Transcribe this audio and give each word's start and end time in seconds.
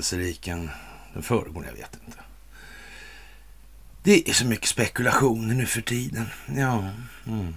händelserik 0.00 0.48
än 0.48 0.70
den 1.12 1.22
föregående. 1.22 1.68
Jag 1.68 1.76
vet 1.76 1.98
inte. 2.06 2.18
Det 4.02 4.28
är 4.28 4.32
så 4.32 4.46
mycket 4.46 4.68
spekulationer 4.68 5.54
nu 5.54 5.66
för 5.66 5.80
tiden. 5.80 6.26
Ja. 6.56 6.90
Mm. 7.26 7.54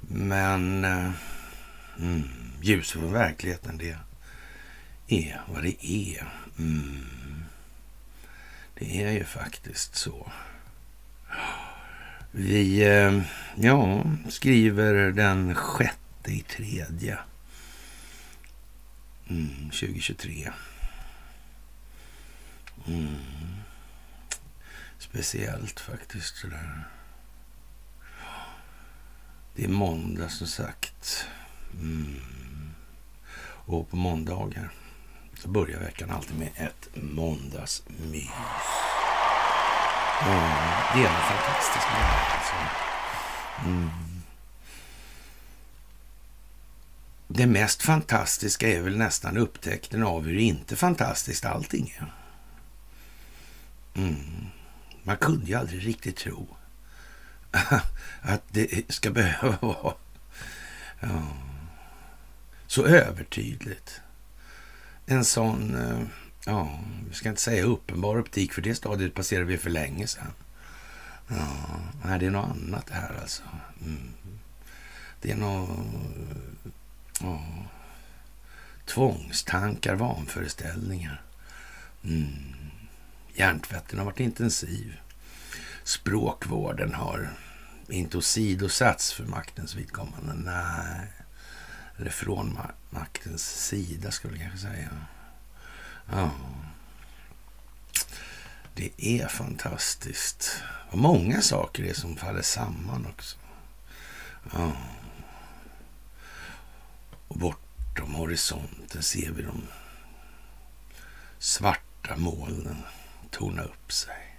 Men 0.00 0.84
eh, 0.84 1.10
mm, 1.98 2.28
ljus 2.62 2.90
från 2.92 3.12
verkligheten, 3.12 3.78
det 3.78 3.96
är 5.08 5.40
vad 5.48 5.62
det 5.62 5.86
är. 5.86 6.32
Mm. 6.58 7.44
Det 8.74 9.02
är 9.02 9.12
ju 9.12 9.24
faktiskt 9.24 9.96
så. 9.96 10.32
Vi 12.30 12.82
eh, 12.82 13.22
ja, 13.56 14.04
skriver 14.28 14.94
den 15.12 15.54
sjätte 15.54 16.30
i 16.30 16.40
tredje. 16.40 17.18
Mm, 19.30 19.70
2023. 19.70 20.52
Mm. 22.86 23.16
Speciellt 24.98 25.80
faktiskt. 25.80 26.36
Sådär. 26.36 26.84
Det 29.54 29.64
är 29.64 29.68
måndag 29.68 30.28
som 30.28 30.46
sagt. 30.46 31.26
Mm. 31.72 32.20
Och 33.40 33.90
på 33.90 33.96
måndagar 33.96 34.70
så 35.34 35.48
börjar 35.48 35.80
veckan 35.80 36.10
alltid 36.10 36.38
med 36.38 36.50
ett 36.56 36.88
måndagsmys. 36.94 38.30
Mm. 40.22 40.40
det 40.94 41.00
är 41.00 41.20
fantastiskt 41.20 41.86
alltså. 42.34 42.54
Mm. 43.64 44.17
Det 47.28 47.46
mest 47.46 47.82
fantastiska 47.82 48.68
är 48.68 48.80
väl 48.80 48.96
nästan 48.96 49.36
upptäckten 49.36 50.02
av 50.02 50.24
hur 50.24 50.38
inte 50.38 50.76
fantastiskt 50.76 51.44
allting 51.44 51.96
är. 51.98 52.12
Mm. 54.00 54.46
Man 55.02 55.16
kunde 55.16 55.46
ju 55.46 55.54
aldrig 55.54 55.86
riktigt 55.86 56.16
tro 56.16 56.56
att 58.20 58.42
det 58.48 58.92
ska 58.92 59.10
behöva 59.10 59.58
vara 59.60 59.94
ja, 61.00 61.22
så 62.66 62.86
övertydligt. 62.86 64.00
En 65.06 65.24
sån, 65.24 65.74
eh, 65.74 66.02
ja, 66.44 66.80
vi 67.08 67.14
ska 67.14 67.28
inte 67.28 67.40
säga 67.40 67.64
uppenbar 67.64 68.18
optik, 68.18 68.52
för 68.52 68.62
det 68.62 68.74
stadiet 68.74 69.14
passerade 69.14 69.46
vi 69.46 69.58
för 69.58 69.70
länge 69.70 70.06
sedan. 70.06 70.32
Ja, 71.28 71.46
nej, 72.04 72.18
det 72.18 72.26
är 72.26 72.30
något 72.30 72.50
annat 72.50 72.86
det 72.86 72.94
här 72.94 73.18
alltså. 73.20 73.42
Mm. 73.84 74.10
Det 75.20 75.30
är 75.30 75.36
något... 75.36 75.78
Ja, 77.20 77.42
tvångstankar, 78.86 79.94
vanföreställningar. 79.94 81.22
Mm. 82.04 82.54
Hjärntvätten 83.34 83.98
har 83.98 84.06
varit 84.06 84.20
intensiv. 84.20 85.00
Språkvården 85.84 86.94
har 86.94 87.30
inte 87.88 88.18
åsidosatts 88.18 89.12
för 89.12 89.24
maktens 89.24 89.74
vidkommande. 89.74 90.34
Nej. 90.34 91.06
Eller 91.98 92.10
från 92.10 92.58
maktens 92.90 93.66
sida, 93.66 94.10
skulle 94.10 94.36
jag 94.36 94.42
kanske 94.42 94.68
säga. 94.68 94.90
Ja. 96.10 96.30
Det 98.74 98.90
är 98.98 99.28
fantastiskt. 99.28 100.62
Och 100.90 100.98
många 100.98 101.42
saker 101.42 101.84
är 101.84 101.94
som 101.94 102.16
faller 102.16 102.42
samman 102.42 103.06
också. 103.06 103.36
Ja. 104.52 104.72
Bortom 107.38 108.14
horisonten 108.14 109.02
ser 109.02 109.30
vi 109.30 109.42
de 109.42 109.62
svarta 111.38 112.16
molnen 112.16 112.82
torna 113.30 113.62
upp 113.62 113.92
sig. 113.92 114.36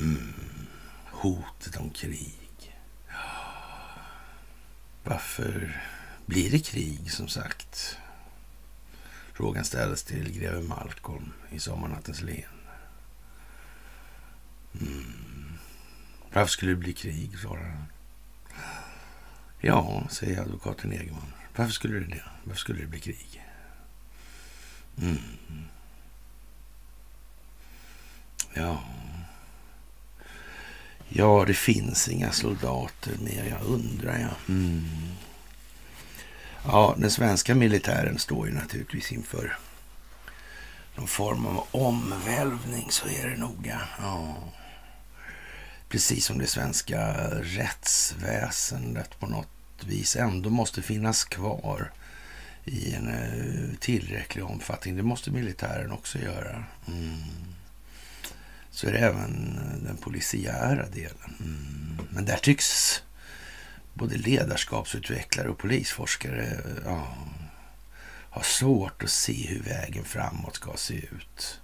Mm. 0.00 0.66
Hotet 1.04 1.76
om 1.76 1.90
krig. 1.90 2.76
Varför 5.04 5.82
blir 6.26 6.50
det 6.50 6.58
krig, 6.58 7.12
som 7.12 7.28
sagt? 7.28 7.96
Frågan 9.32 9.64
ställs 9.64 10.02
till 10.02 10.32
greve 10.32 10.62
Malcolm 10.62 11.32
i 11.50 11.60
Sommarnattens 11.60 12.20
len. 12.22 12.44
Mm. 14.80 15.58
Varför 16.32 16.50
skulle 16.50 16.72
det 16.72 16.76
bli 16.76 16.92
krig, 16.92 17.38
svarar 17.38 17.68
han. 17.68 17.84
Ja, 19.60 20.06
säger 20.10 20.40
advokaten 20.40 20.92
Egerman. 20.92 21.32
Varför 21.58 21.72
skulle 21.72 21.98
det 22.00 22.06
det? 22.06 22.22
Varför 22.44 22.60
skulle 22.60 22.80
det 22.80 22.86
bli 22.86 23.00
krig? 23.00 23.44
Mm. 25.00 25.18
Ja. 28.54 28.82
Ja, 31.08 31.44
det 31.46 31.54
finns 31.54 32.08
inga 32.08 32.32
soldater 32.32 33.12
mer. 33.24 33.44
Jag 33.44 33.62
undrar, 33.62 34.18
ja. 34.18 34.52
Mm. 34.52 34.86
Ja, 36.64 36.94
den 36.98 37.10
svenska 37.10 37.54
militären 37.54 38.18
står 38.18 38.48
ju 38.48 38.54
naturligtvis 38.54 39.12
inför 39.12 39.58
någon 40.96 41.08
form 41.08 41.46
av 41.46 41.66
omvälvning, 41.70 42.90
så 42.90 43.08
är 43.08 43.28
det 43.28 43.36
noga. 43.36 43.80
Ja. 43.98 44.36
Precis 45.88 46.26
som 46.26 46.38
det 46.38 46.46
svenska 46.46 47.14
rättsväsendet 47.42 49.20
på 49.20 49.26
något 49.26 49.57
vis 49.84 50.16
ändå 50.16 50.50
måste 50.50 50.82
finnas 50.82 51.24
kvar 51.24 51.90
i 52.64 52.94
en 52.94 53.08
eh, 53.08 53.78
tillräcklig 53.78 54.44
omfattning. 54.44 54.96
Det 54.96 55.02
måste 55.02 55.30
militären 55.30 55.92
också 55.92 56.18
göra. 56.18 56.64
Mm. 56.88 57.18
Så 58.70 58.86
är 58.86 58.92
det 58.92 58.98
även 58.98 59.58
eh, 59.58 59.84
den 59.86 59.96
polisiära 59.96 60.88
delen. 60.88 61.34
Mm. 61.40 61.98
Men 62.10 62.24
där 62.24 62.36
tycks 62.36 63.02
både 63.94 64.16
ledarskapsutvecklare 64.16 65.48
och 65.48 65.58
polisforskare 65.58 66.46
eh, 66.46 66.82
ja, 66.84 67.16
ha 68.30 68.42
svårt 68.42 69.02
att 69.02 69.10
se 69.10 69.46
hur 69.48 69.62
vägen 69.62 70.04
framåt 70.04 70.56
ska 70.56 70.72
se 70.76 70.94
ut. 70.94 71.60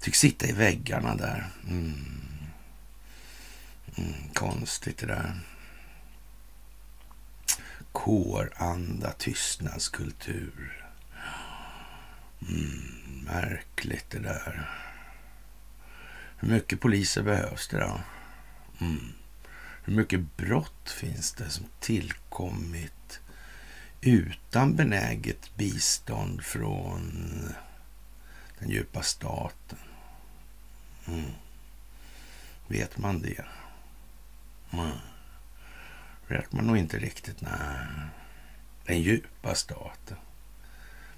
Tycks 0.00 0.18
sitta 0.18 0.46
i 0.46 0.52
väggarna 0.52 1.14
där. 1.14 1.50
Mm. 1.68 1.94
Mm, 3.96 4.12
konstigt 4.34 4.98
det 4.98 5.06
där. 5.06 5.40
Kåranda, 7.96 9.12
tystnadskultur. 9.12 10.86
Mm, 12.48 13.24
märkligt 13.24 14.10
det 14.10 14.18
där. 14.18 14.70
Hur 16.36 16.48
mycket 16.48 16.80
poliser 16.80 17.22
behövs 17.22 17.68
det 17.68 17.80
då? 17.80 18.00
Mm. 18.80 19.12
Hur 19.84 19.92
mycket 19.92 20.36
brott 20.36 20.90
finns 20.90 21.32
det 21.32 21.50
som 21.50 21.66
tillkommit 21.80 23.20
utan 24.00 24.76
benäget 24.76 25.56
bistånd 25.56 26.44
från 26.44 27.12
den 28.58 28.70
djupa 28.70 29.02
staten? 29.02 29.78
Mm. 31.06 31.30
Vet 32.68 32.98
man 32.98 33.22
det? 33.22 33.44
Mm. 34.72 34.90
Vet 36.28 36.52
man 36.52 36.66
nog 36.66 36.76
inte 36.76 36.98
riktigt. 36.98 37.40
Nej. 37.40 37.50
Den 38.86 39.02
djupa 39.02 39.54
staten. 39.54 40.16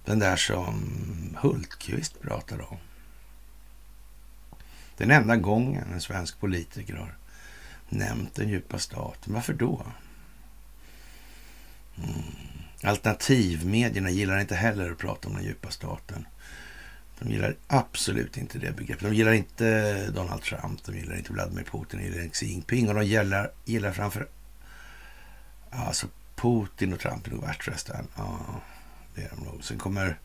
Den 0.04 0.18
där 0.18 0.36
som 0.36 1.36
Hultqvist 1.40 2.20
pratade 2.20 2.62
om. 2.62 2.76
Den 4.96 5.10
enda 5.10 5.36
gången 5.36 5.92
en 5.92 6.00
svensk 6.00 6.40
politiker 6.40 6.94
har 6.94 7.16
nämnt 7.88 8.34
den 8.34 8.48
djupa 8.48 8.78
staten. 8.78 9.34
Varför 9.34 9.52
då? 9.52 9.86
Mm. 11.96 12.22
Alternativmedierna 12.82 14.10
gillar 14.10 14.38
inte 14.38 14.54
heller 14.54 14.90
att 14.90 14.98
prata 14.98 15.28
om 15.28 15.34
den 15.34 15.44
djupa 15.44 15.70
staten. 15.70 16.26
De 17.18 17.30
gillar 17.30 17.56
absolut 17.66 18.36
inte 18.36 18.58
det 18.58 18.76
begreppet. 18.76 19.04
De 19.04 19.14
gillar 19.14 19.32
inte 19.32 20.06
Donald 20.10 20.42
Trump, 20.42 20.84
de 20.84 20.96
gillar 20.96 21.16
inte 21.16 21.32
Vladimir 21.32 21.64
Putin, 21.64 22.00
de 22.00 22.06
gillar 22.06 22.22
inte 22.22 22.34
Xi 22.34 22.46
Jinping 22.46 22.88
och 22.88 22.94
de 22.94 23.04
gillar, 23.04 23.50
gillar 23.64 23.92
framför... 23.92 24.28
Alltså 25.70 26.06
Putin 26.36 26.92
och 26.92 27.00
Trump 27.00 27.26
är 27.26 27.30
nog 27.30 27.42
värst 27.42 27.90
Ja, 28.16 28.38
det 29.14 29.22
är 29.22 29.30
de 29.30 29.44
nog. 29.44 29.64
Sen 29.64 29.78
kommer 29.78 30.18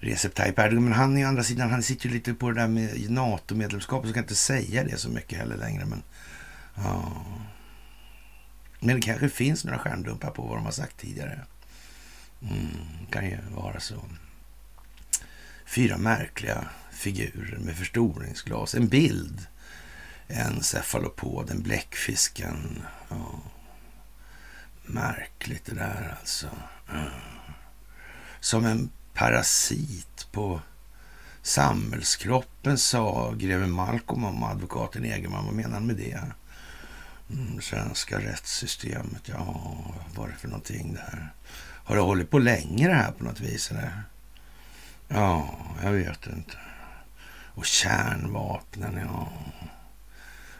Recep 0.00 0.34
Tayyip 0.34 0.58
Erdogan, 0.58 0.84
men 0.84 0.92
han 0.92 1.18
är 1.18 1.24
å 1.24 1.28
andra 1.28 1.42
sidan, 1.42 1.70
han 1.70 1.82
sitter 1.82 2.06
ju 2.08 2.14
lite 2.14 2.34
på 2.34 2.50
det 2.50 2.60
där 2.60 2.68
med 2.68 3.10
NATO-medlemskapet, 3.10 4.08
så 4.08 4.14
kan 4.14 4.22
inte 4.22 4.34
säga 4.34 4.84
det 4.84 4.98
så 4.98 5.08
mycket 5.08 5.38
heller 5.38 5.56
längre. 5.56 5.84
Men 5.84 6.02
Ja. 6.74 7.12
Men 8.80 8.96
det 8.96 9.02
kanske 9.02 9.28
finns 9.28 9.64
några 9.64 9.78
skärmdumpar 9.78 10.30
på 10.30 10.42
vad 10.42 10.58
de 10.58 10.64
har 10.64 10.72
sagt 10.72 10.96
tidigare. 10.96 11.40
Mm, 12.42 13.06
kan 13.10 13.24
ju 13.24 13.38
vara 13.54 13.80
så. 13.80 14.04
fyra 15.66 15.98
märkliga 15.98 16.64
figurer 16.92 17.58
med 17.58 17.76
förstoringsglas. 17.76 18.74
En 18.74 18.88
bild. 18.88 19.46
En 20.26 20.62
cefalopod, 20.62 21.50
en 21.50 21.62
bläckfisken. 21.62 22.82
Ja. 23.08 23.40
Märkligt 24.86 25.64
det 25.64 25.74
där 25.74 26.16
alltså. 26.20 26.46
Mm. 26.92 27.10
Som 28.40 28.64
en 28.64 28.90
parasit 29.14 30.26
på 30.32 30.60
samhällskroppen, 31.42 32.78
sa 32.78 33.32
greve 33.32 33.66
Malcolm 33.66 34.24
om 34.24 34.42
advokaten 34.42 35.04
Egerman. 35.04 35.44
Vad 35.44 35.54
menar 35.54 35.74
han 35.74 35.86
med 35.86 35.96
det? 35.96 36.22
Mm, 37.30 37.60
svenska 37.60 38.18
rättssystemet, 38.18 39.28
ja, 39.28 39.74
vad 40.06 40.16
var 40.16 40.28
det 40.28 40.34
för 40.34 40.48
någonting 40.48 40.94
där? 40.94 41.32
Har 41.84 41.96
det 41.96 42.02
hållit 42.02 42.30
på 42.30 42.38
länge 42.38 42.88
det 42.88 42.94
här 42.94 43.12
på 43.12 43.24
något 43.24 43.40
vis? 43.40 43.70
Eller? 43.70 44.02
Ja, 45.08 45.58
jag 45.82 45.92
vet 45.92 46.26
inte. 46.26 46.58
Och 47.54 47.66
kärnvapnen, 47.66 48.96
ja. 48.96 49.32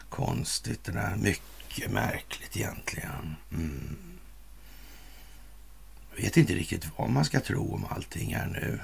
Konstigt 0.09 0.83
det 0.83 0.91
där. 0.91 1.15
Mycket 1.15 1.91
märkligt 1.91 2.57
egentligen. 2.57 3.35
Mm. 3.51 3.97
Jag 6.15 6.23
vet 6.23 6.37
inte 6.37 6.53
riktigt 6.53 6.85
vad 6.97 7.09
man 7.09 7.25
ska 7.25 7.39
tro 7.39 7.73
om 7.73 7.85
allting 7.89 8.35
här 8.35 8.47
nu. 8.47 8.79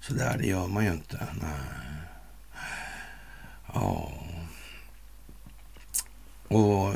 Så 0.00 0.14
där, 0.14 0.38
det 0.38 0.46
gör 0.46 0.66
man 0.66 0.84
ju 0.84 0.92
inte. 0.92 1.26
Nej. 1.40 1.50
Ja. 3.74 4.12
Och 6.48 6.94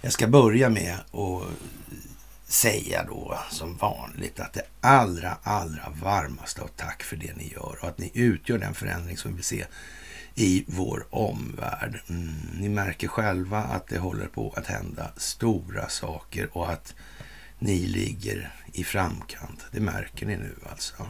jag 0.00 0.12
ska 0.12 0.26
börja 0.26 0.68
med 0.68 0.94
att 0.94 1.48
säga 2.46 3.04
då 3.04 3.38
som 3.50 3.76
vanligt 3.76 4.40
att 4.40 4.52
det 4.52 4.62
allra, 4.80 5.38
allra 5.42 5.92
varmaste 6.02 6.62
av 6.62 6.68
tack 6.76 7.02
för 7.02 7.16
det 7.16 7.36
ni 7.36 7.52
gör 7.52 7.78
och 7.80 7.88
att 7.88 7.98
ni 7.98 8.10
utgör 8.14 8.58
den 8.58 8.74
förändring 8.74 9.16
som 9.16 9.30
vi 9.30 9.34
vill 9.36 9.44
se 9.44 9.64
i 10.34 10.64
vår 10.66 11.06
omvärld. 11.10 12.00
Mm, 12.08 12.34
ni 12.60 12.68
märker 12.68 13.08
själva 13.08 13.58
att 13.58 13.86
det 13.86 13.98
håller 13.98 14.26
på 14.26 14.54
att 14.56 14.66
hända 14.66 15.10
stora 15.16 15.88
saker 15.88 16.48
och 16.52 16.72
att 16.72 16.94
ni 17.64 17.86
ligger 17.86 18.52
i 18.72 18.84
framkant. 18.84 19.66
Det 19.72 19.80
märker 19.80 20.26
ni 20.26 20.36
nu 20.36 20.54
alltså. 20.70 21.06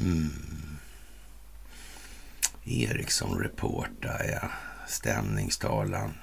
Mm. 0.00 0.78
Eriksson 2.64 3.38
reportar, 3.38 4.24
ja. 4.24 4.50
Stämningstalan 4.88 6.14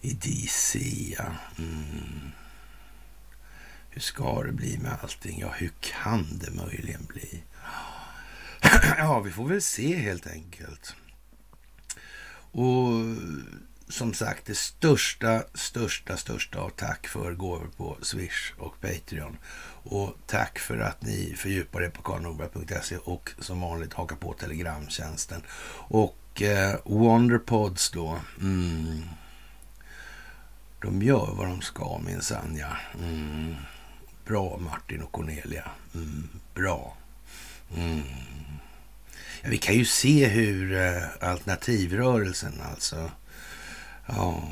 i 0.00 0.12
DC, 0.12 0.78
ja. 1.18 1.26
Mm. 1.58 2.30
Hur 3.90 4.00
ska 4.00 4.42
det 4.42 4.52
bli 4.52 4.78
med 4.78 4.98
allting? 5.02 5.40
Ja, 5.40 5.52
hur 5.56 5.72
kan 5.80 6.38
det 6.38 6.50
möjligen 6.50 7.04
bli? 7.04 7.42
ja, 8.98 9.20
vi 9.20 9.30
får 9.30 9.48
väl 9.48 9.62
se 9.62 9.96
helt 9.96 10.26
enkelt. 10.26 10.94
Och 12.52 12.90
som 13.90 14.14
sagt, 14.14 14.46
det 14.46 14.56
största, 14.56 15.42
största, 15.54 16.16
största 16.16 16.58
av 16.60 16.70
tack 16.70 17.06
för 17.06 17.32
gåvor 17.32 17.70
på 17.76 17.96
Swish 18.02 18.52
och 18.58 18.80
Patreon. 18.80 19.36
Och 19.82 20.16
tack 20.26 20.58
för 20.58 20.78
att 20.78 21.02
ni 21.02 21.34
fördjupar 21.36 21.82
er 21.82 21.90
på 21.90 22.02
karlnorberg.se 22.02 22.96
och 22.96 23.30
som 23.38 23.60
vanligt 23.60 23.92
hakar 23.92 24.16
på 24.16 24.32
Telegramtjänsten. 24.32 25.42
Och 25.88 26.42
eh, 26.42 26.76
Wonderpods 26.84 27.90
då. 27.90 28.18
Mm, 28.40 29.02
de 30.82 31.02
gör 31.02 31.34
vad 31.34 31.46
de 31.46 31.60
ska 31.60 31.98
minsann, 31.98 32.56
ja. 32.56 32.76
Mm. 33.04 33.54
Bra 34.26 34.58
Martin 34.58 35.02
och 35.02 35.12
Cornelia. 35.12 35.70
Mm, 35.94 36.28
bra. 36.54 36.96
Mm. 37.76 38.02
Ja, 39.42 39.48
vi 39.50 39.58
kan 39.58 39.74
ju 39.74 39.84
se 39.84 40.26
hur 40.26 40.72
eh, 40.72 41.02
alternativrörelsen 41.20 42.60
alltså, 42.70 43.10
ja, 44.06 44.42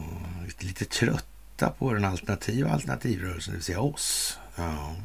lite 0.59 0.85
trötta 0.85 1.71
på 1.79 1.93
den 1.93 2.05
alternativa 2.05 2.71
alternativrörelsen, 2.71 3.53
det 3.53 3.57
vill 3.57 3.65
säga 3.65 3.81
oss. 3.81 4.39
Ja, 4.57 4.97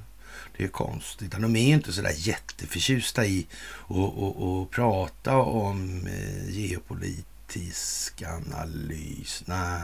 det 0.57 0.63
är 0.63 0.67
konstigt. 0.67 1.31
De 1.31 1.55
är 1.55 1.73
inte 1.73 1.73
inte 1.73 1.93
sådär 1.93 2.13
jätteförtjusta 2.15 3.25
i 3.25 3.47
att 3.87 4.71
prata 4.71 5.37
om 5.37 6.07
eh, 6.07 6.49
geopolitisk 6.49 8.23
analys. 8.23 9.43
Nej, 9.45 9.81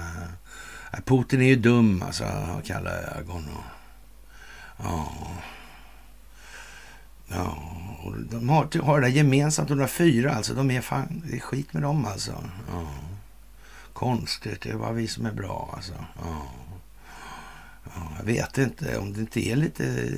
eh, 0.94 1.00
Putin 1.06 1.42
är 1.42 1.46
ju 1.46 1.56
dum 1.56 2.02
alltså, 2.02 2.24
har 2.24 2.62
kalla 2.62 2.92
ögon. 2.92 3.50
Och, 3.50 3.64
ja. 4.78 5.12
Ja, 7.32 7.58
och 8.04 8.20
de 8.20 8.50
har, 8.50 8.82
har 8.82 9.02
det 9.02 9.08
där 9.08 9.14
gemensamt, 9.14 9.70
de 9.70 9.78
där 9.78 9.88
fyra 9.88 10.36
alltså. 10.36 10.54
De 10.54 10.72
är 10.72 10.82
fan, 10.82 11.24
det 11.26 11.36
är 11.36 11.40
skit 11.40 11.74
med 11.74 11.82
dem 11.82 12.06
alltså. 12.06 12.44
Ja. 12.72 12.88
Konstigt, 14.00 14.62
det 14.62 14.70
är 14.70 14.78
bara 14.78 14.92
vi 14.92 15.08
som 15.08 15.26
är 15.26 15.32
bra 15.32 15.74
alltså. 15.76 15.94
Ja. 16.24 16.52
Ja, 17.84 18.12
jag 18.18 18.26
vet 18.26 18.58
inte 18.58 18.98
om 18.98 19.14
det 19.14 19.20
inte 19.20 19.50
är 19.50 19.56
lite 19.56 20.10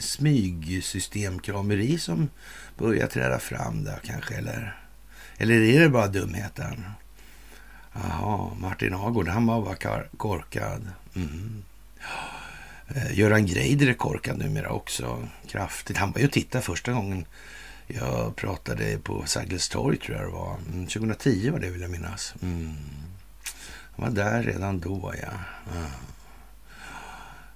smygsystemkrameri 0.00 1.98
som 1.98 2.28
börjar 2.78 3.06
träda 3.06 3.38
fram 3.38 3.84
där 3.84 4.00
kanske. 4.04 4.34
Eller, 4.34 4.78
eller 5.36 5.60
är 5.60 5.80
det 5.80 5.88
bara 5.88 6.08
dumheten? 6.08 6.84
Jaha, 7.92 8.50
Martin 8.58 8.94
Agård, 8.94 9.28
han 9.28 9.46
var 9.46 9.62
bara 9.62 10.02
korkad. 10.16 10.90
Mm. 11.14 11.64
Eh, 12.88 13.18
Göran 13.18 13.46
Greider 13.46 13.86
är 13.86 13.94
korkad 13.94 14.38
numera 14.38 14.70
också 14.70 15.28
kraftigt. 15.48 15.96
Han 15.96 16.12
var 16.12 16.18
ju 16.18 16.26
och 16.26 16.32
tittade 16.32 16.64
första 16.64 16.92
gången 16.92 17.26
jag 17.86 18.36
pratade 18.36 18.98
på 18.98 19.26
Sergels 19.26 19.68
torg 19.68 19.96
tror 19.98 20.16
jag 20.16 20.26
det 20.26 20.32
var. 20.32 20.56
Mm, 20.72 20.86
2010 20.86 21.50
var 21.50 21.58
det 21.58 21.70
vill 21.70 21.80
jag 21.80 21.90
minnas. 21.90 22.34
Mm. 22.42 22.74
Han 23.96 24.06
var 24.06 24.10
där 24.10 24.42
redan 24.42 24.80
då 24.80 25.14
ja. 25.22 25.32
ja. 25.74 25.86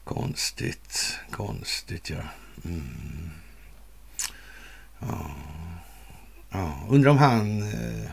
Konstigt, 0.05 1.19
konstigt 1.31 2.11
ja. 2.11 2.21
Mm. 2.65 3.31
ja. 4.99 5.31
ja. 6.51 6.87
Undrar 6.89 7.11
om 7.11 7.19
han 7.19 7.63
eh, 7.63 8.11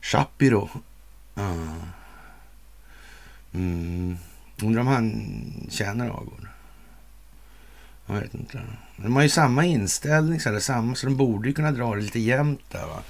Shapiro 0.00 0.68
Ja. 1.34 1.54
Mm. 3.52 4.16
Undrar 4.62 4.80
om 4.80 4.86
han 4.86 5.32
känner 5.70 6.06
Agård. 6.06 6.48
Jag 8.06 8.14
vet 8.14 8.34
inte. 8.34 8.60
De 9.02 9.16
har 9.16 9.22
ju 9.22 9.28
samma 9.28 9.64
inställning, 9.64 10.40
så, 10.40 10.60
samma, 10.60 10.94
så 10.94 11.06
de 11.06 11.16
borde 11.16 11.48
ju 11.48 11.54
kunna 11.54 11.72
dra 11.72 11.94
det 11.94 12.00
lite 12.00 12.20
jämnt 12.20 12.70
där. 12.70 12.86
Va? 12.86 13.02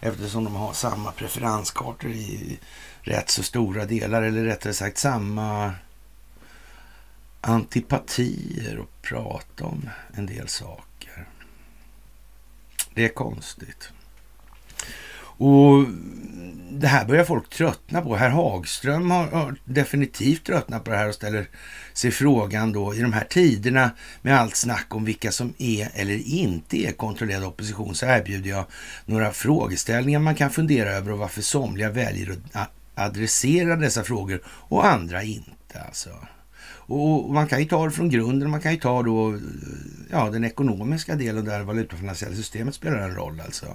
Eftersom 0.00 0.44
de 0.44 0.54
har 0.54 0.72
samma 0.72 1.12
preferenskartor 1.12 2.10
i 2.10 2.58
rätt 3.02 3.30
så 3.30 3.42
stora 3.42 3.84
delar. 3.84 4.22
Eller 4.22 4.44
rättare 4.44 4.74
sagt 4.74 4.98
samma 4.98 5.74
antipatier 7.40 8.78
och 8.78 9.02
prata 9.02 9.64
om 9.64 9.90
en 10.14 10.26
del 10.26 10.48
saker. 10.48 11.28
Det 12.94 13.04
är 13.04 13.08
konstigt. 13.08 13.92
Och 15.36 15.84
det 16.70 16.86
här 16.86 17.04
börjar 17.04 17.24
folk 17.24 17.50
tröttna 17.50 18.02
på. 18.02 18.16
Herr 18.16 18.30
Hagström 18.30 19.10
har, 19.10 19.26
har, 19.26 19.56
definitivt 19.64 20.44
tröttnat 20.44 20.84
på 20.84 20.90
det 20.90 20.96
här 20.96 21.08
och 21.08 21.14
ställer 21.14 21.48
sig 21.92 22.10
frågan 22.10 22.72
då 22.72 22.94
i 22.94 23.00
de 23.00 23.12
här 23.12 23.24
tiderna 23.24 23.90
med 24.22 24.40
allt 24.40 24.56
snack 24.56 24.94
om 24.94 25.04
vilka 25.04 25.32
som 25.32 25.54
är 25.58 25.88
eller 25.94 26.28
inte 26.28 26.76
är 26.76 26.92
kontrollerad 26.92 27.44
opposition 27.44 27.94
så 27.94 28.06
erbjuder 28.06 28.50
jag 28.50 28.64
några 29.04 29.32
frågeställningar 29.32 30.18
man 30.18 30.34
kan 30.34 30.50
fundera 30.50 30.90
över 30.90 31.12
och 31.12 31.18
varför 31.18 31.42
somliga 31.42 31.90
väljer 31.90 32.36
att 32.52 32.70
adressera 32.94 33.76
dessa 33.76 34.04
frågor 34.04 34.40
och 34.46 34.86
andra 34.86 35.22
inte. 35.22 35.80
Alltså. 35.86 36.10
Och 36.88 37.34
man 37.34 37.46
kan 37.46 37.60
ju 37.60 37.64
ta 37.64 37.84
det 37.84 37.90
från 37.90 38.10
grunden, 38.10 38.50
man 38.50 38.60
kan 38.60 38.72
ju 38.72 38.78
ta 38.78 39.02
då 39.02 39.38
ja, 40.10 40.30
den 40.30 40.44
ekonomiska 40.44 41.14
delen 41.14 41.44
där 41.44 41.62
valutafinansiella 41.62 42.36
systemet 42.36 42.74
spelar 42.74 42.98
en 42.98 43.14
roll. 43.14 43.42
Alltså. 43.44 43.66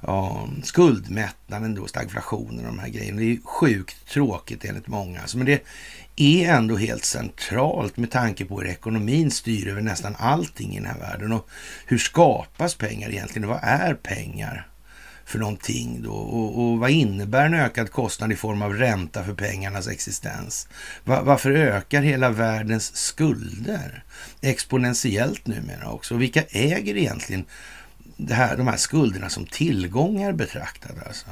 Ja, 0.00 0.48
skuldmättnaden 0.62 1.74
då, 1.74 1.86
stagflationen 1.86 2.58
och 2.58 2.66
de 2.66 2.78
här 2.78 2.88
grejerna. 2.88 3.18
Det 3.18 3.32
är 3.32 3.38
sjukt 3.44 4.08
tråkigt 4.08 4.64
enligt 4.64 4.86
många. 4.86 5.20
Alltså, 5.20 5.38
men 5.38 5.46
det 5.46 5.62
är 6.16 6.54
ändå 6.54 6.76
helt 6.76 7.04
centralt 7.04 7.96
med 7.96 8.10
tanke 8.10 8.44
på 8.44 8.60
hur 8.60 8.68
ekonomin 8.68 9.30
styr 9.30 9.68
över 9.68 9.82
nästan 9.82 10.16
allting 10.18 10.72
i 10.72 10.80
den 10.80 10.86
här 10.86 10.98
världen. 10.98 11.32
Och 11.32 11.48
hur 11.86 11.98
skapas 11.98 12.74
pengar 12.74 13.10
egentligen? 13.10 13.48
Vad 13.48 13.60
är 13.62 13.94
pengar? 13.94 14.66
för 15.30 15.38
någonting 15.38 16.02
då? 16.02 16.12
Och, 16.12 16.62
och, 16.62 16.78
vad 16.78 16.90
innebär 16.90 17.46
en 17.46 17.54
ökad 17.54 17.90
kostnad 17.90 18.32
i 18.32 18.36
form 18.36 18.62
av 18.62 18.74
ränta 18.74 19.24
för 19.24 19.34
pengarnas 19.34 19.88
existens? 19.88 20.68
Va, 21.04 21.22
varför 21.22 21.50
ökar 21.50 22.02
hela 22.02 22.30
världens 22.30 22.96
skulder 22.96 24.04
exponentiellt 24.40 25.46
numera 25.46 25.90
också? 25.90 26.14
Och 26.14 26.22
vilka 26.22 26.42
äger 26.42 26.96
egentligen 26.96 27.44
det 28.26 28.34
här, 28.34 28.56
de 28.56 28.66
här 28.66 28.76
skulderna 28.76 29.28
som 29.28 29.46
tillgångar 29.46 30.32
betraktade. 30.32 31.00
Alltså. 31.06 31.26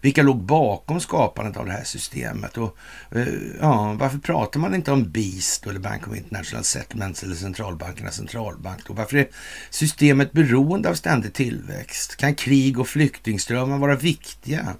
Vilka 0.00 0.22
låg 0.22 0.42
bakom 0.42 1.00
skapandet 1.00 1.56
av 1.56 1.66
det 1.66 1.72
här 1.72 1.84
systemet? 1.84 2.58
Och, 2.58 2.76
eh, 3.10 3.26
ja, 3.60 3.96
varför 3.98 4.18
pratar 4.18 4.60
man 4.60 4.74
inte 4.74 4.92
om 4.92 5.10
BIST 5.10 5.66
eller 5.66 5.80
Bank 5.80 6.08
of 6.08 6.16
International 6.16 6.64
Settlements 6.64 7.22
eller 7.22 7.34
centralbankernas 7.34 8.16
centralbank? 8.16 8.90
Och 8.90 8.96
Varför 8.96 9.16
är 9.16 9.28
systemet 9.70 10.32
beroende 10.32 10.88
av 10.88 10.94
ständig 10.94 11.32
tillväxt? 11.32 12.16
Kan 12.16 12.34
krig 12.34 12.78
och 12.78 12.88
flyktingströmmar 12.88 13.78
vara 13.78 13.96
viktiga 13.96 14.74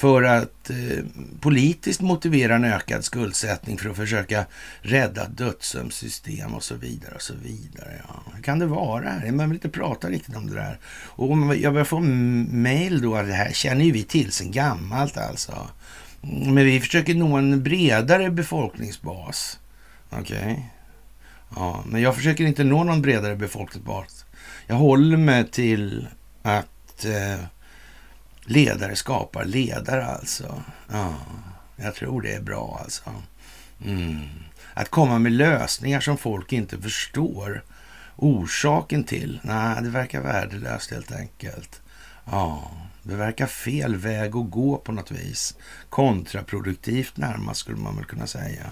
för 0.00 0.22
att 0.22 0.70
eh, 0.70 1.04
politiskt 1.40 2.00
motivera 2.00 2.54
en 2.54 2.64
ökad 2.64 3.04
skuldsättning 3.04 3.78
för 3.78 3.90
att 3.90 3.96
försöka 3.96 4.46
rädda 4.80 5.28
dödsömssystem 5.28 6.54
och 6.54 6.62
så 6.62 6.74
vidare 6.74 7.14
och 7.14 7.22
så 7.22 7.34
vidare. 7.42 8.02
Ja. 8.08 8.22
Hur 8.34 8.42
kan 8.42 8.58
det 8.58 8.66
vara? 8.66 9.12
Man 9.32 9.48
vill 9.48 9.56
inte 9.56 9.68
prata 9.68 10.08
riktigt 10.08 10.36
om 10.36 10.46
det 10.46 10.54
där. 10.54 10.78
Och 11.06 11.56
jag 11.56 11.72
börjar 11.72 11.84
få 11.84 12.00
mejl 12.00 13.02
då 13.02 13.22
det 13.22 13.32
här 13.32 13.52
känner 13.52 13.84
ju 13.84 13.92
vi 13.92 14.02
till 14.02 14.32
sedan 14.32 14.50
gammalt 14.50 15.16
alltså. 15.16 15.68
Mm, 16.22 16.54
men 16.54 16.64
vi 16.64 16.80
försöker 16.80 17.14
nå 17.14 17.36
en 17.36 17.62
bredare 17.62 18.30
befolkningsbas. 18.30 19.58
Okej. 20.10 20.36
Okay. 20.36 20.56
Ja, 21.56 21.84
men 21.86 22.02
jag 22.02 22.16
försöker 22.16 22.44
inte 22.44 22.64
nå 22.64 22.84
någon 22.84 23.02
bredare 23.02 23.36
befolkningsbas. 23.36 24.24
Jag 24.66 24.76
håller 24.76 25.16
mig 25.16 25.48
till 25.50 26.08
att 26.42 27.04
eh, 27.04 27.44
Ledare 28.50 28.96
skapar 28.96 29.44
ledare 29.44 30.06
alltså. 30.06 30.62
Ja, 30.92 31.14
jag 31.76 31.94
tror 31.94 32.22
det 32.22 32.32
är 32.32 32.40
bra 32.40 32.80
alltså. 32.84 33.10
Mm. 33.84 34.28
Att 34.74 34.88
komma 34.88 35.18
med 35.18 35.32
lösningar 35.32 36.00
som 36.00 36.18
folk 36.18 36.52
inte 36.52 36.78
förstår 36.78 37.62
orsaken 38.16 39.04
till. 39.04 39.40
Nej, 39.42 39.82
det 39.82 39.88
verkar 39.88 40.20
värdelöst 40.20 40.90
helt 40.90 41.12
enkelt. 41.12 41.80
Ja, 42.24 42.70
det 43.02 43.14
verkar 43.14 43.46
fel 43.46 43.96
väg 43.96 44.36
att 44.36 44.50
gå 44.50 44.76
på 44.76 44.92
något 44.92 45.10
vis. 45.10 45.54
Kontraproduktivt 45.88 47.16
närmast 47.16 47.60
skulle 47.60 47.78
man 47.78 47.96
väl 47.96 48.04
kunna 48.04 48.26
säga. 48.26 48.66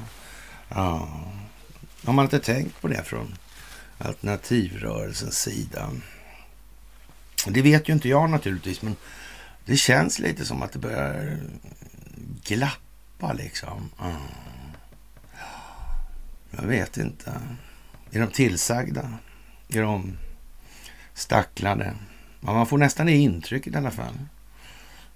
Ja, 0.69 1.09
har 2.05 2.13
man 2.13 2.25
inte 2.25 2.39
tänkt 2.39 2.81
på 2.81 2.89
det 2.89 3.03
från 3.05 3.35
alternativrörelsens 3.99 5.39
sida? 5.39 5.91
Det 7.47 7.63
vet 7.63 7.89
ju 7.89 7.93
inte 7.93 8.09
jag 8.09 8.31
naturligtvis, 8.31 8.83
men 8.83 8.97
det 9.69 9.77
känns 9.77 10.19
lite 10.19 10.45
som 10.45 10.63
att 10.63 10.73
det 10.73 10.79
börjar 10.79 11.39
glappa 12.45 13.33
liksom. 13.33 13.91
Mm. 14.01 14.21
Jag 16.51 16.63
vet 16.63 16.97
inte. 16.97 17.41
Är 18.11 18.21
de 18.21 18.31
tillsagda? 18.31 19.19
Är 19.69 19.83
de 19.83 20.19
stacklade? 21.15 21.95
Ja, 22.41 22.53
man 22.53 22.67
får 22.67 22.79
nästan 22.79 23.07
det 23.07 23.13
intrycket 23.13 23.75
i 23.75 23.77
alla 23.77 23.91
fall. 23.91 24.19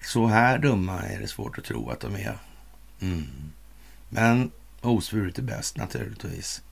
Så 0.03 0.27
här 0.27 0.59
dumma 0.59 1.03
är 1.03 1.21
det 1.21 1.29
svårt 1.29 1.59
att 1.59 1.65
tro 1.65 1.91
att 1.91 2.01
de 2.01 2.15
är. 2.15 2.39
Mm. 3.01 3.27
Men 4.09 4.51
osvuret 4.81 5.39
är 5.39 5.43
bäst 5.43 5.77
naturligtvis. 5.77 6.63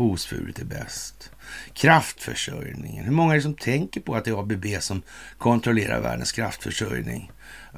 Osvuret 0.00 0.58
är 0.58 0.64
bäst. 0.64 1.30
Kraftförsörjningen. 1.72 3.04
Hur 3.04 3.12
många 3.12 3.32
är 3.32 3.36
det 3.36 3.42
som 3.42 3.54
tänker 3.54 4.00
på 4.00 4.14
att 4.14 4.24
det 4.24 4.30
är 4.30 4.40
ABB 4.40 4.66
som 4.80 5.02
kontrollerar 5.38 6.00
världens 6.00 6.32
kraftförsörjning? 6.32 7.30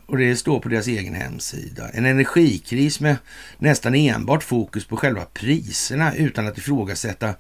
Och 0.07 0.19
det 0.19 0.37
står 0.37 0.61
på 0.61 0.69
deras 0.69 0.87
egen 0.87 1.15
hemsida. 1.15 1.89
En 1.89 2.07
energikris 2.07 3.01
med 3.01 3.17
nästan 3.59 3.95
enbart 3.95 4.43
fokus 4.43 4.85
på 4.85 4.97
själva 4.97 5.25
priserna 5.25 6.15
utan 6.15 6.47
att 6.47 6.59
ifrågasätta 6.59 7.35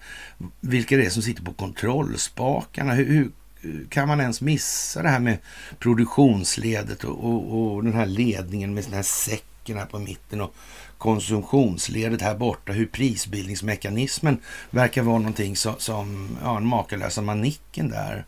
vilka 0.60 0.96
det 0.96 1.06
är 1.06 1.10
som 1.10 1.22
sitter 1.22 1.42
på 1.42 1.52
kontrollspakarna. 1.52 2.94
Hur, 2.94 3.30
hur 3.60 3.86
kan 3.88 4.08
man 4.08 4.20
ens 4.20 4.40
missa 4.40 5.02
det 5.02 5.08
här 5.08 5.20
med 5.20 5.38
produktionsledet 5.78 7.04
och, 7.04 7.24
och, 7.24 7.74
och 7.74 7.84
den 7.84 7.94
här 7.94 8.06
ledningen 8.06 8.74
med 8.74 8.84
den 8.84 8.92
här 8.92 9.02
säcken 9.02 9.78
här 9.78 9.86
på 9.86 9.98
mitten 9.98 10.40
och 10.40 10.54
konsumtionsledet 11.00 12.22
här 12.22 12.34
borta, 12.34 12.72
hur 12.72 12.86
prisbildningsmekanismen 12.86 14.38
verkar 14.70 15.02
vara 15.02 15.18
någonting 15.18 15.56
som, 15.56 15.74
som 15.78 16.38
ja, 16.42 16.54
den 16.54 16.66
makalösa 16.66 17.22
manicken 17.22 17.88
där. 17.88 18.24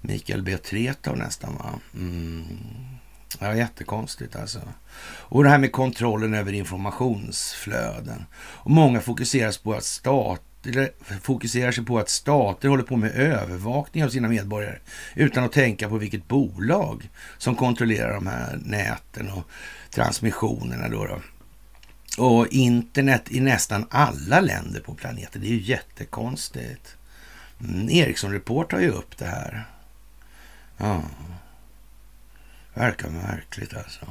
Mikael 0.00 0.42
B. 0.42 0.56
Tretow 0.56 1.16
nästan 1.16 1.54
va. 1.54 1.70
Mm. 1.94 2.44
Ja, 3.38 3.54
jättekonstigt 3.54 4.36
alltså. 4.36 4.58
Och 5.02 5.44
det 5.44 5.50
här 5.50 5.58
med 5.58 5.72
kontrollen 5.72 6.34
över 6.34 6.52
informationsflöden. 6.52 8.24
Och 8.34 8.70
många 8.70 9.00
fokuseras 9.00 9.58
på 9.58 9.72
att 9.72 9.84
stat 9.84 10.42
fokuserar 11.22 11.72
sig 11.72 11.84
på 11.84 11.98
att 11.98 12.08
stater 12.08 12.68
håller 12.68 12.82
på 12.82 12.96
med 12.96 13.10
övervakning 13.10 14.04
av 14.04 14.08
sina 14.08 14.28
medborgare 14.28 14.78
utan 15.14 15.44
att 15.44 15.52
tänka 15.52 15.88
på 15.88 15.98
vilket 15.98 16.28
bolag 16.28 17.10
som 17.38 17.56
kontrollerar 17.56 18.14
de 18.14 18.26
här 18.26 18.58
näten 18.64 19.30
och 19.30 19.44
transmissionerna. 19.90 20.88
Då, 20.88 21.04
då 21.04 21.20
och 22.18 22.46
internet 22.46 23.22
i 23.30 23.40
nästan 23.40 23.86
alla 23.90 24.40
länder 24.40 24.80
på 24.80 24.94
planeten. 24.94 25.40
Det 25.40 25.46
är 25.46 25.50
ju 25.50 25.60
jättekonstigt. 25.60 26.96
Mm, 27.60 27.90
Ericsson 27.90 28.32
Report 28.32 28.72
har 28.72 28.80
ju 28.80 28.90
upp 28.90 29.18
det 29.18 29.26
här. 29.26 29.64
Ja. 30.76 31.02
Verkar 32.74 33.10
märkligt 33.10 33.74
alltså. 33.74 34.06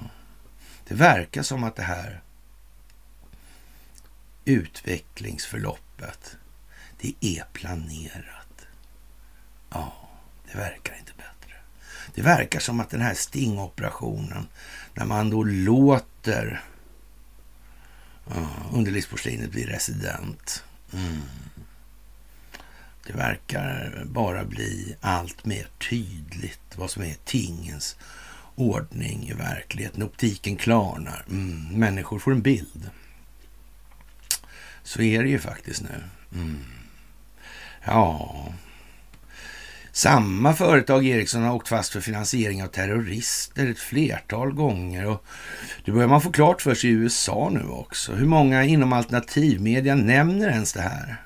Det 0.87 0.95
verkar 0.95 1.43
som 1.43 1.63
att 1.63 1.75
det 1.75 1.83
här 1.83 2.21
utvecklingsförloppet, 4.45 6.37
det 7.01 7.13
är 7.19 7.43
planerat. 7.53 8.67
Ja, 9.69 9.93
det 10.51 10.57
verkar 10.57 10.95
inte 10.97 11.11
bättre. 11.17 11.55
Det 12.15 12.21
verkar 12.21 12.59
som 12.59 12.79
att 12.79 12.89
den 12.89 13.01
här 13.01 13.13
stingoperationen, 13.13 14.47
när 14.93 15.05
man 15.05 15.29
då 15.29 15.43
låter 15.43 16.63
Underlivsporslinet 18.73 19.51
blir 19.51 19.67
resident. 19.67 20.63
Mm. 20.93 21.21
Det 23.07 23.13
verkar 23.13 24.03
bara 24.05 24.45
bli 24.45 24.95
allt 25.01 25.45
mer 25.45 25.67
tydligt 25.89 26.75
vad 26.75 26.91
som 26.91 27.03
är 27.03 27.15
tingens 27.25 27.95
ordning 28.55 29.29
i 29.29 29.33
verkligheten. 29.33 30.03
Optiken 30.03 30.55
klarnar. 30.55 31.25
Mm. 31.29 31.79
Människor 31.79 32.19
får 32.19 32.31
en 32.31 32.41
bild. 32.41 32.89
Så 34.83 35.01
är 35.01 35.23
det 35.23 35.29
ju 35.29 35.39
faktiskt 35.39 35.81
nu. 35.81 36.03
Mm. 36.33 36.63
Ja, 37.85 38.53
samma 39.91 40.53
företag, 40.53 41.05
Ericsson, 41.05 41.43
har 41.43 41.55
åkt 41.55 41.67
fast 41.67 41.93
för 41.93 42.01
finansiering 42.01 42.63
av 42.63 42.67
terrorister 42.67 43.67
ett 43.67 43.79
flertal 43.79 44.53
gånger. 44.53 45.05
Och 45.05 45.25
det 45.85 45.91
börjar 45.91 46.07
man 46.07 46.21
få 46.21 46.31
klart 46.31 46.61
för 46.61 46.75
sig 46.75 46.89
i 46.89 46.93
USA 46.93 47.49
nu 47.53 47.63
också. 47.69 48.13
Hur 48.13 48.25
många 48.25 48.63
inom 48.63 48.93
alternativmedia 48.93 49.95
nämner 49.95 50.49
ens 50.49 50.73
det 50.73 50.81
här? 50.81 51.21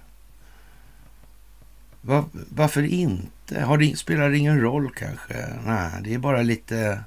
Var, 2.02 2.26
varför 2.50 2.84
inte? 2.84 3.62
Har 3.62 3.78
det, 3.78 3.98
spelar 3.98 4.30
det 4.30 4.38
ingen 4.38 4.62
roll 4.62 4.94
kanske? 4.96 5.48
Nej, 5.66 5.92
det 6.04 6.14
är 6.14 6.18
bara 6.18 6.42
lite 6.42 7.04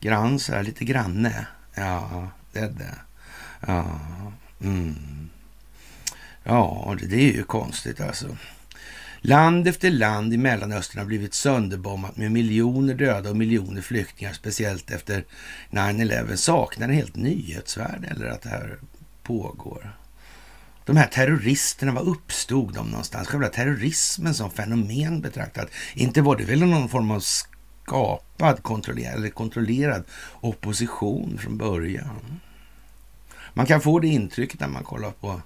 grann 0.00 0.38
så 0.38 0.52
här, 0.52 0.62
lite 0.62 0.84
granne. 0.84 1.46
Ja, 1.74 2.28
det 2.52 2.58
är 2.58 2.68
det. 2.68 2.94
Ja, 3.66 4.00
mm. 4.60 5.30
ja 6.44 6.96
det, 7.00 7.06
det 7.06 7.16
är 7.16 7.32
ju 7.32 7.42
konstigt 7.42 8.00
alltså. 8.00 8.36
Land 9.24 9.68
efter 9.68 9.90
land 9.90 10.34
i 10.34 10.36
Mellanöstern 10.36 10.98
har 10.98 11.06
blivit 11.06 11.34
sönderbombat 11.34 12.16
med 12.16 12.32
miljoner 12.32 12.94
döda 12.94 13.30
och 13.30 13.36
miljoner 13.36 13.82
flyktingar, 13.82 14.32
speciellt 14.32 14.90
efter 14.90 15.24
9-11. 15.70 16.36
Saknar 16.36 16.88
en 16.88 16.94
helt 16.94 17.16
nyhetsvärde 17.16 18.08
eller 18.08 18.26
att 18.26 18.42
det 18.42 18.48
här 18.48 18.78
pågår? 19.22 19.96
De 20.84 20.96
här 20.96 21.06
terroristerna, 21.06 21.92
var 21.92 22.02
uppstod 22.02 22.74
de 22.74 22.90
någonstans? 22.90 23.28
Själva 23.28 23.48
terrorismen 23.48 24.34
som 24.34 24.50
fenomen 24.50 25.20
betraktat. 25.20 25.68
Inte 25.94 26.22
var 26.22 26.36
det 26.36 26.44
väl 26.44 26.64
någon 26.64 26.88
form 26.88 27.10
av 27.10 27.20
skapad 27.20 28.62
kontrollerad, 28.62 29.14
eller 29.14 29.28
kontrollerad 29.28 30.04
opposition 30.40 31.38
från 31.38 31.58
början? 31.58 32.40
Man 33.54 33.66
kan 33.66 33.80
få 33.80 33.98
det 33.98 34.08
intrycket 34.08 34.60
när 34.60 34.68
man 34.68 34.84
kollar 34.84 35.10
på 35.10 35.40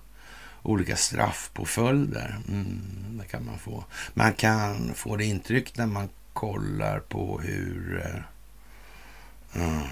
olika 0.66 0.96
straffpåföljder. 0.96 2.36
Mm, 2.48 3.18
det 3.18 3.24
kan 3.24 3.44
man 3.44 3.58
få. 3.58 3.84
Man 4.14 4.32
kan 4.32 4.94
få 4.94 5.16
det 5.16 5.24
intryck 5.24 5.76
när 5.76 5.86
man 5.86 6.08
kollar 6.32 7.00
på 7.00 7.40
hur... 7.40 8.02
Eh, 8.04 9.62
mm, 9.62 9.86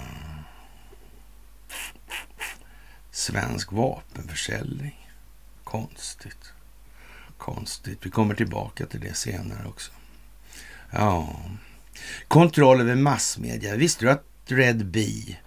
svensk 3.10 3.72
vapenförsäljning. 3.72 5.10
Konstigt. 5.64 6.52
Konstigt. 7.38 7.98
Vi 8.02 8.10
kommer 8.10 8.34
tillbaka 8.34 8.86
till 8.86 9.00
det 9.00 9.14
senare 9.14 9.68
också. 9.68 9.92
Ja. 10.90 11.40
Kontroll 12.28 12.80
över 12.80 12.94
massmedia. 12.94 13.76
Visste 13.76 14.04
du 14.04 14.10
att 14.10 14.24
Red 14.46 14.86
Bee 14.86 15.38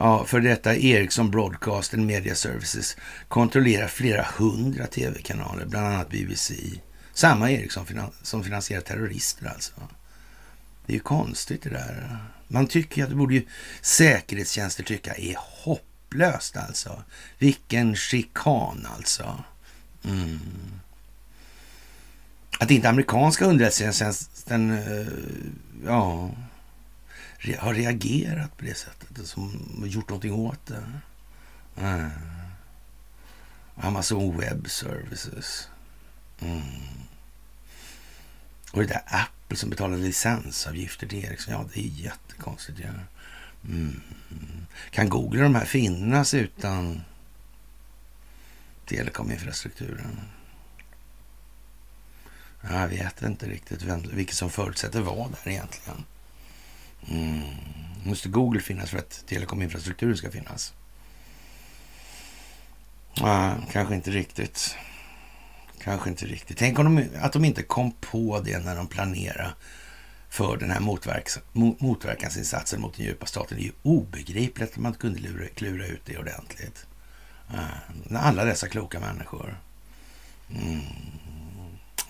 ja, 0.00 0.24
för 0.24 0.40
detta 0.40 0.76
Ericsson 0.76 1.30
Broadcast 1.30 1.94
and 1.94 2.06
Media 2.06 2.34
Services 2.34 2.96
kontrollerar 3.28 3.88
flera 3.88 4.26
hundra 4.38 4.86
tv-kanaler, 4.86 5.66
bland 5.66 5.86
annat 5.86 6.10
BBC. 6.10 6.54
Samma 7.12 7.50
Ericsson 7.50 7.86
som 8.22 8.44
finansierar 8.44 8.80
terrorister 8.80 9.46
alltså. 9.46 9.72
Det 10.86 10.92
är 10.92 10.94
ju 10.94 11.00
konstigt 11.00 11.62
det 11.62 11.70
där. 11.70 12.18
Man 12.48 12.66
tycker 12.66 13.02
att 13.02 13.10
det 13.10 13.16
borde 13.16 13.34
ju 13.34 13.46
säkerhetstjänster 13.80 14.82
tycka 14.82 15.14
är 15.14 15.36
hopplöst 15.38 16.56
alltså. 16.56 17.02
Vilken 17.38 17.96
chikan 17.96 18.86
alltså. 18.96 19.44
Mm. 20.04 20.40
Att 22.58 22.70
inte 22.70 22.88
amerikanska 22.88 23.44
underrättelsetjänsten 23.44 24.70
eh, 24.70 25.06
ja, 25.84 26.30
har 27.58 27.74
reagerat 27.74 28.56
på 28.56 28.64
det 28.64 28.74
sättet, 28.74 29.26
som 29.26 29.82
gjort 29.86 30.08
någonting 30.08 30.32
åt 30.32 30.66
det. 30.66 30.84
Mm. 31.76 32.10
Amazon 33.74 34.38
Web 34.38 34.70
Services. 34.70 35.68
Mm. 36.40 36.62
Och 38.72 38.80
det 38.80 38.86
där 38.86 39.02
Apple 39.06 39.56
som 39.56 39.70
betalar 39.70 39.96
licensavgifter 39.96 41.06
till 41.06 41.24
Ericsson. 41.24 41.54
Ja, 41.54 41.64
det 41.74 41.80
är 41.80 41.88
jättekonstigt. 41.88 42.78
Ja. 42.78 42.88
Mm. 43.68 44.00
Kan 44.90 45.08
Google 45.08 45.42
de 45.42 45.54
här 45.54 45.64
finnas 45.64 46.34
utan 46.34 47.00
telekominfrastrukturen? 48.86 50.20
Jag 52.62 52.88
vet 52.88 53.22
inte 53.22 53.46
riktigt 53.46 53.82
vem, 53.82 54.02
vilket 54.12 54.36
som 54.36 54.50
förutsätter 54.50 55.00
vad 55.00 55.30
där 55.30 55.52
egentligen. 55.52 56.04
Mm. 57.08 57.40
Måste 58.04 58.28
Google 58.28 58.60
finnas 58.60 58.90
för 58.90 58.98
att 58.98 59.24
telekominfrastrukturen 59.26 60.16
ska 60.16 60.30
finnas? 60.30 60.74
Ja, 63.14 63.56
kanske 63.72 63.94
inte 63.94 64.10
riktigt. 64.10 64.76
Kanske 65.82 66.10
inte 66.10 66.26
riktigt. 66.26 66.58
Tänk 66.58 66.78
om 66.78 66.96
de, 66.96 67.08
att 67.20 67.32
de 67.32 67.44
inte 67.44 67.62
kom 67.62 67.92
på 67.92 68.40
det 68.40 68.58
när 68.58 68.76
de 68.76 68.86
planerade 68.86 69.52
för 70.28 70.56
den 70.56 70.70
här 70.70 70.80
motverks, 70.80 71.38
motverkansinsatsen 71.52 72.80
mot 72.80 72.96
den 72.96 73.06
djupa 73.06 73.26
staten. 73.26 73.56
Det 73.56 73.62
är 73.62 73.66
ju 73.66 73.72
obegripligt 73.82 74.72
att 74.72 74.78
man 74.78 74.94
kunde 74.94 75.18
lura, 75.20 75.48
klura 75.48 75.86
ut 75.86 76.00
det 76.04 76.18
ordentligt. 76.18 76.86
Ja, 77.52 78.18
alla 78.18 78.44
dessa 78.44 78.68
kloka 78.68 79.00
människor. 79.00 79.58
Mm. 80.50 80.80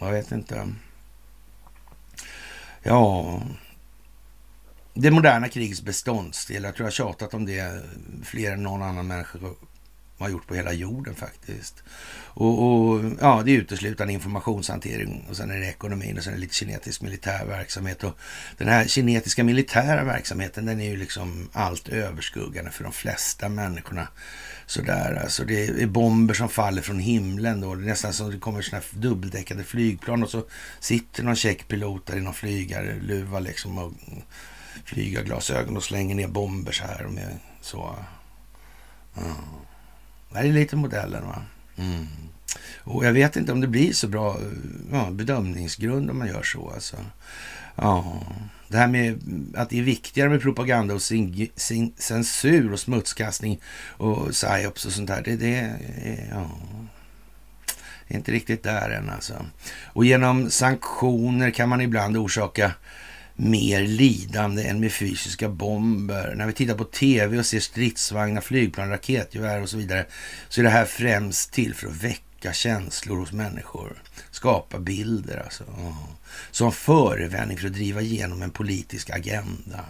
Jag 0.01 0.13
vet 0.13 0.33
inte. 0.33 0.69
Ja, 2.83 3.43
det 4.95 5.11
moderna 5.11 5.49
krigets 5.49 5.83
beståndsdel. 5.83 6.63
Jag 6.63 6.75
tror 6.75 6.87
jag 6.87 6.93
tjatat 6.93 7.35
om 7.35 7.47
det 7.47 7.83
fler 8.25 8.53
än 8.53 8.63
någon 8.63 8.83
annan 8.83 9.07
människa 9.07 9.39
har 10.21 10.29
gjort 10.29 10.47
på 10.47 10.55
hela 10.55 10.73
jorden 10.73 11.15
faktiskt. 11.15 11.83
Och, 12.25 12.63
och, 12.63 13.05
ja, 13.21 13.43
det 13.45 13.51
är 13.51 13.57
uteslutande 13.57 14.13
informationshantering 14.13 15.27
och 15.29 15.37
sen 15.37 15.51
är 15.51 15.57
det 15.57 15.67
ekonomin 15.67 16.19
och 16.19 16.25
sen 16.25 16.33
är 16.33 16.37
det 16.37 16.41
lite 16.41 16.55
kinetisk 16.55 17.03
militär 17.03 17.45
verksamhet. 17.45 18.05
Och 18.05 18.19
den 18.59 18.69
här 18.69 18.87
kinetiska 18.87 19.45
militära 19.45 20.05
verksamheten 20.05 20.67
den 20.67 20.81
är 20.81 20.91
ju 20.91 20.97
liksom 20.97 21.49
allt 21.53 21.89
överskuggande 21.89 22.71
för 22.71 22.85
de 22.85 22.93
flesta 22.93 23.49
människorna. 23.49 24.09
Sådär, 24.67 25.21
alltså 25.23 25.45
det 25.45 25.69
är 25.69 25.87
bomber 25.87 26.35
som 26.35 26.49
faller 26.49 26.83
från 26.83 26.99
himlen 26.99 27.61
då. 27.61 27.75
Det 27.75 27.85
är 27.85 27.87
nästan 27.87 28.13
som 28.13 28.31
det 28.31 28.39
kommer 28.39 28.63
sådana 28.63 28.85
här 28.93 29.01
dubbeldäckade 29.01 29.65
flygplan 29.65 30.23
och 30.23 30.31
så 30.31 30.45
sitter 30.81 31.23
någon 31.23 31.37
check 31.37 31.69
pilot 31.69 32.07
där 32.07 32.17
i 32.17 32.21
någon 32.21 32.35
flygarluva 32.35 33.41
liksom 33.41 33.79
och 33.79 33.93
flygarglasögon 34.85 35.77
och 35.77 35.85
slänger 35.85 36.15
ner 36.15 36.29
bomber 36.29 36.73
så 36.73 36.85
här. 36.85 37.05
Med, 37.05 37.39
så. 37.61 37.97
Mm. 39.17 39.33
Det 40.33 40.39
är 40.39 40.53
lite 40.53 40.77
modellen 40.77 41.27
va. 41.27 41.43
Mm. 41.77 42.07
Och 42.79 43.05
jag 43.05 43.13
vet 43.13 43.37
inte 43.37 43.53
om 43.53 43.61
det 43.61 43.67
blir 43.67 43.93
så 43.93 44.09
bra 44.09 44.31
eh, 44.31 44.47
ja, 44.93 45.11
bedömningsgrund 45.11 46.11
om 46.11 46.19
man 46.19 46.29
gör 46.29 46.43
så. 46.43 46.71
Alltså. 46.71 46.97
Ja, 47.77 48.23
det 48.69 48.79
här 48.79 48.87
med 48.87 49.21
att 49.57 49.71
det 49.71 49.79
är 49.79 49.83
viktigare 49.83 50.29
med 50.29 50.41
propaganda 50.41 50.95
och 50.95 51.03
sin, 51.03 51.49
sin, 51.57 51.93
censur 51.97 52.73
och 52.73 52.81
smutskastning 52.81 53.61
och 53.87 54.31
psyops 54.31 54.85
och 54.85 54.93
sånt 54.93 55.09
där. 55.09 55.23
Det, 55.23 55.37
det 55.37 55.55
är, 55.55 56.29
ja, 56.31 56.51
är 58.11 58.17
inte 58.17 58.33
riktigt 58.33 58.63
där 58.63 58.91
än 58.91 59.11
alltså. 59.11 59.47
Och 59.85 60.05
genom 60.05 60.51
sanktioner 60.51 61.51
kan 61.51 61.69
man 61.69 61.81
ibland 61.81 62.17
orsaka 62.17 62.73
mer 63.43 63.83
lidande 63.83 64.63
än 64.63 64.81
med 64.81 64.93
fysiska 64.93 65.49
bomber. 65.49 66.35
När 66.35 66.47
vi 66.47 66.53
tittar 66.53 66.75
på 66.75 66.85
tv 66.85 67.39
och 67.39 67.47
ser 67.47 67.61
stridsvagnar, 67.61 68.41
flygplan, 68.41 68.89
raketgevär 68.89 69.63
och 69.63 69.69
så 69.69 69.77
vidare 69.77 70.07
så 70.49 70.61
är 70.61 70.65
det 70.65 70.71
här 70.71 70.85
främst 70.85 71.53
till 71.53 71.75
för 71.75 71.87
att 71.87 72.05
väcka 72.05 72.53
känslor 72.53 73.17
hos 73.17 73.33
människor. 73.33 74.03
Skapa 74.31 74.79
bilder 74.79 75.43
alltså. 75.45 75.65
Som 76.51 76.73
förevändning 76.73 77.59
för 77.59 77.67
att 77.67 77.73
driva 77.73 78.01
igenom 78.01 78.43
en 78.43 78.51
politisk 78.51 79.11
agenda. 79.11 79.85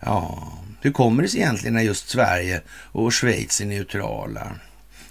Ja, 0.00 0.52
hur 0.80 0.92
kommer 0.92 1.22
det 1.22 1.28
sig 1.28 1.40
egentligen 1.40 1.74
när 1.74 1.82
just 1.82 2.08
Sverige 2.08 2.62
och 2.70 3.14
Schweiz 3.14 3.60
är 3.60 3.66
neutrala? 3.66 4.52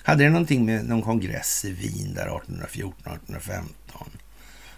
Hade 0.03 0.23
det 0.23 0.29
någonting 0.29 0.65
med 0.65 0.85
någon 0.85 1.01
kongress 1.01 1.65
i 1.65 1.71
Wien 1.71 2.13
där 2.13 2.27
1814-1815? 2.27 3.63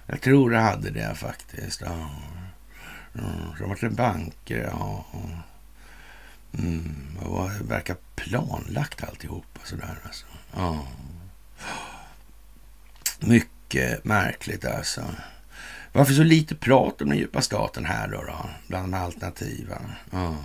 Jag 0.08 0.22
tror 0.22 0.50
det 0.50 0.58
hade 0.58 0.90
det 0.90 1.16
faktiskt. 1.16 1.82
Ja. 1.82 2.10
Mm, 3.16 3.58
så 3.58 3.68
vart 3.68 3.82
det 3.82 3.90
banker, 3.90 4.70
ja. 4.72 5.06
Mm, 6.58 7.18
det 7.60 7.64
verkar 7.64 7.98
planlagt 8.16 9.04
alltihopa 9.04 9.60
sådär 9.64 10.00
alltså. 10.06 10.26
Ja. 10.56 10.88
Mycket 13.20 14.06
märkligt 14.06 14.66
alltså. 14.66 15.06
Varför 15.92 16.14
så 16.14 16.24
lite 16.24 16.56
prat 16.56 17.02
om 17.02 17.10
den 17.10 17.18
djupa 17.18 17.42
staten 17.42 17.86
här 17.86 18.08
då, 18.08 18.24
då 18.24 18.50
bland 18.68 18.94
de 18.94 18.98
alternativa? 18.98 19.82
Ja. 20.12 20.36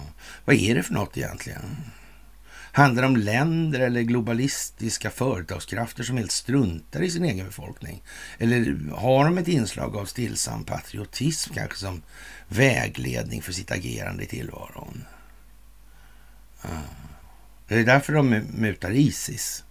Vad 0.45 0.57
är 0.57 0.75
det 0.75 0.83
för 0.83 0.95
något 0.95 1.17
egentligen? 1.17 1.77
Handlar 2.73 3.03
det 3.03 3.09
om 3.09 3.17
länder 3.17 3.81
eller 3.81 4.01
globalistiska 4.01 5.11
företagskrafter 5.11 6.03
som 6.03 6.17
helt 6.17 6.31
struntar 6.31 7.03
i 7.03 7.11
sin 7.11 7.25
egen 7.25 7.47
befolkning? 7.47 8.03
Eller 8.39 8.91
har 8.95 9.25
de 9.25 9.39
ett 9.39 9.49
inslag 9.49 9.97
av 9.97 10.05
stillsam 10.05 10.65
patriotism 10.65 11.55
kanske 11.55 11.79
som 11.79 12.03
vägledning 12.49 13.43
för 13.43 13.53
sitt 13.53 13.71
agerande 13.71 14.25
i 14.25 14.27
tillvaron? 14.27 15.05
Ja. 16.63 16.69
Det 17.69 17.75
är 17.75 17.85
därför 17.85 18.13
de 18.13 18.29
mutar 18.55 18.91
Isis. 18.91 19.65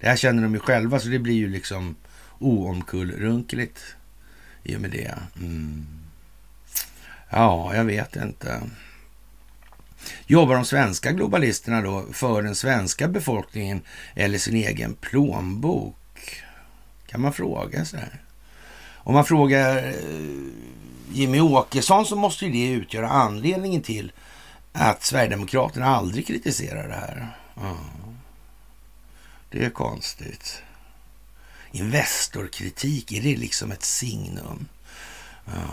Det 0.00 0.08
här 0.08 0.16
känner 0.16 0.42
de 0.42 0.54
ju 0.54 0.60
själva, 0.60 0.98
så 0.98 1.08
det 1.08 1.18
blir 1.18 1.34
ju 1.34 1.48
liksom 1.48 1.96
oomkullrunkeligt 2.38 3.80
i 4.62 4.76
och 4.76 4.80
med 4.80 4.90
det. 4.90 5.14
Mm. 5.36 5.86
Ja, 7.30 7.74
jag 7.74 7.84
vet 7.84 8.16
inte. 8.16 8.62
Jobbar 10.26 10.54
de 10.54 10.64
svenska 10.64 11.12
globalisterna 11.12 11.82
då 11.82 12.06
för 12.12 12.42
den 12.42 12.54
svenska 12.54 13.08
befolkningen 13.08 13.80
eller 14.14 14.38
sin 14.38 14.56
egen 14.56 14.94
plånbok? 14.94 16.42
Kan 17.06 17.20
man 17.20 17.32
fråga 17.32 17.84
sig. 17.84 18.08
Om 19.08 19.14
man 19.14 19.24
frågar 19.24 19.76
eh, 19.76 19.94
Jimmy 21.12 21.40
Åkesson 21.40 22.06
så 22.06 22.16
måste 22.16 22.46
ju 22.46 22.52
det 22.52 22.72
utgöra 22.72 23.08
anledningen 23.08 23.82
till 23.82 24.12
att 24.72 25.04
Sverigedemokraterna 25.04 25.86
aldrig 25.86 26.26
kritiserar 26.26 26.88
det 26.88 26.94
här. 26.94 27.28
Mm. 27.60 27.76
Det 29.50 29.64
är 29.64 29.70
konstigt. 29.70 30.62
Investorkritik, 31.70 33.12
är 33.12 33.22
det 33.22 33.36
liksom 33.36 33.72
ett 33.72 33.82
signum? 33.82 34.68
Mm. 35.46 35.68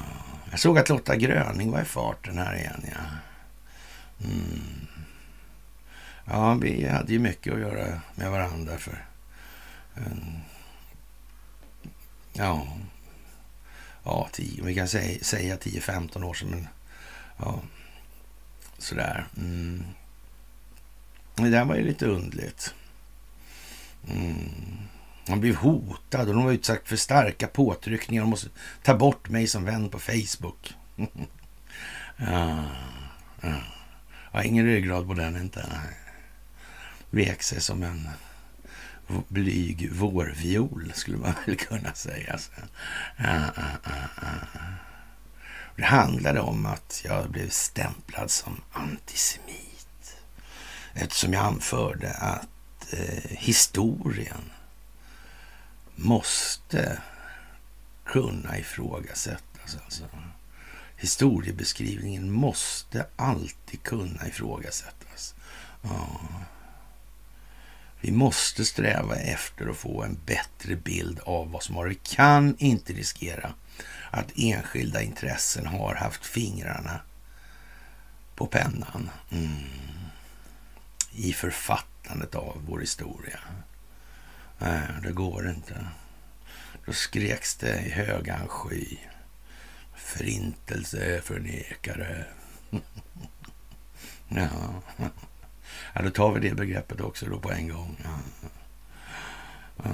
Jag 0.51 0.59
såg 0.59 0.77
att 0.77 0.89
Lotta 0.89 1.15
Gröning 1.15 1.71
var 1.71 1.81
i 1.81 1.85
farten 1.85 2.37
här 2.37 2.55
igen. 2.55 2.85
Ja. 2.91 3.01
Mm. 4.27 4.87
Ja, 6.25 6.53
vi 6.53 6.87
hade 6.87 7.13
ju 7.13 7.19
mycket 7.19 7.53
att 7.53 7.59
göra 7.59 8.01
med 8.15 8.31
varandra 8.31 8.77
för 8.77 9.05
ja, 12.33 12.67
ja 14.05 14.29
tio, 14.31 14.63
vi 14.63 14.75
kan 14.75 14.87
säga, 14.87 15.23
säga 15.23 15.55
10-15 15.57 16.23
år 16.23 16.33
sedan. 16.33 16.49
Men, 16.49 16.67
ja, 17.37 17.61
sådär. 18.77 19.27
Mm. 19.37 19.83
Det 21.35 21.49
där 21.49 21.65
var 21.65 21.75
ju 21.75 21.83
lite 21.83 22.05
undligt. 22.05 22.73
Mm. 24.09 24.49
Han 25.27 25.39
blev 25.39 25.55
hotad 25.55 26.29
och 26.29 26.35
de 26.35 26.45
var 26.45 26.51
utsatt 26.51 26.81
för 26.87 26.95
starka 26.95 27.47
påtryckningar. 27.47 28.23
De 28.23 28.29
måste 28.29 28.49
ta 28.83 28.95
bort 28.95 29.29
mig 29.29 29.47
som 29.47 29.65
vän 29.65 29.89
på 29.89 29.99
Facebook. 29.99 30.73
ja, 32.17 32.65
ja. 33.41 33.61
Jag 34.31 34.39
har 34.39 34.43
ingen 34.43 34.65
ryggrad 34.65 35.07
på 35.07 35.13
den 35.13 35.35
inte. 35.35 35.65
Vek 37.09 37.43
sig 37.43 37.61
som 37.61 37.83
en 37.83 38.09
blyg 39.27 39.91
vårviol 39.91 40.91
skulle 40.95 41.17
man 41.17 41.33
väl 41.45 41.55
kunna 41.55 41.93
säga. 41.93 42.39
Ah, 43.17 43.49
ah, 43.55 43.77
ah, 43.83 44.57
Det 45.75 45.83
handlade 45.83 46.39
om 46.39 46.65
att 46.65 47.01
jag 47.05 47.29
blev 47.29 47.49
stämplad 47.49 48.31
som 48.31 48.61
antisemit 48.71 49.65
eftersom 50.93 51.33
jag 51.33 51.45
anförde 51.45 52.13
att 52.13 52.93
eh, 52.93 53.29
historien 53.29 54.51
måste 55.95 57.01
kunna 58.05 58.57
ifrågasättas. 58.57 59.77
Alltså. 59.85 60.03
historiebeskrivningen 60.97 62.31
måste 62.31 63.05
alltid 63.15 63.83
kunna 63.83 64.27
ifrågasättas. 64.27 65.35
Ja. 65.81 66.19
Vi 68.01 68.11
måste 68.11 68.65
sträva 68.65 69.15
efter 69.15 69.67
att 69.67 69.77
få 69.77 70.03
en 70.03 70.19
bättre 70.25 70.75
bild 70.75 71.19
av 71.19 71.51
vad 71.51 71.63
som 71.63 71.75
har. 71.75 71.87
Vi 71.87 71.95
kan 71.95 72.55
inte 72.57 72.93
riskera 72.93 73.53
att 74.11 74.31
enskilda 74.35 75.01
intressen 75.01 75.65
har 75.65 75.95
haft 75.95 76.25
fingrarna 76.25 76.99
på 78.35 78.47
pennan 78.47 79.09
mm. 79.31 79.63
i 81.11 81.33
författandet 81.33 82.35
av 82.35 82.61
vår 82.67 82.79
historia. 82.79 83.39
Nej, 84.57 84.81
det 85.03 85.11
går 85.11 85.49
inte. 85.49 85.87
Då 86.85 86.93
skreks 86.93 87.55
det 87.55 87.79
i 87.85 87.89
högan 87.89 88.47
sky. 88.47 88.97
Förintelse 89.95 91.21
förnekare. 91.23 92.25
ja 94.27 94.81
ja, 95.93 96.01
då 96.01 96.09
tar 96.09 96.31
vi 96.31 96.49
det 96.49 96.55
begreppet 96.55 97.01
också 97.01 97.25
då 97.25 97.39
på 97.39 97.51
en 97.51 97.69
gång. 97.69 97.97
Ja. 98.03 98.19
Ja. 99.83 99.91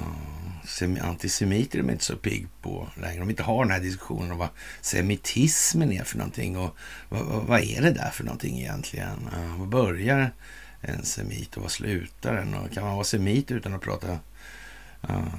Antisemiter 1.01 1.79
är 1.79 1.83
de 1.83 1.91
inte 1.91 2.03
så 2.03 2.15
pigg 2.15 2.47
på 2.61 2.87
längre. 3.01 3.19
De 3.19 3.29
inte 3.29 3.43
har 3.43 3.65
den 3.65 3.73
här 3.73 3.79
diskussionen 3.79 4.31
om 4.31 4.37
vad 4.37 4.49
semitismen 4.81 5.91
är 5.91 6.03
för 6.03 6.17
någonting 6.17 6.57
och 6.57 6.75
vad, 7.09 7.25
vad 7.25 7.59
är 7.59 7.81
det 7.81 7.91
där 7.91 8.09
för 8.09 8.23
någonting 8.23 8.59
egentligen? 8.59 9.29
Ja, 9.31 9.55
vad 9.57 9.67
börjar 9.67 10.31
en 10.81 11.03
semit 11.03 11.57
och 11.57 11.61
vad 11.61 11.71
slutar 11.71 12.33
den? 12.33 12.53
Och 12.53 12.71
kan 12.71 12.83
man 12.83 12.93
vara 12.93 13.03
semit 13.03 13.51
utan 13.51 13.73
att 13.73 13.81
prata 13.81 14.19
uh, 15.09 15.33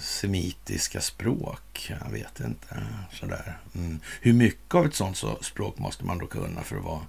semitiska 0.00 1.00
språk? 1.00 1.92
Jag 2.00 2.10
vet 2.10 2.40
inte. 2.40 2.86
Sådär. 3.12 3.58
Mm. 3.74 4.00
Hur 4.20 4.32
mycket 4.32 4.74
av 4.74 4.86
ett 4.86 4.94
sånt 4.94 5.16
så 5.16 5.38
språk 5.42 5.78
måste 5.78 6.04
man 6.04 6.18
då 6.18 6.26
kunna 6.26 6.62
för 6.62 6.76
att 6.76 6.84
vara 6.84 7.06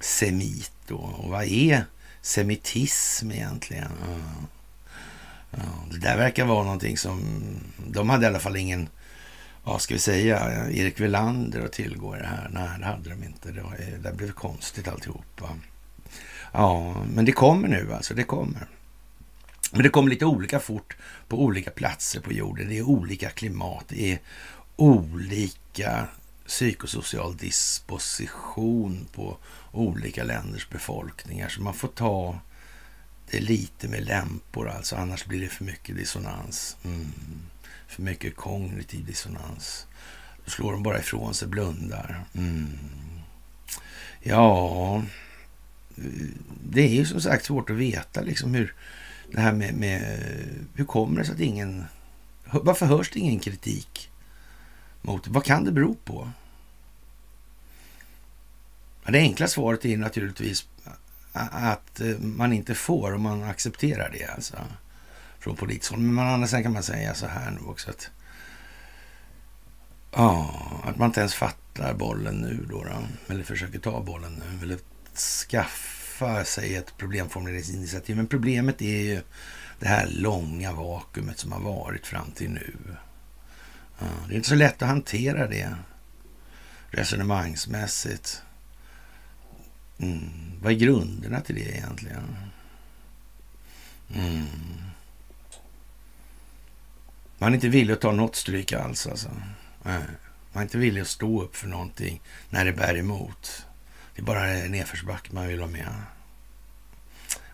semit? 0.00 0.72
Då? 0.86 0.96
Och 0.96 1.30
vad 1.30 1.44
är 1.44 1.84
semitism 2.24 3.30
egentligen? 3.30 3.92
Uh. 4.08 4.44
Ja, 5.50 5.58
det 5.90 5.98
där 5.98 6.16
verkar 6.16 6.44
vara 6.44 6.64
någonting 6.64 6.98
som... 6.98 7.20
De 7.86 8.10
hade 8.10 8.24
i 8.24 8.28
alla 8.28 8.38
fall 8.38 8.56
ingen, 8.56 8.88
vad 9.64 9.82
ska 9.82 9.94
vi 9.94 10.00
säga, 10.00 10.68
Erik 10.70 11.00
Velander 11.00 11.64
att 11.64 11.72
tillgå 11.72 12.16
i 12.16 12.18
det 12.18 12.26
här. 12.26 12.48
Nej, 12.52 12.78
det 12.78 12.84
hade 12.84 13.10
de 13.10 13.24
inte. 13.24 13.52
Det, 13.52 13.62
var, 13.62 13.76
det 14.02 14.16
blev 14.16 14.32
konstigt 14.32 14.88
alltihopa. 14.88 15.48
Ja, 16.52 16.96
men 17.14 17.24
det 17.24 17.32
kommer 17.32 17.68
nu 17.68 17.92
alltså. 17.94 18.14
Det 18.14 18.24
kommer. 18.24 18.66
Men 19.72 19.82
det 19.82 19.88
kommer 19.88 20.10
lite 20.10 20.26
olika 20.26 20.60
fort 20.60 20.96
på 21.28 21.42
olika 21.42 21.70
platser 21.70 22.20
på 22.20 22.32
jorden. 22.32 22.68
Det 22.68 22.78
är 22.78 22.82
olika 22.82 23.30
klimat. 23.30 23.84
Det 23.88 24.12
är 24.12 24.18
olika 24.76 26.08
psykosocial 26.46 27.36
disposition 27.36 29.06
på 29.12 29.36
olika 29.72 30.24
länders 30.24 30.68
befolkningar. 30.68 31.48
Så 31.48 31.62
man 31.62 31.74
får 31.74 31.88
ta 31.88 32.40
det 33.30 33.40
lite 33.40 33.88
med 33.88 34.04
lämpor 34.04 34.68
alltså, 34.68 34.96
annars 34.96 35.24
blir 35.24 35.40
det 35.40 35.48
för 35.48 35.64
mycket 35.64 35.96
dissonans. 35.96 36.76
Mm. 36.84 37.12
För 37.88 38.02
mycket 38.02 38.36
kognitiv 38.36 39.04
dissonans. 39.04 39.86
Då 40.44 40.50
slår 40.50 40.72
de 40.72 40.82
bara 40.82 40.98
ifrån 40.98 41.34
sig, 41.34 41.48
blundar. 41.48 42.24
Mm. 42.34 42.78
Ja, 44.22 45.02
det 46.64 46.82
är 46.82 46.94
ju 46.94 47.06
som 47.06 47.20
sagt 47.20 47.44
svårt 47.44 47.70
att 47.70 47.76
veta 47.76 48.20
liksom 48.20 48.54
hur 48.54 48.74
det 49.32 49.40
här 49.40 49.52
med, 49.52 49.74
med 49.74 50.18
hur 50.74 50.84
kommer 50.84 51.18
det 51.18 51.26
sig 51.26 51.34
att 51.34 51.40
ingen... 51.40 51.84
Varför 52.50 52.86
hörs 52.86 53.10
det 53.10 53.18
ingen 53.18 53.40
kritik 53.40 54.10
mot? 55.04 55.28
Vad 55.28 55.44
kan 55.44 55.64
det 55.64 55.72
bero 55.72 55.94
på? 55.94 56.30
Det 59.06 59.18
enkla 59.18 59.48
svaret 59.48 59.84
är 59.84 59.96
naturligtvis 59.96 60.66
att 61.32 62.00
eh, 62.00 62.18
man 62.18 62.52
inte 62.52 62.74
får, 62.74 63.14
om 63.14 63.22
man 63.22 63.42
accepterar 63.42 64.10
det 64.18 64.24
alltså. 64.24 64.56
Från 65.38 65.56
politiskt 65.56 65.90
håll. 65.90 66.00
Men 66.00 66.26
annars 66.26 66.50
kan 66.50 66.72
man 66.72 66.82
säga 66.82 67.14
så 67.14 67.26
här 67.26 67.50
nu 67.50 67.60
också 67.70 67.90
att 67.90 68.10
Ja, 70.16 70.54
att 70.84 70.96
man 70.96 71.06
inte 71.06 71.20
ens 71.20 71.34
fattar 71.34 71.94
bollen 71.94 72.34
nu 72.34 72.66
då, 72.70 72.84
då. 72.84 73.32
Eller 73.32 73.44
försöker 73.44 73.78
ta 73.78 74.02
bollen 74.02 74.32
nu. 74.32 74.62
Eller 74.62 74.78
skaffa 75.48 76.44
sig 76.44 76.76
ett 76.76 76.96
problemformuleringsinitiativ. 76.96 78.16
Men 78.16 78.26
problemet 78.26 78.82
är 78.82 79.00
ju 79.00 79.20
det 79.80 79.88
här 79.88 80.06
långa 80.06 80.72
vakuumet 80.72 81.38
som 81.38 81.52
har 81.52 81.60
varit 81.60 82.06
fram 82.06 82.30
till 82.30 82.50
nu. 82.50 82.76
Ja, 83.98 84.06
det 84.28 84.34
är 84.34 84.36
inte 84.36 84.48
så 84.48 84.54
lätt 84.54 84.82
att 84.82 84.88
hantera 84.88 85.48
det 85.48 85.76
resonemangsmässigt. 86.90 88.42
Mm. 89.98 90.30
Vad 90.62 90.72
är 90.72 90.76
grunderna 90.76 91.40
till 91.40 91.54
det 91.54 91.76
egentligen? 91.76 92.36
Mm. 94.14 94.46
Man 97.38 97.52
är 97.52 97.54
inte 97.54 97.68
villig 97.68 97.94
att 97.94 98.00
ta 98.00 98.12
något 98.12 98.36
stryk 98.36 98.72
alls 98.72 99.06
alltså. 99.06 99.30
Man 99.82 100.02
är 100.52 100.62
inte 100.62 100.78
villig 100.78 101.00
att 101.00 101.08
stå 101.08 101.42
upp 101.42 101.56
för 101.56 101.68
någonting 101.68 102.20
när 102.50 102.64
det 102.64 102.72
bär 102.72 102.96
emot. 102.96 103.66
Det 104.14 104.22
är 104.22 104.26
bara 104.26 104.44
nedförsbacke 104.44 105.34
man 105.34 105.48
vill 105.48 105.60
ha 105.60 105.68
med. 105.68 105.92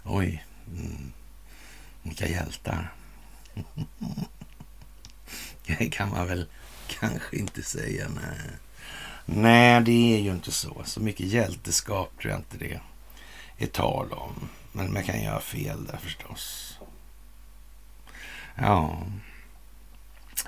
Oj, 0.05 0.44
mm. 0.68 1.12
vilka 2.03 2.29
hjältar. 2.29 2.92
det 5.78 5.90
kan 5.92 6.11
man 6.11 6.26
väl 6.26 6.46
kanske 6.88 7.37
inte 7.37 7.62
säga. 7.62 8.09
Nej. 8.09 8.50
Nej, 9.24 9.80
det 9.80 10.14
är 10.14 10.18
ju 10.18 10.30
inte 10.30 10.52
så. 10.52 10.83
Så 10.85 11.00
mycket 11.00 11.26
hjälteskap 11.26 12.18
tror 12.20 12.30
jag 12.30 12.40
inte 12.40 12.59
det 12.59 12.80
är 13.59 13.66
tal 13.66 14.12
om. 14.12 14.48
Men 14.72 14.92
man 14.92 15.02
kan 15.02 15.22
göra 15.22 15.40
fel 15.40 15.87
där 15.87 15.96
förstås. 15.96 16.78
Ja. 18.54 19.02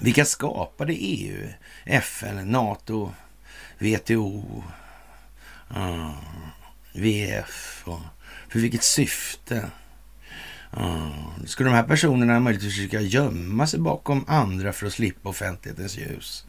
Vilka 0.01 0.25
skapade 0.25 0.93
EU, 0.93 1.49
FN, 1.85 2.53
NATO, 2.53 3.13
WTO, 3.79 4.65
ja, 5.75 6.15
VF? 6.93 7.83
Och 7.85 8.01
för 8.49 8.59
vilket 8.59 8.83
syfte? 8.85 9.71
Mm. 10.77 11.47
Skulle 11.47 11.69
de 11.69 11.75
här 11.75 11.83
personerna 11.83 12.41
möjligtvis 12.41 12.75
försöka 12.75 13.01
gömma 13.01 13.67
sig 13.67 13.81
bakom 13.81 14.25
andra 14.29 14.73
för 14.73 14.87
att 14.87 14.93
slippa 14.93 15.29
offentlighetens 15.29 15.99
ljus? 15.99 16.47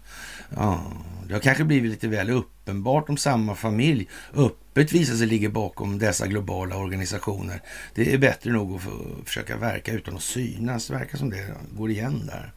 Ja, 0.56 0.84
det 1.28 1.34
har 1.34 1.42
kanske 1.42 1.64
blivit 1.64 1.92
lite 1.92 2.08
väl 2.08 2.30
uppenbart 2.30 3.10
om 3.10 3.18
samma 3.18 3.56
familj 3.56 4.10
öppet 4.34 4.92
visar 4.92 5.16
sig 5.16 5.28
ligga 5.28 5.50
bakom 5.50 6.00
dessa 6.00 6.28
globala 6.28 6.78
organisationer. 6.78 7.62
Det 7.94 8.14
är 8.14 8.18
bättre 8.18 8.52
nog 8.52 8.76
att 8.76 8.82
försöka 9.28 9.58
verka 9.58 9.92
utan 9.92 10.16
att 10.16 10.24
synas. 10.24 10.88
Det 10.88 10.94
verkar 10.94 11.18
som 11.18 11.30
det 11.30 11.56
går 11.72 11.92
igen 11.92 12.26
där. 12.26 12.52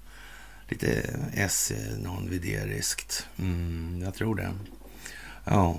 Lite 0.68 1.11
S 1.35 1.72
non-videriskt. 1.98 3.26
Mm, 3.38 4.02
jag 4.05 4.14
tror 4.14 4.35
det. 4.35 4.52
Ja. 5.44 5.79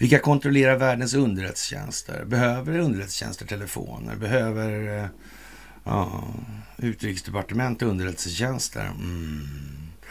Vilka 0.00 0.18
kontrollerar 0.18 0.76
världens 0.76 1.14
underrättelsetjänster? 1.14 2.24
Behöver 2.24 2.78
underrättelsetjänster 2.78 3.46
telefoner? 3.46 4.16
Behöver 4.16 4.98
eh, 4.98 5.06
ja, 5.84 6.24
utrikesdepartement 6.76 7.82
underrättelsetjänster? 7.82 8.86
Mm. 8.86 9.48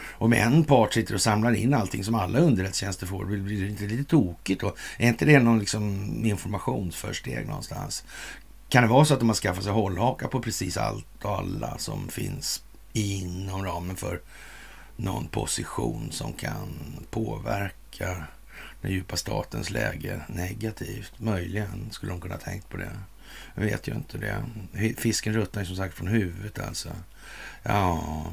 Om 0.02 0.34
en 0.34 0.64
part 0.64 0.94
sitter 0.94 1.14
och 1.14 1.22
samlar 1.22 1.54
in 1.54 1.74
allting 1.74 2.04
som 2.04 2.16
alla 2.16 2.40
underrättelsetjänster 2.40 3.06
får, 3.06 3.26
blir 3.26 3.62
det 3.62 3.70
inte 3.70 3.84
lite 3.84 4.10
tokigt 4.10 4.62
då? 4.62 4.76
Är 4.98 5.08
inte 5.08 5.26
det 5.26 5.40
någon 5.40 5.60
liksom 5.60 6.12
informationsförsteg 6.26 7.48
någonstans? 7.48 8.04
Kan 8.70 8.84
det 8.84 8.90
vara 8.90 9.06
så 9.06 9.14
att 9.14 9.20
de 9.20 9.30
har 9.30 9.36
skaffat 9.36 9.64
sig 9.64 9.74
hållhaka 9.74 10.28
på 10.28 10.42
precis 10.42 10.78
allt 10.78 11.24
och 11.24 11.38
alla 11.38 11.78
som 11.78 12.08
finns 12.08 12.64
inom 12.94 13.66
ramen 13.66 13.96
för 13.96 14.22
någon 14.96 15.28
position 15.28 16.12
som 16.12 16.34
kan 16.34 16.68
påverka 17.12 18.28
den 18.82 18.92
djupa 18.92 19.18
statens 19.18 19.70
läge 19.70 20.22
negativt? 20.28 21.14
Möjligen 21.18 21.92
skulle 21.92 22.12
de 22.12 22.22
kunna 22.22 22.34
ha 22.34 22.42
tänkt 22.42 22.70
på 22.70 22.78
det. 22.78 22.92
Jag 23.56 23.64
vet 23.64 23.88
ju 23.88 23.94
inte 23.94 24.18
det. 24.18 24.44
Fisken 24.98 25.34
ruttnar 25.34 25.64
som 25.64 25.76
sagt 25.76 25.96
från 25.96 26.08
huvudet 26.08 26.60
alltså. 26.60 26.90
Ja, 27.64 28.26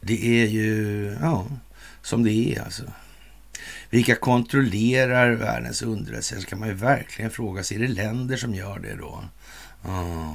det 0.00 0.42
är 0.42 0.46
ju 0.46 1.16
ja, 1.20 1.46
som 2.02 2.24
det 2.24 2.32
är 2.32 2.62
alltså. 2.62 2.82
Vilka 3.96 4.14
kontrollerar 4.14 5.32
världens 5.32 5.82
underrättelser? 5.82 6.40
Så 6.40 6.46
kan 6.46 6.58
man 6.58 6.68
ju 6.68 6.74
verkligen 6.74 7.30
fråga 7.30 7.62
sig. 7.62 7.76
Är 7.76 7.80
det 7.80 7.88
länder 7.88 8.36
som 8.36 8.54
gör 8.54 8.78
det 8.78 8.94
då? 8.94 9.24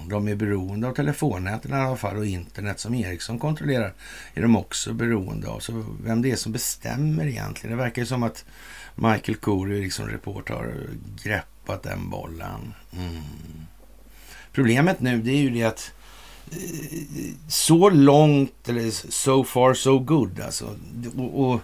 De 0.10 0.28
är 0.28 0.36
beroende 0.36 0.88
av 0.88 0.94
telefonnäten 0.94 1.72
i 1.72 1.76
alla 1.76 1.96
fall 1.96 2.18
och 2.18 2.26
internet 2.26 2.80
som 2.80 2.96
Ericsson 2.96 3.40
kontrollerar 3.40 3.94
är 4.34 4.42
de 4.42 4.56
också 4.56 4.94
beroende 4.94 5.48
av. 5.48 5.60
Så 5.60 5.86
vem 6.04 6.22
det 6.22 6.32
är 6.32 6.36
som 6.36 6.52
bestämmer 6.52 7.28
egentligen? 7.28 7.78
Det 7.78 7.84
verkar 7.84 8.02
ju 8.02 8.06
som 8.06 8.24
att 8.24 8.46
Michael 8.96 9.36
Corey, 9.36 9.82
liksom 9.82 10.08
report, 10.08 10.50
har 10.50 10.74
greppat 11.24 11.84
den 11.84 12.10
bollen. 12.10 12.74
Mm. 12.98 13.22
Problemet 14.52 15.00
nu 15.00 15.22
det 15.22 15.32
är 15.32 15.42
ju 15.42 15.50
det 15.50 15.64
att 15.64 15.92
eh, 16.52 16.58
så 17.48 17.90
långt, 17.90 18.70
eller 18.70 19.12
so 19.12 19.44
far 19.44 19.74
so 19.74 20.00
good 20.00 20.42
alltså. 20.42 20.76
Och, 21.18 21.52
och 21.52 21.62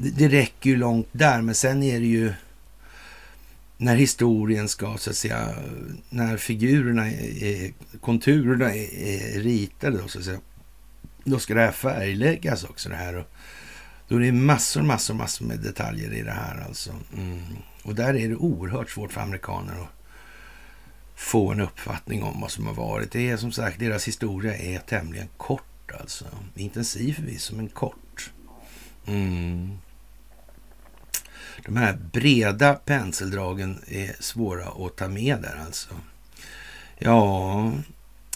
det, 0.00 0.28
räcker 0.28 0.70
ju 0.70 0.76
långt 0.76 1.08
där, 1.12 1.42
men 1.42 1.54
sen 1.54 1.82
är 1.82 2.00
det 2.00 2.06
ju 2.06 2.32
när 3.76 3.96
historien 3.96 4.68
ska, 4.68 4.96
så 4.96 5.10
att 5.10 5.16
säga, 5.16 5.54
när 6.10 6.36
figurerna, 6.36 7.10
är, 7.10 7.72
konturerna 8.00 8.74
är, 8.74 8.94
är 8.94 9.40
ritade, 9.40 9.98
då, 9.98 10.08
så 10.08 10.18
att 10.18 10.24
säga, 10.24 10.40
då 11.24 11.38
ska 11.38 11.54
det 11.54 11.60
här 11.60 11.72
färgläggas 11.72 12.64
också 12.64 12.88
det 12.88 12.96
här. 12.96 13.16
Och 13.16 13.26
då 14.08 14.16
är 14.16 14.20
det 14.20 14.32
massor, 14.32 14.82
massor, 14.82 15.14
massor 15.14 15.44
med 15.44 15.58
detaljer 15.58 16.12
i 16.12 16.22
det 16.22 16.32
här 16.32 16.64
alltså. 16.68 16.90
Mm. 17.16 17.42
Och 17.82 17.94
där 17.94 18.14
är 18.14 18.28
det 18.28 18.36
oerhört 18.36 18.90
svårt 18.90 19.12
för 19.12 19.20
amerikaner 19.20 19.80
att 19.80 19.88
få 21.14 21.52
en 21.52 21.60
uppfattning 21.60 22.22
om 22.22 22.40
vad 22.40 22.50
som 22.50 22.66
har 22.66 22.74
varit. 22.74 23.12
Det 23.12 23.30
är 23.30 23.36
som 23.36 23.52
sagt, 23.52 23.78
deras 23.78 24.08
historia 24.08 24.56
är 24.56 24.78
tämligen 24.78 25.28
kort 25.36 25.90
alltså. 26.00 26.24
Intensiv 26.54 27.14
förvisso, 27.14 27.56
men 27.56 27.68
kort. 27.68 28.30
Mm. 29.06 29.78
De 31.64 31.76
här 31.76 31.98
breda 32.12 32.74
penseldragen 32.74 33.78
är 33.86 34.16
svåra 34.20 34.86
att 34.86 34.96
ta 34.96 35.08
med 35.08 35.38
där 35.42 35.62
alltså. 35.66 35.88
Ja, 36.98 37.72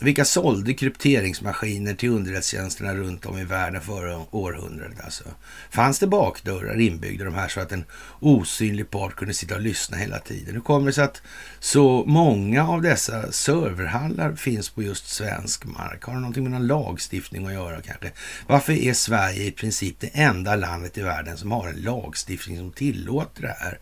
vilka 0.00 0.24
sålde 0.24 0.74
krypteringsmaskiner 0.74 1.94
till 1.94 2.08
underrättelsetjänsterna 2.08 2.94
runt 2.94 3.26
om 3.26 3.38
i 3.38 3.44
världen 3.44 3.80
förra 3.80 4.20
århundradet? 4.30 5.00
Alltså? 5.04 5.24
Fanns 5.70 5.98
det 5.98 6.06
bakdörrar 6.06 6.80
inbyggda 6.80 7.24
de 7.24 7.34
här 7.34 7.48
så 7.48 7.60
att 7.60 7.72
en 7.72 7.84
osynlig 8.20 8.90
part 8.90 9.16
kunde 9.16 9.34
sitta 9.34 9.54
och 9.54 9.60
lyssna 9.60 9.96
hela 9.96 10.18
tiden? 10.18 10.54
Hur 10.54 10.60
kommer 10.60 10.86
det 10.86 10.92
sig 10.92 11.04
att 11.04 11.22
så 11.60 12.04
många 12.06 12.68
av 12.68 12.82
dessa 12.82 13.32
serverhallar 13.32 14.34
finns 14.34 14.70
på 14.70 14.82
just 14.82 15.08
svensk 15.08 15.64
mark? 15.64 16.04
Har 16.04 16.14
det 16.14 16.20
någonting 16.20 16.42
med 16.42 16.52
någon 16.52 16.66
lagstiftning 16.66 17.46
att 17.46 17.52
göra 17.52 17.80
kanske? 17.80 18.10
Varför 18.46 18.72
är 18.72 18.92
Sverige 18.92 19.44
i 19.44 19.52
princip 19.52 20.00
det 20.00 20.10
enda 20.12 20.56
landet 20.56 20.98
i 20.98 21.02
världen 21.02 21.36
som 21.36 21.52
har 21.52 21.68
en 21.68 21.82
lagstiftning 21.82 22.58
som 22.58 22.72
tillåter 22.72 23.42
det 23.42 23.56
här? 23.58 23.78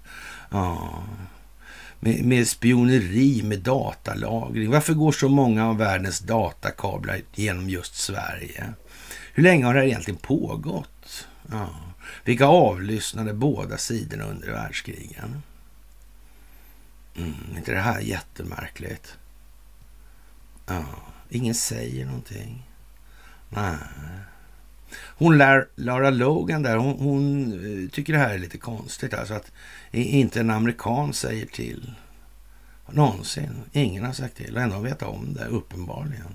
Ja, 0.50 1.04
med, 2.04 2.24
med 2.24 2.48
spioneri, 2.48 3.42
med 3.42 3.58
datalagring. 3.60 4.70
Varför 4.70 4.94
går 4.94 5.12
så 5.12 5.28
många 5.28 5.68
av 5.68 5.78
världens 5.78 6.20
datakablar 6.20 7.20
genom 7.34 7.70
just 7.70 7.94
Sverige? 7.94 8.72
Hur 9.34 9.42
länge 9.42 9.64
har 9.64 9.74
det 9.74 9.80
här 9.80 9.86
egentligen 9.86 10.18
pågått? 10.18 11.26
Ja. 11.50 11.70
Vilka 12.24 12.46
avlyssnade 12.46 13.34
båda 13.34 13.78
sidorna 13.78 14.24
under 14.24 14.52
världskrigen? 14.52 15.42
Mm, 17.16 17.56
inte 17.56 17.72
det 17.72 17.80
här 17.80 18.00
jättemärkligt? 18.00 19.18
Ja, 20.66 20.84
ingen 21.30 21.54
säger 21.54 22.06
någonting. 22.06 22.66
Nej. 23.48 23.76
Hon 24.98 25.38
Lara 25.74 26.10
Logan 26.10 26.62
där, 26.62 26.76
hon, 26.76 26.98
hon, 26.98 27.52
eh, 27.52 27.90
tycker 27.90 28.12
det 28.12 28.18
här 28.18 28.34
är 28.34 28.38
lite 28.38 28.58
konstigt. 28.58 29.14
Alltså 29.14 29.34
att 29.34 29.52
inte 29.92 30.40
en 30.40 30.50
amerikan 30.50 31.12
säger 31.12 31.46
till. 31.46 31.92
Någonsin. 32.90 33.62
Ingen 33.72 34.04
har 34.04 34.12
sagt 34.12 34.36
till. 34.36 34.56
Ändå 34.56 34.78
vet 34.78 35.02
om 35.02 35.34
det, 35.34 35.44
uppenbarligen. 35.44 36.34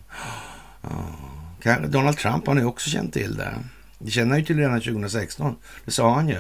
Ja. 0.82 1.78
Donald 1.88 2.18
Trump 2.18 2.48
har 2.48 2.54
ni 2.54 2.64
också 2.64 2.90
känt 2.90 3.14
till 3.14 3.38
det. 3.38 3.64
Det 4.00 4.12
känner 4.12 4.30
han 4.30 4.40
ju 4.40 4.46
till 4.46 4.58
redan 4.58 4.82
2016. 4.82 5.56
Det 5.86 5.92
sa 5.92 6.14
han 6.14 6.30
ju. 6.30 6.40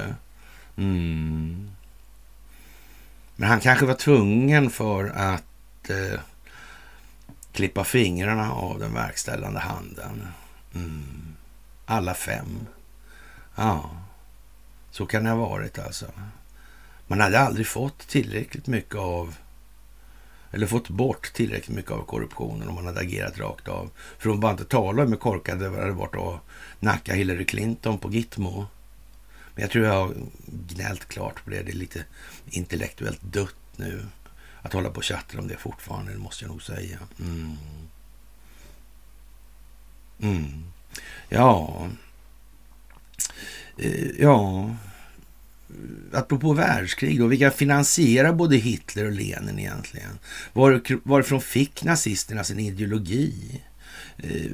Mm. 0.77 1.69
Men 3.35 3.49
han 3.49 3.59
kanske 3.59 3.85
var 3.85 3.93
tvungen 3.93 4.69
för 4.69 5.07
att 5.07 5.89
eh, 5.89 6.19
klippa 7.51 7.83
fingrarna 7.83 8.51
av 8.51 8.79
den 8.79 8.93
verkställande 8.93 9.59
handen. 9.59 10.27
Mm. 10.75 11.35
Alla 11.85 12.13
fem. 12.13 12.67
Ja, 13.55 13.89
så 14.91 15.05
kan 15.05 15.23
det 15.23 15.29
ha 15.29 15.37
varit 15.37 15.79
alltså. 15.79 16.05
Man 17.07 17.19
hade 17.19 17.39
aldrig 17.39 17.67
fått 17.67 18.07
tillräckligt 18.07 18.67
mycket 18.67 18.95
av 18.95 19.35
eller 20.51 20.67
fått 20.67 20.89
bort 20.89 21.33
tillräckligt 21.33 21.75
mycket 21.75 21.91
av 21.91 22.05
korruptionen 22.05 22.67
om 22.67 22.75
man 22.75 22.85
hade 22.85 22.99
agerat 22.99 23.39
rakt 23.39 23.67
av. 23.67 23.89
För 24.19 24.29
om 24.29 24.39
bara 24.39 24.51
inte 24.51 24.65
om 24.65 25.09
med 25.09 25.19
korkade 25.19 25.69
det 25.69 25.79
hade 25.79 25.91
varit 25.91 26.15
att 26.15 26.41
nacka 26.79 27.13
Hillary 27.13 27.45
Clinton 27.45 27.97
på 27.97 28.11
Gitmo. 28.11 28.65
Men 29.55 29.61
jag 29.61 29.71
tror 29.71 29.85
jag 29.85 29.93
har 29.93 30.13
gnällt 30.45 31.05
klart 31.05 31.43
på 31.43 31.49
det. 31.49 31.63
Det 31.63 31.71
är 31.71 31.75
lite 31.75 32.03
intellektuellt 32.49 33.21
dött 33.21 33.55
nu. 33.75 34.05
Att 34.61 34.73
hålla 34.73 34.89
på 34.89 34.97
och 34.97 35.03
tjattra 35.03 35.39
om 35.39 35.47
det 35.47 35.57
fortfarande, 35.57 36.11
det 36.11 36.17
måste 36.17 36.45
jag 36.45 36.51
nog 36.51 36.63
säga. 36.63 36.99
Mm. 37.19 37.57
Mm. 40.19 40.63
Ja. 41.29 41.87
Eh, 43.77 44.09
ja. 44.19 44.69
Apropå 46.13 46.53
världskrig 46.53 47.19
då, 47.19 47.27
vilka 47.27 47.51
finansierar 47.51 48.33
både 48.33 48.57
Hitler 48.57 49.05
och 49.05 49.11
Lenin 49.11 49.59
egentligen? 49.59 50.19
Var, 50.53 50.81
varifrån 51.03 51.41
fick 51.41 51.83
nazisterna 51.83 52.43
sin 52.43 52.59
ideologi? 52.59 53.61
Eh, 54.17 54.51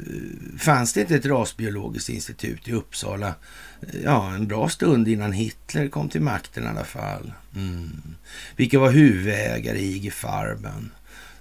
fanns 0.57 0.93
det 0.93 1.01
inte 1.01 1.15
ett 1.15 1.25
rasbiologiskt 1.25 2.09
institut 2.09 2.67
i 2.67 2.73
Uppsala 2.73 3.35
eh, 3.81 4.01
ja, 4.03 4.33
en 4.35 4.47
bra 4.47 4.69
stund 4.69 5.07
innan 5.07 5.31
Hitler 5.31 5.87
kom 5.87 6.09
till 6.09 6.21
makten 6.21 6.63
i 6.63 6.67
alla 6.67 6.83
fall? 6.83 7.33
Mm. 7.55 8.15
Vilka 8.55 8.79
var 8.79 8.91
huvudägare 8.91 9.79
i 9.79 9.95
IG 9.95 10.13
Farben? 10.13 10.91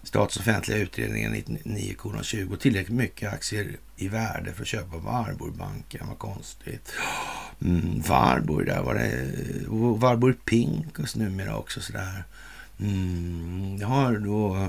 Statsoffentliga 0.02 0.78
utredningen 0.78 1.34
99,20 1.34 2.56
tillräckligt 2.56 2.96
mycket 2.96 3.32
aktier 3.32 3.76
i 3.96 4.08
värde 4.08 4.52
för 4.52 4.62
att 4.62 4.68
köpa 4.68 4.96
Warburgbanken. 4.96 6.06
Vad 6.08 6.18
konstigt. 6.18 6.92
Mm, 7.64 8.00
Warburg, 8.00 8.66
där 8.66 8.82
var 8.82 8.94
det. 8.94 9.06
Eh, 9.06 9.98
Warburg 9.98 10.44
Pinkus 10.44 11.16
numera 11.16 11.56
också 11.56 11.80
sådär. 11.80 12.24
Mm, 12.80 13.78
det 13.78 13.84
har 13.84 14.18
då 14.18 14.68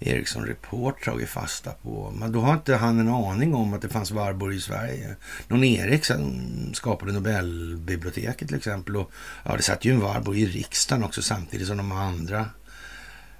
Ericsson 0.00 0.46
Report 0.46 1.04
tagit 1.04 1.28
fasta 1.28 1.70
på. 1.70 2.12
Men 2.16 2.32
då 2.32 2.40
har 2.40 2.52
inte 2.52 2.76
han 2.76 3.00
en 3.00 3.08
aning 3.08 3.54
om 3.54 3.74
att 3.74 3.82
det 3.82 3.88
fanns 3.88 4.10
Warburg 4.10 4.56
i 4.56 4.60
Sverige. 4.60 5.16
Någon 5.48 5.64
Eriksson 5.64 6.70
skapade 6.74 7.12
Nobelbiblioteket 7.12 8.48
till 8.48 8.56
exempel. 8.56 8.96
Och, 8.96 9.12
ja, 9.44 9.56
det 9.56 9.62
satt 9.62 9.84
ju 9.84 9.92
en 9.92 10.00
Warburg 10.00 10.38
i 10.38 10.46
riksdagen 10.46 11.04
också 11.04 11.22
samtidigt 11.22 11.66
som 11.66 11.76
de 11.76 11.92
andra 11.92 12.46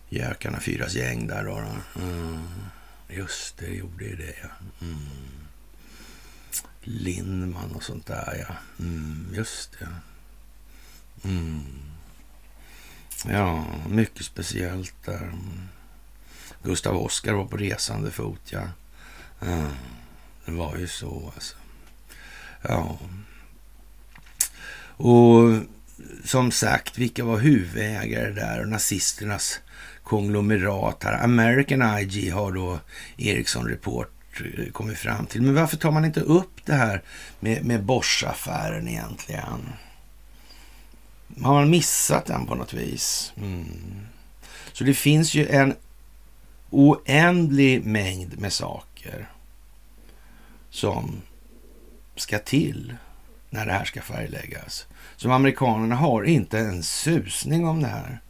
Gökarna 0.08 0.60
fyras 0.60 0.94
gäng 0.94 1.26
där 1.26 1.44
då. 1.44 1.62
Mm. 2.02 2.38
Just 3.08 3.58
det, 3.58 3.66
gjorde 3.66 4.04
ju 4.04 4.16
det 4.16 4.34
ja. 4.42 4.48
Mm. 4.80 4.98
Lindman 6.82 7.72
och 7.72 7.82
sånt 7.82 8.06
där 8.06 8.46
ja. 8.48 8.54
Mm, 8.84 9.26
just 9.32 9.78
det. 9.78 9.88
Mm. 11.28 11.64
Ja, 13.28 13.64
mycket 13.88 14.24
speciellt 14.24 14.94
där. 15.04 15.32
Gustav 16.62 16.96
Oskar 16.96 17.32
var 17.32 17.44
på 17.44 17.56
resande 17.56 18.10
fot 18.10 18.40
ja. 18.44 18.68
Mm. 19.42 19.70
Det 20.44 20.52
var 20.52 20.76
ju 20.76 20.88
så 20.88 21.32
alltså. 21.34 21.56
Ja. 22.62 22.98
Och 24.96 25.62
som 26.24 26.50
sagt, 26.50 26.98
vilka 26.98 27.24
var 27.24 27.38
huvudägare 27.38 28.30
där 28.30 28.60
och 28.60 28.68
nazisternas 28.68 29.60
konglomerat 30.02 31.04
här. 31.04 31.24
American 31.24 31.98
IG 31.98 32.32
har 32.32 32.52
då 32.52 32.80
Ericsson 33.16 33.68
Report 33.68 34.10
Eh, 34.40 34.72
kommit 34.72 34.98
fram 34.98 35.26
till. 35.26 35.42
Men 35.42 35.54
varför 35.54 35.76
tar 35.76 35.90
man 35.90 36.04
inte 36.04 36.20
upp 36.20 36.66
det 36.66 36.74
här 36.74 37.02
med, 37.40 37.64
med 37.64 37.84
Bosch-affären 37.84 38.88
egentligen? 38.88 39.68
Har 41.42 41.54
man 41.54 41.70
missat 41.70 42.26
den 42.26 42.46
på 42.46 42.54
något 42.54 42.72
vis? 42.72 43.32
Mm. 43.36 44.06
Så 44.72 44.84
det 44.84 44.94
finns 44.94 45.34
ju 45.34 45.48
en 45.48 45.74
oändlig 46.70 47.86
mängd 47.86 48.38
med 48.38 48.52
saker 48.52 49.28
som 50.70 51.22
ska 52.16 52.38
till 52.38 52.96
när 53.50 53.66
det 53.66 53.72
här 53.72 53.84
ska 53.84 54.02
färgläggas. 54.02 54.86
Som 55.16 55.30
amerikanerna 55.30 55.94
har 55.94 56.24
inte 56.24 56.58
en 56.58 56.82
susning 56.82 57.66
om 57.66 57.82
det 57.82 57.88
här. 57.88 58.20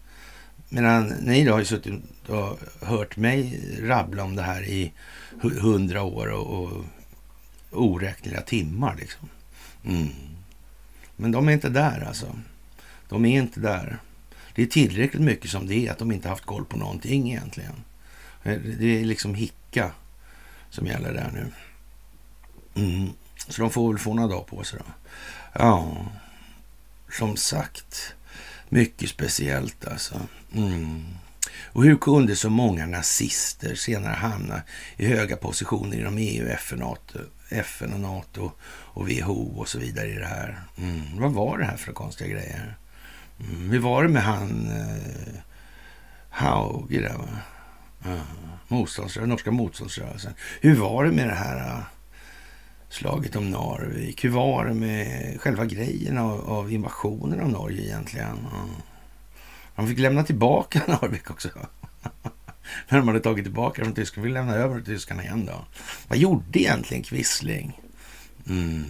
Medan 0.75 1.07
ni 1.07 1.45
då 1.45 1.53
har 1.53 1.59
ju 1.59 1.65
suttit 1.65 1.95
och 2.29 2.59
hört 2.81 3.17
mig 3.17 3.61
rabbla 3.83 4.25
om 4.25 4.37
det 4.37 4.43
här 4.43 4.63
i 4.63 4.93
hundra 5.41 6.03
år 6.03 6.27
och, 6.27 6.63
och 6.63 6.85
oräkneliga 7.71 8.41
timmar. 8.41 8.97
Liksom. 8.97 9.29
Mm. 9.85 10.09
Men 11.17 11.33
de 11.33 11.49
är 11.49 11.53
inte 11.53 11.69
där 11.69 12.05
alltså. 12.09 12.39
De 13.09 13.25
är 13.25 13.41
inte 13.41 13.61
där. 13.61 13.99
Det 14.55 14.63
är 14.63 14.67
tillräckligt 14.67 15.23
mycket 15.23 15.51
som 15.51 15.67
det 15.67 15.75
är 15.75 15.93
att 15.93 15.99
de 15.99 16.13
inte 16.13 16.29
haft 16.29 16.45
koll 16.45 16.65
på 16.65 16.77
någonting 16.77 17.31
egentligen. 17.31 17.85
Eh, 18.43 18.59
det 18.79 19.01
är 19.01 19.05
liksom 19.05 19.35
hicka 19.35 19.91
som 20.71 20.87
gäller 20.87 21.13
där 21.13 21.31
nu. 21.35 21.47
Mm. 22.83 23.11
Så 23.49 23.63
de 23.63 23.71
får 23.71 23.93
väl 23.93 23.99
få 23.99 24.15
några 24.15 24.29
dagar 24.29 24.45
på 24.45 24.65
sig 24.65 24.79
då. 24.79 24.93
Ja, 25.53 25.97
som 27.11 27.37
sagt. 27.37 28.15
Mycket 28.69 29.11
speciellt 29.11 29.89
alltså. 29.89 30.21
Mm. 30.55 31.05
Och 31.73 31.85
hur 31.85 31.97
kunde 31.97 32.37
så 32.37 32.51
många 32.51 32.87
nazister 32.87 33.75
senare 33.75 34.15
hamna 34.15 34.62
i 34.97 35.07
höga 35.07 35.37
positioner 35.37 35.97
inom 35.97 36.19
EU, 36.19 36.47
FN, 36.49 36.79
NATO 36.79 37.19
FN 37.53 37.93
och 37.93 38.01
NATO 38.01 38.51
och 38.65 39.09
WHO 39.09 39.55
och 39.57 39.69
så 39.69 39.79
vidare 39.79 40.09
i 40.09 40.15
det 40.15 40.27
här. 40.27 40.61
Mm. 40.79 41.03
Vad 41.21 41.33
var 41.33 41.59
det 41.59 41.65
här 41.65 41.77
för 41.77 41.93
konstiga 41.93 42.31
grejer? 42.31 42.77
Mm. 43.41 43.71
Hur 43.71 43.79
var 43.79 44.03
det 44.03 44.09
med 44.09 44.23
han 44.23 44.67
eh, 44.71 45.41
Hauge 46.31 47.01
där 47.01 47.17
va? 47.19 47.29
Uh, 48.07 48.23
motståndsrörelsen, 48.69 49.29
norska 49.29 49.51
motståndsrörelsen. 49.51 50.35
Hur 50.61 50.75
var 50.77 51.05
det 51.05 51.12
med 51.12 51.29
det 51.29 51.35
här 51.35 51.57
uh, 51.57 51.83
slaget 52.88 53.37
om 53.37 53.51
Narvik? 53.51 54.25
Hur 54.25 54.31
var 54.31 54.65
det 54.65 54.75
med 54.75 55.41
själva 55.41 55.65
grejen 55.65 56.19
av, 56.19 56.51
av 56.51 56.73
invasionen 56.73 57.41
av 57.41 57.49
Norge 57.49 57.83
egentligen? 57.83 58.38
Uh. 58.38 58.92
De 59.77 59.89
fick 59.89 59.99
lämna 59.99 60.25
tillbaka 60.25 60.83
Narvik 60.87 61.31
också. 61.31 61.49
När 62.89 62.99
de 62.99 63.09
hade 63.09 63.21
tagit 63.21 63.45
tillbaka 63.45 63.85
från 63.85 63.95
tyskarna. 63.95 64.25
Fick 64.25 64.35
lämna 64.35 64.55
över 64.55 64.77
till 64.77 64.85
tyskarna 64.85 65.23
igen 65.25 65.47
då. 65.47 65.65
Vad 66.09 66.19
gjorde 66.19 66.61
egentligen 66.61 67.03
Quisling? 67.03 67.81
Mm. 68.49 68.85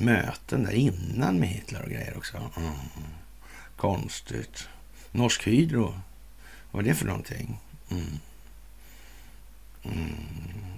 Möten 0.00 0.64
där 0.64 0.72
innan 0.72 1.40
med 1.40 1.48
Hitler 1.48 1.82
och 1.82 1.90
grejer 1.90 2.16
också. 2.16 2.36
Mm. 2.56 2.72
Konstigt. 3.76 4.68
Norsk 5.12 5.46
Hydro. 5.46 5.94
Vad 6.70 6.84
är 6.84 6.88
det 6.88 6.94
för 6.94 7.06
någonting? 7.06 7.60
Mm. 7.90 8.04
Mm. 9.82 10.14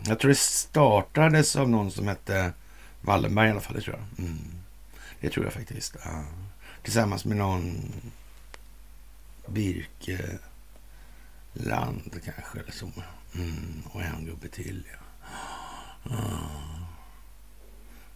Jag 0.06 0.18
tror 0.18 0.28
det 0.28 0.38
startades 0.38 1.56
av 1.56 1.70
någon 1.70 1.90
som 1.90 2.08
hette 2.08 2.52
Wallenberg 3.00 3.48
i 3.48 3.50
alla 3.50 3.60
fall. 3.60 3.74
Det 3.76 3.80
tror 3.80 3.96
jag. 3.96 4.26
Mm. 4.26 4.38
Det 5.20 5.28
tror 5.30 5.44
jag 5.46 5.52
faktiskt. 5.52 5.96
Ja. 6.04 6.24
Tillsammans 6.82 7.24
med 7.24 7.36
någon 7.36 7.92
Birke 9.46 10.38
Land 11.52 12.20
kanske. 12.24 12.60
Eller 12.60 12.72
så. 12.72 12.90
Mm. 13.34 13.82
Och 13.92 14.02
en 14.02 14.24
gubbe 14.24 14.48
till. 14.48 14.86
Ja. 14.92 16.10
Ah. 16.16 16.72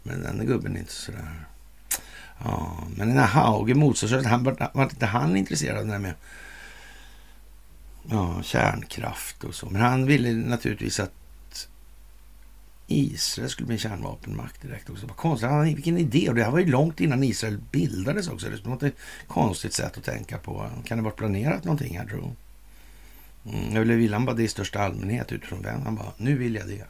Men 0.02 0.22
den 0.22 0.46
gubben 0.46 0.76
är 0.76 0.80
inte 0.80 0.92
sådär... 0.92 1.46
Ja, 2.44 2.86
men 2.96 3.08
den 3.08 3.18
här 3.18 3.26
Hauge, 3.26 3.74
motståndsrörelsen, 3.74 4.30
han 4.30 4.44
var, 4.44 4.70
var 4.74 4.82
inte 4.82 5.06
han 5.06 5.36
intresserad 5.36 5.78
av 5.78 5.86
det 5.86 5.92
där 5.92 5.98
med 5.98 6.14
ja, 8.10 8.42
kärnkraft 8.42 9.44
och 9.44 9.54
så. 9.54 9.70
Men 9.70 9.82
han 9.82 10.06
ville 10.06 10.32
naturligtvis 10.32 11.00
att 11.00 11.12
Israel 12.86 13.50
skulle 13.50 13.66
bli 13.66 13.74
en 13.74 13.80
kärnvapenmakt 13.80 14.62
direkt 14.62 14.90
också. 14.90 15.06
Vad 15.06 15.16
konstigt. 15.16 15.50
Han, 15.50 15.64
vilken 15.64 15.98
idé. 15.98 16.28
Och 16.28 16.34
det 16.34 16.44
här 16.44 16.50
var 16.50 16.58
ju 16.58 16.66
långt 16.66 17.00
innan 17.00 17.22
Israel 17.22 17.58
bildades 17.70 18.28
också. 18.28 18.48
Det 18.48 18.66
var 18.66 18.86
ett 18.86 18.94
konstigt 19.26 19.72
sätt 19.72 19.98
att 19.98 20.04
tänka 20.04 20.38
på. 20.38 20.70
Kan 20.84 20.98
det 20.98 21.04
varit 21.04 21.16
planerat 21.16 21.64
någonting 21.64 21.98
här 21.98 22.06
tror 22.06 22.32
mm, 23.44 23.76
Eller 23.76 23.96
ville 23.96 24.16
han 24.16 24.24
bara 24.24 24.36
det 24.36 24.42
i 24.42 24.48
största 24.48 24.80
allmänhet 24.80 25.32
utifrån 25.32 25.62
vem? 25.62 25.82
Han 25.82 25.96
bara, 25.96 26.12
nu 26.16 26.38
vill 26.38 26.54
jag 26.54 26.68
det. 26.68 26.84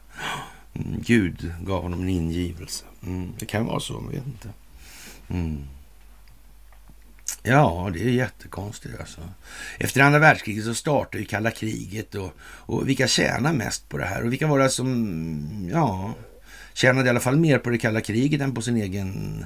Mm, 0.73 1.01
Gud 1.05 1.53
gav 1.61 1.81
honom 1.81 2.01
en 2.01 2.09
ingivelse. 2.09 2.85
Mm, 3.05 3.31
det 3.39 3.45
kan 3.45 3.65
vara 3.65 3.79
så, 3.79 3.93
man 3.93 4.11
vet 4.11 4.25
inte. 4.25 4.49
Mm. 5.27 5.63
Ja, 7.47 7.89
det 7.93 7.99
är 7.99 8.09
jättekonstigt 8.09 8.99
alltså. 8.99 9.21
Efter 9.77 10.01
andra 10.01 10.19
världskriget 10.19 10.65
så 10.65 10.73
startade 10.73 11.17
ju 11.17 11.25
kalla 11.25 11.51
kriget 11.51 12.15
och, 12.15 12.31
och 12.41 12.89
vilka 12.89 13.07
tjänar 13.07 13.53
mest 13.53 13.89
på 13.89 13.97
det 13.97 14.05
här? 14.05 14.23
Och 14.25 14.31
vilka 14.31 14.47
var 14.47 14.59
det 14.59 14.69
som, 14.69 15.69
ja, 15.73 16.13
tjänade 16.73 17.07
i 17.07 17.09
alla 17.09 17.19
fall 17.19 17.35
mer 17.35 17.59
på 17.59 17.69
det 17.69 17.77
kalla 17.77 18.01
kriget 18.01 18.41
än 18.41 18.53
på 18.53 18.61
sin 18.61 18.77
egen 18.77 19.45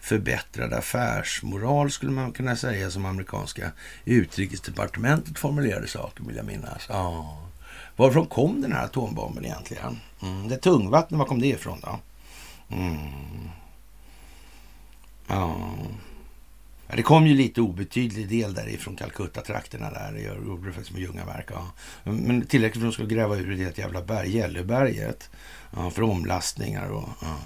förbättrade 0.00 0.78
affärsmoral 0.78 1.90
skulle 1.90 2.12
man 2.12 2.32
kunna 2.32 2.56
säga 2.56 2.90
som 2.90 3.06
amerikanska 3.06 3.72
utrikesdepartementet 4.04 5.38
formulerade 5.38 5.88
saker 5.88 6.24
vill 6.24 6.36
jag 6.36 6.46
minnas. 6.46 6.86
Ja. 6.88 7.38
Varifrån 7.96 8.26
kom 8.26 8.62
den 8.62 8.72
här 8.72 8.84
atombomben 8.84 9.44
egentligen? 9.44 10.00
Mm. 10.22 10.48
Det 10.48 10.56
tungvatten, 10.56 11.18
var 11.18 11.26
kom 11.26 11.40
det 11.40 11.46
ifrån 11.46 11.80
då? 11.80 12.00
Mm. 12.76 12.98
Ja. 15.28 15.56
Det 16.96 17.02
kom 17.02 17.26
ju 17.26 17.34
lite 17.34 17.60
obetydlig 17.60 18.28
del 18.28 18.54
därifrån 18.54 18.96
Calcutta-trakterna 18.96 19.90
där. 19.90 20.12
Det 20.12 20.22
gjorde 20.22 20.66
det 20.66 20.72
faktiskt 20.72 20.92
med 20.92 21.02
Ljungaverk. 21.02 21.46
Ja. 21.50 21.72
Men 22.04 22.46
tillräckligt 22.46 22.80
för 22.80 22.88
att 22.88 22.92
de 22.92 22.92
skulle 22.92 23.14
gräva 23.14 23.36
ur 23.36 23.56
det 23.56 23.78
jävla 23.78 24.02
berg, 24.02 24.36
Gällöberget. 24.36 25.30
Ja, 25.76 25.90
för 25.90 26.02
omlastningar 26.02 26.88
och... 26.88 27.08
Ja. 27.20 27.36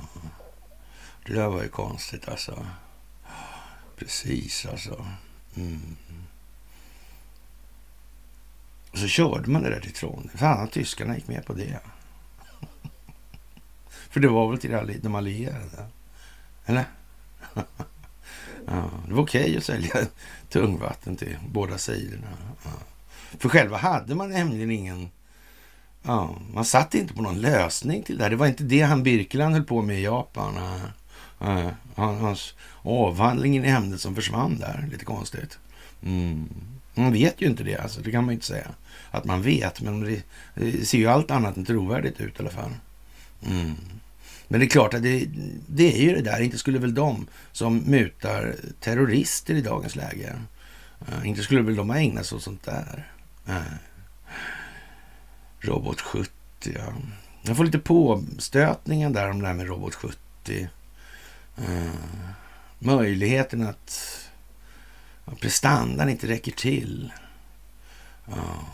Det 1.27 1.33
där 1.33 1.49
var 1.49 1.63
ju 1.63 1.69
konstigt 1.69 2.29
alltså. 2.29 2.67
Precis 3.97 4.67
alltså. 4.67 5.07
Mm. 5.57 5.97
Och 8.91 8.99
så 8.99 9.09
körde 9.09 9.51
man 9.51 9.63
det 9.63 9.71
där 9.71 9.81
till 9.81 9.93
Trondheim. 9.93 10.39
Fan, 10.39 10.65
att 10.65 10.73
tyskarna 10.73 11.15
gick 11.15 11.29
med 11.29 11.47
på 11.47 11.53
det. 11.53 11.81
för 14.11 14.21
det 14.21 14.29
var 14.29 14.51
väl 14.51 14.59
till 14.59 15.01
de 15.03 15.15
allierade? 15.15 15.89
Eller? 16.67 16.85
Ja, 18.67 18.91
det 19.09 19.15
var 19.15 19.23
okej 19.23 19.43
okay 19.43 19.57
att 19.57 19.65
sälja 19.65 19.95
tungvatten 20.49 21.17
till 21.17 21.37
båda 21.49 21.79
sidorna. 21.79 22.27
Ja. 22.65 22.71
För 23.39 23.49
själva 23.49 23.77
hade 23.77 24.15
man 24.15 24.31
nämligen 24.31 24.71
ingen... 24.71 25.09
Ja, 26.03 26.37
man 26.53 26.65
satt 26.65 26.95
inte 26.95 27.15
på 27.15 27.23
någon 27.23 27.41
lösning 27.41 28.03
till 28.03 28.19
det 28.19 28.23
här. 28.23 28.31
Det 28.31 28.37
var 28.37 28.47
inte 28.47 28.65
det 28.65 28.83
han 28.83 29.03
Birkeland 29.03 29.55
höll 29.55 29.65
på 29.65 29.83
med 29.83 29.99
i 29.99 30.05
Japan. 30.05 30.55
Ja, 31.39 31.71
hans 31.95 32.55
avhandling 32.83 33.57
i 33.57 33.69
ämnet 33.69 34.01
som 34.01 34.15
försvann 34.15 34.59
där. 34.59 34.89
Lite 34.91 35.05
konstigt. 35.05 35.59
Mm. 36.03 36.49
Man 36.95 37.13
vet 37.13 37.43
ju 37.43 37.47
inte 37.47 37.65
det, 37.65 37.77
alltså. 37.77 38.01
det 38.01 38.11
kan 38.11 38.25
man 38.25 38.35
inte 38.35 38.47
säga. 38.47 38.69
Att 39.11 39.25
man 39.25 39.43
vet, 39.43 39.81
men 39.81 40.01
det, 40.01 40.23
det 40.55 40.87
ser 40.87 40.99
ju 40.99 41.07
allt 41.07 41.31
annat 41.31 41.57
än 41.57 41.65
trovärdigt 41.65 42.21
ut 42.21 42.37
i 42.37 42.43
alla 42.43 42.51
fall. 42.51 42.71
Mm. 43.47 43.77
Men 44.49 44.61
det 44.61 44.67
är 44.67 44.69
klart 44.71 44.95
att 44.95 45.03
det, 45.03 45.29
det 45.67 45.95
är 45.97 46.03
ju 46.03 46.15
det 46.15 46.23
där. 46.23 46.41
Inte 46.41 46.59
skulle 46.59 46.79
väl 46.79 46.95
de 46.95 47.27
som 47.53 47.79
mutar 47.79 48.55
terrorister 48.81 49.55
i 49.55 49.61
dagens 49.61 49.97
läge, 49.97 50.37
uh, 51.09 51.29
inte 51.29 51.43
skulle 51.43 51.63
väl 51.63 51.77
de 51.77 51.91
ha 51.91 51.99
ägnat 51.99 52.27
sig 52.27 52.37
åt 52.37 52.43
sånt 52.43 52.65
där. 52.65 53.13
Uh, 53.49 53.63
Robot 55.61 56.01
70, 56.01 56.31
ja. 56.63 56.93
Jag 57.43 57.57
får 57.57 57.65
lite 57.65 57.79
påstötningen 57.79 59.13
där 59.13 59.31
om 59.31 59.41
det 59.41 59.47
här 59.47 59.55
med 59.55 59.67
Robot 59.67 59.95
70. 59.95 60.17
Uh, 60.49 60.67
eh, 61.57 61.93
möjligheten 62.79 63.67
att 63.67 64.23
prestandan 65.41 66.09
inte 66.09 66.29
räcker 66.29 66.53
till. 66.53 67.13
Ja. 68.27 68.67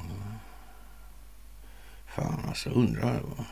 fan 2.07 2.45
alltså, 2.49 2.71
undrar 2.71 3.21
vad 3.37 3.47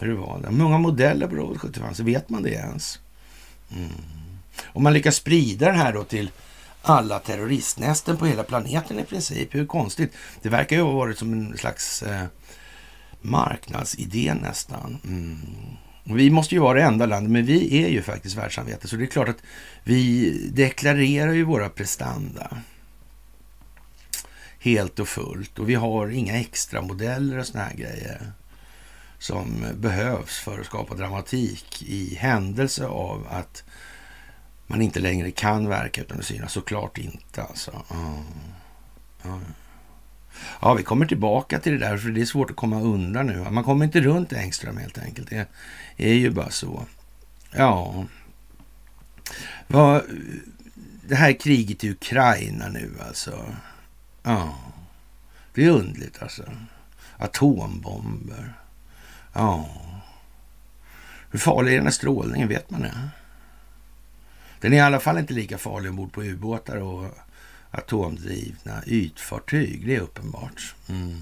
hur 0.00 0.08
det 0.08 0.14
var. 0.14 0.40
Det 0.42 0.50
många 0.50 0.78
modeller 0.78 1.26
på 1.26 1.34
Robot 1.34 1.58
75, 1.58 1.94
så 1.94 2.02
vet 2.02 2.28
man 2.28 2.42
det 2.42 2.50
ens? 2.50 2.98
Mm. 3.76 3.90
Om 4.64 4.82
man 4.82 4.92
lyckas 4.92 5.16
sprida 5.16 5.66
den 5.66 5.76
här 5.76 5.92
då 5.92 6.04
till 6.04 6.30
alla 6.82 7.18
terroristnästen 7.18 8.16
på 8.16 8.26
hela 8.26 8.42
planeten 8.42 8.98
i 8.98 9.04
princip. 9.04 9.54
Hur 9.54 9.66
konstigt? 9.66 10.12
Det 10.42 10.48
verkar 10.48 10.76
ju 10.76 10.82
ha 10.82 10.92
varit 10.92 11.18
som 11.18 11.32
en 11.32 11.58
slags 11.58 12.02
eh, 12.02 12.24
marknadsidé 13.20 14.34
nästan. 14.34 14.98
Mm. 15.04 15.38
Vi 16.04 16.30
måste 16.30 16.54
ju 16.54 16.60
vara 16.60 16.78
det 16.78 16.84
enda 16.84 17.06
landet, 17.06 17.32
men 17.32 17.46
vi 17.46 17.84
är 17.84 17.88
ju 17.88 18.02
faktiskt 18.02 18.36
världssamvete. 18.36 18.88
Så 18.88 18.96
det 18.96 19.04
är 19.04 19.06
klart 19.06 19.28
att 19.28 19.42
vi 19.84 20.30
deklarerar 20.52 21.32
ju 21.32 21.44
våra 21.44 21.68
prestanda 21.68 22.56
helt 24.58 24.98
och 24.98 25.08
fullt. 25.08 25.58
Och 25.58 25.68
vi 25.68 25.74
har 25.74 26.08
inga 26.08 26.40
extra 26.40 26.82
modeller 26.82 27.38
och 27.38 27.46
såna 27.46 27.64
här 27.64 27.74
grejer 27.74 28.32
som 29.22 29.66
behövs 29.74 30.38
för 30.38 30.60
att 30.60 30.66
skapa 30.66 30.94
dramatik 30.94 31.82
i 31.82 32.14
händelse 32.14 32.86
av 32.86 33.26
att 33.30 33.64
man 34.66 34.82
inte 34.82 35.00
längre 35.00 35.30
kan 35.30 35.68
verka 35.68 36.00
utan 36.00 36.18
att 36.18 36.24
synas. 36.24 36.52
Såklart 36.52 36.98
inte 36.98 37.42
alltså. 37.42 37.82
Mm. 37.90 38.24
Mm. 39.24 39.44
ja, 40.60 40.74
vi 40.74 40.82
kommer 40.82 41.06
tillbaka 41.06 41.58
till 41.58 41.72
det 41.72 41.78
där, 41.78 41.98
för 41.98 42.08
det 42.08 42.20
är 42.20 42.24
svårt 42.24 42.50
att 42.50 42.56
komma 42.56 42.80
undan 42.80 43.26
nu. 43.26 43.50
Man 43.50 43.64
kommer 43.64 43.84
inte 43.84 44.00
runt 44.00 44.32
Engström 44.32 44.76
helt 44.76 44.98
enkelt. 44.98 45.30
Det 45.30 45.46
är 45.96 46.14
ju 46.14 46.30
bara 46.30 46.50
så. 46.50 46.86
Ja. 47.50 48.04
Vad, 49.66 50.02
det 51.08 51.14
här 51.14 51.32
kriget 51.32 51.84
i 51.84 51.90
Ukraina 51.90 52.68
nu 52.68 52.90
alltså. 53.08 53.46
Ja, 54.22 54.58
det 55.54 55.64
är 55.64 55.70
underligt, 55.70 56.22
alltså. 56.22 56.42
Atombomber. 57.16 58.54
Ja. 59.32 59.68
Hur 61.30 61.38
farlig 61.38 61.72
är 61.72 61.76
den 61.76 61.86
här 61.86 61.92
strålningen? 61.92 62.48
Vet 62.48 62.70
man 62.70 62.82
det? 62.82 63.08
Den 64.60 64.72
är 64.72 64.76
i 64.76 64.80
alla 64.80 65.00
fall 65.00 65.18
inte 65.18 65.34
lika 65.34 65.58
farlig 65.58 65.90
ombord 65.90 66.12
på 66.12 66.22
ubåtar 66.22 66.76
och 66.76 67.10
atomdrivna 67.70 68.84
ytfartyg. 68.86 69.86
Det 69.86 69.96
är 69.96 70.00
uppenbart. 70.00 70.74
Mm. 70.88 71.20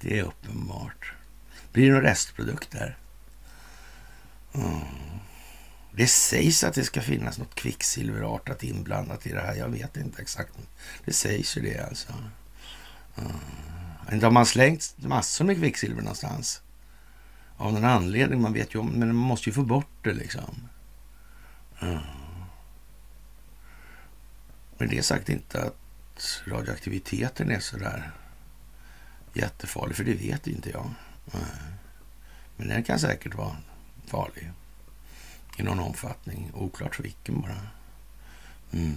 Det 0.00 0.18
är 0.18 0.22
uppenbart. 0.22 1.12
Blir 1.72 1.86
det 1.86 1.92
några 1.92 2.10
restprodukter? 2.10 2.96
Mm. 4.54 4.80
Det 5.92 6.06
sägs 6.06 6.64
att 6.64 6.74
det 6.74 6.84
ska 6.84 7.00
finnas 7.00 7.38
något 7.38 7.54
kvicksilverartat 7.54 8.62
inblandat 8.62 9.26
i 9.26 9.32
det 9.32 9.40
här. 9.40 9.54
Jag 9.54 9.68
vet 9.68 9.96
inte 9.96 10.22
exakt. 10.22 10.52
Det 11.04 11.12
sägs 11.12 11.56
ju 11.56 11.62
det 11.62 11.78
alltså. 11.78 12.12
Mm. 13.16 13.32
Inte 14.12 14.26
har 14.26 14.30
man 14.30 14.46
slängt 14.46 14.94
massor 14.96 15.44
med 15.44 15.56
kvicksilver 15.56 16.02
någonstans? 16.02 16.62
Av 17.58 17.72
någon 17.72 17.84
anledning, 17.84 18.40
man 18.40 18.52
vet 18.52 18.74
ju 18.74 18.78
om, 18.78 18.86
men 18.88 19.08
man 19.08 19.16
måste 19.16 19.48
ju 19.48 19.54
få 19.54 19.62
bort 19.62 19.96
det 20.02 20.12
liksom. 20.12 20.68
Mm. 21.80 21.98
Men 24.78 24.88
det 24.88 25.02
sagt 25.02 25.28
inte 25.28 25.62
att 25.62 26.42
radioaktiviteten 26.46 27.50
är 27.50 27.60
sådär 27.60 28.10
jättefarlig, 29.32 29.96
för 29.96 30.04
det 30.04 30.14
vet 30.14 30.46
inte 30.46 30.70
jag. 30.70 30.90
Men 32.56 32.68
den 32.68 32.82
kan 32.82 32.98
säkert 32.98 33.34
vara 33.34 33.56
farlig 34.06 34.52
i 35.56 35.62
någon 35.62 35.78
omfattning. 35.78 36.50
Oklart 36.54 36.94
för 36.94 37.02
vilken 37.02 37.40
bara. 37.40 37.60
Mm. 38.72 38.96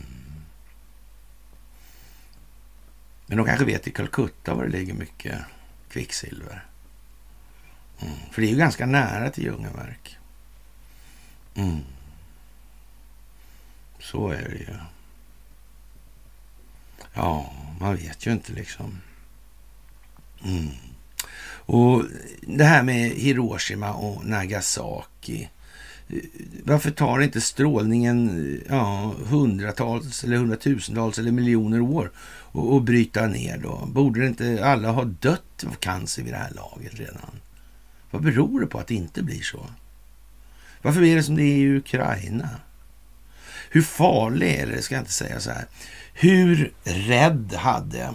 Men 3.25 3.37
de 3.37 3.45
kanske 3.45 3.65
vet 3.65 3.87
i 3.87 3.91
Calcutta 3.91 4.53
var 4.53 4.63
det 4.63 4.69
ligger 4.71 4.93
mycket 4.93 5.41
kvicksilver. 5.89 6.70
Mm. 8.01 8.13
För 8.31 8.41
det 8.41 8.47
är 8.47 8.51
ju 8.51 8.57
ganska 8.57 8.85
nära 8.85 9.29
till 9.29 9.43
Ljungaverk. 9.43 10.17
Mm. 11.55 11.79
Så 13.99 14.29
är 14.29 14.49
det 14.49 14.57
ju. 14.57 14.77
Ja, 17.13 17.53
man 17.79 17.95
vet 17.95 18.27
ju 18.27 18.31
inte 18.31 18.53
liksom. 18.53 19.01
Mm. 20.45 20.69
Och 21.65 22.03
det 22.41 22.63
här 22.63 22.83
med 22.83 23.11
Hiroshima 23.11 23.93
och 23.93 24.25
Nagasaki. 24.25 25.49
Varför 26.63 26.91
tar 26.91 27.19
inte 27.19 27.41
strålningen 27.41 28.61
ja, 28.69 29.13
hundratals 29.25 30.23
eller 30.23 30.37
hundratusentals 30.37 31.19
eller 31.19 31.31
miljoner 31.31 31.81
år 31.81 32.11
och, 32.51 32.73
och 32.73 32.81
bryta 32.81 33.27
ner 33.27 33.57
då? 33.57 33.85
Borde 33.85 34.27
inte 34.27 34.65
alla 34.65 34.91
ha 34.91 35.03
dött 35.03 35.63
av 35.67 35.75
cancer 35.75 36.23
vid 36.23 36.33
det 36.33 36.37
här 36.37 36.51
laget 36.55 36.99
redan? 36.99 37.31
Vad 38.11 38.23
beror 38.23 38.59
det 38.59 38.67
på 38.67 38.79
att 38.79 38.87
det 38.87 38.95
inte 38.95 39.23
blir 39.23 39.41
så? 39.41 39.65
Varför 40.81 41.03
är 41.03 41.15
det 41.15 41.23
som 41.23 41.35
det 41.35 41.43
är 41.43 41.57
i 41.57 41.77
Ukraina? 41.77 42.49
Hur 43.69 43.81
farlig 43.81 44.55
är 44.55 44.67
det, 44.67 44.81
ska 44.81 44.95
jag 44.95 45.01
inte 45.01 45.11
säga 45.11 45.39
så 45.39 45.51
här. 45.51 45.65
Hur 46.13 46.73
rädd 46.83 47.53
hade 47.53 48.13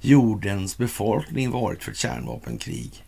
jordens 0.00 0.78
befolkning 0.78 1.50
varit 1.50 1.82
för 1.82 1.90
ett 1.90 1.96
kärnvapenkrig 1.96 3.04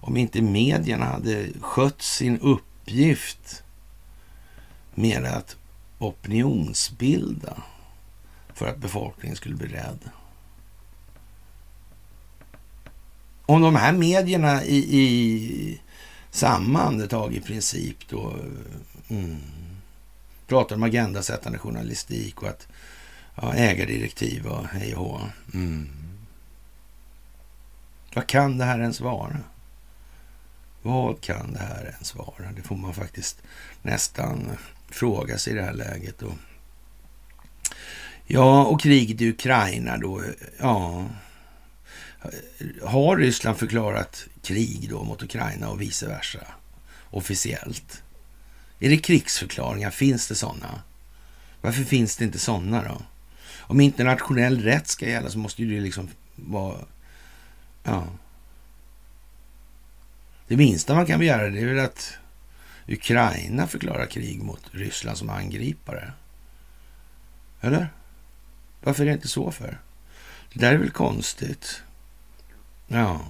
om 0.00 0.16
inte 0.16 0.42
medierna 0.42 1.04
hade 1.04 1.48
skött 1.60 2.02
sin 2.02 2.38
uppgift 2.38 3.62
med 4.94 5.24
att 5.24 5.56
opinionsbilda 5.98 7.62
för 8.54 8.68
att 8.68 8.78
befolkningen 8.78 9.36
skulle 9.36 9.54
bli 9.54 9.68
rädd. 9.68 9.98
Om 13.50 13.62
de 13.62 13.76
här 13.76 13.92
medierna 13.92 14.64
i, 14.64 14.76
i 14.76 15.80
samma 16.30 16.82
andetag 16.82 17.34
i 17.34 17.40
princip 17.40 18.08
då 18.08 18.36
mm, 19.08 19.40
pratar 20.46 20.76
om 20.76 20.82
agendasättande 20.82 21.58
journalistik 21.58 22.42
och 22.42 22.48
att 22.48 22.68
ja, 23.34 23.54
ägardirektiv 23.54 24.46
och 24.46 24.66
hej 24.66 24.94
och 24.94 25.04
hå. 25.04 25.20
Mm. 25.54 25.88
Vad 28.14 28.26
kan 28.26 28.58
det 28.58 28.64
här 28.64 28.80
ens 28.80 29.00
vara? 29.00 29.36
Vad 30.82 31.20
kan 31.20 31.52
det 31.52 31.58
här 31.58 31.84
ens 31.84 32.14
vara? 32.14 32.52
Det 32.56 32.62
får 32.62 32.76
man 32.76 32.94
faktiskt 32.94 33.42
nästan 33.82 34.50
fråga 34.88 35.38
sig 35.38 35.52
i 35.52 35.56
det 35.56 35.62
här 35.62 35.74
läget. 35.74 36.22
Och 36.22 36.34
ja, 38.26 38.64
och 38.64 38.80
kriget 38.80 39.20
i 39.20 39.28
Ukraina 39.28 39.96
då, 39.96 40.22
ja. 40.58 41.04
Har 42.82 43.16
Ryssland 43.16 43.58
förklarat 43.58 44.26
krig 44.42 44.90
då 44.90 45.04
mot 45.04 45.22
Ukraina 45.22 45.68
och 45.68 45.80
vice 45.80 46.08
versa 46.08 46.46
officiellt? 47.10 48.02
Är 48.78 48.88
det 48.90 48.98
krigsförklaringar? 48.98 49.90
Finns 49.90 50.28
det 50.28 50.34
sådana? 50.34 50.82
Varför 51.60 51.84
finns 51.84 52.16
det 52.16 52.24
inte 52.24 52.38
sådana 52.38 52.82
då? 52.82 53.02
Om 53.58 53.80
internationell 53.80 54.62
rätt 54.62 54.88
ska 54.88 55.08
gälla 55.08 55.30
så 55.30 55.38
måste 55.38 55.62
ju 55.62 55.76
det 55.76 55.80
liksom 55.80 56.08
vara 56.36 56.78
Ja. 57.84 58.06
Det 60.48 60.56
minsta 60.56 60.94
man 60.94 61.06
kan 61.06 61.18
begära 61.18 61.50
det 61.50 61.60
är 61.60 61.66
väl 61.66 61.84
att 61.84 62.12
Ukraina 62.88 63.66
förklarar 63.66 64.06
krig 64.06 64.42
mot 64.42 64.62
Ryssland 64.70 65.18
som 65.18 65.30
angripare. 65.30 66.12
Eller? 67.60 67.88
Varför 68.82 69.02
är 69.02 69.06
det 69.06 69.12
inte 69.12 69.28
så 69.28 69.50
för? 69.50 69.80
Det 70.52 70.60
där 70.60 70.72
är 70.72 70.78
väl 70.78 70.90
konstigt. 70.90 71.82
Ja. 72.92 73.20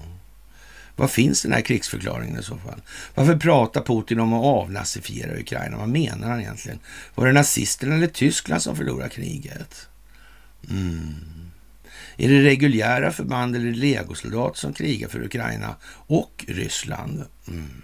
Vad 0.97 1.11
finns 1.11 1.43
den 1.43 1.53
här 1.53 1.61
krigsförklaringen 1.61 2.41
i 2.41 2.43
så 2.43 2.57
fall? 2.57 2.83
Varför 3.15 3.37
pratar 3.37 3.83
Putin 3.83 4.21
om 4.21 4.33
att 4.33 4.45
avnazifiera 4.45 5.41
Ukraina? 5.41 5.77
Vad 5.77 5.89
menar 5.89 6.29
han 6.29 6.41
egentligen? 6.41 6.79
Var 7.15 7.27
det 7.27 7.33
nazisterna 7.33 7.95
eller 7.95 8.07
Tyskland 8.07 8.63
som 8.63 8.77
förlorade 8.77 9.11
kriget? 9.11 9.89
Mm. 10.71 11.15
Är 12.17 12.29
det 12.29 12.45
reguljära 12.45 13.13
förband 13.13 13.57
eller 13.57 13.73
legosoldater 13.73 14.59
som 14.59 14.73
krigar 14.73 15.09
för 15.09 15.25
Ukraina 15.25 15.77
och 16.07 16.45
Ryssland? 16.49 17.25
Mm. 17.49 17.83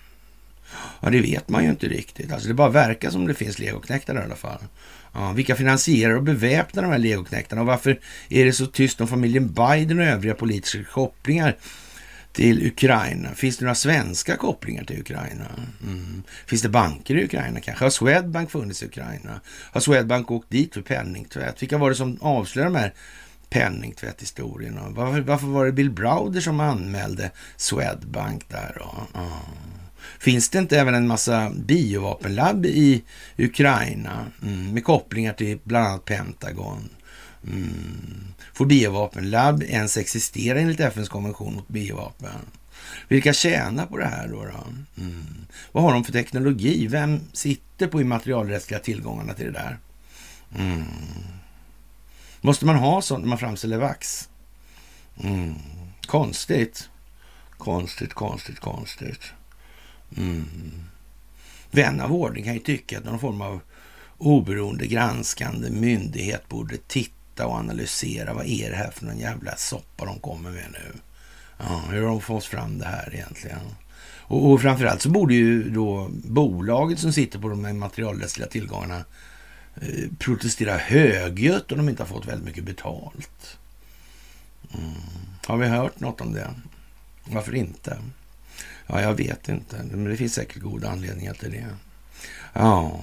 Ja, 1.01 1.11
det 1.11 1.21
vet 1.21 1.49
man 1.49 1.65
ju 1.65 1.71
inte 1.71 1.89
riktigt. 1.89 2.33
Alltså, 2.33 2.49
det 2.49 2.55
bara 2.55 2.71
verkar 2.71 3.11
som 3.11 3.27
det 3.27 3.35
finns 3.35 3.59
legoknektar 3.59 4.15
i 4.15 4.25
alla 4.25 4.37
fall. 4.37 4.65
Ja, 5.17 5.33
vilka 5.33 5.57
finansierar 5.57 6.17
och 6.17 6.23
beväpnar 6.23 6.83
de 6.83 6.93
här 6.93 6.99
legoknektarna? 6.99 7.61
Och 7.61 7.67
varför 7.67 8.01
är 8.29 8.45
det 8.45 8.53
så 8.53 8.67
tyst 8.67 9.01
om 9.01 9.09
familjen 9.09 9.53
Biden 9.53 9.99
och 9.99 10.05
övriga 10.05 10.35
politiska 10.35 10.85
kopplingar 10.85 11.57
till 12.33 12.67
Ukraina? 12.67 13.35
Finns 13.35 13.57
det 13.59 13.65
några 13.65 13.75
svenska 13.75 14.37
kopplingar 14.37 14.85
till 14.85 15.01
Ukraina? 15.01 15.45
Mm. 15.83 16.23
Finns 16.47 16.63
det 16.63 16.69
banker 16.69 17.17
i 17.17 17.25
Ukraina 17.25 17.61
kanske? 17.61 17.85
Har 17.85 17.91
Swedbank 17.91 18.51
funnits 18.51 18.83
i 18.83 18.87
Ukraina? 18.87 19.41
Har 19.73 19.81
Swedbank 19.81 20.31
åkt 20.31 20.51
dit 20.51 20.75
för 20.75 20.83
penningtvätt? 20.83 21.63
Vilka 21.63 21.79
var 21.79 21.91
det 21.91 21.97
som 21.97 22.19
avslöjade 22.21 22.73
de 22.75 22.79
här 22.79 22.95
penningtvätthistorierna? 23.51 24.89
Varför, 24.89 25.21
varför 25.21 25.47
var 25.47 25.67
det 25.67 25.73
Bill 25.73 25.91
Browder 25.91 26.41
som 26.41 26.61
anmälde 26.61 27.31
Swedbank 27.57 28.49
där? 28.49 28.77
Då? 28.81 29.19
Mm. 29.21 29.31
Finns 30.19 30.49
det 30.49 30.59
inte 30.59 30.81
även 30.81 30.95
en 30.95 31.07
massa 31.07 31.51
biovapenlabb 31.51 32.67
i 32.67 33.03
Ukraina 33.37 34.27
mm, 34.43 34.75
med 34.75 34.85
kopplingar 34.85 35.33
till 35.33 35.59
bland 35.65 35.87
annat 35.87 36.05
Pentagon? 36.05 36.89
Mm. 37.45 38.35
Får 38.55 38.67
biovapenlabb 38.67 39.63
ens 39.63 39.97
existera 39.97 40.61
enligt 40.61 40.81
FNs 40.81 41.09
konvention 41.09 41.55
mot 41.55 41.69
biovapen? 41.69 42.31
Vilka 43.09 43.33
tjänar 43.33 43.87
på 43.87 43.99
det 43.99 44.07
här 44.07 44.29
då? 44.29 44.45
då? 44.45 45.03
Mm. 45.03 45.47
Vad 45.73 45.85
har 45.85 45.93
de 45.93 46.05
för 46.05 46.13
teknologi? 46.13 46.87
Vem 46.87 47.21
sitter 47.33 47.87
på 47.87 48.01
immaterialrättsliga 48.01 48.81
tillgångarna 48.81 49.35
till 49.35 49.47
det 49.47 49.53
där? 49.53 49.79
Mm. 50.59 50.85
Måste 52.41 52.67
man 52.67 52.77
ha 52.77 53.03
sånt 53.03 53.21
när 53.21 53.29
man 53.29 53.39
framställer 53.39 53.79
vax? 53.79 54.29
Mm. 55.23 55.55
Konstigt. 56.07 56.89
Konstigt, 57.59 58.15
konstigt, 58.15 58.61
konstigt. 58.61 59.33
Mm. 60.17 60.47
Vän 61.71 62.01
av 62.01 62.13
ordning 62.13 62.45
kan 62.45 62.55
ju 62.55 62.61
tycka 62.61 62.99
att 62.99 63.05
någon 63.05 63.19
form 63.19 63.41
av 63.41 63.61
oberoende 64.19 64.87
granskande 64.87 65.71
myndighet 65.71 66.49
borde 66.49 66.77
titta 66.77 67.47
och 67.47 67.55
analysera. 67.55 68.35
Vad 68.35 68.47
är 68.47 68.71
det 68.71 68.77
här 68.77 68.91
för 68.91 69.07
någon 69.07 69.19
jävla 69.19 69.57
soppa 69.57 70.05
de 70.05 70.19
kommer 70.19 70.51
med 70.51 70.67
nu? 70.73 70.99
Ja, 71.59 71.83
hur 71.91 72.03
har 72.03 72.09
de 72.09 72.21
fått 72.21 72.45
fram 72.45 72.79
det 72.79 72.87
här 72.87 73.15
egentligen? 73.15 73.61
Och, 74.29 74.53
och 74.53 74.61
framförallt 74.61 75.03
så 75.03 75.09
borde 75.09 75.35
ju 75.35 75.71
då 75.71 76.11
bolaget 76.13 76.99
som 76.99 77.13
sitter 77.13 77.39
på 77.39 77.49
de 77.49 77.65
här 77.65 77.73
materialrättsliga 77.73 78.49
tillgångarna 78.49 79.05
Eh, 79.81 80.09
protestera 80.19 80.77
högljutt 80.77 81.73
om 81.73 81.79
de 81.79 81.89
inte 81.89 82.03
har 82.03 82.09
fått 82.09 82.27
väldigt 82.27 82.47
mycket 82.47 82.65
betalt. 82.65 83.59
Mm. 84.75 84.93
Har 85.47 85.57
vi 85.57 85.67
hört 85.67 86.01
något 86.01 86.21
om 86.21 86.33
det? 86.33 86.51
Varför 87.25 87.55
inte? 87.55 87.99
Ja, 88.87 89.03
jag 89.03 89.15
vet 89.15 89.49
inte, 89.49 89.77
men 89.83 90.05
det 90.05 90.17
finns 90.17 90.35
säkert 90.35 90.63
goda 90.63 90.91
anledningar 90.91 91.35
till 91.35 91.51
det. 91.51 91.67
Ja. 92.53 93.01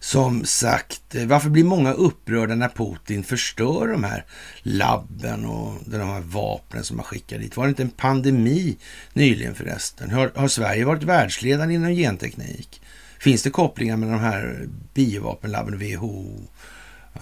Som 0.00 0.44
sagt, 0.44 1.14
eh, 1.14 1.26
varför 1.26 1.50
blir 1.50 1.64
många 1.64 1.92
upprörda 1.92 2.54
när 2.54 2.68
Putin 2.68 3.24
förstör 3.24 3.88
de 3.88 4.04
här 4.04 4.24
labben 4.62 5.46
och 5.46 5.74
de 5.86 6.08
här 6.08 6.20
vapnen 6.20 6.84
som 6.84 6.96
man 6.96 7.04
skickar 7.04 7.38
dit? 7.38 7.56
Var 7.56 7.64
det 7.64 7.68
inte 7.68 7.82
en 7.82 7.90
pandemi 7.90 8.76
nyligen 9.12 9.54
förresten? 9.54 10.10
Har, 10.10 10.32
har 10.34 10.48
Sverige 10.48 10.84
varit 10.84 11.02
världsledande 11.02 11.74
inom 11.74 11.90
genteknik? 11.90 12.82
Finns 13.18 13.42
det 13.42 13.50
kopplingar 13.50 13.96
med 13.96 14.08
de 14.08 14.20
här 14.20 14.68
biovapenlabben, 14.94 15.78
WHO, 15.78 16.40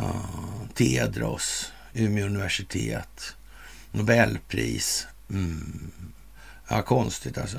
uh, 0.01 0.66
Tedros, 0.75 1.72
Umeå 1.95 2.27
universitet, 2.27 3.37
Nobelpris? 3.93 5.07
Mm. 5.31 5.91
Ja, 6.69 6.83
konstigt 6.83 7.39
alltså. 7.39 7.59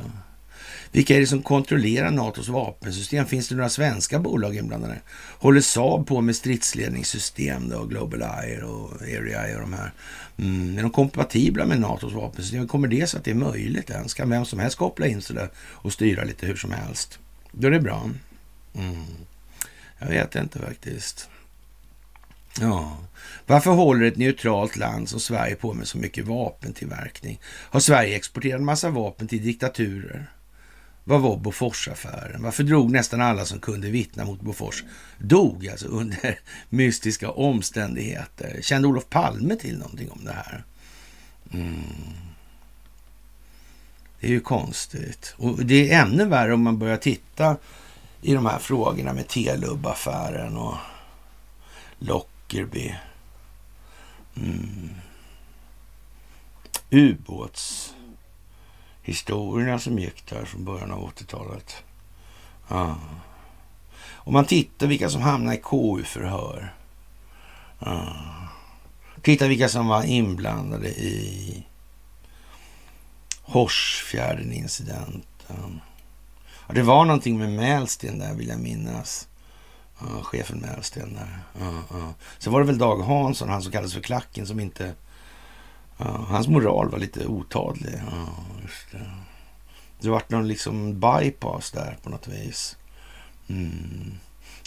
Vilka 0.92 1.16
är 1.16 1.20
det 1.20 1.28
som 1.28 1.42
kontrollerar 1.42 2.12
NATOs 2.12 2.48
vapensystem? 2.48 3.26
Finns 3.26 3.48
det 3.48 3.56
några 3.56 3.70
svenska 3.70 4.20
bolag 4.20 4.56
inblandade? 4.56 5.02
Håller 5.40 5.62
Saab 5.62 6.08
på 6.08 6.22
med 6.22 6.36
stridsledningssystem 6.36 7.70
då, 7.70 7.86
Global 7.86 8.22
Eye 8.22 8.64
och 8.64 9.02
Area 9.02 9.56
och 9.56 9.62
de 9.62 9.74
här? 9.74 9.92
Mm, 10.38 10.78
är 10.78 10.82
de 10.82 10.92
kompatibla 10.92 11.66
med 11.66 11.80
NATOs 11.80 12.14
vapensystem? 12.14 12.68
Kommer 12.68 12.88
det 12.88 13.08
så 13.08 13.18
att 13.18 13.24
det 13.24 13.32
är 13.32 13.36
möjligt 13.36 13.90
ens? 13.90 14.14
Kan 14.14 14.30
vem 14.30 14.46
som 14.46 14.60
helst 14.60 14.78
koppla 14.78 15.08
in 15.08 15.22
sig 15.22 15.36
där 15.36 15.50
och 15.58 15.94
styra 15.94 16.24
lite 16.24 16.46
hur 16.46 16.56
som 16.56 16.72
helst? 16.72 17.20
Då 17.52 17.68
är 17.68 17.72
det 17.72 17.80
bra. 17.80 18.10
Mm. 18.76 19.06
Jag 20.00 20.08
vet 20.08 20.36
inte 20.36 20.60
faktiskt. 20.60 21.30
Ja. 22.60 22.98
Varför 23.48 23.72
håller 23.72 24.06
ett 24.06 24.18
neutralt 24.18 24.76
land 24.76 25.10
som 25.10 25.20
Sverige 25.20 25.56
på 25.56 25.74
med 25.74 25.88
så 25.88 25.98
mycket 25.98 26.26
vapentillverkning? 26.26 27.40
Har 27.46 27.80
Sverige 27.80 28.16
exporterat 28.16 28.60
en 28.60 28.66
massa 28.66 28.90
vapen 28.90 29.28
till 29.28 29.44
diktaturer? 29.44 30.32
Vad 31.08 31.22
var 31.22 31.38
Boforsaffären? 31.38 32.44
Varför 32.44 32.64
drog 32.64 32.92
nästan 32.92 33.22
alla 33.22 33.46
som 33.46 33.60
kunde 33.60 33.90
vittna 33.90 34.26
mot 34.26 34.42
Bofors? 34.42 34.84
Dog 35.18 35.68
alltså 35.68 35.88
under 35.88 36.40
mystiska 36.70 37.30
omständigheter. 37.30 38.60
Kände 38.62 38.88
Olof 38.88 39.10
Palme 39.10 39.56
till 39.56 39.78
någonting 39.78 40.12
om 40.12 40.26
det 40.26 40.32
här? 40.32 40.64
Mm. 41.54 41.84
Det 44.20 44.28
är 44.28 44.32
ju 44.32 44.40
konstigt. 44.40 45.36
Och 45.38 45.66
det 45.66 45.92
är 45.92 46.02
ännu 46.02 46.26
värre 46.26 46.54
om 46.54 46.62
man 46.62 46.80
börjar 46.80 46.98
titta 46.98 47.58
i 48.22 48.34
de 48.34 48.46
här 48.46 48.60
frågorna 48.60 49.14
med 49.14 49.28
Telub-affären 49.28 50.58
och 50.58 50.76
Lockerby. 52.00 52.96
Mm. 54.38 54.90
Ubåtshistorierna 56.90 59.80
som 59.80 60.00
gick 60.00 60.30
där 60.30 60.46
från 60.46 60.66
början 60.66 60.92
av 60.92 61.10
80-talet. 61.10 61.84
Ja. 62.68 62.96
Om 64.14 64.34
man 64.34 64.46
tittar 64.46 64.88
vilka 64.88 65.10
som 65.10 65.22
hamnade 65.22 65.58
i 65.58 65.62
KU-förhör. 65.64 66.74
Ja. 67.80 68.16
Titta 69.22 69.48
vilka 69.48 69.70
som 69.70 69.88
var 69.88 70.04
inblandade 70.04 70.90
i 70.90 71.66
Horsfjärden-incidenten. 73.42 75.82
Ja, 76.68 76.74
det 76.74 76.82
var 76.82 77.06
någonting 77.06 77.38
med 77.38 77.50
Mälsten 77.50 78.20
där 78.20 78.34
vill 78.34 78.48
jag 78.48 78.60
minnas. 78.60 79.28
Ja, 80.00 80.24
chefen 80.24 80.60
Mälsten 80.60 81.14
där. 81.14 81.40
Ja, 81.60 81.84
ja. 81.90 82.14
Sen 82.38 82.54
var 82.54 82.60
det 82.60 82.66
väl 82.66 82.78
Dag 82.78 83.02
Hansson, 83.02 83.50
han 83.50 83.62
som 83.62 83.72
kallades 83.72 83.94
för 83.94 84.02
Klacken, 84.02 84.48
som 84.48 84.60
inte... 84.60 84.94
Ja, 85.98 86.26
hans 86.28 86.48
moral 86.48 86.90
var 86.90 87.00
lite 87.00 87.26
otadlig. 87.26 88.02
Ja, 88.12 88.28
just 88.62 88.92
det. 88.92 89.12
det 90.00 90.10
vart 90.10 90.30
någon 90.30 90.48
liksom 90.48 91.00
bypass 91.00 91.72
där 91.72 91.98
på 92.04 92.10
något 92.10 92.28
vis. 92.28 92.78
Mm. 93.48 94.12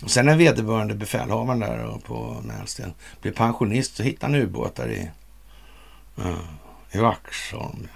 Och 0.02 0.10
sen 0.10 0.26
när 0.26 0.36
vederbörande 0.36 0.94
befälhavaren 0.94 1.60
där 1.60 1.98
på 2.06 2.40
Mälsten 2.44 2.92
blev 3.20 3.32
pensionist 3.34 3.96
så 3.96 4.02
hittade 4.02 4.32
han 4.32 4.42
ubåtar 4.42 4.90
i, 4.90 5.10
ja, 6.14 6.34
i 6.92 6.98
Vaxholm. 6.98 7.88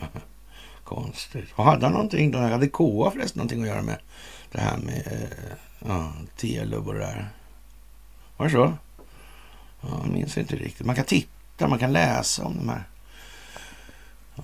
Konstigt. 0.84 1.48
Och 1.54 1.64
hade 1.64 1.86
han 1.86 1.92
någonting 1.92 2.30
då? 2.30 2.38
Hade 2.38 2.68
KA 2.68 3.10
förresten 3.10 3.38
någonting 3.38 3.62
att 3.62 3.68
göra 3.68 3.82
med 3.82 3.98
det 4.52 4.60
här 4.60 4.76
med 4.76 5.06
eh, 5.06 5.56
ja, 5.86 6.12
Telub 6.36 6.88
och 6.88 6.94
det 6.94 7.00
där? 7.00 7.28
Var 8.36 8.46
det 8.46 8.52
så? 8.52 8.76
Ja, 9.80 10.00
jag 10.02 10.08
minns 10.08 10.38
inte 10.38 10.56
riktigt. 10.56 10.86
Man 10.86 10.96
kan 10.96 11.04
titta, 11.04 11.68
man 11.68 11.78
kan 11.78 11.92
läsa 11.92 12.44
om 12.44 12.56
de 12.56 12.68
här 12.68 12.84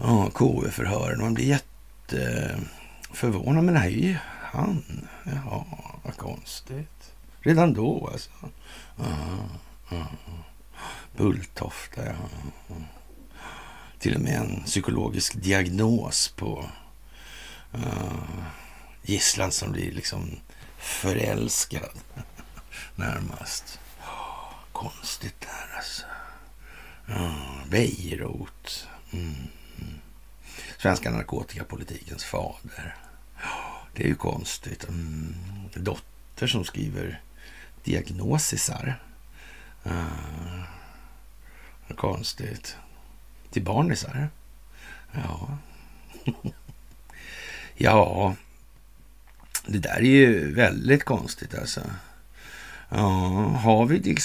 ja, 0.01 0.31
KU-förhören. 0.31 1.21
Man 1.21 1.35
blir 1.35 1.61
jätteförvånad. 2.09 3.65
Men 3.65 3.75
det 3.75 3.81
här 3.81 3.89
är 3.89 3.91
ju 3.91 4.17
han. 4.43 5.07
Jaha, 5.25 5.65
vad 6.03 6.17
konstigt. 6.17 7.13
Redan 7.41 7.75
då 7.75 8.09
alltså. 8.13 8.31
Aha, 8.99 9.49
aha. 9.93 10.07
Bulltofta, 11.17 12.07
ja 12.07 12.15
till 14.01 14.15
och 14.15 14.21
med 14.21 14.37
en 14.37 14.63
psykologisk 14.65 15.43
diagnos 15.43 16.29
på 16.29 16.71
uh, 17.75 18.45
gisslan 19.03 19.53
som 19.53 19.73
blir 19.73 19.93
liksom 19.93 20.31
förälskad 20.81 22.01
närmast. 22.95 23.81
Oh, 24.01 24.55
konstigt 24.73 25.41
där 25.41 25.77
alltså. 25.77 26.07
Oh, 27.09 27.69
Beirut. 27.69 28.89
Mm. 29.13 29.35
Svenska 30.79 31.11
narkotikapolitikens 31.11 32.25
fader. 32.25 32.97
Det 33.95 34.03
är 34.05 34.09
ju 34.09 34.15
konstigt. 34.15 34.89
Mm. 34.89 35.35
Dotter 35.75 36.47
som 36.47 36.65
skriver 36.65 37.23
diagnosisar. 37.85 39.03
Uh, 39.87 40.65
konstigt 41.97 42.77
till 43.51 43.63
barnisar. 43.63 44.29
Ja. 45.13 45.59
ja, 47.77 48.35
det 49.67 49.79
där 49.79 49.97
är 49.97 50.01
ju 50.01 50.55
väldigt 50.55 51.05
konstigt 51.05 51.55
alltså. 51.55 51.81
Ja, 52.89 53.07
har 53.63 53.87
vi 53.87 54.17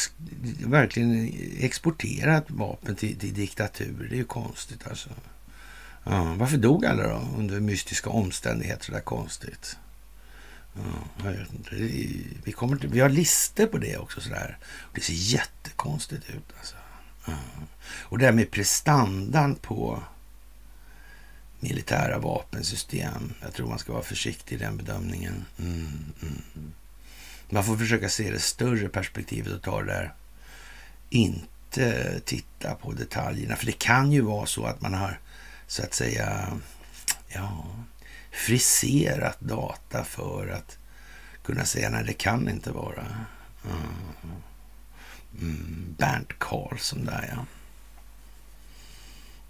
verkligen 0.66 1.34
exporterat 1.60 2.46
vapen 2.48 2.96
till, 2.96 3.20
till 3.20 3.34
diktatur? 3.34 4.08
Det 4.10 4.16
är 4.16 4.18
ju 4.18 4.26
konstigt 4.26 4.88
alltså. 4.88 5.10
Ja, 6.04 6.36
varför 6.38 6.58
dog 6.58 6.86
alla 6.86 7.04
då 7.04 7.28
under 7.38 7.60
mystiska 7.60 8.10
omständigheter 8.10 8.86
så 8.86 8.92
där 8.92 9.00
konstigt? 9.00 9.78
Ja, 10.76 10.82
jag 11.24 11.32
vet 11.32 11.54
inte. 11.54 11.76
Vi, 12.44 12.52
kommer 12.52 12.78
till, 12.78 12.90
vi 12.90 13.00
har 13.00 13.10
listor 13.10 13.66
på 13.66 13.78
det 13.78 13.98
också 13.98 14.22
sådär. 14.22 14.58
Det 14.96 15.02
ser 15.02 15.14
jättekonstigt 15.14 16.30
ut 16.30 16.54
alltså. 16.58 16.76
Och 17.88 18.18
det 18.18 18.26
här 18.26 18.32
med 18.32 18.52
prestandan 18.52 19.56
på 19.56 20.04
militära 21.68 22.20
vapensystem. 22.20 23.34
Jag 23.42 23.54
tror 23.54 23.68
man 23.68 23.80
ska 23.80 23.94
vara 23.94 24.04
försiktig 24.04 24.56
i 24.56 24.60
den 24.60 24.78
bedömningen. 24.78 25.46
Mm, 25.60 26.14
mm. 26.22 26.74
Man 27.50 27.64
får 27.64 27.78
försöka 27.78 28.10
se 28.10 28.32
det 28.32 28.40
större 28.40 28.90
perspektivet 28.90 29.54
och 29.54 29.62
ta 29.62 29.80
det 29.82 29.86
där. 29.86 30.14
Inte 31.10 32.20
titta 32.26 32.76
på 32.76 32.92
detaljerna. 32.92 33.56
För 33.56 33.66
det 33.66 33.80
kan 33.80 34.12
ju 34.12 34.22
vara 34.22 34.46
så 34.46 34.66
att 34.66 34.82
man 34.82 34.94
har 34.94 35.20
så 35.68 35.84
att 35.84 35.94
säga 35.94 36.58
ja, 37.28 37.66
friserat 38.32 39.40
data 39.40 40.04
för 40.04 40.48
att 40.48 40.78
kunna 41.44 41.66
säga 41.66 41.90
nej, 41.90 42.04
det 42.04 42.14
kan 42.14 42.50
inte 42.50 42.72
vara. 42.72 43.06
Mm. 43.66 44.42
Mm, 45.42 45.96
Bernt 45.98 46.40
Karlsson 46.40 47.06
där 47.06 47.34
ja. 47.36 47.46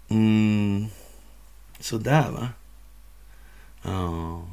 Mm, 0.08 0.86
sådär 1.80 2.30
va. 2.30 2.48
Ja. 3.82 4.48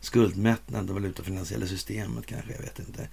Skuldmättnad 0.00 0.88
och 0.88 0.94
valutafinansiella 0.94 1.66
systemet 1.66 2.26
kanske, 2.26 2.52
jag 2.52 2.60
vet 2.60 2.78
inte. 2.78 3.08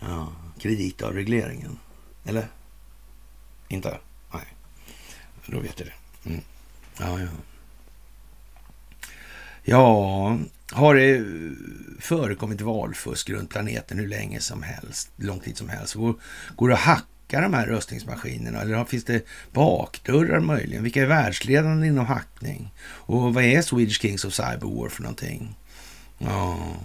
Ja. 0.00 0.32
Kreditavregleringen. 0.58 1.78
Eller? 2.24 2.48
Inte? 3.68 3.98
Nej. 4.32 4.54
Då 5.46 5.60
vet 5.60 5.80
jag 5.80 5.88
det. 5.88 6.28
Mm. 6.30 6.42
Ja, 6.98 7.20
ja. 7.20 7.28
Ja, 9.68 10.38
har 10.72 10.94
det 10.94 11.24
förekommit 12.00 12.60
valfusk 12.60 13.30
runt 13.30 13.50
planeten 13.50 13.98
hur 13.98 14.08
länge 14.08 14.40
som 14.40 14.62
helst, 14.62 15.10
lång 15.16 15.40
tid 15.40 15.56
som 15.56 15.68
helst? 15.68 15.94
Går, 15.94 16.14
går 16.56 16.68
det 16.68 16.74
att 16.74 16.80
hacka 16.80 17.06
de 17.28 17.54
här 17.54 17.66
röstningsmaskinerna 17.66 18.60
eller 18.60 18.84
finns 18.84 19.04
det 19.04 19.26
bakdörrar 19.52 20.40
möjligen? 20.40 20.82
Vilka 20.82 21.02
är 21.02 21.06
världsledande 21.06 21.86
inom 21.86 22.06
hackning? 22.06 22.72
Och 22.82 23.34
vad 23.34 23.44
är 23.44 23.62
Swedish 23.62 24.00
Kings 24.00 24.24
of 24.24 24.34
Cyber 24.34 24.80
War 24.80 24.88
för 24.88 25.02
någonting? 25.02 25.56
Ja. 26.18 26.76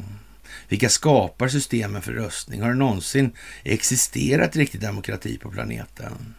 Vilka 0.68 0.90
skapar 0.90 1.48
systemen 1.48 2.02
för 2.02 2.12
röstning? 2.12 2.62
Har 2.62 2.70
det 2.70 2.76
någonsin 2.76 3.32
existerat 3.64 4.56
riktig 4.56 4.82
demokrati 4.82 5.38
på 5.38 5.52
planeten? 5.52 6.36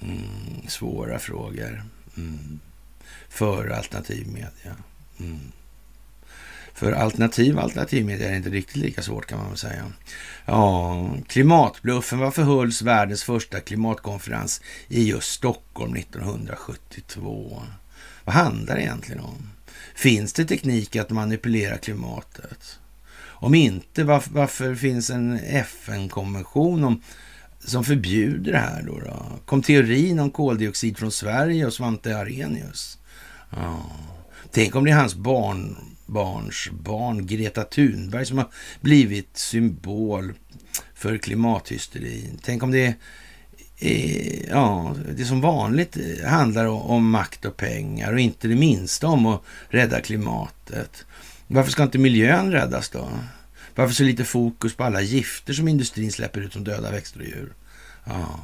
Mm, 0.00 0.68
svåra 0.68 1.18
frågor. 1.18 1.84
Mm 2.16 2.60
för 3.28 3.68
alternativ 3.68 4.26
media. 4.28 4.76
Mm. 5.20 5.52
För 6.76 6.92
alternativ 6.92 7.58
alternativmedia 7.58 8.26
är 8.26 8.30
det 8.30 8.36
inte 8.36 8.50
riktigt 8.50 8.76
lika 8.76 9.02
svårt 9.02 9.26
kan 9.26 9.38
man 9.38 9.48
väl 9.48 9.56
säga. 9.56 9.92
Ja, 10.44 11.10
klimatbluffen. 11.28 12.18
Varför 12.18 12.42
hölls 12.42 12.82
världens 12.82 13.24
första 13.24 13.60
klimatkonferens 13.60 14.60
i 14.88 15.08
just 15.08 15.32
Stockholm 15.32 15.96
1972? 15.96 17.62
Vad 18.24 18.34
handlar 18.34 18.74
det 18.74 18.82
egentligen 18.82 19.20
om? 19.20 19.50
Finns 19.94 20.32
det 20.32 20.44
teknik 20.44 20.96
att 20.96 21.10
manipulera 21.10 21.78
klimatet? 21.78 22.78
Om 23.18 23.54
inte, 23.54 24.04
varför, 24.04 24.30
varför 24.30 24.74
finns 24.74 25.10
en 25.10 25.38
FN-konvention 25.38 27.02
som 27.58 27.84
förbjuder 27.84 28.52
det 28.52 28.58
här 28.58 28.82
då, 28.82 28.98
då? 28.98 29.22
Kom 29.44 29.62
teorin 29.62 30.18
om 30.18 30.30
koldioxid 30.30 30.98
från 30.98 31.12
Sverige 31.12 31.66
och 31.66 31.72
Svante 31.72 32.18
Arrhenius? 32.18 32.98
Ja. 33.50 33.90
Tänk 34.52 34.74
om 34.74 34.84
det 34.84 34.90
är 34.90 34.96
hans 34.96 35.14
barn, 35.14 35.76
barns 36.06 36.68
barn, 36.70 37.26
Greta 37.26 37.64
Thunberg, 37.64 38.26
som 38.26 38.38
har 38.38 38.48
blivit 38.80 39.36
symbol 39.36 40.32
för 40.94 41.18
klimathysterin. 41.18 42.38
Tänk 42.42 42.62
om 42.62 42.70
det 42.70 42.94
är, 43.78 44.48
ja, 44.50 44.94
det 45.16 45.24
som 45.24 45.40
vanligt 45.40 45.96
handlar 46.24 46.66
om 46.66 47.10
makt 47.10 47.44
och 47.44 47.56
pengar 47.56 48.12
och 48.12 48.20
inte 48.20 48.48
det 48.48 48.54
minsta 48.54 49.06
om 49.06 49.26
att 49.26 49.42
rädda 49.68 50.00
klimatet. 50.00 51.04
Varför 51.46 51.70
ska 51.70 51.82
inte 51.82 51.98
miljön 51.98 52.52
räddas 52.52 52.88
då? 52.88 53.08
Varför 53.74 53.94
så 53.94 54.02
lite 54.02 54.24
fokus 54.24 54.74
på 54.74 54.84
alla 54.84 55.00
gifter 55.00 55.52
som 55.52 55.68
industrin 55.68 56.12
släpper 56.12 56.40
ut 56.40 56.52
som 56.52 56.64
döda 56.64 56.90
växter 56.90 57.20
och 57.20 57.26
djur? 57.26 57.52
Ja. 58.04 58.40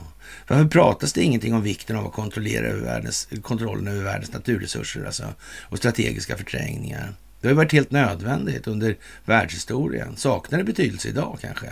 Varför 0.48 0.68
pratas 0.68 1.12
det 1.12 1.22
ingenting 1.22 1.54
om 1.54 1.62
vikten 1.62 1.96
av 1.96 2.06
att 2.06 2.12
kontrollera 2.12 2.66
över 2.66 2.80
världens, 2.80 3.28
kontrollen 3.42 3.88
över 3.88 4.04
världens 4.04 4.32
naturresurser 4.32 5.04
alltså, 5.04 5.34
och 5.62 5.78
strategiska 5.78 6.36
förträngningar? 6.36 7.14
Det 7.42 7.48
har 7.48 7.54
varit 7.54 7.72
helt 7.72 7.90
nödvändigt 7.90 8.66
under 8.66 8.96
världshistorien. 9.24 10.16
Saknar 10.16 10.58
det 10.58 10.64
betydelse 10.64 11.08
idag 11.08 11.38
kanske? 11.40 11.66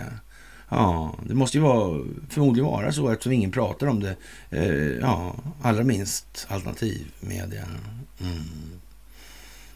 Ja, 0.69 1.15
det 1.27 1.33
måste 1.33 1.57
ju 1.57 1.63
vara, 1.63 2.05
förmodligen 2.29 2.65
vara 2.65 2.91
så 2.91 3.09
eftersom 3.09 3.31
ingen 3.31 3.51
pratar 3.51 3.87
om 3.87 3.99
det. 3.99 4.15
Eh, 4.49 4.99
ja, 5.01 5.35
allra 5.61 5.83
minst 5.83 6.47
alternativmedia. 6.49 7.65
Mm. 8.21 8.41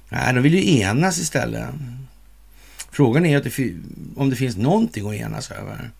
Nej, 0.09 0.33
de 0.33 0.41
vill 0.41 0.53
ju 0.53 0.79
enas 0.79 1.19
istället. 1.19 1.69
Frågan 2.91 3.25
är 3.25 3.37
om 4.15 4.29
det 4.29 4.35
finns 4.35 4.57
någonting 4.57 5.09
att 5.09 5.15
enas 5.15 5.51
över. 5.51 5.91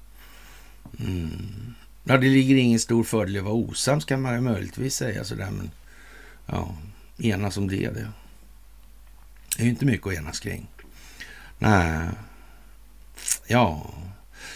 Mm. 1.00 1.76
Ja, 2.04 2.18
det 2.18 2.28
ligger 2.28 2.56
ingen 2.56 2.80
stor 2.80 3.04
fördel 3.04 3.36
i 3.36 3.40
att 3.40 3.46
vara 3.46 3.54
osams 3.54 4.06
kan 4.06 4.22
man 4.22 4.44
möjligtvis 4.44 4.96
säga 4.96 5.24
sådär, 5.24 5.52
men 5.52 5.72
ja, 6.46 6.76
enas 7.18 7.58
om 7.58 7.68
det. 7.68 7.90
Det 7.90 8.08
det 9.56 9.64
är 9.64 9.66
ju 9.66 9.70
inte 9.70 9.86
mycket 9.86 10.08
att 10.08 10.14
enas 10.14 10.40
kring. 10.40 10.68
Nej, 11.60 12.08
ja, 13.48 13.94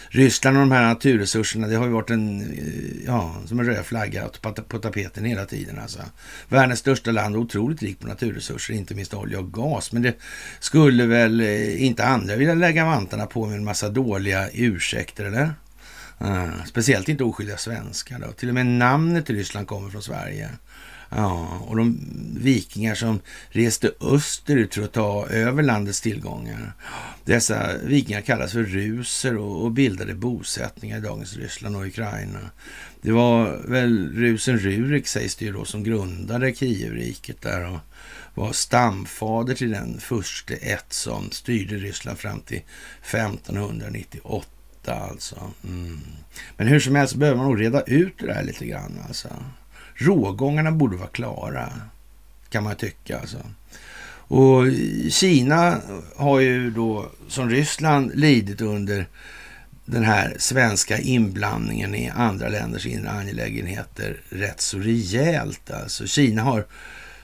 Ryssland 0.08 0.56
och 0.56 0.60
de 0.60 0.72
här 0.72 0.82
naturresurserna, 0.82 1.66
det 1.66 1.76
har 1.76 1.86
ju 1.86 1.92
varit 1.92 2.10
en, 2.10 2.40
eh, 2.40 3.06
ja, 3.06 3.36
som 3.46 3.60
en 3.60 3.66
röd 3.66 3.86
flagga 3.86 4.28
på 4.68 4.78
tapeten 4.78 5.24
hela 5.24 5.46
tiden. 5.46 5.78
Alltså. 5.78 5.98
Världens 6.48 6.78
största 6.78 7.10
land, 7.10 7.36
otroligt 7.36 7.82
rikt 7.82 8.00
på 8.00 8.06
naturresurser, 8.06 8.74
inte 8.74 8.94
minst 8.94 9.14
olja 9.14 9.38
och 9.38 9.52
gas. 9.52 9.92
Men 9.92 10.02
det 10.02 10.14
skulle 10.60 11.06
väl 11.06 11.40
eh, 11.40 11.84
inte 11.84 12.04
andra 12.04 12.36
vilja 12.36 12.54
lägga 12.54 12.84
vantarna 12.84 13.26
på 13.26 13.46
med 13.46 13.56
en 13.56 13.64
massa 13.64 13.88
dåliga 13.88 14.48
ursäkter, 14.52 15.24
eller? 15.24 15.54
Uh, 16.24 16.64
speciellt 16.66 17.08
inte 17.08 17.24
oskyldiga 17.24 17.56
svenskar. 17.56 18.18
Då. 18.18 18.32
Till 18.32 18.48
och 18.48 18.54
med 18.54 18.66
namnet 18.66 19.30
Ryssland 19.30 19.66
kommer 19.66 19.90
från 19.90 20.02
Sverige. 20.02 20.50
Ja, 21.10 21.60
och 21.66 21.76
de 21.76 21.98
vikingar 22.36 22.94
som 22.94 23.20
reste 23.48 23.92
österut 24.00 24.74
för 24.74 24.82
att 24.82 24.92
ta 24.92 25.26
över 25.26 25.62
landets 25.62 26.00
tillgångar. 26.00 26.72
Dessa 27.24 27.78
vikingar 27.84 28.20
kallas 28.20 28.52
för 28.52 28.62
ruser 28.62 29.36
och, 29.36 29.64
och 29.64 29.72
bildade 29.72 30.14
bosättningar 30.14 30.98
i 30.98 31.00
dagens 31.00 31.36
Ryssland 31.36 31.76
och 31.76 31.86
Ukraina. 31.86 32.50
Det 33.02 33.12
var 33.12 33.62
väl 33.68 34.12
rusen 34.12 34.58
Rurik 34.58 35.06
sägs 35.06 35.36
det 35.36 35.44
ju 35.44 35.52
då 35.52 35.64
som 35.64 35.84
grundade 35.84 36.54
Kievriket 36.54 37.40
där 37.42 37.70
och 37.70 37.78
var 38.34 38.52
stamfader 38.52 39.54
till 39.54 39.70
den 39.70 40.00
första 40.00 40.54
ett 40.54 40.92
som 40.92 41.30
styrde 41.30 41.76
Ryssland 41.76 42.18
fram 42.18 42.40
till 42.40 42.62
1598 43.02 44.46
alltså. 44.86 45.50
Mm. 45.64 46.00
Men 46.56 46.66
hur 46.66 46.80
som 46.80 46.94
helst 46.94 47.14
behöver 47.14 47.38
man 47.38 47.46
nog 47.46 47.60
reda 47.60 47.82
ut 47.82 48.18
det 48.18 48.26
där 48.26 48.42
lite 48.42 48.66
grann 48.66 48.98
alltså. 49.08 49.28
Rågångarna 50.00 50.72
borde 50.72 50.96
vara 50.96 51.08
klara, 51.08 51.72
kan 52.48 52.64
man 52.64 52.76
tycka. 52.76 53.18
Alltså. 53.18 53.38
Och 54.32 54.64
Kina 55.10 55.80
har 56.16 56.40
ju 56.40 56.70
då, 56.70 57.10
som 57.28 57.50
Ryssland, 57.50 58.10
lidit 58.14 58.60
under 58.60 59.06
den 59.84 60.04
här 60.04 60.36
svenska 60.38 60.98
inblandningen 60.98 61.94
i 61.94 62.08
andra 62.08 62.48
länders 62.48 62.86
inre 62.86 63.10
angelägenheter 63.10 64.20
rätt 64.28 64.60
så 64.60 64.78
rejält. 64.78 65.70
Alltså 65.70 66.06
Kina 66.06 66.42
har, 66.42 66.66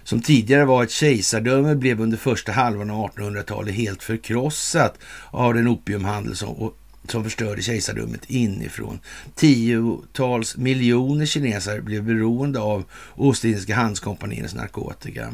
som 0.04 0.20
tidigare 0.20 0.64
var 0.64 0.82
ett 0.82 0.90
kejsardöme, 0.90 1.74
blev 1.74 2.00
under 2.00 2.16
första 2.16 2.52
halvan 2.52 2.90
av 2.90 3.10
1800-talet 3.10 3.74
helt 3.74 4.02
förkrossat 4.02 4.98
av 5.30 5.54
den 5.54 5.68
opiumhandel 5.68 6.36
som 6.36 6.72
som 7.10 7.24
förstörde 7.24 7.62
kejsardömet 7.62 8.30
inifrån. 8.30 9.00
Tiotals 9.34 10.56
miljoner 10.56 11.26
kineser 11.26 11.80
blev 11.80 12.04
beroende 12.04 12.60
av 12.60 12.84
Ostindiska 13.14 13.74
handelskompaniets 13.74 14.54
narkotika. 14.54 15.32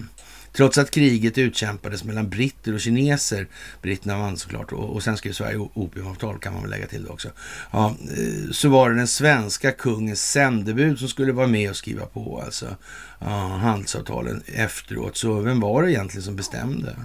Trots 0.53 0.79
att 0.79 0.91
kriget 0.91 1.39
utkämpades 1.39 2.05
mellan 2.05 2.29
britter 2.29 2.75
och 2.75 2.81
kineser, 2.81 3.47
britterna 3.83 4.19
vann 4.19 4.37
såklart, 4.37 4.73
och, 4.73 4.91
och 4.91 5.03
sen 5.03 5.17
skrev 5.17 5.33
Sverige 5.33 5.57
opiumavtal 5.75 6.39
kan 6.39 6.53
man 6.53 6.63
väl 6.63 6.71
lägga 6.71 6.87
till 6.87 7.05
det 7.05 7.11
också, 7.11 7.29
ja, 7.71 7.97
eh, 8.17 8.51
så 8.51 8.69
var 8.69 8.91
det 8.91 8.97
den 8.97 9.07
svenska 9.07 9.73
kungens 9.73 10.31
sändebud 10.31 10.99
som 10.99 11.09
skulle 11.09 11.33
vara 11.33 11.47
med 11.47 11.71
och 11.71 11.77
skriva 11.77 12.07
på 12.07 12.43
alltså, 12.45 12.77
ja, 13.19 13.47
handelsavtalen 13.47 14.43
efteråt. 14.47 15.17
Så 15.17 15.41
vem 15.41 15.61
var 15.61 15.83
det 15.83 15.93
egentligen 15.93 16.23
som 16.23 16.37
bestämde? 16.37 16.97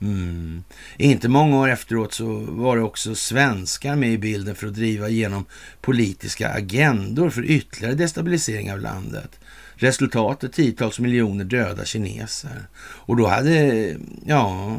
Mm. 0.00 0.64
Inte 0.96 1.28
många 1.28 1.58
år 1.58 1.68
efteråt 1.68 2.14
så 2.14 2.38
var 2.38 2.76
det 2.76 2.82
också 2.82 3.14
svenskar 3.14 3.96
med 3.96 4.12
i 4.12 4.18
bilden 4.18 4.54
för 4.54 4.66
att 4.66 4.74
driva 4.74 5.08
igenom 5.08 5.44
politiska 5.80 6.48
agendor 6.48 7.30
för 7.30 7.44
ytterligare 7.44 7.94
destabilisering 7.94 8.72
av 8.72 8.80
landet. 8.80 9.40
Resultatet 9.74 10.52
tiotals 10.52 10.98
miljoner 10.98 11.44
döda 11.44 11.84
kineser. 11.84 12.66
Och 12.80 13.16
då 13.16 13.26
hade, 13.26 13.96
ja, 14.26 14.76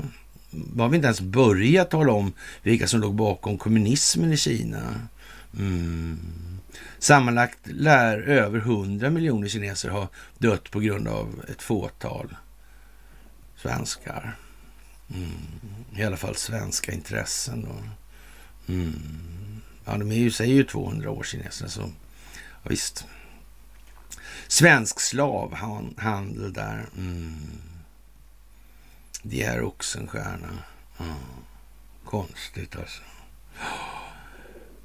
har 0.78 0.89
vi 0.89 0.95
inte 0.95 1.07
ens 1.07 1.22
börjat 1.22 1.89
tala 1.89 2.13
om 2.13 2.34
vilka 2.63 2.88
som 2.88 3.01
låg 3.01 3.15
bakom 3.15 3.57
kommunismen 3.57 4.34
i 4.34 4.38
Kina. 4.38 4.95
Mm. 5.57 6.20
Sammanlagt 6.99 7.59
lär 7.63 8.17
över 8.17 8.59
hundra 8.59 9.09
miljoner 9.09 9.47
kineser 9.47 9.89
ha 9.89 10.09
dött 10.38 10.72
på 10.72 10.80
grund 10.80 11.07
av 11.07 11.43
ett 11.51 11.61
fåtal 11.61 12.36
svenskar. 13.55 14.36
Mm. 15.16 15.32
I 15.95 16.03
alla 16.03 16.18
fall 16.18 16.36
svenska 16.36 16.91
intressen. 16.91 17.62
Då. 17.62 17.76
Mm. 18.74 19.62
Ja, 19.86 19.97
de 19.97 20.12
är 20.12 20.16
ju, 20.16 20.32
säger 20.32 20.53
ju 20.53 20.64
200 20.64 21.12
år 21.12 21.24
kineserna, 21.24 21.70
så 21.70 21.82
ja, 22.64 22.70
visst. 22.70 23.05
Svensk 24.47 24.99
slavhandel 24.99 26.53
där. 26.53 26.89
Mm. 26.97 27.38
Det 29.24 29.43
är 29.43 29.64
Oxenstierna. 29.64 30.64
Mm. 30.99 31.14
Konstigt 32.05 32.76
alltså. 32.76 33.01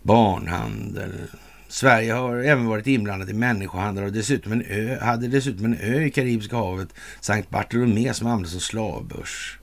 Barnhandel. 0.02 1.28
Sverige 1.68 2.12
har 2.12 2.36
även 2.36 2.66
varit 2.66 2.86
inblandat 2.86 3.28
i 3.28 3.32
människohandel 3.32 4.04
och 4.04 4.12
dessutom 4.12 4.52
en 4.52 4.62
ö, 4.62 4.98
hade 5.00 5.28
dessutom 5.28 5.64
en 5.64 5.78
ö 5.80 6.02
i 6.02 6.10
Karibiska 6.10 6.56
havet, 6.56 6.88
Sankt 7.20 7.50
Bartolomé, 7.50 8.14
som 8.14 8.26
användes 8.26 8.50
som 8.50 8.60
slavbörs. 8.60 9.58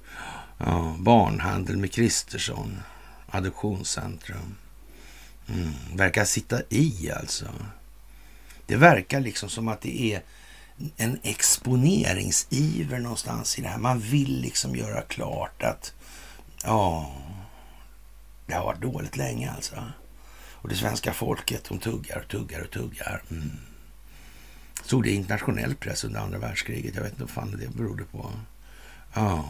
Ja, 0.65 0.95
barnhandel 0.99 1.77
med 1.77 1.91
Kristersson. 1.91 2.81
Adoptionscentrum. 3.27 4.55
Mm, 5.47 5.73
verkar 5.95 6.25
sitta 6.25 6.61
i 6.69 7.11
alltså. 7.11 7.47
Det 8.65 8.75
verkar 8.75 9.19
liksom 9.19 9.49
som 9.49 9.67
att 9.67 9.81
det 9.81 10.13
är 10.13 10.21
en 10.97 11.19
exponeringsiver 11.23 12.99
någonstans 12.99 13.59
i 13.59 13.61
det 13.61 13.67
här. 13.67 13.77
Man 13.77 13.99
vill 13.99 14.41
liksom 14.41 14.75
göra 14.75 15.01
klart 15.01 15.63
att 15.63 15.93
ja, 16.63 17.15
det 18.45 18.53
har 18.53 18.63
varit 18.63 18.81
dåligt 18.81 19.17
länge 19.17 19.51
alltså. 19.51 19.75
Och 20.51 20.69
det 20.69 20.75
svenska 20.75 21.13
folket, 21.13 21.63
de 21.69 21.79
tuggar 21.79 22.19
och 22.19 22.27
tuggar 22.27 22.61
och 22.61 22.71
tuggar. 22.71 23.23
Mm. 23.31 23.51
Såg 24.83 25.03
det 25.03 25.09
i 25.09 25.15
internationell 25.15 25.75
press 25.75 26.03
under 26.03 26.19
andra 26.19 26.39
världskriget. 26.39 26.95
Jag 26.95 27.03
vet 27.03 27.11
inte 27.11 27.23
vad 27.23 27.29
fan 27.29 27.57
det 27.59 27.77
berodde 27.77 28.03
på. 28.03 28.31
Ja. 29.13 29.49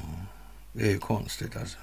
Det 0.73 0.83
är 0.83 0.91
ju 0.91 0.99
konstigt 0.99 1.55
alltså. 1.57 1.77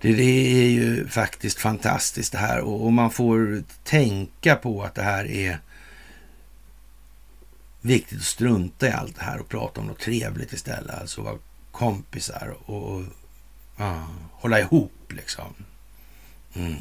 Det, 0.00 0.12
det, 0.12 0.62
är 0.62 0.70
ju 0.70 1.08
faktiskt 1.08 1.58
fantastiskt 1.58 2.32
det 2.32 2.38
här 2.38 2.60
och, 2.60 2.84
och, 2.84 2.92
man 2.92 3.10
får 3.10 3.62
tänka 3.84 4.56
på 4.56 4.82
att 4.82 4.94
det 4.94 5.02
här 5.02 5.24
är 5.24 5.58
viktigt 7.80 8.18
att 8.18 8.24
strunta 8.24 8.88
i 8.88 8.92
allt 8.92 9.16
det 9.16 9.24
här 9.24 9.40
och 9.40 9.48
prata 9.48 9.80
om 9.80 9.86
något 9.86 9.98
trevligt 9.98 10.52
istället. 10.52 11.00
Alltså 11.00 11.22
vara 11.22 11.38
kompisar 11.72 12.56
och, 12.66 12.92
och 12.92 13.00
uh, 13.80 14.08
hålla 14.32 14.60
ihop 14.60 15.12
liksom. 15.12 15.54
Mm. 16.54 16.76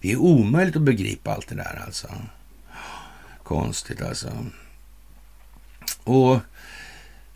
Det 0.00 0.12
är 0.12 0.16
omöjligt 0.16 0.76
att 0.76 0.82
begripa 0.82 1.34
allt 1.34 1.48
det 1.48 1.54
där 1.54 1.82
alltså. 1.86 2.08
Konstigt 3.42 4.02
alltså. 4.02 4.46
Och 6.04 6.38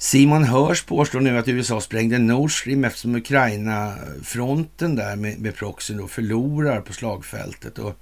Simon 0.01 0.45
Hörs 0.45 0.85
påstår 0.85 1.21
nu 1.21 1.39
att 1.39 1.49
USA 1.49 1.81
sprängde 1.81 2.19
Nord 2.19 2.61
Stream 2.61 2.85
eftersom 2.85 3.15
Ukraina-fronten 3.15 4.95
där 4.95 5.17
med, 5.17 5.39
med 5.39 5.57
proxyn 5.57 5.97
då 5.97 6.09
förlorar 6.09 6.81
på 6.81 6.93
slagfältet. 6.93 7.79
Och, 7.79 7.99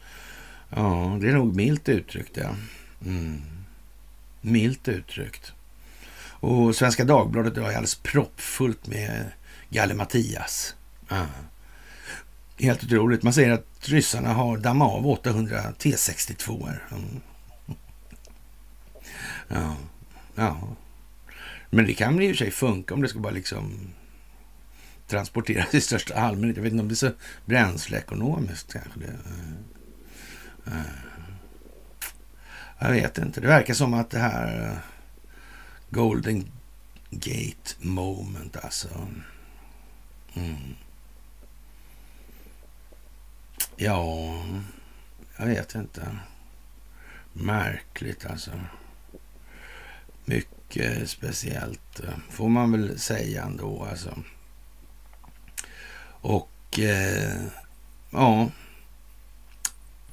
ja, 0.71 1.19
det 1.21 1.29
är 1.29 1.33
nog 1.33 1.57
milt 1.57 1.89
uttryckt, 1.89 2.35
det. 2.35 2.55
Mm. 3.05 3.43
Milt 4.41 4.89
uttryckt. 4.89 5.53
Och 6.41 6.77
Svenska 6.77 7.05
Dagbladet 7.05 7.57
är 7.57 7.63
alldeles 7.63 7.95
proppfullt 7.95 8.87
med 8.87 9.25
Galle 9.71 9.95
Mattias. 9.95 10.75
Ja. 11.09 11.27
Helt 12.59 12.85
otroligt. 12.85 13.23
Man 13.23 13.33
säger 13.33 13.51
att 13.51 13.89
ryssarna 13.89 14.33
har 14.33 14.57
dammat 14.57 14.93
av 14.93 15.07
800 15.07 15.61
T62. 15.79 16.73
Mm. 16.91 17.21
Ja. 19.49 19.77
ja. 20.35 20.77
Men 21.71 21.87
det 21.87 21.95
kan 21.95 22.23
i 22.23 22.27
och 22.27 22.37
för 22.37 22.45
sig 22.45 22.51
funka 22.51 22.95
om 22.95 23.03
det 23.03 23.09
ska 23.09 23.19
bara 23.19 23.33
liksom 23.33 23.91
transporteras 25.07 25.75
i 25.75 25.81
största 25.81 26.15
allmänhet. 26.15 26.57
Jag 26.57 26.63
vet 26.63 26.73
inte 26.73 26.83
om 26.83 26.89
det 26.89 26.95
är 26.95 26.97
så 26.97 27.13
bränsleekonomiskt 27.45 28.73
kanske. 28.73 29.01
Det. 29.01 29.17
Eh, 30.67 30.77
eh, 30.77 30.83
jag 32.79 32.91
vet 32.91 33.19
inte. 33.19 33.41
Det 33.41 33.47
verkar 33.47 33.75
som 33.75 33.95
att 33.95 34.11
det 34.11 34.19
här 34.19 34.71
eh, 34.71 34.79
Golden 35.91 36.51
Gate 37.11 37.75
moment 37.79 38.57
alltså. 38.57 38.89
Mm. 40.35 40.75
Ja, 43.77 44.35
jag 45.37 45.47
vet 45.47 45.75
inte. 45.75 46.19
Märkligt 47.33 48.27
alltså. 48.27 48.51
Mycket 50.25 50.56
Eh, 50.75 51.05
speciellt 51.05 52.01
eh, 52.01 52.11
får 52.31 52.49
man 52.49 52.73
väl 52.73 52.99
säga 52.99 53.43
ändå 53.43 53.87
alltså. 53.91 54.19
Och 56.21 56.79
eh, 56.79 57.43
ja, 58.11 58.51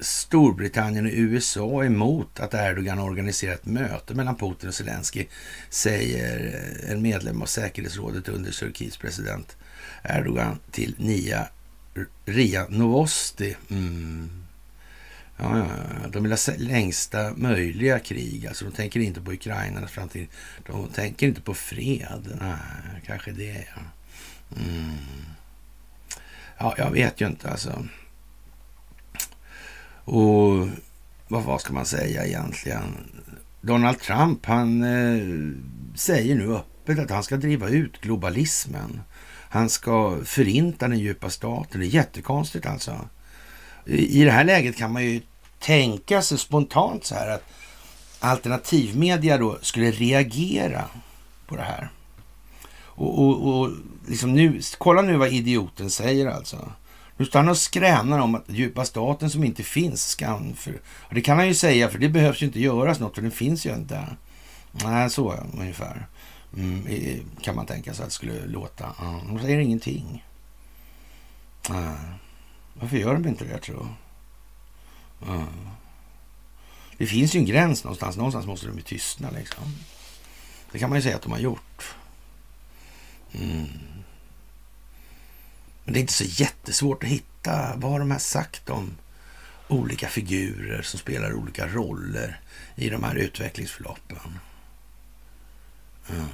Storbritannien 0.00 1.06
och 1.06 1.12
USA 1.14 1.82
är 1.82 1.86
emot 1.86 2.40
att 2.40 2.54
Erdogan 2.54 2.98
organiserar 2.98 3.54
ett 3.54 3.66
möte 3.66 4.14
mellan 4.14 4.36
Putin 4.36 4.68
och 4.68 4.74
Zelensky, 4.74 5.26
säger 5.70 6.62
eh, 6.84 6.90
en 6.90 7.02
medlem 7.02 7.42
av 7.42 7.46
säkerhetsrådet 7.46 8.28
under 8.28 8.52
Turkiets 8.52 8.96
president 8.96 9.56
Erdogan 10.02 10.58
till 10.70 10.94
Nia 10.98 11.48
Ria 12.24 12.66
Novosti. 12.68 13.56
Mm. 13.70 14.43
Ja, 15.36 15.58
ja, 15.58 16.08
de 16.08 16.22
vill 16.22 16.32
ha 16.32 16.38
längsta 16.56 17.32
möjliga 17.36 17.98
krig. 17.98 18.46
Alltså, 18.46 18.64
de 18.64 18.70
tänker 18.70 19.00
inte 19.00 19.20
på 19.20 19.32
Ukrainas 19.32 19.90
framtid. 19.90 20.28
De 20.66 20.88
tänker 20.88 21.26
inte 21.26 21.40
på 21.40 21.54
fred. 21.54 22.38
Nej, 22.40 23.02
kanske 23.06 23.32
det, 23.32 23.66
ja. 23.76 23.82
Mm. 24.56 24.96
Ja, 26.58 26.74
jag 26.78 26.90
vet 26.90 27.20
ju 27.20 27.26
inte 27.26 27.50
alltså. 27.50 27.86
Och 30.04 30.68
vad, 31.28 31.44
vad 31.44 31.60
ska 31.60 31.72
man 31.72 31.86
säga 31.86 32.26
egentligen? 32.26 32.84
Donald 33.60 34.00
Trump, 34.00 34.46
han 34.46 34.82
eh, 34.82 35.52
säger 35.94 36.34
nu 36.34 36.54
öppet 36.54 36.98
att 36.98 37.10
han 37.10 37.22
ska 37.22 37.36
driva 37.36 37.68
ut 37.68 38.00
globalismen. 38.00 39.00
Han 39.48 39.68
ska 39.68 40.18
förinta 40.24 40.88
den 40.88 40.98
djupa 40.98 41.30
staten. 41.30 41.80
Det 41.80 41.86
är 41.86 41.88
jättekonstigt 41.88 42.66
alltså. 42.66 43.08
I, 43.86 44.24
det 44.24 44.30
här 44.30 44.44
läget 44.44 44.76
kan 44.76 44.92
man 44.92 45.04
ju 45.04 45.20
tänka 45.58 46.22
sig 46.22 46.38
spontant 46.38 47.04
så 47.04 47.14
här 47.14 47.28
att 47.28 47.44
alternativmedia 48.20 49.38
då 49.38 49.58
skulle 49.62 49.90
reagera 49.90 50.84
på 51.46 51.56
det 51.56 51.62
här. 51.62 51.90
Och, 52.82 53.18
och, 53.18 53.60
och 53.60 53.70
liksom 54.06 54.32
nu, 54.32 54.60
kolla 54.78 55.02
nu 55.02 55.16
vad 55.16 55.32
idioten 55.32 55.90
säger 55.90 56.26
alltså. 56.26 56.72
Nu 57.16 57.24
står 57.24 57.38
han 57.38 57.48
och 57.48 57.58
skränar 57.58 58.18
om 58.18 58.34
att 58.34 58.44
djupa 58.46 58.84
staten 58.84 59.30
som 59.30 59.44
inte 59.44 59.62
finns 59.62 60.08
ska 60.08 60.40
för... 60.56 60.72
Och 60.86 61.14
det 61.14 61.20
kan 61.20 61.38
han 61.38 61.48
ju 61.48 61.54
säga, 61.54 61.88
för 61.88 61.98
det 61.98 62.08
behövs 62.08 62.42
ju 62.42 62.46
inte 62.46 62.60
göras 62.60 63.00
något, 63.00 63.14
för 63.14 63.22
den 63.22 63.30
finns 63.30 63.66
ju 63.66 63.74
inte. 63.74 64.06
Nej, 64.72 65.10
så 65.10 65.34
ungefär. 65.58 66.06
Mm, 66.56 66.86
kan 67.42 67.56
man 67.56 67.66
tänka 67.66 67.94
sig 67.94 68.02
att 68.02 68.08
det 68.08 68.14
skulle 68.14 68.46
låta. 68.46 68.92
Ja, 68.98 69.20
de 69.28 69.38
säger 69.38 69.58
ingenting. 69.58 70.24
Ja. 71.68 71.94
Varför 72.74 72.96
gör 72.96 73.14
de 73.14 73.28
inte 73.28 73.44
det, 73.44 73.58
tror 73.58 73.76
jag? 73.76 73.94
Det 76.98 77.06
finns 77.06 77.34
ju 77.34 77.38
en 77.38 77.46
gräns 77.46 77.84
någonstans. 77.84 78.16
Någonstans 78.16 78.46
måste 78.46 78.66
de 78.66 78.76
ju 78.76 78.82
tystna, 78.82 79.30
liksom. 79.30 79.64
Det 80.72 80.78
kan 80.78 80.90
man 80.90 80.98
ju 80.98 81.02
säga 81.02 81.16
att 81.16 81.22
de 81.22 81.32
har 81.32 81.38
gjort. 81.38 81.94
Mm. 83.32 83.66
Men 85.84 85.94
det 85.94 85.98
är 85.98 86.00
inte 86.00 86.12
så 86.12 86.24
jättesvårt 86.24 87.04
att 87.04 87.10
hitta. 87.10 87.76
Vad 87.76 87.92
har 87.92 87.98
de 87.98 88.10
här 88.10 88.18
sagt 88.18 88.70
om 88.70 88.96
olika 89.68 90.08
figurer 90.08 90.82
som 90.82 90.98
spelar 90.98 91.32
olika 91.32 91.68
roller 91.68 92.40
i 92.74 92.90
de 92.90 93.02
här 93.02 93.14
utvecklingsförloppen? 93.14 94.38
Mm. 96.10 96.28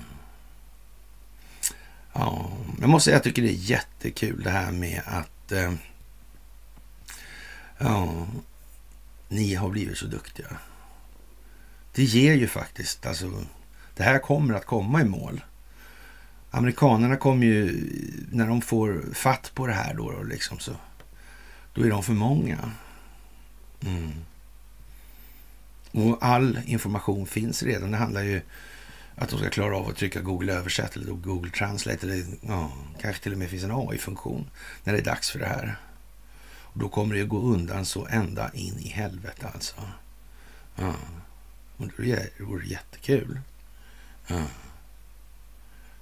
Ja, 2.12 2.50
jag 2.80 2.88
måste 2.88 3.04
säga 3.04 3.16
att 3.16 3.24
jag 3.26 3.34
tycker 3.34 3.48
det 3.48 3.54
är 3.54 3.70
jättekul 3.70 4.42
det 4.42 4.50
här 4.50 4.72
med 4.72 5.02
att 5.06 5.52
eh, 5.52 5.72
ja, 7.80 8.26
ni 9.28 9.54
har 9.54 9.68
blivit 9.68 9.98
så 9.98 10.06
duktiga. 10.06 10.56
Det 11.94 12.04
ger 12.04 12.34
ju 12.34 12.46
faktiskt, 12.46 13.06
alltså, 13.06 13.44
det 13.94 14.02
här 14.02 14.18
kommer 14.18 14.54
att 14.54 14.66
komma 14.66 15.00
i 15.00 15.04
mål 15.04 15.40
amerikanerna 16.50 17.16
kommer 17.16 17.46
ju, 17.46 17.90
när 18.30 18.46
de 18.46 18.62
får 18.62 19.14
fatt 19.14 19.50
på 19.54 19.66
det 19.66 19.72
här 19.72 19.94
då, 19.94 20.22
liksom 20.22 20.58
så, 20.58 20.72
då 21.74 21.82
är 21.82 21.90
de 21.90 22.02
för 22.02 22.12
många. 22.12 22.72
Mm. 23.80 24.12
Och 25.92 26.18
all 26.20 26.60
information 26.66 27.26
finns 27.26 27.62
redan. 27.62 27.90
Det 27.90 27.96
handlar 27.96 28.22
ju 28.22 28.40
att 29.14 29.28
de 29.28 29.38
ska 29.38 29.50
klara 29.50 29.76
av 29.76 29.88
att 29.88 29.96
trycka 29.96 30.20
Google 30.20 30.52
översätt 30.52 30.96
eller 30.96 31.12
Google 31.12 31.50
Translate. 31.50 32.06
Eller, 32.06 32.24
ja, 32.40 32.72
kanske 33.00 33.22
till 33.22 33.32
och 33.32 33.38
med 33.38 33.50
finns 33.50 33.64
en 33.64 33.70
AI-funktion 33.70 34.50
när 34.84 34.92
det 34.92 34.98
är 34.98 35.04
dags 35.04 35.30
för 35.30 35.38
det 35.38 35.46
här. 35.46 35.76
Och 36.72 36.78
då 36.78 36.88
kommer 36.88 37.14
det 37.14 37.22
att 37.22 37.28
gå 37.28 37.40
undan 37.40 37.84
så 37.84 38.06
ända 38.06 38.50
in 38.54 38.78
i 38.78 38.88
helvete 38.88 39.50
alltså. 39.54 39.74
Ja. 40.76 40.94
Och 41.76 41.88
det 41.96 42.40
vore 42.40 42.66
jättekul. 42.66 43.40
Ja. 44.26 44.44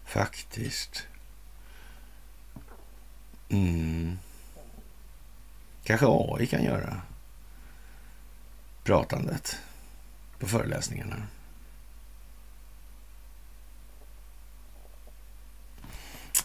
Faktiskt. 0.04 1.06
Mm. 3.48 4.18
Kanske 5.84 6.06
AI 6.08 6.46
kan 6.46 6.64
göra 6.64 7.02
pratandet 8.84 9.56
på 10.38 10.46
föreläsningarna. 10.46 11.26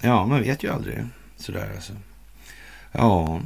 Ja, 0.01 0.25
man 0.25 0.41
vet 0.41 0.63
ju 0.63 0.73
aldrig 0.73 1.05
sådär 1.37 1.71
alltså. 1.75 1.93
Ja, 2.91 3.41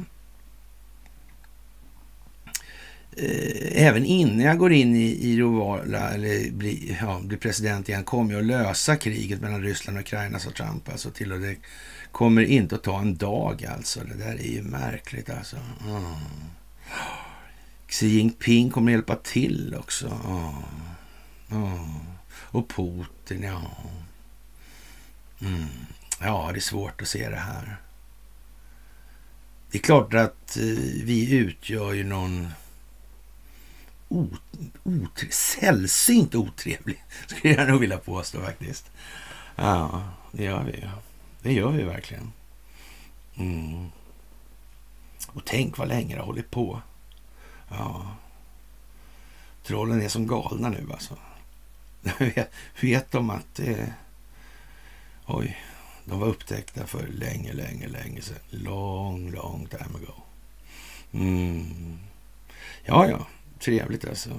Eh, 3.18 3.86
även 3.86 4.04
innan 4.04 4.40
jag 4.40 4.58
går 4.58 4.72
in 4.72 4.96
i, 4.96 5.30
i 5.30 5.40
Rovala 5.40 6.10
eller 6.10 6.50
blir, 6.50 6.98
ja, 7.00 7.20
blir 7.22 7.38
president 7.38 7.88
igen 7.88 8.04
kommer 8.04 8.32
jag 8.32 8.40
att 8.40 8.46
lösa 8.46 8.96
kriget 8.96 9.40
mellan 9.40 9.62
Ryssland 9.62 9.98
och 9.98 10.04
Ukraina, 10.04 10.38
sa 10.38 10.50
Trump. 10.50 10.88
Alltså 10.88 11.10
till 11.10 11.32
och 11.32 11.40
det 11.40 11.56
kommer 12.12 12.42
inte 12.42 12.74
att 12.74 12.82
ta 12.82 13.00
en 13.00 13.16
dag 13.16 13.66
alltså. 13.66 14.00
Det 14.00 14.24
där 14.24 14.34
är 14.34 14.52
ju 14.52 14.62
märkligt 14.62 15.30
alltså. 15.30 15.56
Mm. 15.86 16.14
Xi 17.88 18.06
Jinping 18.06 18.70
kommer 18.70 18.92
att 18.92 18.96
hjälpa 18.96 19.16
till 19.16 19.76
också. 19.78 20.06
Mm. 20.06 21.64
Mm. 21.64 21.88
Och 22.30 22.68
Putin, 22.68 23.42
ja. 23.42 23.62
Mm. 25.40 25.66
Ja, 26.20 26.50
det 26.52 26.58
är 26.58 26.60
svårt 26.60 27.02
att 27.02 27.08
se 27.08 27.28
det 27.28 27.36
här. 27.36 27.76
Det 29.70 29.78
är 29.78 29.82
klart 29.82 30.14
att 30.14 30.56
eh, 30.56 30.62
vi 31.04 31.36
utgör 31.36 31.92
ju 31.92 32.04
någon 32.04 32.48
otre, 34.08 35.30
sällsynt 35.30 36.34
otrevlig, 36.34 37.04
skulle 37.26 37.54
jag 37.54 37.68
nog 37.68 37.80
vilja 37.80 37.98
påstå 37.98 38.40
faktiskt. 38.40 38.90
Ja, 39.56 40.02
det 40.32 40.44
gör 40.44 40.64
vi. 40.64 40.88
Det 41.42 41.52
gör 41.52 41.70
vi 41.70 41.82
verkligen. 41.82 42.32
Mm. 43.36 43.88
Och 45.26 45.44
tänk 45.44 45.78
vad 45.78 45.88
länge 45.88 46.14
det 46.14 46.20
har 46.20 46.26
hållit 46.26 46.50
på. 46.50 46.82
Ja. 47.68 48.16
Trollen 49.62 50.02
är 50.02 50.08
som 50.08 50.26
galna 50.26 50.68
nu 50.68 50.86
alltså. 50.92 51.16
vet 52.80 53.10
de 53.10 53.30
att... 53.30 53.60
Eh, 53.60 53.88
oj, 55.26 55.58
de 56.04 56.20
var 56.20 56.26
upptäckta 56.26 56.86
för 56.86 57.06
länge, 57.06 57.52
länge, 57.52 57.88
länge 57.88 58.22
sedan. 58.22 58.38
Long, 58.50 59.30
long 59.30 59.66
time 59.66 59.94
ago. 59.94 60.14
Mm. 61.12 61.98
Ja, 62.84 63.08
ja. 63.08 63.26
Trevligt 63.58 64.04
alltså. 64.04 64.30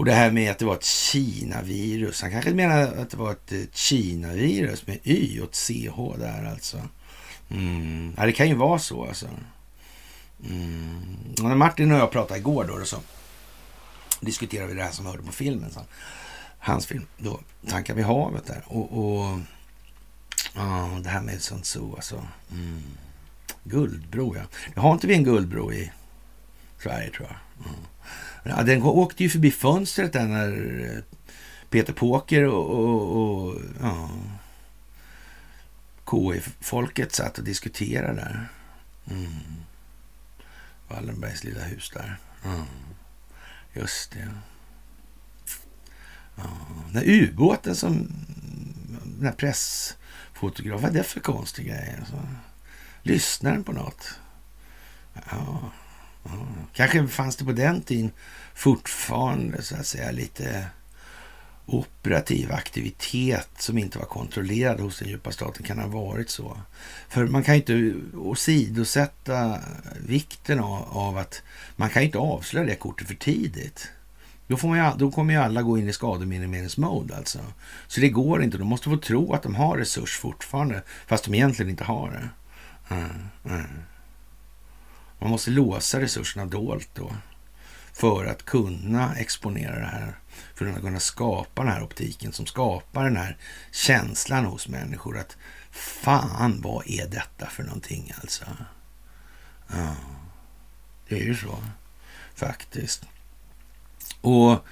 Och 0.00 0.04
det 0.04 0.12
här 0.12 0.30
med 0.30 0.50
att 0.50 0.58
det 0.58 0.64
var 0.64 0.74
ett 0.74 0.84
Kina-virus. 0.84 2.22
Han 2.22 2.30
kanske 2.30 2.54
menar 2.54 2.82
att 2.82 3.10
det 3.10 3.16
var 3.16 3.32
ett 3.32 3.52
eh, 3.52 3.60
Kina-virus 3.72 4.86
med 4.86 4.98
Y 5.02 5.40
och 5.40 5.48
ett 5.48 5.56
CH 5.56 6.18
där 6.18 6.50
alltså. 6.50 6.88
Mm. 7.50 8.14
Ja, 8.16 8.26
det 8.26 8.32
kan 8.32 8.48
ju 8.48 8.54
vara 8.54 8.78
så 8.78 9.06
alltså. 9.06 9.26
Mm. 10.44 11.16
när 11.38 11.54
Martin 11.54 11.92
och 11.92 11.98
jag 11.98 12.10
pratade 12.10 12.40
igår 12.40 12.64
då, 12.64 12.84
så 12.84 12.96
diskuterade 14.20 14.68
vi 14.68 14.74
det 14.74 14.84
här 14.84 14.90
som 14.90 15.06
hörde 15.06 15.22
på 15.22 15.32
filmen. 15.32 15.70
Så. 15.70 15.80
hans 16.58 16.86
film 16.86 17.06
då, 17.18 17.40
Tankar 17.68 17.94
vid 17.94 18.04
havet 18.04 18.46
där. 18.46 18.62
Och, 18.66 18.98
och 18.98 19.40
ja, 20.54 20.98
det 21.02 21.08
här 21.08 21.20
med 21.20 21.42
Sun 21.42 21.62
Tzu 21.62 21.92
alltså. 21.96 22.26
Mm. 22.52 22.82
Guldbro 23.64 24.36
ja. 24.36 24.80
Har 24.80 24.92
inte 24.92 25.06
vi 25.06 25.14
en 25.14 25.24
guldbro 25.24 25.72
i 25.72 25.90
Sverige 26.82 27.10
tror 27.10 27.28
jag. 27.28 27.66
Mm. 27.66 27.80
Ja, 28.42 28.62
den 28.62 28.82
åkte 28.82 29.22
ju 29.22 29.28
förbi 29.30 29.50
fönstret 29.50 30.12
där 30.12 30.26
när 30.26 30.80
eh, 30.84 31.02
Peter 31.70 31.92
Påker 31.92 32.44
och, 32.44 32.70
och, 32.70 33.46
och 33.46 33.56
ja, 33.80 34.10
KI-folket 36.10 37.14
satt 37.14 37.38
och 37.38 37.44
diskuterade 37.44 38.14
där. 38.14 38.48
Mm. 39.10 39.30
Wallenbergs 40.88 41.44
lilla 41.44 41.62
hus 41.62 41.90
där. 41.94 42.18
Mm. 42.44 42.66
Just 43.72 44.12
det. 44.12 44.28
Ja. 46.36 46.42
Den 46.86 46.96
här 46.96 47.08
ubåten 47.08 47.76
som 47.76 48.08
den 49.04 49.26
här 49.26 49.32
pressfotografen, 49.32 50.82
vad 50.82 50.90
är 50.90 50.98
det 50.98 51.04
för 51.04 51.20
konstig 51.20 51.66
grej? 51.66 51.96
Alltså, 51.98 52.28
lyssnar 53.02 53.52
den 53.52 53.64
på 53.64 53.72
något? 53.72 54.14
Ja, 55.30 55.70
Mm. 56.24 56.46
Kanske 56.72 57.08
fanns 57.08 57.36
det 57.36 57.44
på 57.44 57.52
den 57.52 57.82
tiden 57.82 58.10
fortfarande 58.54 59.62
så 59.62 59.76
att 59.76 59.86
säga 59.86 60.10
lite 60.10 60.66
operativ 61.66 62.52
aktivitet 62.52 63.48
som 63.58 63.78
inte 63.78 63.98
var 63.98 64.06
kontrollerad 64.06 64.80
hos 64.80 64.98
den 64.98 65.08
djupa 65.08 65.32
staten 65.32 65.66
kan 65.66 65.78
ha 65.78 65.86
varit 65.86 66.30
så. 66.30 66.60
För 67.08 67.26
man 67.26 67.42
kan 67.42 67.54
ju 67.54 67.60
inte 67.60 68.16
åsidosätta 68.16 69.60
vikten 70.06 70.60
av, 70.60 70.88
av 70.98 71.18
att 71.18 71.42
man 71.76 71.90
kan 71.90 72.02
ju 72.02 72.06
inte 72.06 72.18
avslöja 72.18 72.66
det 72.66 72.74
kortet 72.74 73.08
för 73.08 73.14
tidigt. 73.14 73.88
Då, 74.46 74.56
får 74.56 74.68
man 74.68 74.78
ju, 74.78 74.98
då 74.98 75.10
kommer 75.10 75.34
ju 75.34 75.40
alla 75.40 75.62
gå 75.62 75.78
in 75.78 75.88
i 75.88 75.92
skademinimeringsmode 75.92 77.16
alltså. 77.16 77.38
Så 77.86 78.00
det 78.00 78.08
går 78.08 78.42
inte. 78.42 78.58
De 78.58 78.68
måste 78.68 78.88
få 78.88 78.96
tro 78.96 79.32
att 79.32 79.42
de 79.42 79.54
har 79.54 79.76
resurs 79.76 80.18
fortfarande, 80.18 80.82
fast 81.06 81.24
de 81.24 81.34
egentligen 81.34 81.70
inte 81.70 81.84
har 81.84 82.10
det. 82.10 82.28
Mm, 82.94 83.10
mm. 83.44 83.66
Man 85.20 85.30
måste 85.30 85.50
låsa 85.50 86.00
resurserna 86.00 86.46
dolt 86.46 86.88
då 86.94 87.16
för 87.92 88.24
att 88.26 88.44
kunna 88.44 89.16
exponera 89.16 89.78
det 89.78 89.86
här. 89.86 90.18
För 90.54 90.66
att 90.66 90.80
kunna 90.80 91.00
skapa 91.00 91.62
den 91.62 91.72
här 91.72 91.82
optiken 91.82 92.32
som 92.32 92.46
skapar 92.46 93.04
den 93.04 93.16
här 93.16 93.36
känslan 93.72 94.44
hos 94.44 94.68
människor 94.68 95.18
att 95.18 95.36
fan, 95.70 96.60
vad 96.60 96.86
är 96.86 97.06
detta 97.08 97.46
för 97.46 97.62
någonting 97.62 98.12
alltså? 98.20 98.44
Ja, 99.68 99.94
det 101.08 101.14
är 101.18 101.24
ju 101.24 101.36
så 101.36 101.58
faktiskt. 102.34 103.04
Och 104.20 104.64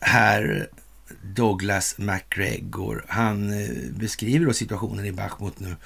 här 0.00 0.68
Douglas 1.32 1.98
MacGregor. 1.98 3.04
han 3.08 3.62
eh, 3.62 3.68
beskriver 3.90 4.46
då 4.46 4.52
situationen 4.52 5.06
i 5.06 5.12
Bachmut 5.12 5.60
nu. 5.60 5.76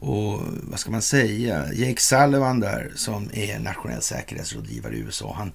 Och 0.00 0.40
vad 0.62 0.80
ska 0.80 0.90
man 0.90 1.02
säga? 1.02 1.72
Jake 1.72 2.00
Sullivan 2.00 2.60
där 2.60 2.92
som 2.94 3.30
är 3.32 3.58
nationell 3.58 4.02
säkerhetsrådgivare 4.02 4.94
i 4.94 4.98
USA, 4.98 5.34
han 5.36 5.52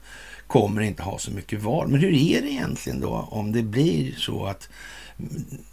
kommer 0.48 0.82
inte 0.82 1.04
ha 1.04 1.18
så 1.18 1.32
mycket 1.32 1.62
val. 1.62 1.88
Men 1.88 2.00
hur 2.00 2.14
är 2.14 2.42
det 2.42 2.52
egentligen 2.52 3.00
då 3.00 3.28
om 3.32 3.52
det 3.52 3.64
blir 3.64 4.16
så 4.18 4.46
att 4.46 4.70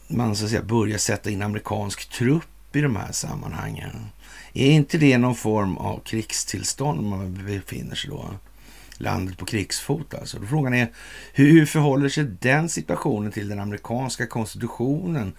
man 0.09 0.37
så 0.37 0.45
att 0.45 0.51
säga 0.51 0.63
börjar 0.63 0.99
sätta 0.99 1.31
in 1.31 1.43
amerikansk 1.43 2.11
trupp 2.11 2.77
i 2.77 2.81
de 2.81 2.97
här 2.97 3.13
sammanhangen? 3.13 4.07
Är 4.53 4.71
inte 4.71 4.99
det 4.99 5.19
någon 5.19 5.35
form 5.35 5.77
av 5.77 6.01
krigstillstånd 6.01 7.03
man 7.03 7.45
befinner 7.47 7.95
sig 7.95 8.11
då? 8.11 8.31
Landet 9.01 9.39
på 9.39 9.45
krigsfot 9.45 10.15
alltså. 10.15 10.41
Frågan 10.47 10.75
är 10.75 10.89
hur 11.33 11.67
förhåller 11.67 12.09
sig 12.09 12.25
den 12.25 12.69
situationen 12.69 13.33
till 13.33 13.49
den 13.49 13.61
amerikanska 13.61 14.27
konstitutionen 14.27 15.33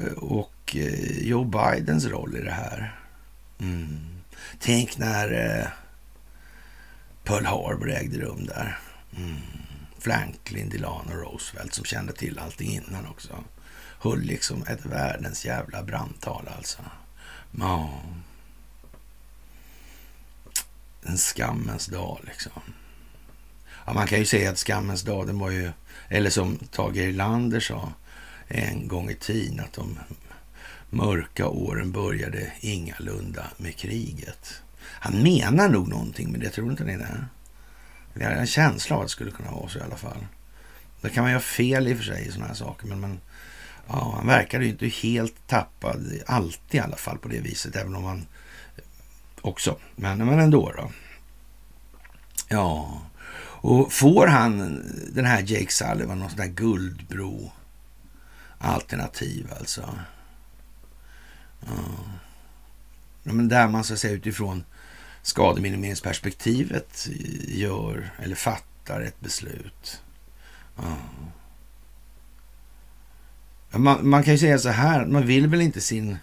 eh, 0.00 0.12
och 0.12 0.76
eh, 0.76 1.18
Joe 1.28 1.44
Bidens 1.44 2.06
roll 2.06 2.36
i 2.36 2.40
det 2.40 2.52
här? 2.52 3.00
Mm. 3.60 3.98
Tänk 4.58 4.98
när 4.98 5.32
eh, 5.32 5.66
Pearl 7.24 7.44
Harbor 7.44 7.90
ägde 7.90 8.18
rum 8.18 8.46
där. 8.46 8.78
Mm. 9.16 9.36
Franklin 9.98 10.68
Delano 10.68 11.12
Roosevelt 11.12 11.74
som 11.74 11.84
kände 11.84 12.12
till 12.12 12.38
allting 12.38 12.70
innan 12.70 13.06
också. 13.06 13.44
Höll 14.00 14.20
liksom 14.20 14.62
ett 14.62 14.86
världens 14.86 15.44
jävla 15.44 15.82
brandtal 15.82 16.48
alltså. 16.56 16.82
Ja. 17.58 17.90
En 21.02 21.16
skammens 21.16 21.86
dag 21.86 22.18
liksom. 22.24 22.62
Ja, 23.88 23.94
man 23.94 24.06
kan 24.06 24.18
ju 24.18 24.24
säga 24.24 24.50
att 24.50 24.58
skammens 24.58 25.02
dag, 25.02 25.26
den 25.26 25.38
var 25.38 25.50
ju, 25.50 25.70
eller 26.08 26.30
som 26.30 26.58
Tage 26.70 26.96
Erlander 26.96 27.60
sa 27.60 27.92
en 28.48 28.88
gång 28.88 29.10
i 29.10 29.14
tiden, 29.14 29.60
att 29.60 29.72
de 29.72 29.98
mörka 30.90 31.48
åren 31.48 31.92
började 31.92 32.52
ingalunda 32.60 33.44
med 33.56 33.76
kriget. 33.76 34.62
Han 34.80 35.22
menar 35.22 35.68
nog 35.68 35.88
någonting 35.88 36.30
med 36.30 36.40
det, 36.40 36.50
tror 36.50 36.70
inte 36.70 36.84
ni 36.84 36.96
det? 36.96 37.24
Jag 38.14 38.24
har 38.24 38.36
en 38.36 38.46
känsla 38.46 38.96
av 38.96 39.02
att 39.02 39.08
det 39.08 39.12
skulle 39.12 39.30
kunna 39.30 39.50
vara 39.50 39.68
så 39.68 39.78
i 39.78 39.82
alla 39.82 39.96
fall. 39.96 40.26
Det 41.00 41.10
kan 41.10 41.22
man 41.22 41.30
göra 41.30 41.40
fel 41.40 41.88
i 41.88 41.94
och 41.94 41.96
för 41.96 42.04
sig 42.04 42.26
i 42.26 42.30
sådana 42.30 42.46
här 42.46 42.54
saker, 42.54 42.86
men, 42.86 43.00
men 43.00 43.20
ja, 43.88 44.14
han 44.16 44.26
verkade 44.26 44.64
ju 44.64 44.70
inte 44.70 44.86
helt 44.86 45.46
tappad, 45.46 46.12
alltid 46.26 46.80
i 46.80 46.82
alla 46.84 46.96
fall 46.96 47.18
på 47.18 47.28
det 47.28 47.40
viset, 47.40 47.76
även 47.76 47.96
om 47.96 48.04
han 48.04 48.26
också, 49.40 49.78
men, 49.96 50.18
men 50.18 50.38
ändå 50.38 50.72
då. 50.76 50.90
Ja, 52.48 53.02
och 53.60 53.92
får 53.92 54.26
han 54.26 54.82
den 55.12 55.24
här 55.24 55.44
Jake 55.46 55.72
Sullivan 55.72 56.18
någon 56.18 56.30
sån 56.30 56.38
där 56.38 56.46
guldbro 56.46 57.52
alternativ 58.58 59.52
alltså. 59.58 59.98
Ja. 61.60 61.72
Men 63.22 63.48
där 63.48 63.68
man 63.68 63.84
så 63.84 63.92
att 63.92 64.00
säga 64.00 64.14
utifrån 64.14 64.64
skademinimeringsperspektivet 65.22 67.08
gör 67.48 68.10
eller 68.18 68.36
fattar 68.36 69.00
ett 69.00 69.20
beslut. 69.20 70.02
Ja. 70.76 70.96
Man, 73.70 74.08
man, 74.08 74.22
kan 74.22 74.34
ju 74.34 74.38
säga 74.38 74.58
så 74.58 74.68
här, 74.68 75.06
man 75.06 75.26
vill 75.26 75.46
väl 75.46 75.60
inte 75.60 75.80
sin 75.80 76.16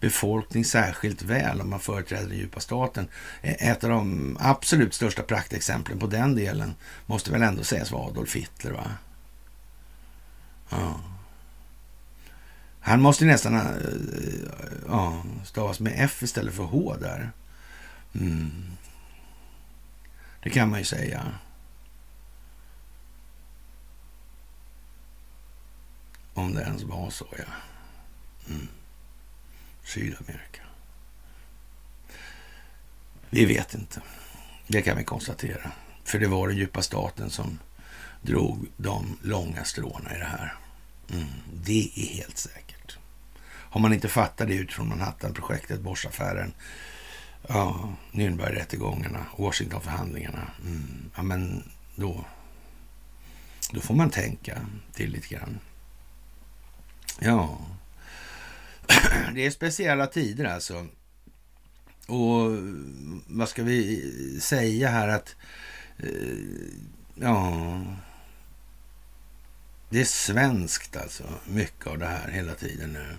befolkning 0.00 0.64
särskilt 0.64 1.22
väl 1.22 1.60
om 1.60 1.70
man 1.70 1.80
företräder 1.80 2.28
den 2.28 2.38
djupa 2.38 2.60
staten. 2.60 3.08
Ett 3.42 3.84
av 3.84 3.90
de 3.90 4.36
absolut 4.40 4.94
största 4.94 5.22
praktexemplen 5.22 5.98
på 5.98 6.06
den 6.06 6.34
delen 6.34 6.74
måste 7.06 7.30
väl 7.30 7.42
ändå 7.42 7.64
sägas 7.64 7.90
vara 7.90 8.06
Adolf 8.06 8.36
Hitler. 8.36 8.72
va? 8.72 8.90
Ja. 10.68 11.00
Han 12.80 13.00
måste 13.00 13.24
nästan 13.24 13.54
eh, 13.54 13.62
ja, 14.88 15.22
stavas 15.44 15.80
med 15.80 15.94
F 15.96 16.22
istället 16.22 16.54
för 16.54 16.64
H 16.64 16.96
där. 17.00 17.32
Mm. 18.14 18.64
Det 20.42 20.50
kan 20.50 20.70
man 20.70 20.78
ju 20.78 20.84
säga. 20.84 21.32
Om 26.34 26.54
det 26.54 26.62
ens 26.62 26.82
var 26.82 27.10
så, 27.10 27.26
ja. 27.38 27.44
Mm. 28.48 28.68
Sydamerika. 29.88 30.62
Vi 33.30 33.44
vet 33.44 33.74
inte. 33.74 34.00
Det 34.66 34.82
kan 34.82 34.96
vi 34.96 35.04
konstatera. 35.04 35.72
För 36.04 36.18
det 36.18 36.26
var 36.26 36.48
den 36.48 36.56
djupa 36.56 36.82
staten 36.82 37.30
som 37.30 37.58
drog 38.22 38.66
de 38.76 39.18
långa 39.22 39.64
stråna 39.64 40.16
i 40.16 40.18
det 40.18 40.24
här. 40.24 40.54
Mm, 41.12 41.28
det 41.54 41.90
är 41.94 42.06
helt 42.06 42.38
säkert. 42.38 42.98
Har 43.46 43.80
man 43.80 43.92
inte 43.92 44.08
fattat 44.08 44.48
det 44.48 44.54
utifrån 44.54 44.88
Manhattan-projektet, 44.88 45.80
Boschaffären, 45.80 46.52
ja, 47.48 47.94
Nürnbergrättegångarna, 48.12 49.26
Washingtonförhandlingarna, 49.36 50.50
mm, 50.64 51.10
ja 51.16 51.22
men 51.22 51.70
då, 51.96 52.24
då 53.72 53.80
får 53.80 53.94
man 53.94 54.10
tänka 54.10 54.66
till 54.92 55.10
lite 55.10 55.28
grann. 55.28 55.58
Ja, 57.20 57.58
det 59.34 59.46
är 59.46 59.50
speciella 59.50 60.06
tider 60.06 60.44
alltså. 60.44 60.86
Och 62.06 62.58
vad 63.26 63.48
ska 63.48 63.62
vi 63.62 64.40
säga 64.40 64.88
här 64.88 65.08
att... 65.08 65.36
Eh, 65.98 66.08
ja... 67.14 67.82
Det 69.90 70.00
är 70.00 70.04
svenskt 70.04 70.96
alltså, 70.96 71.24
mycket 71.46 71.86
av 71.86 71.98
det 71.98 72.06
här 72.06 72.28
hela 72.28 72.54
tiden 72.54 72.92
nu. 72.92 73.16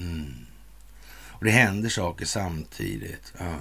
Mm. 0.00 0.34
Och 1.28 1.44
det 1.44 1.50
händer 1.50 1.88
saker 1.88 2.26
samtidigt. 2.26 3.32
Ja. 3.38 3.54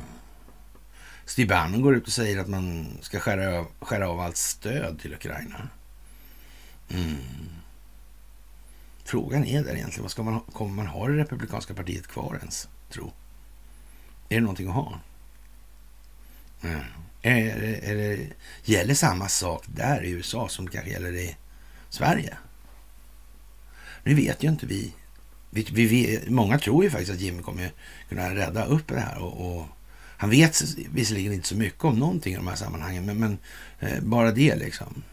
Steve 1.25 1.49
Bannon 1.49 1.81
går 1.81 1.95
ut 1.95 2.07
och 2.07 2.13
säger 2.13 2.39
att 2.39 2.47
man 2.47 2.97
ska 3.01 3.19
skära 3.19 3.59
av, 3.59 3.67
skära 3.79 4.09
av 4.09 4.19
allt 4.19 4.37
stöd 4.37 4.99
till 4.99 5.13
Ukraina. 5.13 5.69
Mm. 6.89 7.17
Frågan 9.05 9.45
är 9.45 9.63
där 9.63 9.75
egentligen, 9.75 10.01
vad 10.01 10.11
ska 10.11 10.23
man, 10.23 10.39
kommer 10.39 10.73
man 10.73 10.87
ha 10.87 11.07
det 11.07 11.17
republikanska 11.17 11.73
partiet 11.73 12.07
kvar 12.07 12.37
ens, 12.39 12.67
tro? 12.89 13.11
Är 14.29 14.35
det 14.35 14.41
någonting 14.41 14.67
att 14.67 14.73
ha? 14.73 14.99
Mm. 16.61 16.79
Är, 17.21 17.45
är, 17.45 17.83
är 17.83 17.95
det, 17.95 18.27
gäller 18.63 18.93
samma 18.93 19.27
sak 19.27 19.63
där 19.67 20.03
i 20.03 20.09
USA 20.09 20.47
som 20.47 20.65
det 20.65 20.71
kanske 20.71 20.91
gäller 20.91 21.13
i 21.15 21.35
Sverige? 21.89 22.37
Nu 24.03 24.13
vet 24.13 24.43
ju 24.43 24.49
inte 24.49 24.65
vi. 24.65 24.93
vi, 25.49 25.67
vi, 25.71 25.85
vi 25.85 26.29
många 26.29 26.59
tror 26.59 26.83
ju 26.83 26.89
faktiskt 26.89 27.11
att 27.11 27.19
Jimmy 27.19 27.41
kommer 27.41 27.71
kunna 28.09 28.35
rädda 28.35 28.65
upp 28.65 28.87
det 28.87 28.99
här. 28.99 29.17
Och, 29.17 29.57
och 29.57 29.65
han 30.17 30.29
vet 30.29 30.61
visserligen 30.91 31.33
inte 31.33 31.47
så 31.47 31.55
mycket 31.55 31.83
om 31.83 31.99
någonting 31.99 32.33
i 32.33 32.37
de 32.37 32.47
här 32.47 32.55
sammanhangen, 32.55 33.05
men, 33.05 33.19
men 33.19 33.37
eh, 33.79 34.01
bara 34.01 34.31
det 34.31 34.55
liksom. 34.55 35.03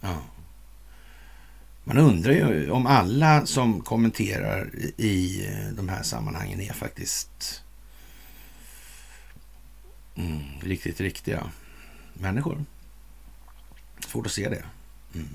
Ja. 0.00 0.22
Man 1.88 1.98
undrar 1.98 2.32
ju 2.32 2.70
om 2.70 2.86
alla 2.86 3.46
som 3.46 3.80
kommenterar 3.80 4.70
i 4.96 5.48
de 5.76 5.88
här 5.88 6.02
sammanhangen 6.02 6.60
är 6.60 6.72
faktiskt 6.72 7.62
mm, 10.14 10.42
riktigt 10.62 11.00
riktiga 11.00 11.50
människor. 12.14 12.64
Svårt 14.06 14.26
att 14.26 14.32
se 14.32 14.48
det. 14.48 14.64
Mm. 15.14 15.28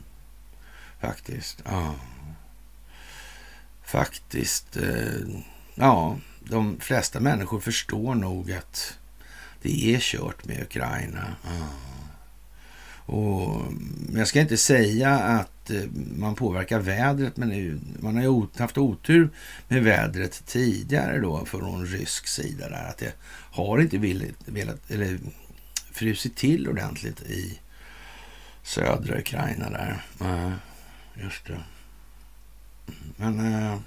Faktiskt. 0.99 1.61
Ja. 1.65 1.95
Faktiskt. 3.83 4.77
Eh, 4.77 5.41
ja, 5.75 6.17
de 6.39 6.79
flesta 6.79 7.19
människor 7.19 7.59
förstår 7.59 8.15
nog 8.15 8.51
att 8.51 8.97
det 9.61 9.95
är 9.95 9.99
kört 9.99 10.45
med 10.45 10.61
Ukraina. 10.61 11.35
Ja. 11.43 11.90
Och 13.11 13.55
mm, 13.55 14.13
jag 14.15 14.27
ska 14.27 14.41
inte 14.41 14.57
säga 14.57 15.09
att 15.19 15.69
eh, 15.69 15.83
man 16.17 16.35
påverkar 16.35 16.79
vädret, 16.79 17.37
men 17.37 17.81
man 17.99 18.15
har 18.15 18.23
ju 18.23 18.47
haft 18.57 18.77
otur 18.77 19.29
med 19.67 19.83
vädret 19.83 20.43
tidigare 20.45 21.19
då 21.19 21.45
från 21.45 21.85
rysk 21.85 22.27
sida 22.27 22.69
där. 22.69 22.89
Att 22.89 22.97
det 22.97 23.13
har 23.51 23.81
inte 23.81 23.97
velat, 24.45 24.91
eller 24.91 25.19
frusit 25.91 26.35
till 26.35 26.67
ordentligt 26.67 27.21
i 27.21 27.59
södra 28.63 29.19
Ukraina 29.19 29.69
där. 29.69 30.05
Ja, 30.19 30.51
just 31.21 31.45
det. 31.45 31.59
Men 33.15 33.53
eh, 33.53 33.79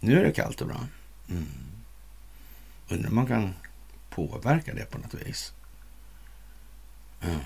nu 0.00 0.18
är 0.20 0.24
det 0.24 0.32
kallt 0.32 0.60
och 0.60 0.66
bra. 0.66 0.86
Mm. 1.30 1.46
Undrar 2.88 3.08
om 3.08 3.14
man 3.14 3.26
kan 3.26 3.54
påverka 4.10 4.74
det 4.74 4.90
på 4.90 4.98
något 4.98 5.14
vis. 5.14 5.52
Mm. 7.22 7.40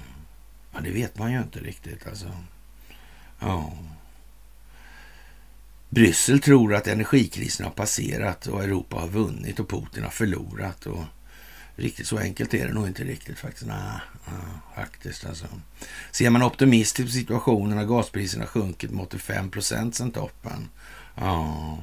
Ja, 0.73 0.81
det 0.81 0.91
vet 0.91 1.19
man 1.19 1.33
ju 1.33 1.39
inte 1.39 1.59
riktigt 1.59 2.07
alltså. 2.07 2.33
Ja. 3.41 3.73
Bryssel 5.89 6.41
tror 6.41 6.75
att 6.75 6.87
energikrisen 6.87 7.67
har 7.67 7.73
passerat 7.73 8.47
och 8.47 8.65
Europa 8.65 8.97
har 8.97 9.09
vunnit 9.09 9.61
och 9.61 9.69
Putin 9.69 10.03
har 10.03 10.11
förlorat. 10.11 10.87
Och 10.87 11.05
riktigt 11.77 12.07
så 12.07 12.19
enkelt 12.19 12.55
är 12.55 12.67
det 12.67 12.73
nog 12.73 12.87
inte 12.87 13.05
riktigt 13.05 13.39
faktiskt. 13.39 13.67
Nah, 13.67 14.01
nah, 14.27 14.75
faktiskt 14.75 15.27
alltså. 15.27 15.47
Ser 16.11 16.31
man 16.31 16.43
optimistiskt 16.43 17.09
på 17.09 17.13
situationen 17.13 17.79
har 17.79 17.85
gaspriserna 17.85 18.47
sjunkit 18.47 18.91
med 18.91 19.03
85 19.03 19.51
procent 19.51 19.95
sedan 19.95 20.11
toppen. 20.11 20.69
Ja. 21.15 21.79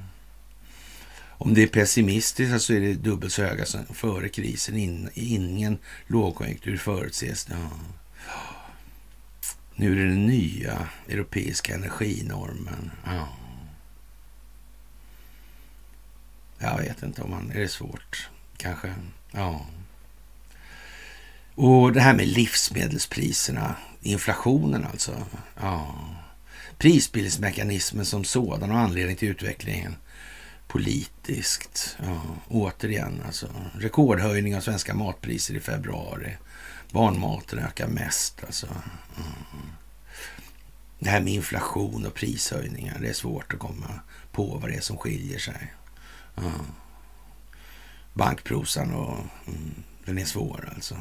Om 1.38 1.54
det 1.54 1.64
är 1.64 1.68
pessimistiskt 1.68 2.62
så 2.62 2.74
är 2.74 2.80
det 2.80 2.94
dubbelt 2.94 3.34
så 3.34 3.44
höga 3.44 3.66
som 3.66 3.86
före 3.86 4.30
krisen. 4.30 4.78
In, 4.78 5.10
ingen 5.14 5.78
lågkonjunktur 6.08 6.78
förutses. 6.78 7.48
Ja. 7.50 7.70
Nu 9.76 9.92
är 9.92 9.96
det 9.96 10.10
den 10.10 10.26
nya 10.26 10.88
europeiska 11.10 11.74
energinormen. 11.74 12.92
Ja. 13.06 13.28
Jag 16.60 16.78
vet 16.78 17.04
inte 17.04 17.22
om 17.22 17.30
man... 17.30 17.52
Är 17.52 17.60
det 17.60 17.68
svårt? 17.68 18.30
Kanske. 18.58 18.94
Ja. 19.32 19.66
Och 21.56 21.94
det 21.94 22.02
här 22.02 22.14
med 22.14 22.28
livsmedelspriserna. 22.28 23.76
Inflationen 24.02 24.86
alltså. 24.86 25.26
Ja. 25.62 25.96
Prisbildningsmekanismen 26.78 28.06
som 28.06 28.24
sådan 28.24 28.72
och 28.72 28.80
anledning 28.80 29.16
till 29.16 29.30
utvecklingen 29.30 29.96
politiskt. 30.68 31.98
Ja, 32.04 32.22
återigen 32.50 33.22
alltså. 33.26 33.48
Rekordhöjning 33.80 34.56
av 34.56 34.62
svenska 34.62 34.94
matpriser 34.94 35.54
i 35.54 35.60
februari. 35.60 36.38
Barnmaten 36.96 37.60
ökar 37.60 37.88
mest 37.88 38.44
alltså. 38.44 38.68
Mm. 38.68 39.70
Det 41.00 41.10
här 41.10 41.22
med 41.22 41.34
inflation 41.34 42.06
och 42.06 42.14
prishöjningar, 42.14 43.00
det 43.00 43.10
är 43.10 43.14
svårt 43.14 43.54
att 43.54 43.60
komma 43.60 44.00
på 44.32 44.58
vad 44.58 44.70
det 44.70 44.76
är 44.76 44.82
som 44.82 44.98
skiljer 44.98 45.40
sig. 45.40 45.74
Mm. 46.38 46.52
Bankprosan 48.14 48.94
och 48.94 49.18
mm, 49.48 49.84
den 50.06 50.18
är 50.18 50.26
svår 50.26 50.72
alltså. 50.76 50.96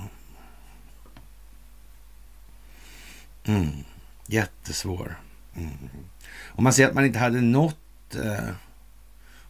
Mm. 3.45 3.71
Jättesvår. 4.27 5.21
Mm. 5.57 5.89
Om 6.47 6.65
man 6.65 6.73
säger 6.73 6.89
att 6.89 6.95
man 6.95 7.05
inte 7.05 7.19
hade 7.19 7.41
något 7.41 8.15
eh, 8.15 8.51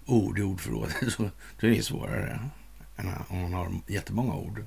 ord 0.07 0.39
i 0.39 0.43
ordförrådet 0.43 0.97
så 1.13 1.31
då 1.61 1.67
är 1.67 1.71
det 1.71 1.83
svårare 1.83 2.51
än 2.97 3.11
om 3.29 3.41
man 3.41 3.53
har 3.53 3.73
jättemånga 3.87 4.35
ord. 4.35 4.65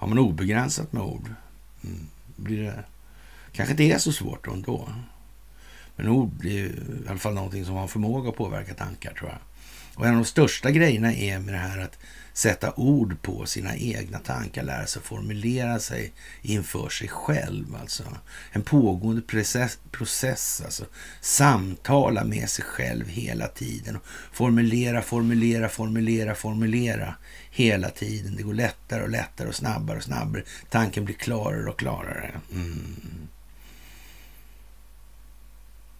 Har 0.00 0.06
man 0.06 0.18
obegränsat 0.18 0.92
med 0.92 1.02
ord 1.02 1.34
mm, 1.84 2.06
blir 2.36 2.62
det 2.62 2.84
kanske 3.52 3.70
inte 3.70 3.82
är 3.82 3.98
så 3.98 4.12
svårt 4.12 4.46
ändå. 4.46 4.88
Men 5.96 6.08
ord 6.08 6.44
är 6.44 6.48
i 6.48 6.72
alla 7.08 7.18
fall 7.18 7.34
någonting 7.34 7.64
som 7.64 7.74
har 7.74 7.88
förmåga 7.88 8.28
att 8.28 8.36
påverka 8.36 8.74
tankar 8.74 9.12
tror 9.12 9.30
jag. 9.30 9.38
Och 9.94 10.06
en 10.06 10.10
av 10.10 10.16
de 10.16 10.24
största 10.24 10.70
grejerna 10.70 11.14
är 11.14 11.38
med 11.38 11.54
det 11.54 11.58
här 11.58 11.78
att 11.78 11.98
sätta 12.32 12.72
ord 12.76 13.22
på 13.22 13.46
sina 13.46 13.76
egna 13.76 14.18
tankar, 14.18 14.62
lära 14.62 14.86
sig 14.86 15.02
formulera 15.02 15.78
sig 15.78 16.12
inför 16.42 16.88
sig 16.88 17.08
själv. 17.08 17.76
Alltså. 17.80 18.04
En 18.52 18.62
pågående 18.62 19.22
process, 19.22 19.78
process 19.90 20.62
alltså. 20.64 20.84
Samtala 21.20 22.24
med 22.24 22.48
sig 22.48 22.64
själv 22.64 23.08
hela 23.08 23.48
tiden. 23.48 23.98
Formulera, 24.32 25.02
formulera, 25.02 25.68
formulera, 25.68 26.34
formulera 26.34 27.14
hela 27.50 27.90
tiden. 27.90 28.36
Det 28.36 28.42
går 28.42 28.54
lättare 28.54 29.02
och 29.02 29.10
lättare 29.10 29.48
och 29.48 29.54
snabbare 29.54 29.96
och 29.96 30.04
snabbare. 30.04 30.42
Tanken 30.70 31.04
blir 31.04 31.14
klarare 31.14 31.70
och 31.70 31.78
klarare. 31.78 32.40
Mm. 32.52 32.96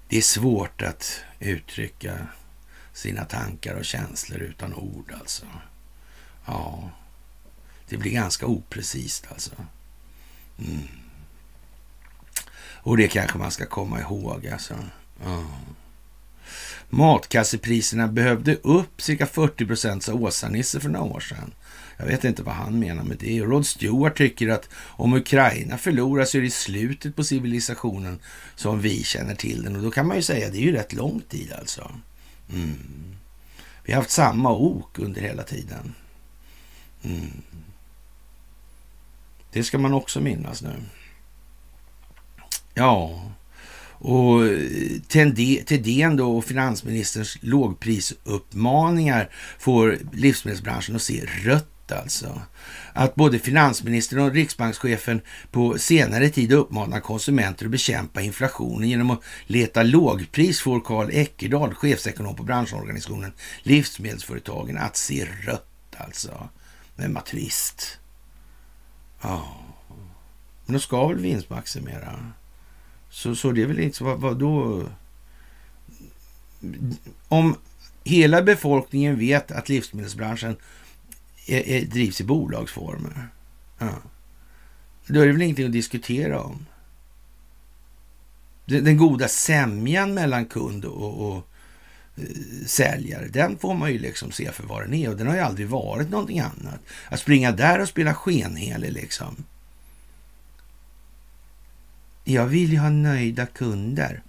Det 0.09 0.17
är 0.17 0.23
svårt 0.23 0.83
att 0.83 1.21
uttrycka 1.41 2.19
sina 2.93 3.25
tankar 3.25 3.75
och 3.75 3.85
känslor 3.85 4.41
utan 4.41 4.75
ord 4.75 5.13
alltså. 5.21 5.47
Ja, 6.51 6.91
det 7.89 7.97
blir 7.97 8.13
ganska 8.13 8.47
oprecist 8.47 9.27
alltså. 9.31 9.51
Mm. 10.59 10.89
Och 12.83 12.97
det 12.97 13.09
kanske 13.09 13.39
man 13.39 13.51
ska 13.51 13.67
komma 13.67 14.01
ihåg 14.01 14.47
alltså. 14.47 14.75
Ja. 15.25 15.45
Matkassepriserna 16.89 18.09
behövde 18.09 18.57
upp 18.57 19.03
cirka 19.03 19.27
40 19.27 19.67
procent, 19.67 20.03
sa 20.03 20.15
Åsa-Nisse 20.15 20.81
för 20.81 20.89
några 20.89 21.15
år 21.15 21.21
sedan. 21.21 21.53
Jag 21.97 22.07
vet 22.07 22.25
inte 22.25 22.43
vad 22.43 22.55
han 22.55 22.79
menar 22.79 23.05
med 23.05 23.17
det. 23.19 23.41
Rod 23.41 23.67
Stewart 23.67 24.17
tycker 24.17 24.49
att 24.49 24.69
om 24.75 25.13
Ukraina 25.13 25.79
förlorar 25.79 26.25
så 26.25 26.39
är 26.39 26.43
det 26.43 26.51
slutet 26.51 27.17
på 27.17 27.25
civilisationen 27.25 28.19
som 28.55 28.81
vi 28.81 29.03
känner 29.03 29.35
till 29.35 29.63
den. 29.63 29.77
Och 29.77 29.83
då 29.83 29.91
kan 29.91 30.07
man 30.07 30.17
ju 30.17 30.23
säga 30.23 30.47
att 30.47 30.53
det 30.53 30.59
är 30.59 30.63
ju 30.63 30.73
rätt 30.73 30.93
lång 30.93 31.21
tid 31.29 31.53
alltså. 31.53 31.91
Mm. 32.53 32.77
Vi 33.85 33.93
har 33.93 34.01
haft 34.01 34.11
samma 34.11 34.53
ok 34.53 34.99
under 34.99 35.21
hela 35.21 35.43
tiden. 35.43 35.95
Mm. 37.03 37.43
Det 39.53 39.65
ska 39.65 39.79
man 39.79 39.93
också 39.95 40.21
minnas 40.21 40.63
nu. 40.63 40.75
Ja, 42.75 43.23
och 44.03 44.47
eh, 44.47 45.61
Thedéen 45.65 46.17
då 46.17 46.37
och 46.37 46.45
finansministerns 46.45 47.39
lågprisuppmaningar 47.41 49.31
får 49.59 49.99
livsmedelsbranschen 50.13 50.97
att 50.97 51.03
se 51.03 51.25
rött 51.45 51.93
alltså. 51.93 52.43
Att 52.93 53.15
både 53.15 53.39
finansministern 53.39 54.19
och 54.19 54.33
riksbankschefen 54.33 55.21
på 55.51 55.79
senare 55.79 56.29
tid 56.29 56.53
uppmanar 56.53 57.01
konsumenter 57.01 57.65
att 57.65 57.71
bekämpa 57.71 58.21
inflationen 58.21 58.89
genom 58.89 59.11
att 59.11 59.23
leta 59.47 59.83
lågpris 59.83 60.61
får 60.61 60.81
Karl 60.81 61.11
Eckerdal, 61.13 61.75
chefsekonom 61.75 62.37
på 62.37 62.43
branschorganisationen 62.43 63.33
Livsmedelsföretagen, 63.63 64.79
att 64.79 64.97
se 64.97 65.27
rött 65.43 65.97
alltså. 65.97 66.49
Men 67.01 67.15
vad 67.15 67.25
trist. 67.25 67.99
Ja. 69.21 69.57
Men 70.65 70.73
de 70.73 70.81
ska 70.81 71.09
väl 71.09 71.19
vinstmaximera? 71.19 72.33
Så, 73.11 73.35
så 73.35 73.53
det 73.53 73.63
är 73.63 73.67
väl 73.67 73.81
inte 73.81 73.97
så, 73.97 74.05
vad, 74.05 74.21
vad 74.21 74.39
då? 74.39 74.83
Om 77.29 77.57
hela 78.05 78.43
befolkningen 78.43 79.19
vet 79.19 79.51
att 79.51 79.69
livsmedelsbranschen 79.69 80.57
är, 81.47 81.69
är, 81.69 81.85
drivs 81.85 82.21
i 82.21 82.25
bolagsformer, 82.25 83.29
ja. 83.79 83.95
då 85.07 85.21
är 85.21 85.27
det 85.27 85.33
väl 85.33 85.43
ingenting 85.43 85.67
att 85.67 85.73
diskutera 85.73 86.41
om. 86.43 86.67
Den, 88.65 88.85
den 88.85 88.97
goda 88.97 89.29
sämjan 89.29 90.15
mellan 90.15 90.47
kund 90.47 90.85
och, 90.85 91.31
och 91.31 91.50
säljare, 92.67 93.29
den 93.29 93.59
får 93.59 93.75
man 93.75 93.93
ju 93.93 93.99
liksom 93.99 94.33
se 94.33 94.53
för 94.53 94.67
vad 94.67 94.83
den 94.83 94.95
är 94.95 95.09
och 95.09 95.17
den 95.17 95.27
har 95.27 95.35
ju 95.35 95.41
aldrig 95.41 95.69
varit 95.69 96.11
någonting 96.11 96.41
annat. 96.41 96.81
Att 97.09 97.21
springa 97.21 97.53
där 97.53 97.81
och 97.81 97.89
spela 97.89 98.15
skenhelig 98.15 98.93
liksom. 98.93 99.45
Jag 102.25 102.47
vill 102.47 102.73
ju 102.73 102.79
ha 102.79 102.91
nöjda 102.91 103.47
kunder. 103.47 104.23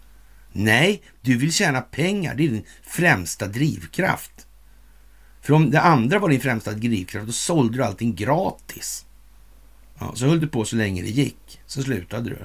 Nej, 0.51 1.01
du 1.21 1.37
vill 1.37 1.53
tjäna 1.53 1.81
pengar. 1.81 2.35
Det 2.35 2.43
är 2.43 2.49
din 2.49 2.65
främsta 2.83 3.47
drivkraft. 3.47 4.47
För 5.41 5.53
om 5.53 5.71
det 5.71 5.81
andra 5.81 6.19
var 6.19 6.29
din 6.29 6.41
främsta 6.41 6.71
drivkraft, 6.71 7.27
då 7.27 7.33
sålde 7.33 7.77
du 7.77 7.83
allting 7.83 8.15
gratis. 8.15 9.05
Ja, 9.99 10.11
så 10.15 10.25
höll 10.25 10.39
du 10.39 10.47
på 10.47 10.65
så 10.65 10.75
länge 10.75 11.01
det 11.01 11.09
gick. 11.09 11.61
Så 11.65 11.83
slutade 11.83 12.29
du. 12.29 12.37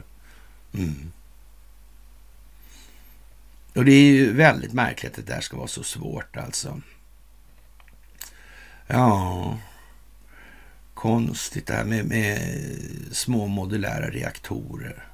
Mm. 0.78 1.12
Och 3.76 3.84
det 3.84 3.92
är 3.92 4.12
ju 4.12 4.32
väldigt 4.32 4.72
märkligt 4.72 5.18
att 5.18 5.26
det 5.26 5.34
där 5.34 5.40
ska 5.40 5.56
vara 5.56 5.68
så 5.68 5.82
svårt 5.82 6.36
alltså. 6.36 6.80
Ja, 8.86 9.58
konstigt 10.94 11.66
det 11.66 11.74
här 11.74 11.84
med, 11.84 12.04
med 12.04 12.40
små 13.12 13.46
modulära 13.46 14.10
reaktorer. 14.10 15.04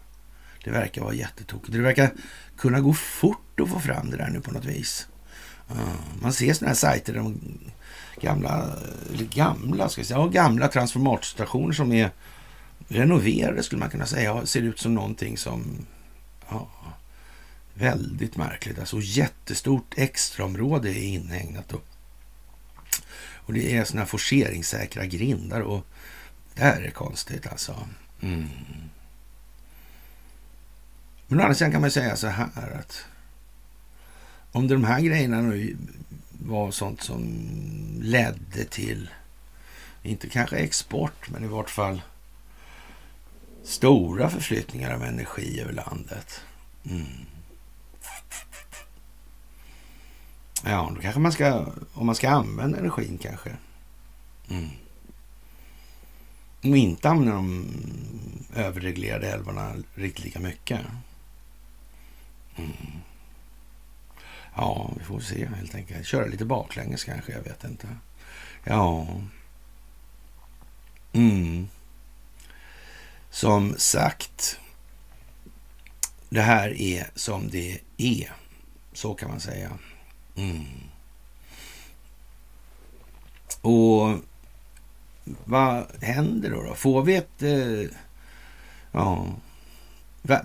Det 0.65 0.71
verkar 0.71 1.03
vara 1.03 1.15
jättetokigt. 1.15 1.73
Det 1.73 1.79
verkar 1.79 2.11
kunna 2.57 2.81
gå 2.81 2.95
fort 2.95 3.61
att 3.61 3.69
få 3.69 3.81
fram 3.81 4.11
det 4.11 4.17
där 4.17 4.31
nu 4.31 4.41
på 4.41 4.51
något 4.51 4.65
vis. 4.65 5.07
man 6.23 6.33
ser 6.33 6.53
sådana 6.53 6.69
här 6.69 6.75
sajter, 6.75 7.15
de 7.15 7.41
gamla, 8.21 8.77
eller 9.15 9.25
gamla, 9.25 9.89
ska 9.89 10.01
jag 10.01 10.07
säga, 10.07 10.27
gamla 10.27 10.69
transformatorstationer 10.69 11.73
som 11.73 11.93
är 11.93 12.11
renoverade 12.89 13.63
skulle 13.63 13.81
man 13.81 13.91
kunna 13.91 14.07
säga. 14.07 14.47
Ser 14.47 14.63
ut 14.63 14.79
som 14.79 14.95
någonting 14.95 15.39
som, 15.39 15.87
ja, 16.51 16.69
väldigt 17.83 18.37
märkligt. 18.37 18.79
Alltså 18.79 19.01
jättestort 19.01 19.95
extraområde 19.97 20.91
är 20.91 21.03
inhägnat. 21.03 21.73
Och, 21.73 21.85
och 23.35 23.53
det 23.53 23.77
är 23.77 23.85
sådana 23.85 24.07
forceringssäkra 24.07 25.07
grindar 25.07 25.61
och 25.61 25.87
det 26.55 26.63
här 26.63 26.83
är 26.83 26.91
konstigt 26.91 27.47
alltså. 27.47 27.89
Mm. 28.21 28.49
Men 31.27 31.41
å 31.41 31.43
andra 31.43 31.55
sidan 31.55 31.73
kan 31.73 31.81
man 31.81 31.91
säga 31.91 32.17
så 32.17 32.27
här 32.27 32.71
att 32.81 33.05
om 34.53 34.69
de 34.69 34.85
här 34.85 35.01
grejerna 35.01 35.41
nu 35.41 35.77
var 36.31 36.71
sånt 36.71 37.03
som 37.03 37.47
ledde 38.01 38.65
till, 38.71 39.11
inte 40.03 40.29
kanske 40.29 40.57
export, 40.57 41.31
men 41.31 41.45
i 41.45 41.47
vart 41.47 41.71
fall 41.71 42.03
stora 43.65 44.31
förflyttningar 44.31 44.95
av 44.95 45.05
energi 45.05 45.61
över 45.61 45.73
landet. 45.73 46.41
Mm. 46.91 47.07
Ja, 50.65 50.93
då 50.95 51.01
kanske 51.01 51.21
man 51.21 51.33
ska, 51.33 51.67
om 51.93 52.07
man 52.07 52.15
ska 52.15 52.31
använda 52.31 52.79
energin 52.79 53.19
kanske. 53.23 53.57
Mm. 54.51 54.69
Och 56.61 56.77
inte 56.77 57.09
använda 57.09 57.33
de 57.33 57.67
överreglerade 58.55 59.31
älvarna 59.31 59.75
riktigt 59.95 60.25
lika 60.25 60.41
mycket. 60.41 60.81
Mm. 62.57 62.73
Ja, 64.57 64.91
vi 64.99 65.05
får 65.05 65.21
se 65.21 65.47
helt 65.47 65.75
enkelt. 65.75 66.07
Köra 66.07 66.27
lite 66.27 66.45
baklänges 66.45 67.05
kanske, 67.05 67.33
jag 67.33 67.43
vet 67.43 67.65
inte. 67.65 67.89
Ja. 68.65 69.07
Mm. 71.13 71.69
Som 73.31 73.75
sagt, 73.79 74.61
det 76.29 76.43
här 76.43 76.81
är 76.81 77.11
som 77.15 77.51
det 77.51 77.79
är. 77.97 78.33
Så 78.93 79.15
kan 79.15 79.31
man 79.31 79.41
säga. 79.41 79.79
Mm. 80.37 80.65
Och 83.61 84.19
vad 85.45 85.87
händer 86.01 86.51
då? 86.51 86.63
då? 86.63 86.75
Får 86.75 87.03
vi 87.03 87.17
ett... 87.17 87.43
Eh, 87.43 87.97
ja, 88.93 89.27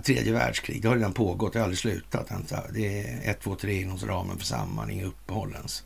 tredje 0.04 0.32
världskrig, 0.32 0.82
det 0.82 0.88
har 0.88 0.96
redan 0.96 1.12
pågått, 1.12 1.52
det 1.52 1.58
har 1.58 1.64
aldrig 1.64 1.78
slutat. 1.78 2.30
Det 2.74 3.02
är 3.02 3.30
ett, 3.30 3.40
två, 3.40 3.54
tre 3.54 3.82
inom 3.82 3.98
ramen 3.98 4.38
för 4.38 4.44
samman, 4.44 4.90
inga 4.90 5.04
uppehåll 5.04 5.54
ens. 5.54 5.84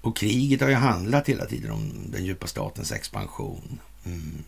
Och 0.00 0.16
kriget 0.16 0.60
har 0.60 0.68
ju 0.68 0.74
handlat 0.74 1.28
hela 1.28 1.46
tiden 1.46 1.70
om 1.70 1.92
den 2.06 2.24
djupa 2.24 2.46
statens 2.46 2.92
expansion. 2.92 3.80
Mm. 4.04 4.44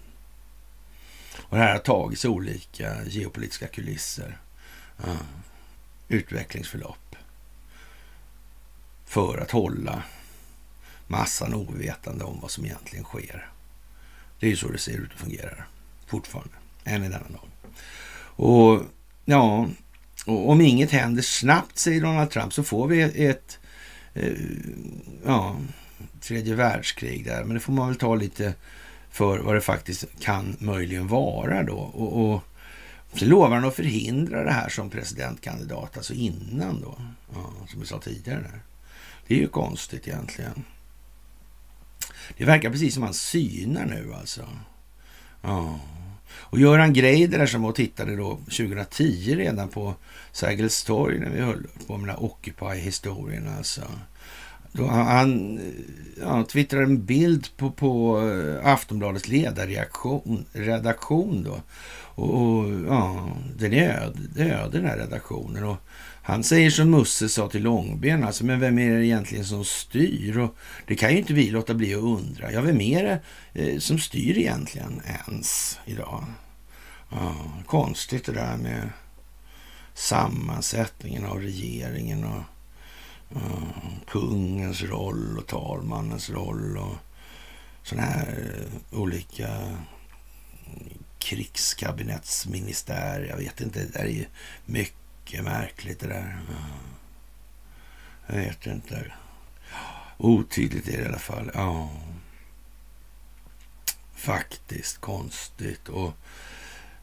Och 1.39 1.57
det 1.57 1.63
här 1.63 1.73
har 1.73 1.79
tagits 1.79 2.25
olika 2.25 3.05
geopolitiska 3.05 3.67
kulisser. 3.67 4.39
Ja. 4.97 5.17
Utvecklingsförlopp. 6.09 7.17
För 9.05 9.39
att 9.39 9.51
hålla 9.51 10.03
massan 11.07 11.55
ovetande 11.55 12.25
om 12.25 12.39
vad 12.41 12.51
som 12.51 12.65
egentligen 12.65 13.05
sker. 13.05 13.49
Det 14.41 14.47
är 14.47 14.51
ju 14.51 14.57
så 14.57 14.69
det 14.69 14.79
ser 14.79 14.99
ut 14.99 15.13
och 15.13 15.21
fungerar 15.21 15.69
fortfarande, 16.07 16.55
än 16.85 17.05
i 17.05 17.09
denna 17.09 17.29
dag. 17.29 17.49
Och 18.21 18.83
ja, 19.25 19.69
och 20.27 20.51
om 20.51 20.61
inget 20.61 20.91
händer 20.91 21.23
snabbt, 21.23 21.79
säger 21.79 22.01
Donald 22.01 22.31
Trump, 22.31 22.53
så 22.53 22.63
får 22.63 22.89
vi 22.89 23.27
ett 23.27 23.59
eh, 24.15 24.33
ja, 25.25 25.57
tredje 26.21 26.55
världskrig 26.55 27.25
där. 27.25 27.45
Men 27.45 27.55
det 27.55 27.61
får 27.61 27.73
man 27.73 27.89
väl 27.89 27.99
ta 27.99 28.15
lite 28.15 28.55
för 29.11 29.39
vad 29.39 29.55
det 29.55 29.61
faktiskt 29.61 30.05
kan 30.21 30.57
möjligen 30.59 31.07
vara 31.07 31.63
då. 31.63 31.77
Och, 31.77 32.33
och 32.33 32.43
så 33.15 33.25
lovar 33.25 33.57
han 33.57 33.65
att 33.65 33.75
förhindra 33.75 34.45
det 34.45 34.53
här 34.53 34.69
som 34.69 34.91
presidentkandidat, 34.91 35.97
alltså 35.97 36.15
innan 36.15 36.81
då, 36.81 36.99
ja, 37.35 37.53
som 37.69 37.81
vi 37.81 37.87
sa 37.87 37.99
tidigare. 37.99 38.41
Där. 38.41 38.61
Det 39.27 39.35
är 39.35 39.39
ju 39.39 39.49
konstigt 39.49 40.09
egentligen. 40.09 40.65
Det 42.37 42.45
verkar 42.45 42.71
precis 42.71 42.95
som 42.95 43.03
han 43.03 43.15
synar 43.15 43.87
nu 43.87 44.15
alltså. 44.15 44.49
Ja. 45.43 45.81
Och 46.31 46.59
Göran 46.59 46.93
Greider 46.93 47.47
som 47.47 47.63
var 47.63 47.69
och 47.69 47.77
tittade 47.77 48.17
då 48.17 48.37
2010 48.37 49.37
redan 49.37 49.69
på 49.69 49.95
Sergels 50.33 50.85
torg 50.85 51.19
när 51.19 51.31
vi 51.31 51.41
höll 51.41 51.67
på 51.87 51.97
med 51.97 52.09
den 52.09 52.17
här 52.17 52.25
Occupy-historien 52.25 53.49
alltså. 53.59 53.83
Då 54.73 54.87
han 54.87 55.61
ja, 56.21 56.45
twittrade 56.45 56.85
en 56.85 57.05
bild 57.05 57.57
på, 57.57 57.71
på 57.71 58.21
eh, 58.29 58.67
Aftonbladets 58.67 59.29
ledarredaktion 59.29 61.43
då. 61.43 61.61
Och, 62.15 62.35
och, 62.35 62.71
ja, 62.89 63.29
den 63.59 63.73
är 63.73 63.89
öde, 63.89 64.45
öde 64.45 64.79
den 64.79 64.87
här 64.87 64.99
redaktionen. 64.99 65.65
Och 65.65 65.77
han 66.23 66.45
säger 66.45 66.71
som 66.71 66.91
Musse 66.91 67.29
sa 67.29 67.49
till 67.49 67.63
Långben, 67.63 68.25
alltså, 68.25 68.45
men 68.45 68.61
vem 68.61 68.79
är 68.79 68.99
det 68.99 69.07
egentligen 69.07 69.45
som 69.45 69.65
styr? 69.65 70.39
Och 70.39 70.57
det 70.87 70.95
kan 70.95 71.13
ju 71.13 71.19
inte 71.19 71.33
vi 71.33 71.51
låta 71.51 71.75
bli 71.75 71.95
att 71.95 72.03
undra. 72.03 72.53
Ja, 72.53 72.61
vem 72.61 72.81
är 72.81 73.05
det 73.05 73.21
eh, 73.63 73.79
som 73.79 73.99
styr 73.99 74.39
egentligen 74.39 75.03
ens 75.27 75.79
idag? 75.87 76.25
Ja, 77.11 77.35
konstigt 77.67 78.25
det 78.25 78.33
där 78.33 78.57
med 78.57 78.91
sammansättningen 79.95 81.25
av 81.25 81.41
regeringen 81.41 82.25
och 82.25 82.43
Mm, 83.31 84.01
kungens 84.07 84.83
roll 84.83 85.39
och 85.39 85.47
talmannens 85.47 86.31
roll 86.31 86.77
och 86.77 86.95
sådana 87.83 88.07
här 88.07 88.55
eh, 88.55 88.99
olika 88.99 89.49
mm, 89.49 89.79
krigskabinettsministär. 91.19 93.27
Jag 93.31 93.37
vet 93.37 93.61
inte, 93.61 93.85
det 93.85 93.99
är 93.99 94.07
ju 94.07 94.27
mycket 94.65 95.45
märkligt 95.45 96.01
det 96.01 96.07
där. 96.07 96.41
Jag 98.27 98.37
vet 98.37 98.67
inte. 98.67 99.13
Otydligt 100.17 100.89
är 100.89 100.97
det 100.97 101.03
i 101.03 101.07
alla 101.07 101.19
fall. 101.19 101.51
Ja. 101.55 101.91
Faktiskt 104.15 105.01
konstigt. 105.01 105.89
Och 105.89 106.13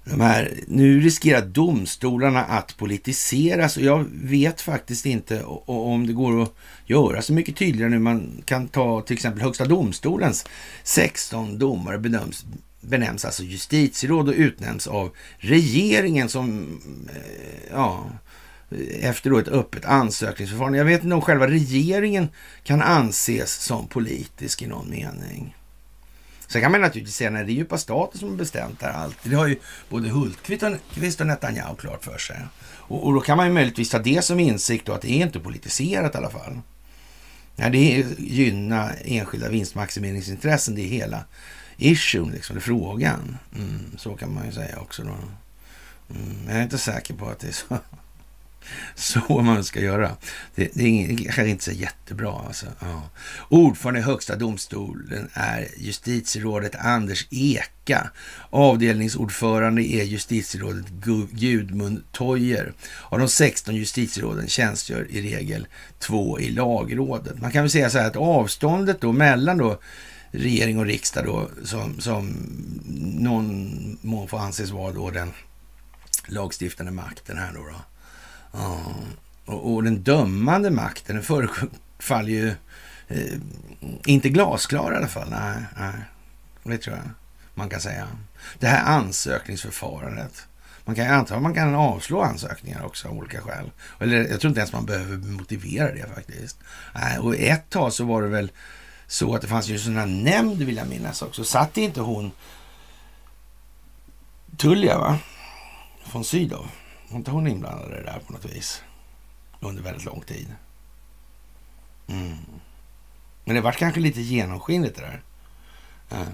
här, 0.05 0.59
nu 0.67 0.99
riskerar 0.99 1.41
domstolarna 1.41 2.43
att 2.43 2.77
politiseras 2.77 3.77
och 3.77 3.83
jag 3.83 4.05
vet 4.11 4.61
faktiskt 4.61 5.05
inte 5.05 5.43
om 5.65 6.07
det 6.07 6.13
går 6.13 6.41
att 6.41 6.53
göra 6.85 7.21
så 7.21 7.33
mycket 7.33 7.55
tydligare 7.55 7.89
nu. 7.89 7.99
Man 7.99 8.41
kan 8.45 8.67
ta 8.67 9.01
till 9.01 9.13
exempel 9.13 9.41
Högsta 9.41 9.65
domstolens 9.65 10.45
16 10.83 11.59
domare 11.59 11.97
bedöms 11.97 12.45
benämns 12.81 13.25
alltså 13.25 13.43
justitieråd 13.43 14.29
och 14.29 14.35
utnämns 14.37 14.87
av 14.87 15.11
regeringen 15.37 16.29
som, 16.29 16.79
eh, 17.09 17.71
ja, 17.71 18.09
efter 19.01 19.29
då 19.29 19.37
ett 19.37 19.47
öppet 19.47 19.85
ansökningsförfarande. 19.85 20.77
Jag 20.77 20.85
vet 20.85 21.03
inte 21.03 21.15
om 21.15 21.21
själva 21.21 21.47
regeringen 21.47 22.27
kan 22.63 22.81
anses 22.81 23.53
som 23.53 23.87
politisk 23.87 24.61
i 24.61 24.67
någon 24.67 24.89
mening. 24.89 25.55
Sen 26.47 26.61
kan 26.61 26.71
man 26.71 26.81
naturligtvis 26.81 27.15
säga 27.15 27.29
att 27.29 27.35
det 27.35 27.51
är 27.51 27.55
djupa 27.55 27.77
staten 27.77 28.19
som 28.19 28.29
har 28.29 28.35
bestämt 28.35 28.79
det 28.79 28.85
här 28.85 28.93
allt. 28.93 29.17
Det 29.23 29.35
har 29.35 29.47
ju 29.47 29.59
både 29.89 30.09
Hultqvist 30.09 31.21
och 31.21 31.27
Netanyahu 31.27 31.75
klart 31.75 32.03
för 32.03 32.17
sig. 32.17 32.37
Och, 32.87 33.05
och, 33.05 33.13
då 33.13 33.21
kan 33.21 33.37
man 33.37 33.47
ju 33.47 33.53
möjligtvis 33.53 33.89
ta 33.89 33.99
det 33.99 34.25
som 34.25 34.39
insikt 34.39 34.85
då 34.85 34.93
att 34.93 35.01
det 35.01 35.11
är 35.11 35.25
inte 35.25 35.39
politiserat 35.39 36.15
i 36.15 36.17
alla 36.17 36.29
fall. 36.29 36.59
Nej, 37.55 37.71
det 37.71 37.99
är 37.99 38.05
gynna 38.17 38.93
enskilda 38.93 39.49
vinstmaximeringsintressen, 39.49 40.75
det 40.75 40.81
är 40.81 40.87
hela 40.87 41.23
issuen, 41.77 42.31
liksom, 42.31 42.61
frågan. 42.61 43.37
Mm, 43.55 43.97
så 43.97 44.15
kan 44.15 44.33
man 44.33 44.45
ju 44.45 44.51
säga 44.51 44.79
också 44.79 45.03
då. 45.03 45.15
Mm, 46.15 46.47
jag 46.47 46.57
är 46.57 46.63
inte 46.63 46.77
säker 46.77 47.13
på 47.13 47.27
att 47.27 47.39
det 47.39 47.47
är 47.47 47.51
så. 47.51 47.77
Så 48.95 49.41
man 49.41 49.63
ska 49.63 49.79
göra. 49.79 50.11
Det, 50.55 50.69
det 50.73 50.83
är 50.83 51.17
kanske 51.17 51.47
inte 51.47 51.63
så 51.63 51.71
jättebra. 51.71 52.43
Alltså. 52.47 52.65
Ja. 52.79 53.09
Ordförande 53.49 53.99
i 53.99 54.03
Högsta 54.03 54.35
domstolen 54.35 55.29
är 55.33 55.67
justitierådet 55.77 56.75
Anders 56.75 57.27
Eka. 57.31 58.09
Avdelningsordförande 58.49 59.81
är 59.81 60.03
justitierådet 60.03 60.85
Gudmund 61.31 62.03
Tojer. 62.11 62.73
Av 63.03 63.19
de 63.19 63.27
16 63.27 63.75
justitieråden 63.75 64.47
tjänstgör 64.47 65.07
i 65.09 65.21
regel 65.21 65.67
två 65.99 66.39
i 66.39 66.49
lagrådet. 66.49 67.41
Man 67.41 67.51
kan 67.51 67.63
väl 67.63 67.71
säga 67.71 67.89
så 67.89 67.97
här 67.99 68.07
att 68.07 68.15
avståndet 68.15 69.01
då 69.01 69.11
mellan 69.11 69.57
då 69.57 69.79
regering 70.31 70.79
och 70.79 70.85
riksdag 70.85 71.25
då, 71.25 71.49
som, 71.63 71.99
som 71.99 72.27
någon 73.19 73.97
må 74.01 74.27
få 74.27 74.37
anses 74.37 74.69
vara 74.69 74.91
då 74.91 75.09
den 75.09 75.31
lagstiftande 76.27 76.91
makten 76.91 77.37
här 77.37 77.53
då. 77.53 77.59
då. 77.59 77.94
Ja. 78.55 78.79
Och, 79.45 79.73
och, 79.73 79.83
den 79.83 80.03
dömande 80.03 80.71
makten, 80.71 81.15
den 81.15 81.23
förefaller 81.23 82.29
ju 82.29 82.47
eh, 83.07 83.37
inte 84.05 84.29
glasklar 84.29 84.93
i 84.93 84.95
alla 84.95 85.07
fall. 85.07 85.29
Nej, 85.29 85.63
nej, 85.77 85.93
det 86.63 86.77
tror 86.77 86.95
jag 86.95 87.09
man 87.55 87.69
kan 87.69 87.81
säga. 87.81 88.07
Det 88.59 88.67
här 88.67 88.97
ansökningsförfarandet. 88.97 90.47
Man 90.85 90.95
kan 90.95 91.07
anta 91.07 91.35
att 91.35 91.41
man 91.41 91.53
kan 91.53 91.75
avslå 91.75 92.21
ansökningar 92.21 92.85
också 92.85 93.07
av 93.07 93.17
olika 93.17 93.41
skäl. 93.41 93.71
Eller 93.99 94.17
jag 94.17 94.39
tror 94.39 94.49
inte 94.49 94.59
ens 94.59 94.73
man 94.73 94.85
behöver 94.85 95.17
motivera 95.17 95.91
det 95.91 96.05
faktiskt. 96.15 96.57
Nej, 96.93 97.19
och 97.19 97.35
ett 97.35 97.69
tag 97.69 97.93
så 97.93 98.03
var 98.03 98.21
det 98.21 98.27
väl 98.27 98.51
så 99.07 99.35
att 99.35 99.41
det 99.41 99.47
fanns 99.47 99.67
ju 99.67 99.73
en 99.73 99.79
sån 99.79 99.97
här 99.97 100.05
nämnd 100.05 100.61
vill 100.61 100.77
jag 100.77 100.87
minnas 100.87 101.21
också. 101.21 101.43
Satt 101.43 101.77
inte 101.77 102.01
hon 102.01 102.31
Tullia 104.57 104.97
va? 104.97 105.19
Från 106.05 106.25
Sydow? 106.25 106.67
Var 107.09 107.17
inte 107.17 107.31
hon 107.31 107.47
inblandad 107.47 107.91
i 107.91 107.95
det 107.95 108.03
där 108.03 108.19
på 108.27 108.33
något 108.33 108.45
vis? 108.45 108.81
Under 109.59 109.83
väldigt 109.83 110.05
lång 110.05 110.21
tid. 110.21 110.55
Mm. 112.07 112.37
Men 113.45 113.55
det 113.55 113.61
var 113.61 113.71
kanske 113.71 113.99
lite 113.99 114.21
genomskinligt 114.21 114.95
det 114.95 115.01
där. 115.01 115.21
Uh. 116.17 116.27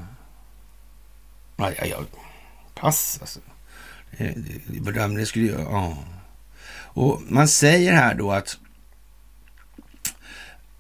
Ja, 1.56 1.72
ja, 1.78 1.86
ja. 1.86 1.98
Pass 2.76 3.18
alltså. 3.22 3.40
Det, 4.18 5.26
skulle 5.26 5.46
ju... 5.46 5.52
Ja. 5.52 5.98
Och 6.94 7.22
man 7.30 7.48
säger 7.48 7.94
här 7.94 8.16
då 8.16 8.32
att 8.32 8.58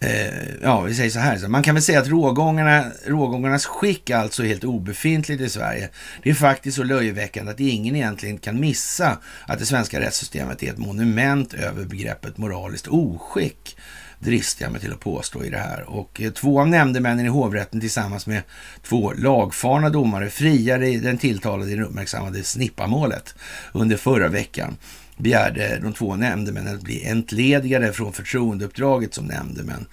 Eh, 0.03 0.55
ja, 0.61 0.81
vi 0.81 0.95
säger 0.95 1.09
så 1.09 1.19
här. 1.19 1.47
Man 1.47 1.63
kan 1.63 1.75
väl 1.75 1.83
säga 1.83 1.99
att 1.99 2.07
rågångarna, 2.07 2.85
rågångarnas 3.05 3.65
skick 3.65 4.09
alltså 4.09 4.43
är 4.43 4.47
helt 4.47 4.63
obefintligt 4.63 5.41
i 5.41 5.49
Sverige. 5.49 5.89
Det 6.23 6.29
är 6.29 6.33
faktiskt 6.33 6.77
så 6.77 6.83
löjeväckande 6.83 7.51
att 7.51 7.59
ingen 7.59 7.95
egentligen 7.95 8.37
kan 8.37 8.59
missa 8.59 9.17
att 9.47 9.59
det 9.59 9.65
svenska 9.65 9.99
rättssystemet 9.99 10.63
är 10.63 10.71
ett 10.71 10.77
monument 10.77 11.53
över 11.53 11.85
begreppet 11.85 12.37
moraliskt 12.37 12.87
oskick 12.87 13.77
dristar 14.19 14.65
jag 14.65 14.71
mig 14.71 14.81
till 14.81 14.93
att 14.93 14.99
påstå 14.99 15.43
i 15.43 15.49
det 15.49 15.57
här. 15.57 15.89
Och 15.89 16.21
eh, 16.21 16.31
två 16.31 16.59
av 16.59 16.67
nämndemännen 16.67 17.25
i 17.25 17.29
hovrätten 17.29 17.81
tillsammans 17.81 18.27
med 18.27 18.41
två 18.83 19.13
lagfarna 19.13 19.89
domare 19.89 20.29
friade 20.29 20.97
den 20.97 21.17
tilltalade 21.17 21.71
i 21.71 21.75
det 21.75 21.83
uppmärksammade 21.83 22.43
snippamålet 22.43 23.35
under 23.73 23.97
förra 23.97 24.27
veckan 24.27 24.77
begärde 25.21 25.79
de 25.83 25.93
två 25.93 26.15
nämndemännen 26.15 26.75
att 26.75 26.81
bli 26.81 27.07
entledigade 27.07 27.93
från 27.93 28.13
förtroendeuppdraget 28.13 29.13
som 29.13 29.25
nämndemän. 29.25 29.85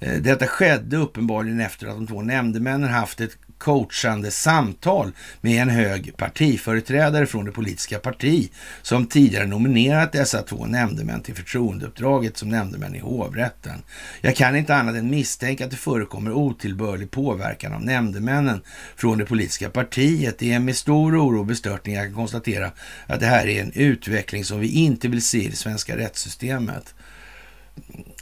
Eh, 0.00 0.14
detta 0.14 0.46
skedde 0.46 0.96
uppenbarligen 0.96 1.60
efter 1.60 1.86
att 1.86 1.94
de 1.94 2.06
två 2.06 2.22
nämndemännen 2.22 2.90
haft 2.90 3.20
ett 3.20 3.38
coachande 3.58 4.30
samtal 4.30 5.12
med 5.40 5.62
en 5.62 5.68
hög 5.68 6.16
partiföreträdare 6.16 7.26
från 7.26 7.44
det 7.44 7.52
politiska 7.52 7.98
parti 7.98 8.50
som 8.82 9.06
tidigare 9.06 9.46
nominerat 9.46 10.12
dessa 10.12 10.42
två 10.42 10.66
nämndemän 10.66 11.20
till 11.20 11.34
förtroendeuppdraget 11.34 12.36
som 12.36 12.48
nämndemän 12.48 12.94
i 12.94 12.98
hovrätten. 12.98 13.82
Jag 14.20 14.36
kan 14.36 14.56
inte 14.56 14.74
annat 14.74 14.96
än 14.96 15.10
misstänka 15.10 15.64
att 15.64 15.70
det 15.70 15.76
förekommer 15.76 16.32
otillbörlig 16.32 17.10
påverkan 17.10 17.72
av 17.72 17.82
nämndemännen 17.82 18.62
från 18.96 19.18
det 19.18 19.24
politiska 19.24 19.70
partiet. 19.70 20.38
Det 20.38 20.52
är 20.52 20.58
med 20.58 20.76
stor 20.76 21.26
oro 21.26 21.38
och 21.38 21.46
bestörtning 21.46 21.94
jag 21.94 22.06
kan 22.06 22.14
konstatera 22.14 22.72
att 23.06 23.20
det 23.20 23.26
här 23.26 23.46
är 23.46 23.62
en 23.62 23.72
utveckling 23.72 24.44
som 24.44 24.60
vi 24.60 24.68
inte 24.68 25.08
vill 25.08 25.22
se 25.22 25.44
i 25.44 25.48
det 25.48 25.56
svenska 25.56 25.96
rättssystemet 25.96 26.94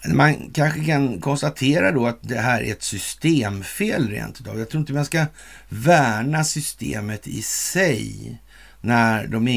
man 0.04 0.50
kanske 0.54 0.84
kan 0.84 1.20
konstatera 1.20 1.92
då 1.92 2.06
att 2.06 2.18
det 2.20 2.40
här 2.40 2.62
är 2.62 2.72
ett 2.72 2.82
systemfel 2.82 4.08
rent 4.08 4.40
utav. 4.40 4.58
Jag 4.58 4.68
tror 4.68 4.80
inte 4.80 4.92
man 4.92 5.04
ska 5.04 5.26
värna 5.68 6.44
systemet 6.44 7.26
i 7.28 7.42
sig 7.42 8.38
när 8.80 9.26
de 9.26 9.48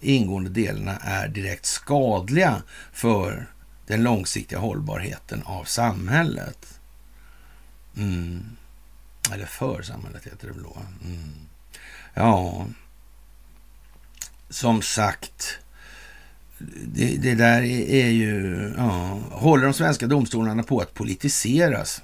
ingående 0.00 0.50
delarna 0.50 0.96
är 0.96 1.28
direkt 1.28 1.66
skadliga 1.66 2.62
för 2.92 3.46
den 3.86 4.02
långsiktiga 4.02 4.58
hållbarheten 4.58 5.42
av 5.42 5.64
samhället. 5.64 6.80
Mm. 7.96 8.56
Eller 9.32 9.46
för 9.46 9.82
samhället 9.82 10.26
heter 10.26 10.46
det 10.46 10.52
väl 10.52 10.62
då. 10.62 10.76
Mm. 11.04 11.32
Ja, 12.14 12.66
som 14.48 14.82
sagt 14.82 15.58
det, 16.86 17.16
det, 17.16 17.34
där 17.34 17.62
är, 17.62 18.08
ju... 18.08 18.72
Ja, 18.76 19.18
håller 19.30 19.64
de 19.64 19.72
svenska 19.72 20.06
domstolarna 20.06 20.62
på 20.62 20.80
att 20.80 20.94
politiseras? 20.94 22.02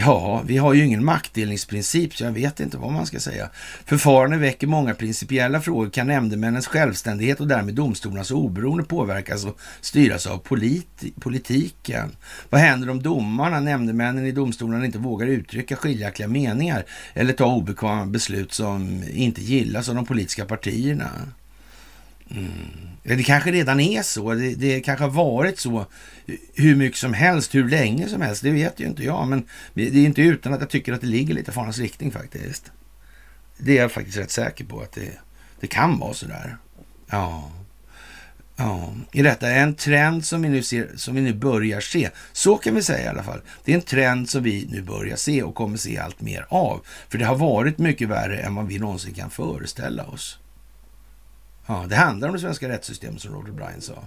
Ja, 0.00 0.42
vi 0.46 0.56
har 0.56 0.74
ju 0.74 0.84
ingen 0.84 1.04
maktdelningsprincip, 1.04 2.16
så 2.16 2.24
jag 2.24 2.32
vet 2.32 2.60
inte 2.60 2.78
vad 2.78 2.92
man 2.92 3.06
ska 3.06 3.20
säga. 3.20 3.50
Förfarandet 3.84 4.40
väcker 4.40 4.66
många 4.66 4.94
principiella 4.94 5.60
frågor. 5.60 5.90
Kan 5.90 6.06
nämndemännens 6.06 6.66
självständighet 6.66 7.40
och 7.40 7.46
därmed 7.46 7.74
domstolarnas 7.74 8.30
oberoende 8.30 8.84
påverkas 8.84 9.44
och 9.44 9.58
styras 9.80 10.26
av 10.26 10.38
politi 10.38 11.12
politiken? 11.20 12.16
Vad 12.50 12.60
händer 12.60 12.90
om 12.90 13.02
domarna, 13.02 13.60
nämndemännen 13.60 14.26
i 14.26 14.32
domstolarna 14.32 14.86
inte 14.86 14.98
vågar 14.98 15.26
uttrycka 15.26 15.76
skiljaktiga 15.76 16.28
meningar 16.28 16.84
eller 17.14 17.32
ta 17.32 17.46
obekväma 17.46 18.06
beslut 18.06 18.52
som 18.52 19.04
inte 19.12 19.42
gillas 19.42 19.88
av 19.88 19.94
de 19.94 20.06
politiska 20.06 20.44
partierna? 20.44 21.10
Mm. 22.30 22.88
Det 23.02 23.22
kanske 23.22 23.52
redan 23.52 23.80
är 23.80 24.02
så. 24.02 24.34
Det, 24.34 24.54
det 24.54 24.80
kanske 24.80 25.04
har 25.04 25.10
varit 25.10 25.58
så 25.58 25.86
hur 26.54 26.76
mycket 26.76 26.98
som 26.98 27.12
helst, 27.12 27.54
hur 27.54 27.68
länge 27.68 28.08
som 28.08 28.20
helst. 28.20 28.42
Det 28.42 28.50
vet 28.50 28.80
ju 28.80 28.86
inte 28.86 29.04
jag. 29.04 29.28
Men 29.28 29.44
det 29.74 29.82
är 29.82 29.94
inte 29.94 30.22
utan 30.22 30.54
att 30.54 30.60
jag 30.60 30.70
tycker 30.70 30.92
att 30.92 31.00
det 31.00 31.06
ligger 31.06 31.34
lite 31.34 31.50
i 31.50 31.54
farans 31.54 31.78
riktning 31.78 32.12
faktiskt. 32.12 32.72
Det 33.58 33.78
är 33.78 33.82
jag 33.82 33.92
faktiskt 33.92 34.18
rätt 34.18 34.30
säker 34.30 34.64
på 34.64 34.80
att 34.80 34.92
det, 34.92 35.10
det 35.60 35.66
kan 35.66 35.98
vara 35.98 36.14
så 36.14 36.26
där. 36.26 36.56
Ja. 37.10 37.50
Ja, 38.60 38.94
i 39.12 39.22
detta 39.22 39.50
är 39.50 39.62
en 39.62 39.74
trend 39.74 40.24
som 40.24 40.42
vi, 40.42 40.48
nu 40.48 40.62
ser, 40.62 40.88
som 40.96 41.14
vi 41.14 41.20
nu 41.20 41.34
börjar 41.34 41.80
se. 41.80 42.10
Så 42.32 42.56
kan 42.56 42.74
vi 42.74 42.82
säga 42.82 43.04
i 43.04 43.08
alla 43.08 43.22
fall. 43.22 43.40
Det 43.64 43.72
är 43.72 43.76
en 43.76 43.82
trend 43.82 44.30
som 44.30 44.42
vi 44.42 44.68
nu 44.70 44.82
börjar 44.82 45.16
se 45.16 45.42
och 45.42 45.54
kommer 45.54 45.76
se 45.76 45.98
allt 45.98 46.20
mer 46.20 46.46
av. 46.48 46.80
För 47.08 47.18
det 47.18 47.24
har 47.24 47.36
varit 47.36 47.78
mycket 47.78 48.08
värre 48.08 48.38
än 48.38 48.54
vad 48.54 48.66
vi 48.66 48.78
någonsin 48.78 49.14
kan 49.14 49.30
föreställa 49.30 50.04
oss. 50.04 50.37
Ja, 51.68 51.86
det 51.88 51.96
handlar 51.96 52.28
om 52.28 52.34
det 52.34 52.40
svenska 52.40 52.68
rättssystemet 52.68 53.20
som 53.20 53.34
Roger 53.34 53.52
Bryan 53.52 53.80
sa. 53.80 54.04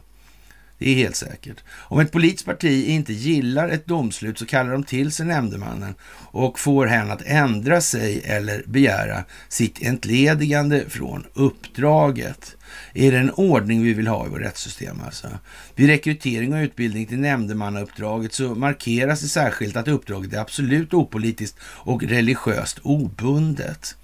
Det 0.77 0.89
är 0.89 0.95
helt 0.95 1.15
säkert. 1.15 1.63
Om 1.69 1.99
ett 1.99 2.11
politiskt 2.11 2.45
parti 2.45 2.87
inte 2.87 3.13
gillar 3.13 3.69
ett 3.69 3.85
domslut 3.85 4.39
så 4.39 4.45
kallar 4.45 4.71
de 4.71 4.83
till 4.83 5.11
sig 5.11 5.25
nämndemannen 5.25 5.95
och 6.31 6.59
får 6.59 6.85
henne 6.85 7.13
att 7.13 7.21
ändra 7.25 7.81
sig 7.81 8.21
eller 8.25 8.63
begära 8.67 9.23
sitt 9.49 9.81
entledigande 9.81 10.89
från 10.89 11.25
uppdraget. 11.33 12.55
Är 12.93 13.11
det 13.11 13.17
en 13.17 13.31
ordning 13.31 13.83
vi 13.83 13.93
vill 13.93 14.07
ha 14.07 14.25
i 14.25 14.29
vårt 14.29 14.41
rättssystem 14.41 15.01
alltså? 15.05 15.27
Vid 15.75 15.87
rekrytering 15.87 16.53
och 16.53 16.61
utbildning 16.61 17.05
till 17.05 17.19
nämndemannauppdraget 17.19 18.33
så 18.33 18.55
markeras 18.55 19.21
det 19.21 19.27
särskilt 19.27 19.75
att 19.75 19.87
uppdraget 19.87 20.33
är 20.33 20.39
absolut 20.39 20.93
opolitiskt 20.93 21.57
och 21.63 22.03
religiöst 22.03 22.79
obundet. 22.83 23.95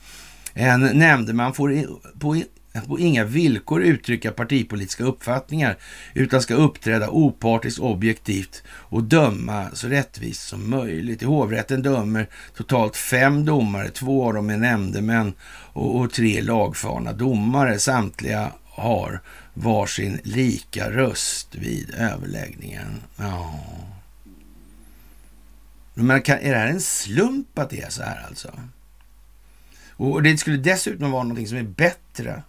En 0.54 0.82
nämndeman 0.82 1.54
får 1.54 1.86
på 2.20 2.44
att 2.78 2.88
på 2.88 3.00
inga 3.00 3.24
villkor 3.24 3.84
uttrycka 3.84 4.32
partipolitiska 4.32 5.04
uppfattningar 5.04 5.78
utan 6.14 6.42
ska 6.42 6.54
uppträda 6.54 7.10
opartiskt 7.10 7.80
objektivt 7.80 8.64
och 8.70 9.04
döma 9.04 9.70
så 9.74 9.88
rättvist 9.88 10.48
som 10.48 10.70
möjligt. 10.70 11.22
I 11.22 11.26
hovrätten 11.26 11.82
dömer 11.82 12.28
totalt 12.56 12.96
fem 12.96 13.46
domare, 13.46 13.90
två 13.90 14.28
av 14.28 14.34
dem 14.34 14.50
är 14.50 14.58
nämndemän 14.58 15.34
och, 15.74 16.00
och 16.00 16.14
tre 16.14 16.42
lagfarna 16.42 17.14
domare. 17.14 17.80
Samtliga 17.80 18.52
har 18.66 19.22
varsin 19.54 20.20
lika 20.24 20.92
röst 20.92 21.56
vid 21.56 21.94
överläggningen. 21.98 23.02
Ja. 23.18 23.60
Men 25.94 26.22
kan, 26.22 26.38
är 26.38 26.52
det 26.52 26.58
här 26.58 26.68
en 26.68 26.82
slump 26.82 27.60
att 27.60 27.70
det 27.70 27.82
är 27.82 27.90
så 27.90 28.04
här 28.04 28.26
alltså? 28.28 28.52
Och 29.98 30.24
det 30.24 30.38
skulle 30.38 30.58
dessutom 30.58 31.12
vara 31.12 31.24
någonting 31.24 31.48
som 31.48 31.58
är 31.58 31.64
bättre 31.64 32.44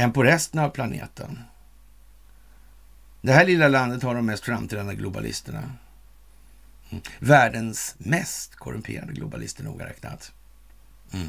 än 0.00 0.12
på 0.12 0.22
resten 0.22 0.60
av 0.60 0.70
planeten. 0.70 1.38
Det 3.20 3.32
här 3.32 3.46
lilla 3.46 3.68
landet 3.68 4.02
har 4.02 4.14
de 4.14 4.26
mest 4.26 4.44
framträdande 4.44 4.94
globalisterna. 4.94 5.62
Mm. 6.90 7.02
Världens 7.18 7.94
mest 7.98 8.54
korrumperade 8.54 9.12
globalister 9.12 9.64
noga 9.64 9.86
räknat. 9.86 10.32
Mm. 11.12 11.28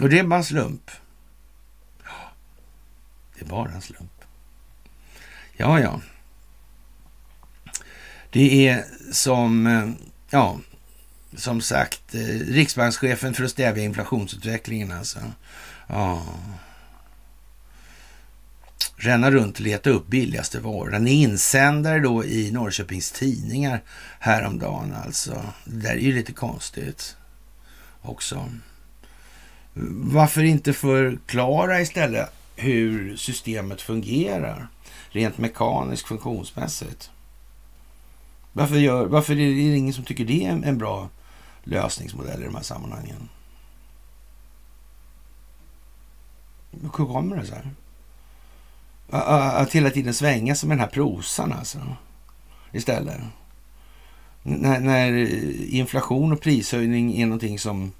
Och 0.00 0.08
det 0.08 0.18
är 0.18 0.24
bara 0.24 0.38
en 0.38 0.44
slump. 0.44 0.90
Det 3.34 3.44
är 3.44 3.48
bara 3.48 3.70
en 3.70 3.82
slump. 3.82 4.22
Ja, 5.56 5.80
ja. 5.80 6.00
Det 8.30 8.68
är 8.68 8.84
som, 9.12 9.66
eh, 9.66 9.90
ja, 10.30 10.60
som 11.36 11.60
sagt, 11.60 12.14
eh, 12.14 12.20
riksbankschefen 12.28 13.34
för 13.34 13.44
att 13.44 13.50
stävja 13.50 13.84
inflationsutvecklingen 13.84 14.92
alltså. 14.92 15.18
Ja. 15.86 16.22
Ränna 18.96 19.30
runt 19.30 19.54
och 19.54 19.60
leta 19.60 19.90
upp 19.90 20.06
billigaste 20.06 20.60
varor. 20.60 20.98
Ni 20.98 21.10
insändare 21.10 22.00
då 22.00 22.24
i 22.24 22.50
Norrköpings 22.52 23.12
Tidningar 23.12 23.82
häromdagen 24.18 24.94
alltså. 25.04 25.42
Det 25.64 25.80
där 25.80 25.94
är 25.94 25.98
ju 25.98 26.14
lite 26.14 26.32
konstigt 26.32 27.16
också. 28.02 28.48
Varför 30.12 30.42
inte 30.42 30.72
förklara 30.72 31.80
istället 31.80 32.32
hur 32.56 33.16
systemet 33.16 33.80
fungerar 33.80 34.68
rent 35.10 35.38
mekaniskt 35.38 36.08
funktionsmässigt? 36.08 37.10
Varför, 38.52 38.76
gör, 38.76 39.06
varför 39.06 39.32
är 39.32 39.36
det 39.36 39.76
ingen 39.76 39.94
som 39.94 40.04
tycker 40.04 40.24
det 40.24 40.44
är 40.44 40.50
en 40.50 40.78
bra 40.78 41.08
lösningsmodell 41.64 42.42
i 42.42 42.44
de 42.44 42.54
här 42.54 42.62
sammanhangen? 42.62 43.28
Hur 46.82 46.88
kommer 46.88 47.36
det 47.36 47.46
så 47.46 47.54
här? 47.54 47.70
Att 49.60 49.72
hela 49.72 49.90
tiden 49.90 50.14
svänga 50.14 50.54
sig 50.54 50.68
med 50.68 50.78
den 50.78 50.84
här 50.84 50.90
prosan 50.92 51.52
alltså. 51.52 51.78
Istället. 52.72 53.20
När, 54.42 54.80
när 54.80 55.12
inflation 55.74 56.32
och 56.32 56.40
prishöjning 56.40 57.20
är 57.20 57.26
någonting 57.26 57.58
som 57.58 57.92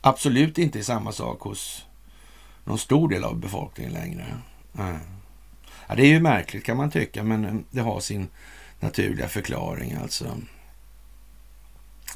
absolut 0.00 0.58
inte 0.58 0.78
är 0.78 0.82
samma 0.82 1.12
sak 1.12 1.40
hos 1.40 1.86
någon 2.64 2.78
stor 2.78 3.08
del 3.08 3.24
av 3.24 3.36
befolkningen 3.36 3.92
längre. 3.92 4.26
Ja, 5.88 5.94
det 5.94 6.02
är 6.02 6.06
ju 6.06 6.20
märkligt 6.20 6.64
kan 6.64 6.76
man 6.76 6.90
tycka, 6.90 7.22
men 7.22 7.64
det 7.70 7.80
har 7.80 8.00
sin 8.00 8.28
naturliga 8.80 9.28
förklaring 9.28 9.94
alltså. 10.02 10.36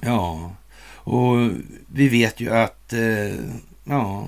Ja, 0.02 0.50
och 0.84 1.50
vi 1.86 2.08
vet 2.08 2.40
ju 2.40 2.56
att 2.56 2.92
eh, 2.92 3.44
ja, 3.84 4.26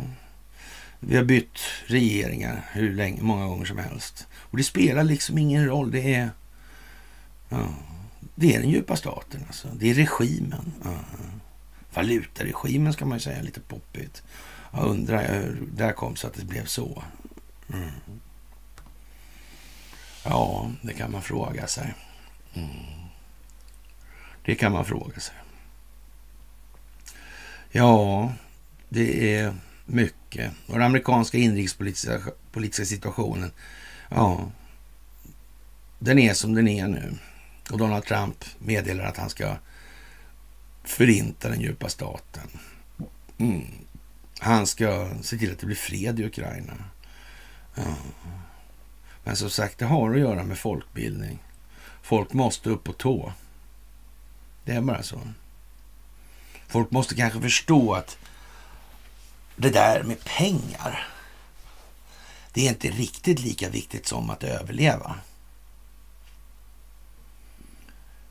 vi 1.05 1.17
har 1.17 1.25
bytt 1.25 1.59
regeringar 1.87 2.65
hur 2.73 2.95
länge, 2.95 3.23
många 3.23 3.47
gånger 3.47 3.65
som 3.65 3.79
helst. 3.79 4.27
Och 4.35 4.57
det 4.57 4.65
spelar 4.65 5.05
liksom 5.05 5.39
ingen 5.39 5.67
roll. 5.67 5.91
Det 5.91 6.15
är, 6.15 6.31
ja, 7.49 7.69
det 8.35 8.55
är 8.55 8.61
den 8.61 8.71
djupa 8.71 8.97
staten 8.97 9.45
alltså. 9.47 9.69
Det 9.75 9.91
är 9.91 9.95
regimen. 9.95 10.73
Ja. 10.85 10.95
Valutaregimen 11.95 12.93
ska 12.93 13.05
man 13.05 13.19
ju 13.19 13.23
säga, 13.23 13.43
lite 13.43 13.61
poppigt. 13.61 14.23
Jag 14.73 14.85
undrar 14.87 15.35
hur 15.35 15.69
det 15.73 15.93
kom 15.93 16.17
så 16.17 16.27
att 16.27 16.35
det 16.35 16.45
blev 16.45 16.65
så. 16.65 17.03
Mm. 17.73 17.91
Ja, 20.25 20.71
det 20.83 20.95
kan 20.95 21.13
man 21.13 21.23
fråga 21.23 21.67
sig. 21.67 21.95
Mm. 22.55 22.69
Det 24.45 24.55
kan 24.55 24.73
man 24.73 24.85
fråga 24.85 25.21
sig. 25.21 25.35
Ja, 27.71 28.33
det 28.89 29.37
är 29.37 29.55
mycket. 29.93 30.53
Och 30.67 30.75
den 30.75 30.83
amerikanska 30.83 31.39
inrikespolitiska 31.39 32.21
politiska 32.53 32.85
situationen, 32.85 33.53
ja, 34.09 34.51
den 35.99 36.19
är 36.19 36.35
som 36.35 36.55
den 36.55 36.69
är 36.69 36.89
nu. 36.89 37.19
Och 37.71 37.79
Donald 37.79 38.05
Trump 38.05 38.45
meddelar 38.59 39.05
att 39.05 39.17
han 39.17 39.31
ska 39.31 39.57
förinta 40.85 41.49
den 41.49 41.61
djupa 41.61 41.89
staten. 41.89 42.49
Mm. 43.39 43.67
Han 44.39 44.67
ska 44.67 45.11
se 45.23 45.39
till 45.39 45.53
att 45.53 45.59
det 45.59 45.67
blir 45.67 45.77
fred 45.77 46.21
i 46.21 46.25
Ukraina. 46.25 46.73
Ja. 47.75 47.95
Men 49.25 49.37
som 49.37 49.51
sagt, 49.51 49.79
det 49.79 49.85
har 49.85 50.11
att 50.15 50.21
göra 50.21 50.45
med 50.45 50.59
folkbildning. 50.59 51.39
Folk 52.03 52.33
måste 52.33 52.71
upp 52.71 52.85
på 52.85 52.93
tå. 52.93 53.33
Det 54.65 54.73
är 54.73 54.81
bara 54.81 55.03
så. 55.03 55.21
Folk 56.69 56.91
måste 56.91 57.15
kanske 57.15 57.41
förstå 57.41 57.95
att 57.95 58.19
det 59.63 59.71
där 59.71 60.03
med 60.03 60.25
pengar, 60.25 61.09
det 62.53 62.67
är 62.67 62.69
inte 62.69 62.89
riktigt 62.89 63.41
lika 63.41 63.69
viktigt 63.69 64.07
som 64.07 64.31
att 64.31 64.45
överleva. 64.45 65.15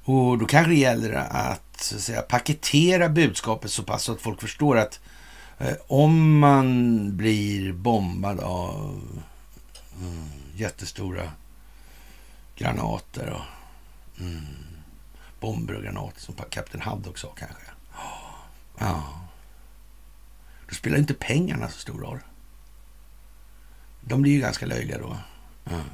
Och 0.04 0.38
då 0.38 0.46
kanske 0.46 0.72
det 0.72 0.78
gäller 0.78 1.14
att, 1.14 1.78
så 1.82 1.96
att 1.96 2.02
säga, 2.02 2.22
paketera 2.22 3.10
budskapet 3.10 3.72
så 3.72 3.84
pass 3.84 4.10
att 4.10 4.22
folk 4.22 4.42
förstår 4.42 4.78
att 4.78 5.00
eh, 5.58 5.76
om 5.88 6.40
man 6.40 7.18
blir 7.18 7.74
bombad 7.74 8.40
av 8.40 9.02
mm, 10.02 10.30
jättestora 10.56 11.32
granater 12.56 13.30
och 13.30 14.22
mm, 14.22 14.46
bomber 15.40 15.74
och 15.74 15.84
granater 15.84 16.22
som 16.22 16.36
Kapten 16.50 16.82
Haddock 16.82 17.18
sa 17.18 17.28
kanske. 17.28 17.66
Ja. 18.78 19.04
Då 20.72 20.76
spelar 20.76 20.98
inte 20.98 21.14
pengarna 21.14 21.70
så 21.70 21.80
stor 21.80 22.00
roll. 22.00 22.20
De 24.02 24.22
blir 24.22 24.32
ju 24.32 24.40
ganska 24.40 24.66
löjliga 24.66 24.98
då. 24.98 25.18
Mm. 25.70 25.86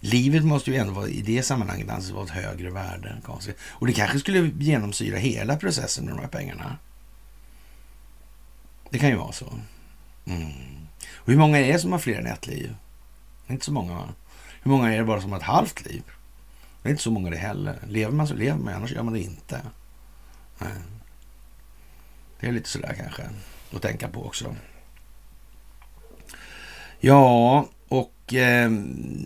Livet 0.00 0.44
måste 0.44 0.70
ju 0.70 0.76
ändå 0.76 0.92
vara, 0.92 1.08
i 1.08 1.22
det 1.22 1.42
sammanhanget 1.42 1.90
anses 1.90 2.10
vara 2.10 2.24
ett 2.24 2.30
högre 2.30 2.70
värde. 2.70 3.16
Konstigt. 3.24 3.56
Och 3.62 3.86
det 3.86 3.92
kanske 3.92 4.18
skulle 4.18 4.50
genomsyra 4.58 5.16
hela 5.16 5.56
processen 5.56 6.04
med 6.04 6.14
de 6.14 6.20
här 6.20 6.28
pengarna. 6.28 6.78
Det 8.90 8.98
kan 8.98 9.08
ju 9.08 9.16
vara 9.16 9.32
så. 9.32 9.52
Mm. 10.24 10.86
Och 11.14 11.32
hur 11.32 11.38
många 11.38 11.58
är 11.58 11.72
det 11.72 11.78
som 11.78 11.92
har 11.92 11.98
fler 11.98 12.18
än 12.18 12.26
ett 12.26 12.46
liv? 12.46 12.76
Inte 13.46 13.64
så 13.64 13.72
många 13.72 13.94
va? 13.94 14.08
Hur 14.62 14.70
många 14.70 14.94
är 14.94 14.98
det 14.98 15.04
bara 15.04 15.20
som 15.20 15.30
har 15.30 15.38
ett 15.38 15.44
halvt 15.44 15.86
liv? 15.86 16.02
Det 16.82 16.88
är 16.88 16.90
inte 16.90 17.02
så 17.02 17.10
många 17.10 17.30
det 17.30 17.36
heller. 17.36 17.78
Lever 17.88 18.12
man 18.12 18.28
så 18.28 18.34
lever 18.34 18.58
man, 18.58 18.74
annars 18.74 18.92
gör 18.92 19.02
man 19.02 19.14
det 19.14 19.20
inte. 19.20 19.62
Nej. 20.58 20.70
Det 22.40 22.46
är 22.46 22.52
lite 22.52 22.68
sådär 22.68 22.94
kanske 22.98 23.22
att 23.74 23.82
tänka 23.82 24.08
på 24.08 24.26
också. 24.26 24.56
Ja, 27.00 27.68
och 27.88 28.34
eh, 28.34 28.70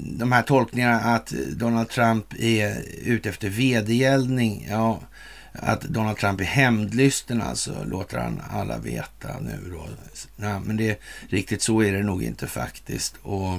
de 0.02 0.32
här 0.32 0.42
tolkningarna 0.42 1.00
att 1.00 1.32
Donald 1.56 1.88
Trump 1.88 2.34
är 2.38 2.82
ute 3.04 3.28
efter 3.28 3.48
vedergällning. 3.48 4.66
Ja, 4.70 5.00
att 5.52 5.80
Donald 5.80 6.18
Trump 6.18 6.40
är 6.40 6.44
hämndlysten 6.44 7.42
alltså, 7.42 7.84
låter 7.84 8.18
han 8.18 8.42
alla 8.50 8.78
veta 8.78 9.40
nu 9.40 9.70
då. 9.72 9.86
Ja, 10.36 10.60
men 10.60 10.76
det, 10.76 11.00
riktigt 11.28 11.62
så 11.62 11.82
är 11.82 11.92
det 11.92 12.02
nog 12.02 12.22
inte 12.22 12.46
faktiskt. 12.46 13.16
Och 13.22 13.52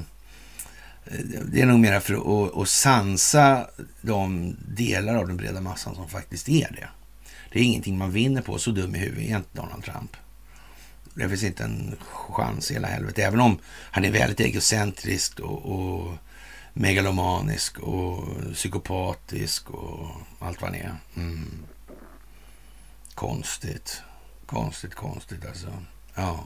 eh, 1.06 1.20
det 1.46 1.62
är 1.62 1.66
nog 1.66 1.80
mer 1.80 2.00
för 2.00 2.14
att, 2.14 2.58
att 2.58 2.70
sansa 2.70 3.68
de 4.02 4.56
delar 4.68 5.16
av 5.16 5.28
den 5.28 5.38
breda 5.38 5.62
massan 5.62 5.96
som 5.96 6.10
faktiskt 6.10 6.50
är 6.50 6.72
det. 6.72 6.88
Det 7.52 7.60
är 7.60 7.64
ingenting 7.64 7.98
man 7.98 8.12
vinner 8.12 8.42
på. 8.42 8.60
Så 8.60 8.72
dum 8.72 8.96
i 8.96 9.00
huvudet 9.00 9.32
är 9.32 9.36
inte 9.36 9.50
Donald 9.54 9.84
Trump. 9.84 10.18
Det 11.14 11.30
finns 11.30 11.44
inte 11.44 11.64
en 11.64 11.96
chans 12.12 12.72
i 12.72 12.74
hela 12.74 12.88
helvetet. 12.88 13.26
Även 13.26 13.40
om 13.40 13.60
han 13.92 14.06
är 14.06 14.12
väldigt 14.12 14.40
egocentrisk 14.40 15.40
och, 15.40 15.66
och 15.66 16.14
megalomanisk 16.74 17.80
och 17.80 18.28
psykopatisk 18.54 19.70
och 19.70 20.08
allt 20.40 20.62
vad 20.62 20.72
han 20.72 20.80
är. 20.80 20.96
Mm. 21.16 21.66
Konstigt. 23.14 24.02
Konstigt, 24.46 24.96
konstigt 24.96 25.46
alltså. 25.46 25.68
Ja. 26.16 26.44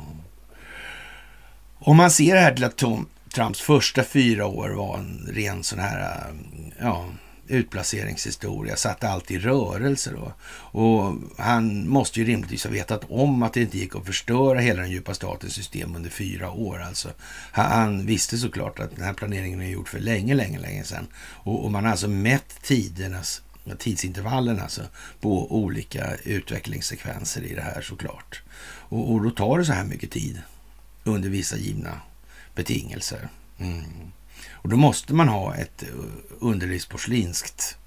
Om 1.78 1.98
man 1.98 2.12
ser 2.12 2.36
det 2.36 2.42
här 2.42 2.54
till 2.54 2.64
att 2.64 2.76
Tom, 2.76 3.08
Trumps 3.34 3.62
första 3.62 4.04
fyra 4.04 4.46
år 4.46 4.70
var 4.70 4.98
en 4.98 5.30
ren 5.34 5.64
sån 5.64 5.80
här, 5.80 6.34
ja, 6.80 7.06
utplaceringshistoria, 7.48 8.76
satt 8.76 9.04
allt 9.04 9.32
i 9.32 9.40
rörelse 9.40 10.12
då. 10.12 10.34
Och 10.80 11.16
han 11.38 11.90
måste 11.90 12.20
ju 12.20 12.26
rimligtvis 12.26 12.64
ha 12.64 12.72
vetat 12.72 13.04
om 13.10 13.44
att 13.44 13.54
det 13.54 13.62
inte 13.62 13.78
gick 13.78 13.96
att 13.96 14.06
förstöra 14.06 14.60
hela 14.60 14.82
den 14.82 14.92
djupa 14.92 15.14
statens 15.14 15.54
system 15.54 15.96
under 15.96 16.10
fyra 16.10 16.52
år. 16.52 16.82
Alltså, 16.82 17.10
han 17.52 18.06
visste 18.06 18.38
såklart 18.38 18.80
att 18.80 18.96
den 18.96 19.06
här 19.06 19.14
planeringen 19.14 19.62
är 19.62 19.70
gjord 19.70 19.88
för 19.88 20.00
länge, 20.00 20.34
länge, 20.34 20.60
länge 20.60 20.84
sedan. 20.84 21.08
Och, 21.18 21.66
och 21.66 21.72
man 21.72 21.84
har 21.84 21.92
alltså 21.92 22.08
mätt 22.08 22.62
tidernas 22.62 23.42
tidsintervallen 23.80 24.60
alltså 24.60 24.82
på 25.22 25.56
olika 25.56 26.16
utvecklingssekvenser 26.16 27.42
i 27.42 27.56
det 27.56 27.62
här 27.62 27.82
såklart. 27.82 28.42
Och, 28.66 29.14
och 29.14 29.24
då 29.24 29.32
tar 29.32 29.60
det 29.60 29.66
så 29.66 29.74
här 29.74 29.84
mycket 29.84 30.12
tid 30.12 30.42
under 31.04 31.30
vissa 31.30 31.58
givna 31.58 32.02
betingelser. 32.56 33.30
Mm. 33.58 33.84
Och 34.66 34.72
då 34.72 34.78
måste 34.78 35.14
man 35.14 35.28
ha 35.28 35.56
ett 35.56 35.84
eh, 35.84 35.90
underlivsporslinskt 36.40 37.78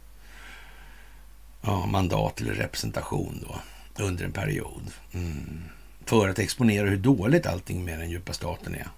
ja, 1.60 1.86
mandat 1.86 2.40
eller 2.40 2.54
representation 2.54 3.44
då 3.48 3.60
under 4.04 4.24
en 4.24 4.32
period. 4.32 4.90
Mm. 5.12 5.62
För 6.04 6.28
att 6.28 6.38
exponera 6.38 6.88
hur 6.88 6.96
dåligt 6.96 7.46
allting 7.46 7.84
med 7.84 7.98
den 7.98 8.10
djupa 8.10 8.32
staten 8.32 8.74
är. 8.74 8.88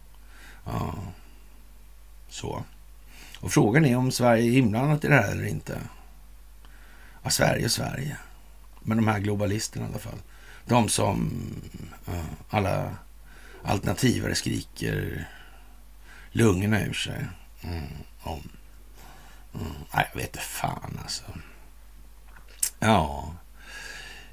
Ja. 0.65 0.94
Så. 2.28 2.65
Och 3.39 3.52
frågan 3.52 3.85
är 3.85 3.97
om 3.97 4.12
Sverige 4.12 4.52
är 4.52 4.59
inblandat 4.59 5.05
i 5.05 5.09
det 5.09 5.15
här 5.15 5.32
eller 5.32 5.47
inte. 5.47 5.78
Ja, 7.23 7.31
Sverige 7.31 7.65
och 7.65 7.73
Sverige. 7.73 8.16
Men 8.81 8.97
de 8.97 9.09
här 9.09 9.19
globalisterna 9.19 9.86
i 9.86 9.89
alla 9.89 9.98
fall. 9.98 10.19
De 10.66 10.89
som 10.89 11.31
ja, 12.07 12.23
alla 12.51 12.97
alternativare 13.62 14.35
skriker 14.35 15.28
lungorna 16.32 16.85
ur 16.85 16.93
sig. 16.93 17.27
Mm, 17.62 17.85
om. 18.23 18.49
Mm, 19.55 19.73
nej, 19.95 20.09
jag 20.12 20.20
vet 20.20 20.27
inte 20.27 20.39
fan 20.39 20.99
alltså. 21.03 21.23
Ja. 22.78 23.35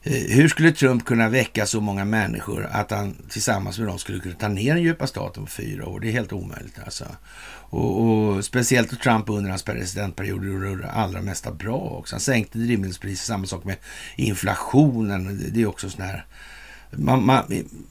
Eh, 0.04 0.36
hur 0.36 0.48
skulle 0.48 0.72
Trump 0.72 1.06
kunna 1.06 1.30
väcka 1.30 1.66
så 1.66 1.82
många 1.82 2.06
människor 2.06 2.68
att 2.72 2.92
han 2.92 3.16
tillsammans 3.30 3.80
med 3.80 3.88
dem 3.88 4.00
skulle 4.00 4.20
kunna 4.20 4.36
ta 4.36 4.48
ner 4.48 4.74
den 4.74 4.84
djupa 4.84 5.08
staten 5.08 5.46
på 5.46 5.52
fyra 5.52 5.88
år? 5.88 6.00
Det 6.00 6.08
är 6.08 6.12
helt 6.12 6.34
omöjligt 6.34 6.80
alltså. 6.86 7.06
Och, 7.70 8.02
och 8.02 8.46
speciellt 8.46 8.90
då 8.90 8.96
Trump 8.96 9.30
under 9.30 9.50
hans 9.50 9.64
presidentperiod 9.64 10.46
gjorde 10.46 10.76
det 10.76 10.92
allra 10.92 11.22
mesta 11.22 11.52
bra 11.52 11.78
också. 11.78 12.16
Han 12.16 12.20
sänkte 12.20 12.58
drivmedelspriser, 12.58 13.26
samma 13.26 13.46
sak 13.46 13.64
med 13.64 13.76
inflationen. 14.16 15.52
Det 15.54 15.62
är 15.62 15.68
också 15.68 15.90
sån 15.90 16.02
här... 16.02 16.26
Man, 16.92 17.26
man, 17.26 17.44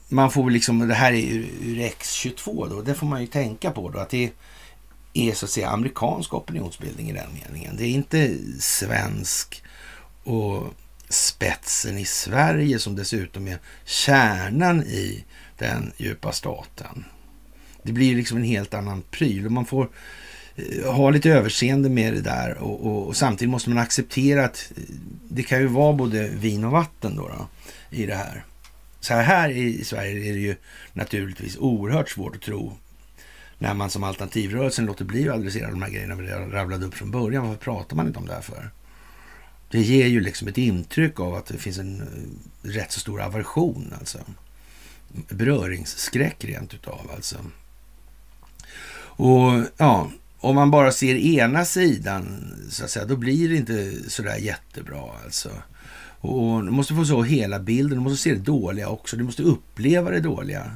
man 0.09 0.31
får 0.31 0.51
liksom, 0.51 0.87
det 0.87 0.93
här 0.93 1.13
är 1.13 1.23
ur 1.61 1.77
X22 1.77 2.69
då, 2.69 2.81
det 2.81 2.93
får 2.93 3.07
man 3.07 3.21
ju 3.21 3.27
tänka 3.27 3.71
på 3.71 3.89
då, 3.89 3.99
att 3.99 4.09
det 4.09 4.31
är 5.17 5.33
så 5.33 5.45
att 5.45 5.51
säga 5.51 5.69
amerikansk 5.69 6.33
opinionsbildning 6.33 7.09
i 7.09 7.13
den 7.13 7.29
meningen. 7.43 7.75
Det 7.77 7.85
är 7.85 7.89
inte 7.89 8.37
svensk 8.59 9.63
och 10.23 10.73
spetsen 11.09 11.97
i 11.97 12.05
Sverige 12.05 12.79
som 12.79 12.95
dessutom 12.95 13.47
är 13.47 13.59
kärnan 13.85 14.83
i 14.83 15.23
den 15.57 15.91
djupa 15.97 16.31
staten. 16.31 17.05
Det 17.83 17.91
blir 17.91 18.15
liksom 18.15 18.37
en 18.37 18.43
helt 18.43 18.73
annan 18.73 19.03
pryl 19.11 19.45
och 19.45 19.51
man 19.51 19.65
får 19.65 19.89
eh, 20.55 20.93
ha 20.93 21.09
lite 21.09 21.29
överseende 21.29 21.89
med 21.89 22.13
det 22.13 22.21
där 22.21 22.57
och, 22.57 22.85
och, 22.85 23.07
och, 23.07 23.15
samtidigt 23.15 23.49
måste 23.49 23.69
man 23.69 23.77
acceptera 23.77 24.45
att 24.45 24.71
eh, 24.77 24.83
det 25.29 25.43
kan 25.43 25.59
ju 25.59 25.67
vara 25.67 25.93
både 25.93 26.27
vin 26.27 26.63
och 26.63 26.71
vatten 26.71 27.15
då, 27.15 27.27
då 27.27 27.47
i 27.89 28.05
det 28.05 28.15
här. 28.15 28.43
Så 28.99 29.13
här 29.13 29.49
i 29.49 29.83
Sverige 29.83 30.29
är 30.29 30.33
det 30.33 30.39
ju 30.39 30.55
naturligtvis 30.93 31.57
oerhört 31.57 32.09
svårt 32.09 32.35
att 32.35 32.41
tro 32.41 32.77
när 33.59 33.73
man 33.73 33.89
som 33.89 34.03
alternativrörelsen 34.03 34.85
låter 34.85 35.05
bli 35.05 35.29
att 35.29 35.35
adressera 35.35 35.69
de 35.69 35.81
här 35.81 35.89
grejerna 35.89 36.15
vi 36.15 36.27
rabblade 36.27 36.85
upp 36.85 36.93
från 36.93 37.11
början. 37.11 37.47
Varför 37.47 37.59
pratar 37.59 37.95
man 37.95 38.07
inte 38.07 38.19
om 38.19 38.25
det 38.25 38.33
här 38.33 38.41
för? 38.41 38.71
Det 39.71 39.81
ger 39.81 40.07
ju 40.07 40.21
liksom 40.21 40.47
ett 40.47 40.57
intryck 40.57 41.19
av 41.19 41.35
att 41.35 41.45
det 41.45 41.57
finns 41.57 41.77
en 41.77 42.01
eh, 42.01 42.69
rätt 42.69 42.91
så 42.91 42.99
stor 42.99 43.21
aversion 43.21 43.93
alltså. 43.99 44.19
Beröringsskräck 45.29 46.45
rent 46.45 46.73
utav 46.73 47.11
alltså. 47.15 47.37
Och 48.99 49.63
ja, 49.77 50.11
om 50.39 50.55
man 50.55 50.71
bara 50.71 50.91
ser 50.91 51.15
ena 51.15 51.65
sidan 51.65 52.53
så 52.69 52.83
att 52.83 52.89
säga, 52.89 53.05
då 53.05 53.15
blir 53.15 53.49
det 53.49 53.55
inte 53.55 54.09
sådär 54.09 54.37
jättebra 54.37 55.11
alltså. 55.25 55.49
Och 56.19 56.63
du 56.65 56.71
måste 56.71 56.93
få 56.93 57.05
så 57.05 57.23
hela 57.23 57.59
bilden, 57.59 57.97
du 57.97 58.03
måste 58.03 58.23
se 58.23 58.33
det 58.33 58.39
dåliga 58.39 58.89
också, 58.89 59.17
du 59.17 59.23
måste 59.23 59.43
uppleva 59.43 60.11
det 60.11 60.19
dåliga. 60.19 60.71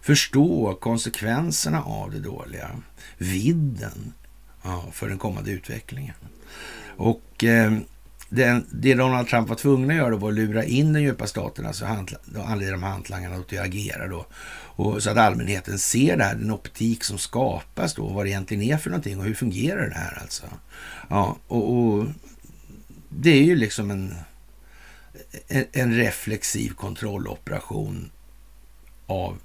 Förstå 0.00 0.74
konsekvenserna 0.80 1.82
av 1.82 2.10
det 2.10 2.18
dåliga, 2.18 2.70
vidden 3.18 4.12
ja, 4.62 4.84
för 4.92 5.08
den 5.08 5.18
kommande 5.18 5.50
utvecklingen. 5.50 6.14
Och 6.96 7.44
eh, 7.44 7.72
den, 8.28 8.66
det 8.70 8.94
Donald 8.94 9.28
Trump 9.28 9.48
var 9.48 9.56
tvungen 9.56 9.90
att 9.90 9.96
göra 9.96 10.16
var 10.16 10.28
att 10.28 10.34
lura 10.34 10.64
in 10.64 10.92
den 10.92 11.02
djupa 11.02 11.26
staten, 11.26 11.66
alltså 11.66 11.86
anleda 12.46 12.72
de 12.72 12.82
hantlangarna 12.82 13.42
till 13.42 13.58
att 13.58 13.66
agera 13.66 14.08
då. 14.08 14.26
Och 14.76 15.02
så 15.02 15.10
att 15.10 15.16
allmänheten 15.16 15.78
ser 15.78 16.16
det 16.16 16.24
här, 16.24 16.34
den 16.34 16.50
optik 16.50 17.04
som 17.04 17.18
skapas 17.18 17.94
då, 17.94 18.06
vad 18.06 18.26
det 18.26 18.30
egentligen 18.30 18.62
är 18.62 18.76
för 18.76 18.90
någonting 18.90 19.18
och 19.18 19.24
hur 19.24 19.34
fungerar 19.34 19.88
det 19.88 19.94
här 19.94 20.18
alltså. 20.22 20.44
Ja, 21.08 21.36
och, 21.48 21.72
och 21.72 22.06
det 23.08 23.30
är 23.30 23.42
ju 23.42 23.56
liksom 23.56 23.90
en, 23.90 24.14
en, 25.48 25.64
en 25.72 25.94
reflexiv 25.94 26.70
kontrolloperation 26.70 28.10
av 29.06 29.38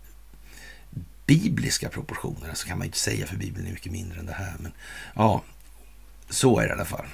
bibliska 1.25 1.89
proportioner. 1.89 2.53
Så 2.53 2.67
kan 2.67 2.77
man 2.77 2.85
ju 2.85 2.87
inte 2.87 2.99
säga 2.99 3.25
för 3.25 3.35
Bibeln 3.35 3.67
är 3.67 3.71
mycket 3.71 3.91
mindre 3.91 4.19
än 4.19 4.25
det 4.25 4.33
här. 4.33 4.53
Men 4.59 4.71
ja, 5.15 5.43
så 6.29 6.59
är 6.59 6.63
det 6.63 6.69
i 6.69 6.73
alla 6.73 6.85
fall. 6.85 7.05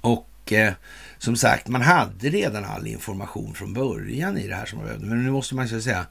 Och 0.00 0.52
eh, 0.52 0.72
som 1.18 1.36
sagt, 1.36 1.68
man 1.68 1.82
hade 1.82 2.28
redan 2.28 2.64
all 2.64 2.86
information 2.86 3.54
från 3.54 3.72
början 3.72 4.38
i 4.38 4.48
det 4.48 4.54
här 4.54 4.66
som 4.66 4.78
man 4.78 4.86
behövde. 4.86 5.06
Men 5.06 5.24
nu 5.24 5.30
måste 5.30 5.54
man 5.54 5.68
så 5.68 5.76
att 5.76 5.82
säga 5.82 6.06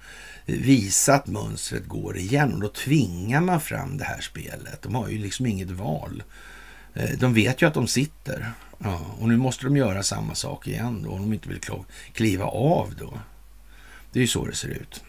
visa 0.45 1.15
att 1.15 1.27
mönstret 1.27 1.85
går 1.85 2.17
igen 2.17 2.53
och 2.53 2.59
då 2.59 2.67
tvingar 2.67 3.41
man 3.41 3.61
fram 3.61 3.97
det 3.97 4.03
här 4.03 4.21
spelet. 4.21 4.81
De 4.81 4.95
har 4.95 5.09
ju 5.09 5.17
liksom 5.17 5.45
inget 5.45 5.71
val. 5.71 6.23
Eh, 6.93 7.09
de 7.19 7.33
vet 7.33 7.61
ju 7.61 7.67
att 7.67 7.73
de 7.73 7.87
sitter 7.87 8.51
ja, 8.77 9.01
och 9.19 9.27
nu 9.27 9.37
måste 9.37 9.65
de 9.65 9.77
göra 9.77 10.03
samma 10.03 10.35
sak 10.35 10.67
igen 10.67 11.03
då 11.03 11.11
om 11.11 11.21
de 11.21 11.33
inte 11.33 11.49
vill 11.49 11.59
kliva 12.13 12.45
av 12.45 12.95
då. 12.99 13.19
Det 14.11 14.19
är 14.19 14.21
ju 14.21 14.27
så 14.27 14.45
det 14.45 14.55
ser 14.55 14.69
ut. 14.69 15.03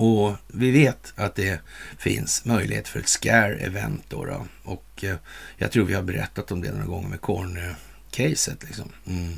Och 0.00 0.36
vi 0.46 0.70
vet 0.70 1.12
att 1.16 1.34
det 1.34 1.60
finns 1.98 2.44
möjlighet 2.44 2.88
för 2.88 3.00
ett 3.00 3.08
scare-event 3.08 4.02
då, 4.08 4.24
då. 4.24 4.46
Och 4.64 5.04
eh, 5.04 5.16
jag 5.56 5.72
tror 5.72 5.84
vi 5.84 5.94
har 5.94 6.02
berättat 6.02 6.52
om 6.52 6.62
det 6.62 6.72
några 6.72 6.86
gånger 6.86 7.08
med 7.08 7.20
Corner-caset 7.20 8.64
liksom. 8.64 8.88
Mm. 9.06 9.34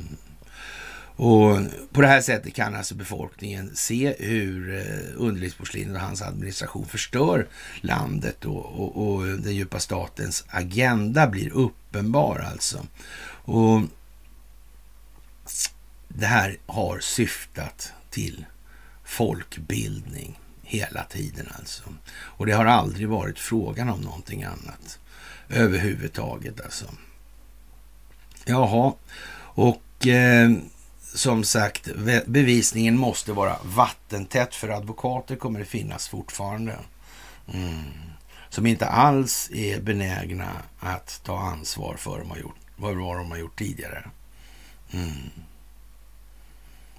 Och 1.15 1.59
på 1.91 2.01
det 2.01 2.07
här 2.07 2.21
sättet 2.21 2.53
kan 2.53 2.75
alltså 2.75 2.95
befolkningen 2.95 3.75
se 3.75 4.15
hur 4.19 4.75
eh, 4.75 5.21
underlivsporslinet 5.21 5.95
och 5.95 6.01
hans 6.01 6.21
administration 6.21 6.85
förstör 6.85 7.47
landet 7.81 8.45
och, 8.45 8.65
och, 8.65 9.07
och, 9.07 9.25
den 9.25 9.55
djupa 9.55 9.79
statens 9.79 10.45
agenda 10.47 11.27
blir 11.27 11.49
uppenbar 11.53 12.39
alltså. 12.51 12.85
Och 13.45 13.81
det 16.07 16.25
här 16.25 16.57
har 16.65 16.99
syftat 16.99 17.93
till 18.09 18.45
folkbildning 19.03 20.39
hela 20.73 21.03
tiden 21.03 21.47
alltså. 21.59 21.83
Och 22.13 22.45
det 22.45 22.51
har 22.51 22.65
aldrig 22.65 23.09
varit 23.09 23.39
frågan 23.39 23.89
om 23.89 24.01
någonting 24.01 24.43
annat 24.43 24.99
överhuvudtaget 25.49 26.61
alltså. 26.61 26.85
Jaha, 28.45 28.93
och 29.55 30.07
eh, 30.07 30.51
som 31.13 31.43
sagt, 31.43 31.89
bevisningen 32.25 32.97
måste 32.97 33.31
vara 33.33 33.57
vattentätt 33.63 34.55
för 34.55 34.69
advokater 34.69 35.35
kommer 35.35 35.59
det 35.59 35.65
finnas 35.65 36.07
fortfarande. 36.07 36.79
Mm. 37.53 37.83
Som 38.49 38.65
inte 38.65 38.87
alls 38.87 39.49
är 39.53 39.81
benägna 39.81 40.51
att 40.79 41.21
ta 41.23 41.39
ansvar 41.39 41.95
för 41.95 42.19
de 42.19 42.29
har 42.29 42.37
gjort, 42.37 42.59
vad 42.75 42.97
de 42.97 43.31
har 43.31 43.37
gjort 43.37 43.59
tidigare. 43.59 44.09
Mm. 44.91 45.29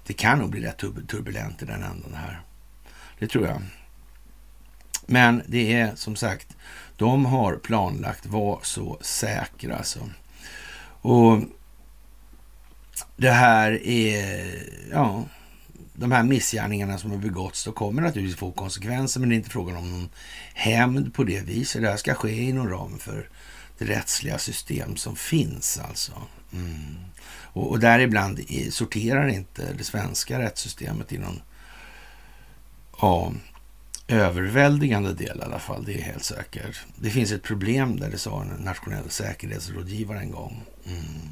Det 0.07 0.13
kan 0.13 0.39
nog 0.39 0.49
bli 0.49 0.61
rätt 0.61 0.77
turbulent 1.07 1.61
i 1.61 1.65
den 1.65 1.83
änden 1.83 2.13
här. 2.13 2.41
Det 3.19 3.27
tror 3.27 3.47
jag. 3.47 3.61
Men 5.05 5.43
det 5.47 5.73
är 5.73 5.95
som 5.95 6.15
sagt, 6.15 6.47
de 6.97 7.25
har 7.25 7.55
planlagt 7.55 8.25
var 8.25 8.59
så 8.63 8.97
säkra 9.01 9.77
alltså. 9.77 9.99
Och 11.01 11.39
det 13.17 13.31
här 13.31 13.87
är, 13.87 14.63
ja, 14.91 15.23
de 15.93 16.11
här 16.11 16.23
missgärningarna 16.23 16.97
som 16.97 17.11
har 17.11 17.17
begåtts, 17.17 17.63
då 17.63 17.71
kommer 17.71 18.01
naturligtvis 18.01 18.39
få 18.39 18.51
konsekvenser, 18.51 19.19
men 19.19 19.29
det 19.29 19.35
är 19.35 19.37
inte 19.37 19.49
frågan 19.49 19.77
om 19.77 19.91
någon 19.91 20.09
hämnd 20.53 21.13
på 21.13 21.23
det 21.23 21.41
viset. 21.41 21.81
Det 21.81 21.89
här 21.89 21.97
ska 21.97 22.13
ske 22.13 22.43
inom 22.43 22.69
ramen 22.69 22.99
för 22.99 23.29
det 23.77 23.85
rättsliga 23.85 24.37
system 24.37 24.95
som 24.95 25.15
finns 25.15 25.79
alltså. 25.79 26.11
Mm. 26.53 26.95
Och, 27.27 27.71
och 27.71 27.79
däribland 27.79 28.39
sorterar 28.69 29.27
inte 29.27 29.73
det 29.73 29.83
svenska 29.83 30.39
rättssystemet 30.39 31.13
i 31.13 31.17
någon 31.17 31.41
ja, 33.01 33.33
överväldigande 34.07 35.13
del 35.13 35.37
i 35.37 35.41
alla 35.41 35.59
fall. 35.59 35.85
Det 35.85 35.93
är 35.93 36.01
helt 36.01 36.23
säkert. 36.23 36.85
Det 36.95 37.09
finns 37.09 37.31
ett 37.31 37.43
problem 37.43 37.99
där 37.99 38.09
det 38.09 38.17
sa 38.17 38.41
en 38.41 38.63
nationell 38.63 39.09
säkerhetsrådgivare 39.09 40.19
en 40.19 40.31
gång. 40.31 40.63
Mm. 40.85 41.29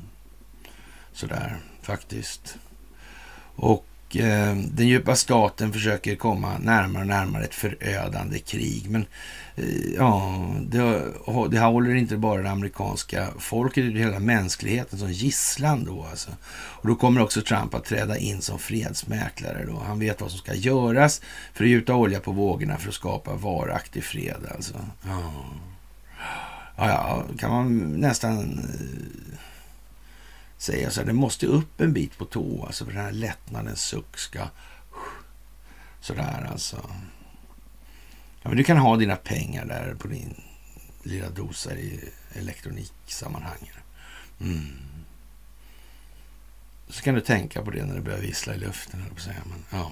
Sådär, 1.13 1.57
faktiskt. 1.81 2.57
Och 3.55 3.85
eh, 4.15 4.55
den 4.55 4.87
djupa 4.87 5.15
staten 5.15 5.73
försöker 5.73 6.15
komma 6.15 6.57
närmare 6.57 7.01
och 7.01 7.07
närmare 7.07 7.43
ett 7.43 7.55
förödande 7.55 8.39
krig. 8.39 8.89
Men 8.89 9.01
eh, 9.01 9.07
ja, 9.95 10.45
det, 10.61 11.03
det 11.49 11.59
håller 11.59 11.95
inte 11.95 12.17
bara 12.17 12.41
det 12.41 12.49
amerikanska 12.49 13.27
folket 13.39 13.83
utan 13.83 13.97
hela 13.97 14.19
mänskligheten 14.19 14.99
som 14.99 15.11
gisslan 15.11 15.85
då. 15.85 16.05
Alltså. 16.09 16.31
Och 16.53 16.87
då 16.87 16.95
kommer 16.95 17.21
också 17.21 17.41
Trump 17.41 17.73
att 17.73 17.85
träda 17.85 18.17
in 18.17 18.41
som 18.41 18.59
fredsmäklare. 18.59 19.65
Då. 19.65 19.79
Han 19.87 19.99
vet 19.99 20.21
vad 20.21 20.31
som 20.31 20.39
ska 20.39 20.53
göras 20.53 21.21
för 21.53 21.63
att 21.63 21.69
gjuta 21.69 21.95
olja 21.95 22.19
på 22.19 22.31
vågorna 22.31 22.77
för 22.77 22.89
att 22.89 22.95
skapa 22.95 23.33
varaktig 23.33 24.03
fred. 24.03 24.47
Alltså. 24.55 24.73
Ja. 25.03 25.33
Ja, 26.75 27.23
kan 27.37 27.51
man 27.51 27.91
nästan 27.91 28.59
eh, 28.59 29.39
säga 30.57 30.91
så 30.91 30.99
här, 30.99 31.07
det 31.07 31.13
måste 31.13 31.45
upp 31.45 31.81
en 31.81 31.93
bit 31.93 32.17
på 32.17 32.25
tå, 32.25 32.63
alltså 32.65 32.85
för 32.85 32.91
den 32.91 33.03
här 33.03 33.11
lättnadens 33.11 33.81
suck 33.81 34.17
ska 34.17 34.39
sådär 36.01 36.49
alltså. 36.51 36.77
Ja, 38.43 38.49
men 38.49 38.57
du 38.57 38.63
kan 38.63 38.77
ha 38.77 38.97
dina 38.97 39.15
pengar 39.15 39.65
där 39.65 39.95
på 39.99 40.07
din 40.07 40.41
lilla 41.03 41.29
dosa 41.29 41.75
i 41.75 42.09
elektroniksammanhang. 42.33 43.71
Mm. 44.41 44.67
Så 46.87 47.03
kan 47.03 47.15
du 47.15 47.21
tänka 47.21 47.61
på 47.61 47.71
det 47.71 47.85
när 47.85 47.95
det 47.95 48.01
börjar 48.01 48.19
vissla 48.19 48.55
i 48.55 48.57
luften, 48.57 49.05
på 49.15 49.21
säga. 49.21 49.41
Men, 49.45 49.79
ja. 49.79 49.91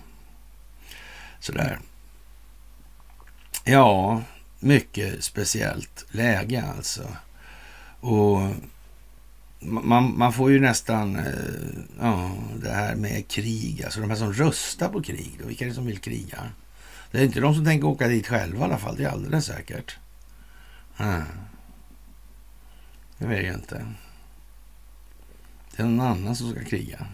Sådär. 1.40 1.80
Ja, 3.64 4.22
mycket 4.60 5.23
speciellt 5.23 6.06
läge 6.11 6.64
alltså. 6.78 7.15
Och 7.99 8.40
man, 9.60 10.18
man 10.18 10.34
får 10.34 10.52
ju 10.52 10.60
nästan, 10.60 11.15
eh, 11.15 11.84
ja, 11.99 12.32
det 12.56 12.72
här 12.72 12.95
med 12.95 13.28
krig, 13.28 13.84
alltså 13.84 14.02
de 14.02 14.10
här 14.10 14.18
som 14.18 14.34
röstar 14.34 14.90
på 14.90 15.03
krig, 15.03 15.38
då, 15.41 15.48
vilka 15.48 15.65
är 15.65 15.69
det 15.69 15.76
som 15.76 15.86
vill 15.86 15.99
kriga? 15.99 16.52
Det 17.11 17.19
är 17.19 17.23
inte 17.23 17.39
de 17.39 17.55
som 17.55 17.65
tänker 17.65 17.88
åka 17.88 18.07
dit 18.07 18.27
själva 18.27 18.59
i 18.59 18.63
alla 18.63 18.77
fall, 18.77 18.95
det 18.95 19.03
är 19.03 19.09
alldeles 19.09 19.45
säkert. 19.45 19.97
Mm. 20.97 21.23
Det 23.17 23.27
vet 23.27 23.45
jag 23.45 23.55
inte. 23.55 23.85
Det 25.75 25.83
är 25.83 25.88
någon 25.88 26.07
annan 26.07 26.35
som 26.35 26.51
ska 26.51 26.63
kriga. 26.63 27.07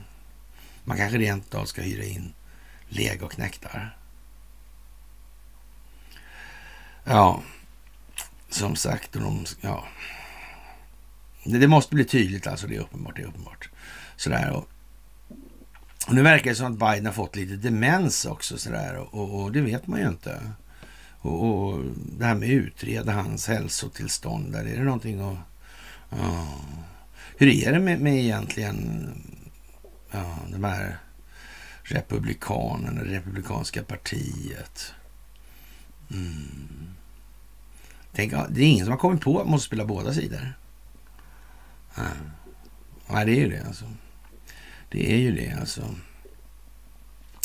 Man 0.84 0.98
kanske 0.98 1.18
rent 1.18 1.56
av 1.56 1.66
ska 1.66 1.82
hyra 1.82 2.04
in 2.04 2.34
legoknektar. 2.88 3.98
Ja, 7.04 7.42
som 8.50 8.76
sagt, 8.76 9.14
de, 9.14 9.46
ja. 9.62 9.88
Det, 11.46 11.68
måste 11.68 11.96
bli 11.96 12.06
tydligt 12.06 12.48
alltså, 12.48 12.68
det 12.68 12.76
är 12.76 12.80
uppenbart. 12.80 13.16
Det 13.16 13.22
är 13.22 13.28
uppenbart. 13.28 13.70
Sådär, 14.16 14.52
och 14.52 14.70
nu 16.16 16.22
verkar 16.22 16.50
det 16.50 16.56
som 16.56 16.74
att 16.74 16.80
Biden 16.80 17.06
har 17.06 17.14
fått 17.14 17.36
lite 17.36 17.56
demens 17.56 18.26
också, 18.26 18.58
sådär, 18.58 18.96
och, 18.96 19.14
och, 19.14 19.44
och 19.44 19.52
det 19.52 19.62
vet 19.62 19.88
man 19.88 20.00
ju 20.00 20.08
inte. 20.08 20.42
Och, 21.20 21.44
och, 21.44 21.84
det 21.96 22.26
här 22.26 22.36
med 22.36 22.48
att 22.48 22.54
utreda 22.54 23.12
hans 23.12 23.48
hälsotillstånd, 23.48 24.52
där 24.52 24.66
är 24.66 24.78
det 24.78 24.84
någonting 24.84 25.20
att... 25.22 25.38
Ja. 26.10 26.48
Hur 27.38 27.48
är 27.48 27.72
det 27.74 27.80
med, 27.80 28.00
med 28.00 28.20
egentligen 28.20 29.10
ja, 30.12 30.38
de 30.52 30.64
här 30.64 30.98
republikanerna, 31.84 33.04
det 33.04 33.18
republikanska 33.18 33.84
partiet? 33.84 34.94
Mm. 36.12 36.88
Tänk, 38.14 38.32
det 38.50 38.62
är 38.62 38.68
ingen 38.68 38.86
som 38.86 38.92
har 38.92 39.00
kommit 39.00 39.22
på 39.22 39.40
att 39.40 39.46
man 39.46 39.52
måste 39.52 39.68
spela 39.68 39.86
båda 39.86 40.14
sidor. 40.14 40.54
Nej. 41.98 42.06
Nej, 43.10 43.26
det 43.26 43.32
är 43.32 43.40
ju 43.40 43.50
det 43.50 43.64
alltså. 43.68 43.86
Det 44.90 45.14
är 45.14 45.18
ju 45.18 45.32
det 45.32 45.58
alltså. 45.60 45.96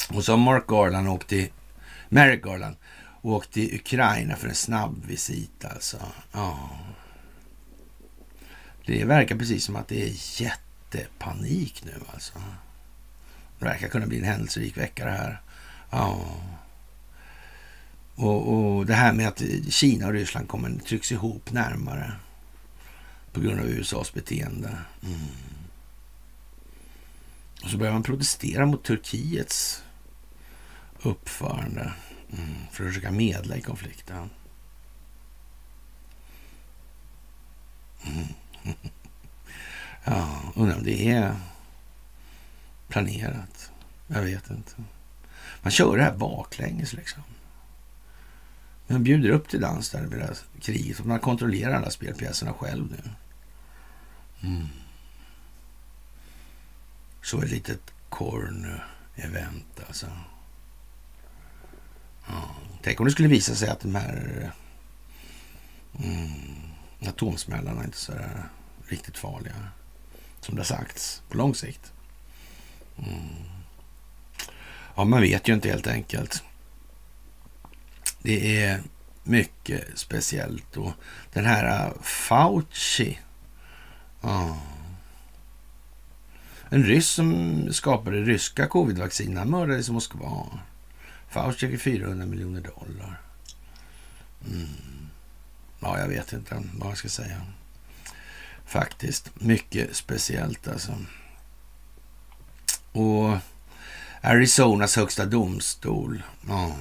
Och 0.09 0.25
så 0.25 0.33
har 0.33 0.39
Mark 0.39 0.67
Garland 0.67 1.09
åkt 1.09 1.29
till, 1.29 1.49
Merrick 2.09 2.43
Garland 2.43 2.77
åkt 3.23 3.53
till 3.53 3.75
Ukraina 3.75 4.37
för 4.37 4.49
en 4.49 4.55
snabb 4.55 5.05
visit 5.07 5.65
alltså. 5.65 5.97
Ja. 6.33 6.71
Det 8.87 9.05
verkar 9.05 9.37
precis 9.37 9.65
som 9.65 9.77
att 9.77 9.89
det 9.89 10.03
är 10.03 10.43
jättepanik 10.43 11.85
nu 11.85 11.95
alltså. 12.13 12.33
Det 13.59 13.65
verkar 13.65 13.89
kunna 13.89 14.07
bli 14.07 14.19
en 14.19 14.25
händelserik 14.25 14.77
vecka 14.77 15.05
det 15.05 15.11
här. 15.11 15.41
Ja. 15.91 16.25
Och, 18.15 18.55
och, 18.55 18.87
det 18.87 18.95
här 18.95 19.13
med 19.13 19.29
att 19.29 19.43
Kina 19.69 20.07
och 20.07 20.13
Ryssland 20.13 20.49
kommer 20.49 20.79
trycks 20.79 21.13
ihop 21.13 21.53
närmare 21.53 22.13
på 23.33 23.41
grund 23.41 23.61
av 23.61 23.67
USAs 23.67 24.15
beteende. 24.15 24.69
Mm. 25.03 25.21
Och 27.63 27.71
så 27.71 27.77
börjar 27.77 27.93
man 27.93 28.03
protestera 28.03 28.67
mot 28.67 28.85
Turkiets 28.85 29.83
uppförande 31.03 31.93
mm, 32.33 32.55
för 32.71 32.85
att 32.85 32.91
försöka 32.91 33.11
medla 33.11 33.57
i 33.57 33.61
konflikten. 33.61 34.31
Mm. 38.05 38.27
ja, 40.05 40.43
undrar 40.55 40.77
om 40.77 40.85
det 40.85 41.09
är 41.09 41.37
planerat. 42.89 43.71
Jag 44.07 44.23
vet 44.23 44.51
inte. 44.51 44.73
Man 45.63 45.71
kör 45.71 45.97
det 45.97 46.03
här 46.03 46.17
baklänges 46.17 46.93
liksom. 46.93 47.23
Man 48.87 49.03
bjuder 49.03 49.31
upp 49.31 49.49
till 49.49 49.61
dans 49.61 49.91
där 49.91 50.03
vid 50.03 50.19
det 50.19 50.37
kriget. 50.61 51.05
Man 51.05 51.19
kontrollerar 51.19 51.75
alla 51.75 51.91
spelpjäserna 51.91 52.53
själv 52.53 52.91
nu. 52.91 53.11
Mm. 54.49 54.69
Så 57.23 57.43
ett 57.43 57.51
litet 57.51 57.81
corn-event 58.09 59.81
alltså. 59.87 60.07
Ja. 62.27 62.57
Tänk 62.83 63.01
om 63.01 63.07
det 63.07 63.13
skulle 63.13 63.29
visa 63.29 63.55
sig 63.55 63.69
att 63.69 63.81
de 63.81 63.95
här 63.95 64.51
mm, 66.05 66.73
atomsmällarna 67.07 67.85
inte 67.85 67.97
är 67.97 67.99
så 67.99 68.13
där 68.13 68.49
riktigt 68.87 69.19
farliga. 69.19 69.69
Som 70.41 70.55
det 70.55 70.61
har 70.61 70.65
sagts 70.65 71.23
på 71.29 71.37
lång 71.37 71.55
sikt. 71.55 71.93
Mm. 72.99 73.53
Ja, 74.95 75.05
man 75.05 75.21
vet 75.21 75.49
ju 75.49 75.55
inte 75.55 75.69
helt 75.69 75.87
enkelt. 75.87 76.43
Det 78.23 78.63
är 78.63 78.83
mycket 79.23 79.99
speciellt. 79.99 80.77
Och 80.77 80.93
den 81.33 81.45
här 81.45 81.87
äh, 81.87 81.93
Fauci. 82.03 83.19
Ja. 84.21 84.57
En 86.73 86.85
ryss 86.85 87.09
som 87.09 87.69
skapade 87.73 88.17
ryska 88.17 88.67
covidvaccin, 88.67 89.37
han 89.37 89.51
mördades 89.51 89.89
i 89.89 89.93
Moskva. 89.93 90.47
Fauci 91.29 91.69
fick 91.69 91.81
400 91.81 92.27
miljoner 92.27 92.61
dollar. 92.61 93.21
Mm. 94.47 94.69
Ja, 95.81 95.99
jag 95.99 96.09
vet 96.09 96.33
inte 96.33 96.63
vad 96.75 96.91
jag 96.91 96.99
ska 96.99 97.09
säga. 97.09 97.43
Faktiskt. 98.67 99.31
Mycket 99.41 99.97
speciellt 99.97 100.69
alltså. 100.69 100.93
Och 102.93 103.37
Arizonas 104.21 104.97
högsta 104.97 105.27
domstol. 105.27 106.23
Oh. 106.49 106.77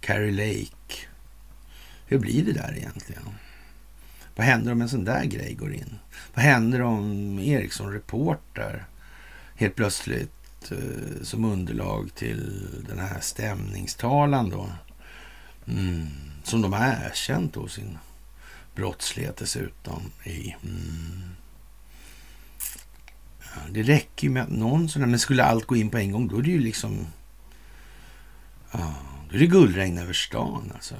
Carrie 0.00 0.32
Lake. 0.32 1.06
Hur 2.06 2.18
blir 2.18 2.44
det 2.44 2.52
där 2.52 2.74
egentligen? 2.76 3.22
Vad 4.40 4.46
händer 4.46 4.72
om 4.72 4.82
en 4.82 4.88
sån 4.88 5.04
där 5.04 5.24
grej 5.24 5.54
går 5.54 5.74
in? 5.74 5.98
Vad 6.34 6.44
händer 6.44 6.82
om 6.82 7.38
Ericsson 7.38 7.92
Reporter 7.92 8.84
helt 9.54 9.74
plötsligt 9.74 10.72
eh, 10.72 11.22
som 11.22 11.44
underlag 11.44 12.14
till 12.14 12.68
den 12.88 12.98
här 12.98 13.20
stämningstalan 13.20 14.50
då? 14.50 14.68
Mm, 15.66 16.06
som 16.44 16.62
de 16.62 16.72
har 16.72 16.86
erkänt 16.86 17.54
då 17.54 17.68
sin 17.68 17.98
brottslighet 18.74 19.36
dessutom 19.36 20.02
i. 20.24 20.56
Mm. 20.64 21.30
Ja, 23.38 23.60
det 23.70 23.82
räcker 23.82 24.26
ju 24.26 24.30
med 24.32 24.42
att 24.42 24.50
någon 24.50 24.88
sån 24.88 25.02
här, 25.02 25.08
men 25.08 25.18
skulle 25.18 25.44
allt 25.44 25.66
gå 25.66 25.76
in 25.76 25.90
på 25.90 25.98
en 25.98 26.12
gång 26.12 26.28
då 26.28 26.38
är 26.38 26.42
det 26.42 26.50
ju 26.50 26.60
liksom... 26.60 27.06
Ja, 28.72 28.94
då 29.28 29.36
är 29.36 29.40
det 29.40 29.46
guldregn 29.46 29.98
över 29.98 30.12
stan 30.12 30.72
alltså. 30.74 30.94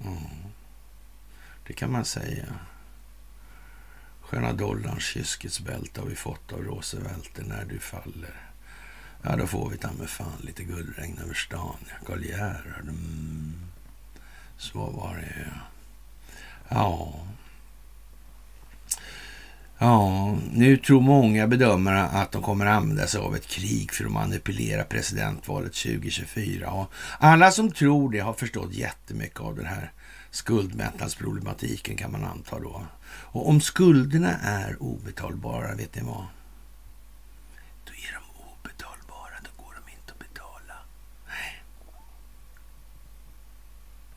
Mm. 0.00 0.43
Det 1.66 1.72
kan 1.72 1.92
man 1.92 2.04
säga. 2.04 2.46
Sköna 4.20 4.52
dollarns 4.52 5.02
kyskhetsbälte 5.02 6.00
har 6.00 6.08
vi 6.08 6.16
fått 6.16 6.52
av 6.52 6.62
Roosevelt 6.62 7.38
när 7.46 7.64
du 7.64 7.78
faller. 7.78 8.50
Ja, 9.22 9.36
då 9.36 9.46
får 9.46 9.70
vi 9.70 9.76
ta 9.76 9.92
med 9.92 10.08
fan 10.10 10.40
lite 10.40 10.64
guldregn 10.64 11.18
över 11.24 11.34
stan. 11.34 11.76
Karl 12.06 12.24
Gerhard. 12.24 12.82
Mm. 12.82 13.54
Så 14.56 14.78
var 14.78 15.16
det 15.16 15.52
Ja. 16.68 17.14
Ja, 19.78 20.36
nu 20.52 20.76
tror 20.76 21.00
många 21.00 21.46
bedömare 21.46 22.02
att 22.02 22.32
de 22.32 22.42
kommer 22.42 22.66
använda 22.66 23.06
sig 23.06 23.20
av 23.20 23.36
ett 23.36 23.46
krig 23.46 23.92
för 23.92 24.04
att 24.04 24.12
manipulera 24.12 24.84
presidentvalet 24.84 25.74
2024. 25.74 26.70
Och 26.70 26.92
alla 27.18 27.50
som 27.50 27.70
tror 27.70 28.10
det 28.10 28.20
har 28.20 28.32
förstått 28.32 28.74
jättemycket 28.74 29.40
av 29.40 29.56
den 29.56 29.66
här 29.66 29.92
skuldmättnadsproblematiken 30.34 31.96
kan 31.96 32.12
man 32.12 32.24
anta 32.24 32.58
då. 32.58 32.86
Och 33.06 33.48
om 33.48 33.60
skulderna 33.60 34.38
är 34.38 34.82
obetalbara, 34.82 35.74
vet 35.74 35.94
ni 35.94 36.02
vad? 36.02 36.26
Då 37.84 37.92
är 37.92 38.12
de 38.12 38.42
obetalbara, 38.52 39.34
då 39.42 39.62
går 39.64 39.74
de 39.74 39.92
inte 39.92 40.12
att 40.12 40.18
betala. 40.18 40.76
Nej. 41.26 41.62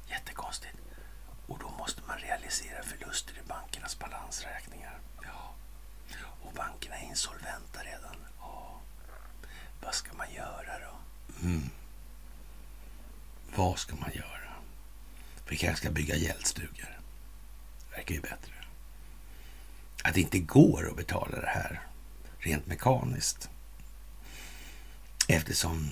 Jättekonstigt. 0.09 0.77
Och 1.47 1.59
då 1.59 1.69
måste 1.69 2.01
man 2.07 2.17
realisera 2.17 2.83
förluster 2.83 3.33
i 3.33 3.47
bankernas 3.47 3.99
balansräkningar. 3.99 4.99
Ja. 5.23 5.53
Och 6.41 6.53
bankerna 6.53 6.95
är 6.95 7.09
insolventa 7.09 7.79
redan. 7.83 8.15
Ja. 8.39 8.79
Vad 9.83 9.93
ska 9.93 10.13
man 10.13 10.33
göra 10.33 10.73
då? 10.79 10.95
Mm. 11.47 11.69
Vad 13.55 13.79
ska 13.79 13.95
man 13.95 14.11
göra? 14.13 14.36
Vi 15.49 15.57
kanske 15.57 15.77
ska 15.77 15.91
bygga 15.91 16.15
gäldstugor. 16.15 16.99
Verkar 17.91 18.15
ju 18.15 18.21
bättre. 18.21 18.53
Att 20.03 20.13
det 20.13 20.21
inte 20.21 20.39
går 20.39 20.89
att 20.89 20.97
betala 20.97 21.41
det 21.41 21.47
här 21.47 21.81
rent 22.39 22.67
mekaniskt. 22.67 23.49
Eftersom 25.27 25.89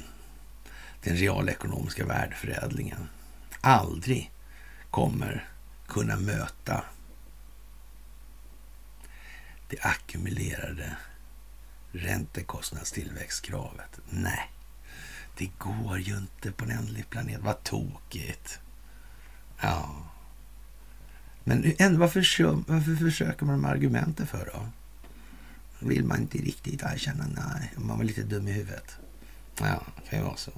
den 1.01 1.15
realekonomiska 1.15 2.05
värdeförädlingen 2.05 3.09
aldrig 3.61 4.31
kommer 4.91 5.49
kunna 5.87 6.15
möta 6.15 6.85
det 9.67 9.79
ackumulerade 9.81 10.97
räntekostnadstillväxtkravet. 11.91 13.99
Nej, 14.09 14.51
det 15.37 15.49
går 15.57 15.99
ju 15.99 16.17
inte 16.17 16.51
på 16.51 16.65
en 16.65 16.71
ändlig 16.71 17.09
planet. 17.09 17.41
Vad 17.41 17.63
tokigt. 17.63 18.59
Ja. 19.61 19.95
Men 21.43 21.73
ändå, 21.77 21.99
varför, 21.99 22.19
varför 22.71 22.95
försöker 22.95 23.45
man 23.45 23.61
med 23.61 23.71
argumenten 23.71 24.27
för 24.27 24.49
då? 24.53 24.67
Vill 25.79 26.03
man 26.03 26.21
inte 26.21 26.37
riktigt 26.37 26.83
erkänna? 26.83 27.25
Nej, 27.27 27.71
man 27.75 27.97
var 27.97 28.05
lite 28.05 28.23
dum 28.23 28.47
i 28.47 28.51
huvudet. 28.51 28.97
Ja, 29.59 29.81
det 29.95 30.09
kan 30.09 30.19
ju 30.19 30.25
vara 30.25 30.37
så. 30.37 30.51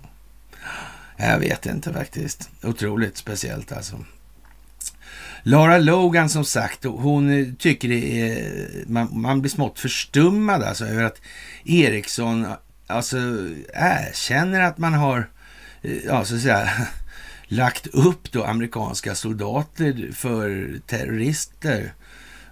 Jag 1.18 1.40
vet 1.40 1.66
inte 1.66 1.94
faktiskt. 1.94 2.50
Otroligt 2.64 3.18
speciellt 3.18 3.72
alltså. 3.72 4.06
Lara 5.44 5.78
Logan 5.78 6.30
som 6.30 6.46
sagt, 6.46 6.84
hon 6.84 7.56
tycker 7.60 7.88
det 7.88 8.22
är, 8.22 8.84
man, 8.88 9.22
man 9.22 9.42
blir 9.42 9.52
smått 9.52 9.80
förstummad 9.80 10.64
alltså 10.64 10.86
över 10.86 11.04
att 11.04 11.22
Eriksson 11.66 12.48
alltså 12.88 13.18
erkänner 13.74 14.62
att 14.62 14.78
man 14.78 14.94
har, 14.94 15.30
eh, 15.82 16.06
ja 16.06 16.26
så 16.26 16.36
att 16.36 16.42
säga, 16.42 16.70
lagt 17.48 17.88
upp 17.88 18.32
då 18.32 18.44
amerikanska 18.44 19.16
soldater 19.16 20.10
för 20.14 20.72
terrorister 20.88 21.94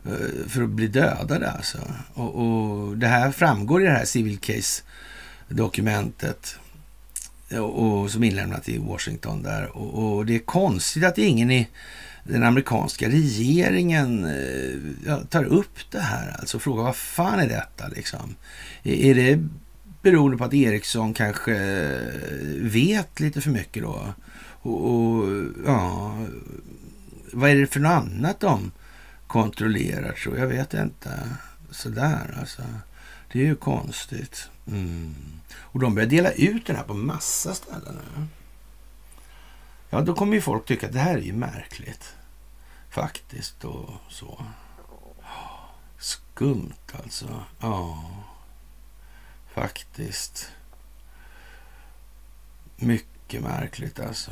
eh, 0.05 0.47
för 0.47 0.63
att 0.63 0.69
bli 0.69 0.87
dödade 0.87 1.51
alltså. 1.51 1.77
Och, 2.13 2.35
och 2.35 2.97
det 2.97 3.07
här 3.07 3.31
framgår 3.31 3.81
i 3.81 3.85
det 3.85 3.91
här 3.91 4.05
civil 4.05 4.37
case 4.37 4.83
dokumentet 5.47 6.55
och, 7.47 7.53
eh, 7.53 7.59
och 7.59 8.11
som 8.11 8.23
inlämnat 8.23 8.69
i 8.69 8.77
Washington 8.77 9.43
där. 9.43 9.77
Och, 9.77 10.15
och, 10.15 10.25
det 10.25 10.35
är 10.35 10.39
konstigt 10.39 11.03
att 11.03 11.17
ingen 11.17 11.51
i 11.51 11.67
den 12.23 12.43
amerikanska 12.43 13.09
regeringen 13.09 14.25
eh, 14.25 15.09
ja, 15.09 15.21
tar 15.29 15.43
upp 15.43 15.91
det 15.91 15.99
här. 15.99 16.35
Alltså 16.39 16.59
frågar 16.59 16.83
vad 16.83 16.95
fan 16.95 17.39
är 17.39 17.49
detta 17.49 17.87
liksom? 17.87 18.35
Är 18.83 19.15
det 19.15 19.47
beroende 20.01 20.37
på 20.37 20.43
att 20.43 20.53
Ericsson 20.53 21.13
kanske 21.13 21.53
vet 22.61 23.19
lite 23.19 23.41
för 23.41 23.49
mycket 23.49 23.83
då? 23.83 24.13
Och, 24.65 24.91
och 24.91 25.45
ja, 25.65 26.15
vad 27.33 27.49
är 27.49 27.55
det 27.55 27.67
för 27.67 27.79
något 27.79 27.91
annat 27.91 28.39
de 28.39 28.71
kontrollerar 29.27 30.11
tror 30.11 30.37
jag? 30.37 30.47
vet 30.47 30.73
inte. 30.73 31.29
Sådär 31.71 32.37
alltså. 32.39 32.61
Det 33.31 33.39
är 33.39 33.43
ju 33.43 33.55
konstigt. 33.55 34.49
Mm. 34.67 35.15
Och 35.57 35.79
de 35.79 35.95
börjar 35.95 36.09
dela 36.09 36.31
ut 36.31 36.65
den 36.65 36.75
här 36.75 36.83
på 36.83 36.93
massa 36.93 37.53
ställen 37.53 37.95
nu. 38.15 38.25
Ja, 39.89 40.01
då 40.01 40.15
kommer 40.15 40.33
ju 40.33 40.41
folk 40.41 40.65
tycka 40.65 40.87
att 40.87 40.93
det 40.93 40.99
här 40.99 41.17
är 41.17 41.21
ju 41.21 41.33
märkligt. 41.33 42.13
Faktiskt 42.89 43.65
och 43.65 43.89
så. 44.09 44.45
Skumt 45.99 46.73
alltså. 47.03 47.43
Ja, 47.59 48.11
faktiskt. 49.53 50.51
Mycket 52.75 53.14
mycket 53.25 53.43
märkligt 53.43 53.99
alltså. 53.99 54.31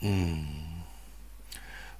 Mm. 0.00 0.44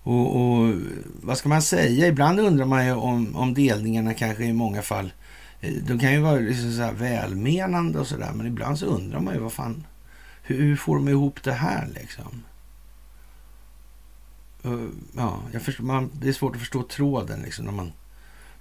Och, 0.02 0.36
och, 0.36 0.74
vad 1.22 1.38
ska 1.38 1.48
man 1.48 1.62
säga? 1.62 2.06
Ibland 2.06 2.40
undrar 2.40 2.64
man 2.64 2.86
ju 2.86 2.92
om, 2.92 3.36
om 3.36 3.54
delningarna 3.54 4.14
kanske 4.14 4.44
i 4.44 4.52
många 4.52 4.82
fall 4.82 5.12
eh, 5.60 5.72
de 5.72 5.98
kan 5.98 6.12
ju 6.12 6.20
vara 6.20 6.38
liksom 6.38 6.72
så 6.72 6.82
här 6.82 6.92
välmenande 6.92 8.00
och 8.00 8.06
sådär, 8.06 8.32
men 8.34 8.46
ibland 8.46 8.78
så 8.78 8.86
undrar 8.86 9.20
man 9.20 9.34
ju 9.34 9.40
vad 9.40 9.52
fan, 9.52 9.86
hur, 10.42 10.62
hur 10.62 10.76
får 10.76 10.96
de 10.96 11.08
ihop 11.08 11.42
det 11.42 11.52
här 11.52 11.88
liksom? 11.94 12.42
Uh, 14.66 14.88
ja, 15.16 15.40
jag 15.52 15.62
förstår, 15.62 15.84
man, 15.84 16.10
det 16.20 16.28
är 16.28 16.32
svårt 16.32 16.54
att 16.54 16.60
förstå 16.60 16.82
tråden 16.82 17.42
liksom. 17.42 17.64
När 17.64 17.72
man, 17.72 17.92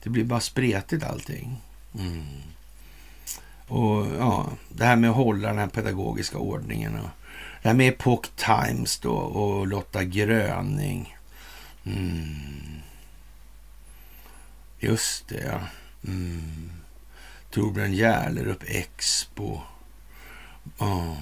det 0.03 0.09
blir 0.09 0.23
bara 0.23 0.39
spretigt 0.39 1.03
allting. 1.03 1.61
Mm. 1.99 2.23
Och 3.67 4.05
ja, 4.19 4.49
det 4.69 4.85
här 4.85 4.95
med 4.95 5.09
att 5.09 5.15
hålla 5.15 5.47
den 5.47 5.57
här 5.57 5.67
pedagogiska 5.67 6.37
ordningen. 6.37 6.99
Och 6.99 7.09
jag 7.61 7.69
är 7.69 7.73
med 7.73 7.88
Epoch 7.88 8.35
Times 8.35 8.99
då 8.99 9.15
och 9.15 9.67
Lotta 9.67 10.03
Gröning. 10.03 11.17
Mm. 11.84 12.81
Just 14.79 15.27
det, 15.27 15.43
ja. 15.43 15.59
Mm. 16.07 16.71
Torbjörn 17.51 17.93
Järlerup 17.93 18.63
Expo. 18.65 19.61
Oh. 20.77 21.17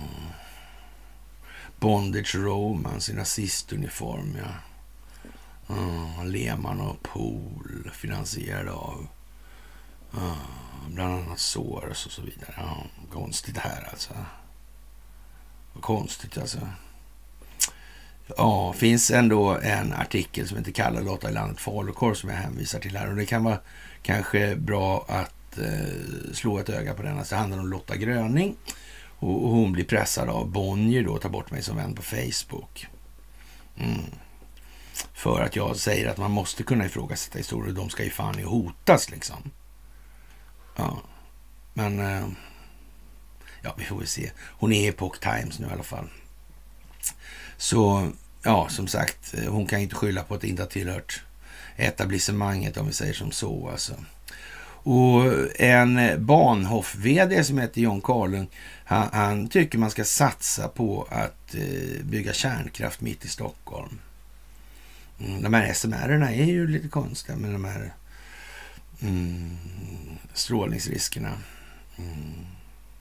Bondage 1.79 2.35
Romance 2.35 3.11
i 3.11 3.15
nazistuniform, 3.15 4.37
ja. 4.37 4.53
Oh, 5.75 6.25
Lehmann 6.25 6.81
och 6.81 7.03
Pool 7.03 7.91
finansierade 7.93 8.71
av 8.71 9.07
oh, 10.13 10.37
bland 10.87 11.13
annat 11.13 11.39
Soros 11.39 12.05
och 12.05 12.11
så 12.11 12.21
vidare. 12.21 12.55
Oh. 12.57 13.11
konstigt 13.11 13.57
här 13.57 13.89
alltså. 13.91 14.13
Vad 15.75 15.83
konstigt 15.83 16.37
alltså. 16.37 16.59
Ja, 18.37 18.73
finns 18.73 19.11
ändå 19.11 19.57
en 19.63 19.93
artikel 19.93 20.47
som 20.47 20.57
heter 20.57 20.71
Kalla 20.71 20.99
låta 20.99 21.29
i 21.29 21.33
landet 21.33 21.59
falukorv 21.59 22.13
som 22.13 22.29
jag 22.29 22.37
hänvisar 22.37 22.79
till 22.79 22.97
här. 22.97 23.09
Och 23.09 23.15
det 23.15 23.25
kan 23.25 23.43
vara 23.43 23.59
kanske 24.01 24.55
bra 24.55 25.05
att 25.07 25.57
eh, 25.57 26.33
slå 26.33 26.59
ett 26.59 26.69
öga 26.69 26.93
på 26.93 27.03
den. 27.03 27.17
Alltså 27.17 27.35
det 27.35 27.39
handlar 27.39 27.59
om 27.59 27.67
Lotta 27.67 27.95
Gröning. 27.95 28.55
Och, 29.19 29.43
och 29.45 29.49
hon 29.49 29.71
blir 29.71 29.83
pressad 29.83 30.29
av 30.29 30.51
Bonnier 30.51 31.03
då, 31.03 31.17
ta 31.17 31.29
bort 31.29 31.51
mig 31.51 31.63
som 31.63 31.75
vän 31.75 31.95
på 31.95 32.01
Facebook. 32.01 32.87
Mm. 33.77 34.01
För 35.13 35.41
att 35.41 35.55
jag 35.55 35.75
säger 35.75 36.09
att 36.09 36.17
man 36.17 36.31
måste 36.31 36.63
kunna 36.63 36.85
ifrågasätta 36.85 37.37
historier. 37.37 37.73
De 37.73 37.89
ska 37.89 38.03
ju 38.03 38.09
fan 38.09 38.43
hotas 38.43 39.11
liksom. 39.11 39.51
Ja, 40.75 40.97
men... 41.73 41.99
Eh, 41.99 42.27
ja, 43.65 43.75
vi 43.77 43.85
får 43.85 43.97
väl 43.97 44.07
se. 44.07 44.31
Hon 44.37 44.73
är 44.73 44.81
i 44.81 44.87
Epoch 44.87 45.19
Times 45.19 45.59
nu 45.59 45.67
i 45.67 45.71
alla 45.71 45.83
fall. 45.83 46.07
Så, 47.57 48.11
ja, 48.43 48.69
som 48.69 48.87
sagt, 48.87 49.33
eh, 49.33 49.51
hon 49.51 49.65
kan 49.65 49.79
inte 49.79 49.95
skylla 49.95 50.23
på 50.23 50.35
att 50.35 50.41
det 50.41 50.47
inte 50.47 50.61
har 50.61 50.69
tillhört 50.69 51.23
etablissemanget 51.75 52.77
om 52.77 52.87
vi 52.87 52.93
säger 52.93 53.13
som 53.13 53.31
så. 53.31 53.69
Alltså. 53.69 53.93
Och 54.87 55.25
en 55.59 56.25
Bahnhof-VD 56.25 57.43
som 57.43 57.57
heter 57.57 57.81
John 57.81 58.01
Carlung, 58.01 58.47
han, 58.85 59.09
han, 59.13 59.47
tycker 59.47 59.77
man 59.77 59.91
ska 59.91 60.03
satsa 60.03 60.67
på 60.67 61.07
att 61.11 61.55
eh, 61.55 62.03
bygga 62.03 62.33
kärnkraft 62.33 63.01
mitt 63.01 63.25
i 63.25 63.27
Stockholm. 63.27 63.99
Mm, 65.19 65.41
de 65.41 65.53
här 65.53 65.73
SMR-erna 65.73 66.33
är 66.33 66.45
ju 66.45 66.67
lite 66.67 66.87
konstiga 66.87 67.37
med 67.37 67.51
de 67.51 67.65
här 67.65 67.93
mm, 69.01 69.57
strålningsriskerna. 70.33 71.31
Mm. 71.97 72.54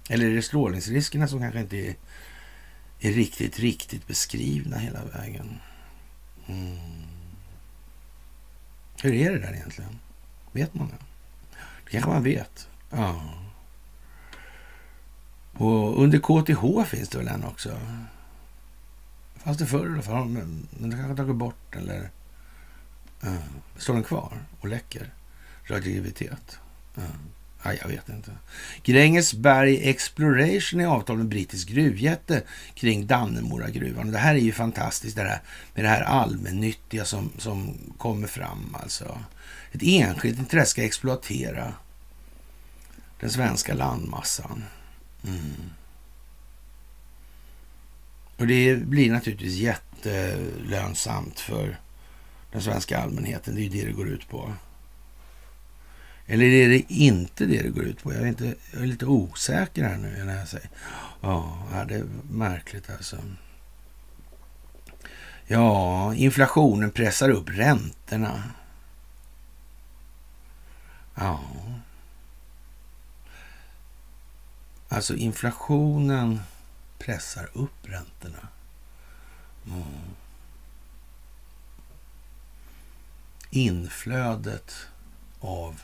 Eller 0.09 0.26
är 0.26 0.35
det 0.35 0.43
strålningsriskerna 0.43 1.28
som 1.28 1.40
kanske 1.40 1.60
inte 1.60 1.76
är, 1.76 1.94
är 3.01 3.12
riktigt, 3.12 3.59
riktigt 3.59 4.06
beskrivna 4.06 4.78
hela 4.78 5.05
vägen? 5.05 5.59
Mm. 6.47 6.78
Hur 9.02 9.14
är 9.14 9.32
det 9.32 9.39
där 9.39 9.55
egentligen? 9.55 9.98
Vet 10.52 10.74
man 10.74 10.89
det? 10.89 11.05
Det 11.85 11.90
kanske 11.90 12.10
man 12.10 12.22
vet. 12.22 12.68
Ja. 12.90 13.35
Och 15.52 16.02
under 16.02 16.18
KTH 16.18 16.90
finns 16.90 17.09
det 17.09 17.18
väl 17.18 17.28
en 17.28 17.44
också? 17.44 17.81
Fanns 19.36 19.59
det 19.59 19.66
förr 19.66 19.89
i 19.89 19.93
alla 19.93 20.02
fall, 20.02 20.28
men 20.28 20.68
den 20.70 20.90
kanske 20.90 21.16
tagit 21.16 21.36
bort 21.36 21.76
eller... 21.76 22.10
Uh, 23.24 23.40
står 23.76 23.94
den 23.94 24.02
kvar 24.02 24.44
och 24.60 24.68
läcker 24.68 25.12
radioaktivitet? 25.66 26.59
Uh. 26.98 27.05
Ja, 27.65 27.73
jag 27.81 27.89
vet 27.89 28.09
inte. 28.09 28.31
Grängesberg 28.82 29.89
Exploration 29.89 30.81
är 30.81 30.86
avtal 30.86 31.16
med 31.16 31.27
brittisk 31.27 31.69
gruvjätte 31.69 32.43
kring 32.74 33.07
Dannemora-gruvan. 33.07 34.12
Det 34.12 34.19
här 34.19 34.35
är 34.35 34.39
ju 34.39 34.53
fantastiskt 34.53 35.16
det 35.16 35.23
här 35.23 35.41
med 35.74 35.85
det 35.85 35.89
här 35.89 36.03
allmännyttiga 36.03 37.05
som, 37.05 37.31
som 37.39 37.78
kommer 37.99 38.27
fram. 38.27 38.77
Alltså. 38.82 39.19
Ett 39.73 39.82
enskilt 39.82 40.39
intresse 40.39 40.70
ska 40.70 40.85
exploatera 40.85 41.74
den 43.20 43.31
svenska 43.31 43.74
landmassan. 43.74 44.65
Mm. 45.27 45.70
Och 48.36 48.47
det 48.47 48.77
blir 48.77 49.12
naturligtvis 49.12 49.55
jättelönsamt 49.55 51.41
för 51.41 51.78
den 52.53 52.62
svenska 52.62 52.99
allmänheten. 52.99 53.55
Det 53.55 53.61
är 53.61 53.62
ju 53.62 53.69
det 53.69 53.86
det 53.86 53.93
går 53.93 54.09
ut 54.09 54.28
på. 54.28 54.53
Eller 56.27 56.45
är 56.45 56.69
det 56.69 56.93
inte 56.93 57.47
det 57.47 57.63
det 57.63 57.69
går 57.69 57.85
ut 57.85 58.03
på? 58.03 58.13
Jag 58.13 58.23
är, 58.23 58.27
inte, 58.27 58.55
jag 58.73 58.83
är 58.83 58.87
lite 58.87 59.07
osäker 59.07 59.85
här 59.85 59.97
nu 59.97 60.25
när 60.25 60.39
jag 60.39 60.49
säger. 60.49 60.71
Ja, 61.21 61.85
det 61.89 61.95
är 61.95 62.05
märkligt 62.31 62.91
alltså. 62.91 63.17
Ja, 65.47 66.15
inflationen 66.15 66.91
pressar 66.91 67.31
upp 67.31 67.51
räntorna. 67.51 68.43
Ja. 71.15 71.41
Alltså 74.89 75.15
inflationen 75.15 76.41
pressar 76.99 77.49
upp 77.53 77.89
räntorna. 77.89 78.49
Mm. 79.67 79.83
Inflödet 83.51 84.75
av 85.41 85.83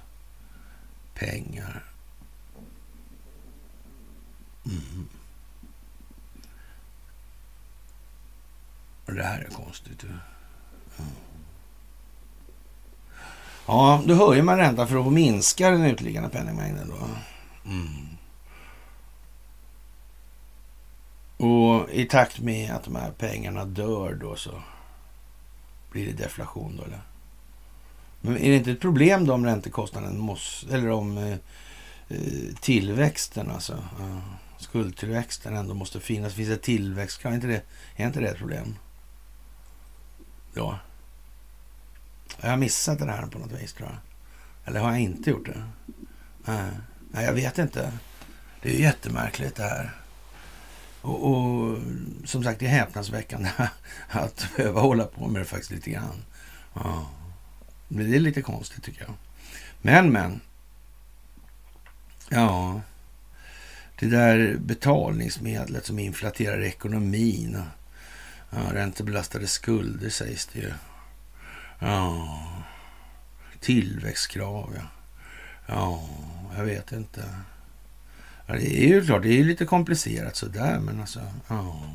pengar. 1.20 1.84
Mm. 4.66 5.08
Och 9.06 9.14
det 9.14 9.22
här 9.22 9.40
är 9.40 9.50
konstigt. 9.50 10.04
Ja, 13.66 14.02
då 14.06 14.14
höjer 14.14 14.42
man 14.42 14.58
räntan 14.58 14.88
för 14.88 15.06
att 15.06 15.12
minska 15.12 15.70
den 15.70 15.84
utliggande 15.84 16.28
penningmängden. 16.28 16.88
Då. 16.88 17.08
Mm. 17.70 18.16
Och 21.36 21.90
i 21.90 22.04
takt 22.04 22.40
med 22.40 22.70
att 22.70 22.84
de 22.84 22.96
här 22.96 23.10
pengarna 23.10 23.64
dör 23.64 24.14
då 24.14 24.36
så 24.36 24.62
blir 25.90 26.06
det 26.06 26.22
deflation 26.22 26.76
då 26.76 26.84
eller? 26.84 27.09
Men 28.20 28.36
är 28.36 28.50
det 28.50 28.56
inte 28.56 28.70
ett 28.70 28.80
problem 28.80 29.26
då 29.26 29.34
om 29.34 29.44
räntekostnaden 29.44 30.18
måste, 30.18 30.74
eller 30.74 30.90
om 30.90 31.18
eh, 31.18 31.36
eh 32.08 32.54
tillväxten 32.60 33.50
alltså, 33.50 33.72
uh, 33.72 34.18
skuldtillväxten 34.58 35.56
ändå 35.56 35.74
måste 35.74 36.00
finnas. 36.00 36.34
Finns 36.34 36.48
det 36.48 36.56
tillväxt? 36.56 37.22
Kan 37.22 37.34
inte 37.34 37.46
det, 37.46 37.62
är 37.96 38.06
inte 38.06 38.20
det 38.20 38.28
ett 38.28 38.38
problem? 38.38 38.76
Ja. 40.54 40.78
Jag 42.40 42.50
har 42.50 42.56
missat 42.56 42.98
det 42.98 43.04
här 43.04 43.26
på 43.26 43.38
något 43.38 43.52
vis 43.52 43.72
tror 43.72 43.88
jag. 43.88 43.98
Eller 44.64 44.80
har 44.80 44.90
jag 44.90 45.00
inte 45.00 45.30
gjort 45.30 45.46
det? 45.46 45.62
Nej, 46.44 46.70
Nej 47.10 47.24
jag 47.24 47.32
vet 47.32 47.58
inte. 47.58 47.92
Det 48.62 48.76
är 48.76 48.80
jättemärkligt 48.80 49.56
det 49.56 49.62
här. 49.62 50.00
Och, 51.02 51.30
och, 51.30 51.78
som 52.24 52.44
sagt, 52.44 52.60
det 52.60 52.66
är 52.66 52.70
häpnadsväckande 52.70 53.50
att 54.08 54.48
behöva 54.56 54.80
hålla 54.80 55.04
på 55.04 55.28
med 55.28 55.40
det 55.40 55.44
faktiskt 55.44 55.70
lite 55.70 55.90
grann. 55.90 56.24
Ja. 56.74 57.06
Det 57.92 58.16
är 58.16 58.20
lite 58.20 58.42
konstigt 58.42 58.84
tycker 58.84 59.02
jag. 59.02 59.14
Men, 59.82 60.12
men. 60.12 60.40
Ja. 62.28 62.80
Det 63.98 64.06
där 64.06 64.56
betalningsmedlet 64.60 65.86
som 65.86 65.98
inflaterar 65.98 66.62
ekonomin. 66.62 67.62
Ja, 68.50 68.58
räntebelastade 68.72 69.46
skulder 69.46 70.10
sägs 70.10 70.46
det 70.46 70.58
ju. 70.58 70.72
Ja. 71.78 72.38
Tillväxtkrav, 73.60 74.72
ja. 74.76 74.82
Ja, 75.66 76.08
jag 76.56 76.64
vet 76.64 76.92
inte. 76.92 77.34
Ja, 78.46 78.54
det 78.54 78.84
är 78.84 78.88
ju 78.88 79.06
klart, 79.06 79.22
det 79.22 79.40
är 79.40 79.44
lite 79.44 79.64
komplicerat 79.64 80.36
sådär, 80.36 80.78
men 80.78 81.00
alltså, 81.00 81.20
ja. 81.48 81.86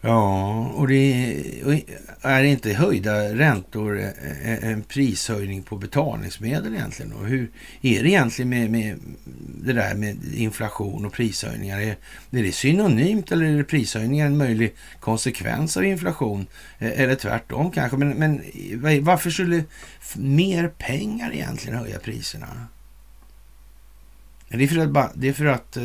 Ja, 0.00 0.66
och 0.74 0.88
det 0.88 1.36
är 2.20 2.44
inte 2.44 2.72
höjda 2.72 3.34
räntor 3.34 3.98
e, 4.00 4.12
e, 4.42 4.58
en 4.62 4.82
prishöjning 4.82 5.62
på 5.62 5.76
betalningsmedel 5.76 6.74
egentligen? 6.74 7.12
Och 7.12 7.26
hur 7.26 7.50
är 7.82 8.02
det 8.02 8.08
egentligen 8.08 8.48
med, 8.48 8.70
med 8.70 8.98
det 9.64 9.72
där 9.72 9.94
med 9.94 10.34
inflation 10.34 11.06
och 11.06 11.12
prishöjningar? 11.12 11.80
Är, 11.80 11.96
är 12.30 12.42
det 12.42 12.52
synonymt 12.52 13.32
eller 13.32 13.46
är 13.46 13.56
det 13.56 13.64
prishöjningar 13.64 14.26
en 14.26 14.36
möjlig 14.36 14.74
konsekvens 15.00 15.76
av 15.76 15.84
inflation? 15.84 16.46
E, 16.78 16.92
eller 16.96 17.14
tvärtom 17.14 17.70
kanske? 17.70 17.96
Men, 17.96 18.10
men 18.10 19.04
varför 19.04 19.30
skulle 19.30 19.64
mer 20.16 20.68
pengar 20.68 21.32
egentligen 21.32 21.78
höja 21.78 21.98
priserna? 21.98 22.66
Det 24.48 24.64
är 24.64 24.68
för 24.68 24.98
att, 24.98 25.12
det 25.14 25.28
är 25.28 25.32
för 25.32 25.46
att 25.46 25.76
eh, 25.76 25.84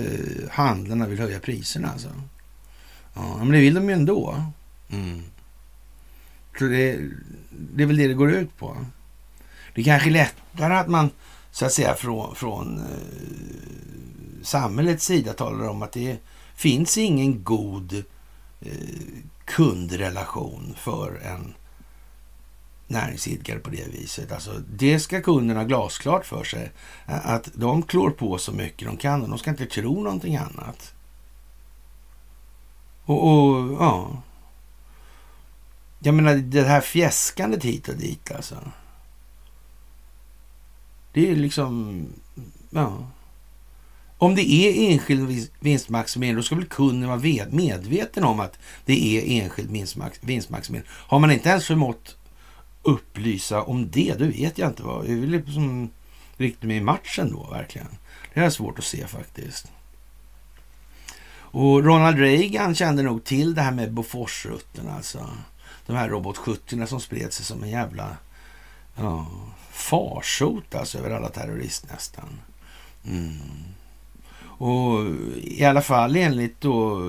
handlarna 0.52 1.08
vill 1.08 1.20
höja 1.20 1.40
priserna 1.40 1.92
alltså. 1.92 2.10
Ja, 3.14 3.38
men 3.38 3.52
det 3.52 3.60
vill 3.60 3.74
de 3.74 3.90
ju 3.90 3.96
ändå. 3.96 4.44
Mm. 4.90 5.24
Så 6.60 6.64
det, 6.64 7.00
det 7.50 7.84
är 7.84 7.88
väl 7.88 7.98
det 7.98 8.08
det 8.08 8.14
går 8.14 8.32
ut 8.32 8.58
på. 8.58 8.78
Det 9.76 9.82
är 9.82 9.86
kanske 9.86 10.10
lättare 10.10 10.74
att 10.74 10.88
man 10.88 11.10
så 11.52 11.66
att 11.66 11.74
säga 11.74 11.96
från, 11.96 12.36
från 12.36 12.80
eh, 12.80 14.44
samhällets 14.44 15.06
sida 15.06 15.34
talar 15.34 15.68
om 15.68 15.82
att 15.82 15.92
det 15.92 16.18
finns 16.56 16.98
ingen 16.98 17.44
god 17.44 17.94
eh, 18.62 18.72
kundrelation 19.46 20.76
för 20.78 21.22
en 21.24 21.54
näringsidkare 22.88 23.60
på 23.60 23.70
det 23.70 23.88
viset. 23.88 24.32
Alltså, 24.32 24.62
det 24.70 25.00
ska 25.00 25.22
kunderna 25.22 25.64
glasklart 25.64 26.26
för 26.26 26.44
sig. 26.44 26.72
Att 27.06 27.50
de 27.54 27.84
klår 27.84 28.10
på 28.10 28.38
så 28.38 28.52
mycket 28.52 28.88
de 28.88 28.98
kan 28.98 29.22
och 29.22 29.30
de 29.30 29.38
ska 29.38 29.50
inte 29.50 29.66
tro 29.66 30.04
någonting 30.04 30.36
annat. 30.36 30.94
Och, 33.06 33.28
och 33.28 33.74
ja. 33.74 34.22
Jag 36.00 36.16
menar 36.16 36.36
det 36.36 36.64
här 36.64 36.82
fjäskandet 36.82 37.64
hit 37.64 37.88
och 37.88 37.96
dit 37.96 38.32
alltså. 38.32 38.56
Det 41.14 41.32
är 41.32 41.36
liksom, 41.36 42.06
ja. 42.70 43.08
Om 44.18 44.36
det 44.36 44.52
är 44.52 44.92
enskild 44.92 45.50
vinstmaximering, 45.60 46.36
då 46.36 46.44
ska 46.44 46.56
väl 46.56 46.66
kunden 46.66 47.10
vara 47.10 47.48
medveten 47.50 48.24
om 48.24 48.40
att 48.40 48.60
det 48.86 49.18
är 49.18 49.44
enskild 49.44 49.88
vinstmaximering. 50.22 50.88
Har 50.90 51.20
man 51.20 51.32
inte 51.32 51.50
ens 51.50 51.68
förmått 51.68 52.16
upplysa 52.82 53.62
om 53.62 53.92
det, 53.92 54.16
då 54.20 54.26
vet 54.26 54.58
jag 54.58 54.70
inte 54.70 54.84
vad. 54.84 55.06
Det 55.06 55.12
är 55.12 55.18
väl 55.18 55.30
liksom 55.30 55.90
riktigt 56.38 56.64
med 56.64 56.78
i 56.78 56.82
matchen 56.82 57.32
då 57.32 57.48
verkligen. 57.52 57.88
Det 58.34 58.40
är 58.40 58.50
svårt 58.50 58.80
att 58.80 58.86
se 58.86 59.08
faktiskt. 59.08 59.72
Och 61.54 61.84
Ronald 61.84 62.18
Reagan 62.18 62.76
kände 62.76 63.04
nog 63.04 63.24
till 63.24 63.56
det 63.56 63.62
här 63.62 63.72
med 63.72 63.94
Boforsrutten 63.94 64.90
alltså. 64.90 65.30
De 65.86 65.96
här 65.96 66.10
robot 66.10 66.38
70 66.38 66.88
som 66.88 67.00
spred 67.00 67.34
sig 67.34 67.46
som 67.46 67.64
en 67.64 67.70
jävla 67.70 68.18
ja, 68.96 69.28
farsot 69.72 70.76
alltså 70.76 70.98
över 70.98 71.12
alla 71.12 71.30
terroristnästan. 71.30 72.40
Mm. 73.06 73.40
Och 74.42 75.06
i 75.42 75.66
alla 75.66 75.82
fall 75.82 76.16
enligt 76.16 76.62
då 76.62 77.02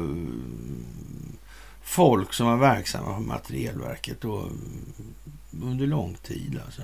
folk 1.82 2.32
som 2.32 2.46
var 2.46 2.56
verksamma 2.56 3.14
på 3.14 3.20
materielverket 3.20 4.20
då 4.20 4.48
under 5.62 5.86
lång 5.86 6.14
tid 6.14 6.60
alltså. 6.64 6.82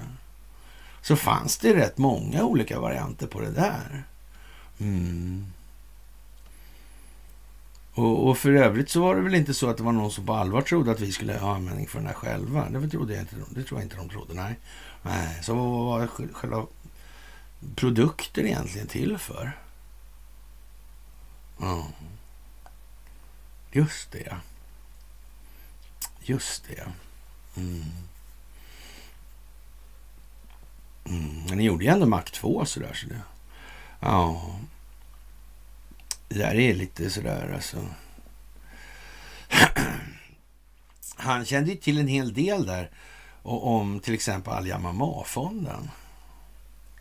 Så 1.03 1.17
fanns 1.17 1.59
det 1.59 1.77
rätt 1.77 1.99
många 1.99 2.45
olika 2.45 2.81
varianter 2.81 3.27
på 3.27 3.41
det 3.41 3.51
där. 3.51 4.05
Mm. 4.79 5.47
Och, 8.01 8.29
och, 8.29 8.39
för 8.39 8.53
övrigt 8.53 8.91
så 8.91 9.01
var 9.01 9.17
det 9.17 9.21
väl 9.21 9.35
inte 9.35 9.55
så 9.55 9.71
att 9.71 9.77
det 9.77 9.83
var 9.83 9.93
någon 9.93 10.11
som 10.11 10.27
på 10.27 10.33
allvar 10.33 10.63
trodde 10.63 10.91
att 10.91 11.01
vi 11.01 11.13
skulle 11.13 11.39
ha 11.39 11.55
användning 11.55 11.89
för 11.89 11.99
den 11.99 12.07
här 12.07 12.15
själva. 12.15 12.69
Det 12.71 12.89
trodde 12.89 13.13
jag 13.13 13.23
inte. 13.23 13.37
Det 13.51 13.63
tror 13.63 13.81
jag 13.81 13.87
inte 13.87 13.97
de 13.97 14.09
trodde. 14.09 14.35
Nej. 14.35 14.59
Nej. 15.03 15.43
Så 15.43 15.55
vad 15.55 16.01
var 16.01 16.07
själva 16.33 16.67
produkten 17.75 18.47
egentligen 18.47 18.87
till 18.87 19.19
för? 19.19 19.59
Ja. 21.61 21.87
Just 23.73 24.13
det, 24.13 24.23
ja. 24.31 24.37
Just 26.21 26.65
det, 26.69 26.75
ja. 26.75 26.93
Mm. 27.57 27.85
Mm. 31.05 31.43
Men 31.49 31.59
ni 31.59 31.65
gjorde 31.65 31.85
ju 31.85 31.91
ändå 31.91 32.07
Mac 32.07 32.23
2 32.23 32.65
sådär. 32.65 32.95
Så 32.95 33.07
det, 33.07 33.21
ja. 34.01 34.55
Det 36.31 36.39
där 36.39 36.55
är 36.55 36.75
lite 36.75 37.11
sådär 37.11 37.53
alltså. 37.55 37.87
Han 41.17 41.45
kände 41.45 41.71
ju 41.71 41.77
till 41.77 41.99
en 41.99 42.09
hel 42.09 42.35
del 42.35 42.67
där 42.67 42.91
om 43.43 44.01
till 44.01 44.15
exempel 44.15 44.53
Al-Yamama-fonden. 44.53 45.91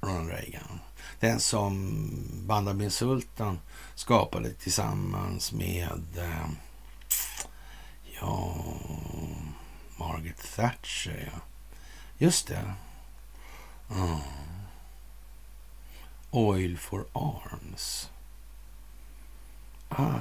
Ronald 0.02 0.30
Reagan. 0.30 0.80
Den 1.20 1.40
som 1.40 1.96
Bandar 2.48 2.74
bin 2.74 2.92
Sultan 2.92 3.60
skapade 3.96 4.54
tillsammans 4.54 5.52
med 5.52 6.18
eh, 6.18 6.50
ja, 8.22 8.56
Margaret 9.98 10.56
Thatcher. 10.56 11.32
Ja. 11.34 11.40
Just 12.18 12.48
det. 12.48 12.74
Mm. 13.92 14.20
Oil 16.32 16.78
for 16.78 17.06
Arms. 17.14 18.10
Ah. 19.90 20.20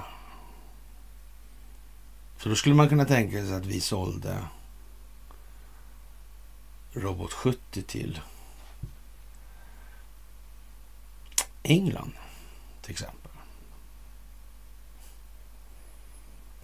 Så 2.39 2.49
då 2.49 2.57
skulle 2.57 2.75
man 2.75 2.89
kunna 2.89 3.05
tänka 3.05 3.47
sig 3.47 3.55
att 3.55 3.67
vi 3.67 3.81
sålde 3.81 4.45
Robot 6.93 7.33
70 7.33 7.83
till 7.83 8.21
England 11.63 12.13
till 12.83 12.91
exempel. 12.91 13.33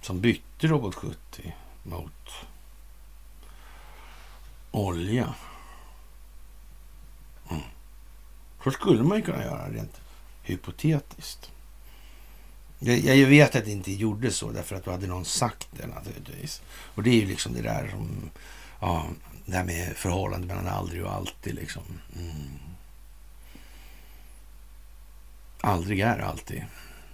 Som 0.01 0.21
bytte 0.21 0.67
Robot 0.67 0.95
70 0.95 1.55
mot 1.83 2.31
olja. 4.71 5.35
Mm. 7.51 7.63
Så 8.65 8.71
skulle 8.71 9.03
man 9.03 9.17
ju 9.19 9.25
kunna 9.25 9.45
göra 9.45 9.71
rent 9.71 10.01
hypotetiskt. 10.43 11.54
Jag, 12.87 13.17
jag 13.17 13.29
vet 13.29 13.57
att 13.57 13.65
det 13.65 13.71
inte 13.71 13.93
gjorde 13.93 14.31
så 14.31 14.51
därför 14.51 14.77
att 14.77 14.85
då 14.85 14.91
hade 14.91 15.07
någon 15.07 15.25
sagt 15.25 15.69
det 15.71 15.87
naturligtvis. 15.87 16.63
Och 16.69 17.03
det 17.03 17.11
är 17.11 17.21
ju 17.21 17.27
liksom 17.27 17.55
det 17.55 17.63
där 17.63 17.89
som, 17.91 18.31
ja, 18.81 19.07
det 19.47 19.57
här 19.57 19.65
med 19.65 19.97
förhållandet 19.97 20.49
mellan 20.49 20.69
aldrig 20.69 21.05
och 21.05 21.13
alltid 21.13 21.55
liksom. 21.55 21.83
Mm. 22.19 22.59
Aldrig 25.61 26.01
är 26.01 26.19
alltid. 26.19 26.65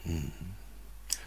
Mm. 0.05 0.31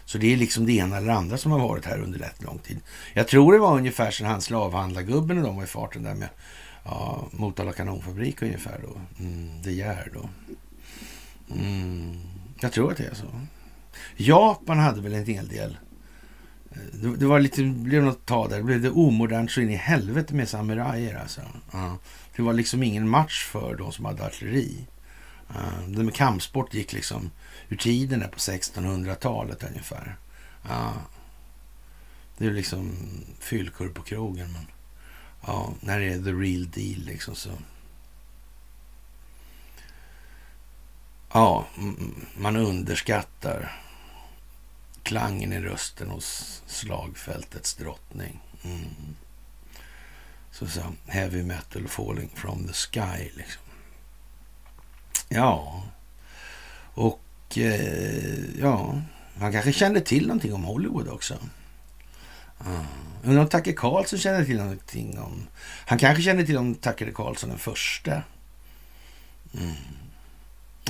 Så 0.04 0.18
det 0.18 0.32
är 0.32 0.36
liksom 0.36 0.66
det 0.66 0.72
ena 0.72 0.96
eller 0.96 1.12
andra 1.12 1.38
som 1.38 1.52
har 1.52 1.58
varit 1.58 1.84
här 1.84 1.98
under 1.98 2.18
rätt 2.18 2.42
lång 2.42 2.58
tid. 2.58 2.80
Jag 3.14 3.28
tror 3.28 3.52
det 3.52 3.58
var 3.58 3.76
ungefär 3.76 4.10
sen 4.10 4.26
han 4.26 4.40
slavhandlargubben 4.40 5.38
och 5.38 5.44
de 5.44 5.56
var 5.56 5.64
i 5.64 5.66
farten 5.66 6.02
där 6.02 6.14
med 6.14 6.28
ja, 6.84 7.24
Motala 7.30 7.72
kanonfabrik 7.72 8.42
ungefär 8.42 8.80
då. 8.82 9.24
Mm, 9.24 9.62
De 9.62 9.72
Geer 9.72 10.10
då. 10.14 10.28
Mm, 11.54 12.20
jag 12.60 12.72
tror 12.72 12.90
att 12.90 12.98
det 12.98 13.04
är 13.04 13.14
så. 13.14 13.26
Japan 14.16 14.78
hade 14.78 15.00
väl 15.00 15.14
en 15.14 15.26
hel 15.26 15.48
del. 15.48 15.78
Eh, 16.70 16.78
det, 16.92 17.16
det 17.16 17.26
var 17.26 17.40
lite, 17.40 17.62
det 17.62 17.68
blev 17.68 18.02
något 18.02 18.26
tag 18.26 18.50
där. 18.50 18.56
Det 18.56 18.62
blev 18.62 18.82
det 18.82 18.90
omodernt 18.90 19.50
så 19.50 19.60
in 19.60 19.70
i 19.70 19.76
helvete 19.76 20.34
med 20.34 20.48
samurajer 20.48 21.18
alltså. 21.20 21.40
Uh, 21.74 21.94
Det 22.36 22.42
var 22.42 22.52
liksom 22.52 22.82
ingen 22.82 23.08
match 23.08 23.44
för 23.44 23.76
de 23.76 23.92
som 23.92 24.04
hade 24.04 24.26
artilleri. 24.26 24.86
Uh, 25.50 25.88
det 25.88 26.04
med 26.04 26.14
kampsport 26.14 26.74
gick 26.74 26.92
liksom 26.92 27.30
ur 27.68 27.76
tiden 27.76 28.20
på 28.20 28.38
1600-talet 28.38 29.64
ungefär. 29.64 30.16
Uh, 30.64 30.96
det 32.38 32.46
är 32.46 32.50
liksom 32.50 32.92
fyllkurv 33.40 33.92
på 33.92 34.02
krogen. 34.02 34.52
Men, 34.52 34.66
ja, 35.46 35.72
när 35.80 36.00
det 36.00 36.06
är 36.06 36.22
the 36.22 36.32
real 36.32 36.70
deal 36.70 37.00
liksom 37.06 37.34
så. 37.34 37.50
Ja, 41.32 41.66
man 42.36 42.56
underskattar 42.56 43.83
klangen 45.04 45.52
i 45.52 45.60
rösten 45.60 46.08
hos 46.10 46.62
slagfältets 46.66 47.74
drottning. 47.74 48.40
Mm. 48.64 49.16
Så, 50.50 50.66
så 50.66 50.80
heavy 51.06 51.42
metal 51.42 51.88
falling 51.88 52.30
from 52.34 52.66
the 52.66 52.72
sky 52.72 53.30
liksom. 53.36 53.62
Ja, 55.28 55.82
och 56.94 57.58
eh, 57.58 58.58
ja, 58.60 59.02
han 59.38 59.52
kanske 59.52 59.72
kände 59.72 60.00
till 60.00 60.26
någonting 60.26 60.54
om 60.54 60.64
Hollywood 60.64 61.08
också. 61.08 61.38
Mm. 62.66 62.84
Undrar 63.24 63.42
om 63.42 63.48
Tucker 63.48 63.72
Carlson 63.72 64.18
känner 64.18 64.44
till 64.44 64.56
någonting 64.56 65.18
om... 65.18 65.46
Han 65.86 65.98
kanske 65.98 66.22
känner 66.22 66.44
till 66.44 66.56
om 66.56 66.74
Tucker 66.74 67.12
Carlson 67.12 67.50
den 67.50 67.58
första. 67.58 68.22
Mm. 69.54 69.74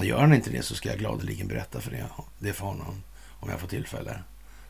Gör 0.02 0.20
han 0.20 0.34
inte 0.34 0.50
det 0.50 0.62
så 0.62 0.74
ska 0.74 0.88
jag 0.88 0.98
gladeligen 0.98 1.48
berätta 1.48 1.80
för 1.80 1.90
det, 1.90 2.06
det 2.38 2.52
för 2.52 2.66
honom 2.66 3.02
om 3.44 3.50
jag 3.50 3.60
får 3.60 3.68
tillfälle. 3.68 4.18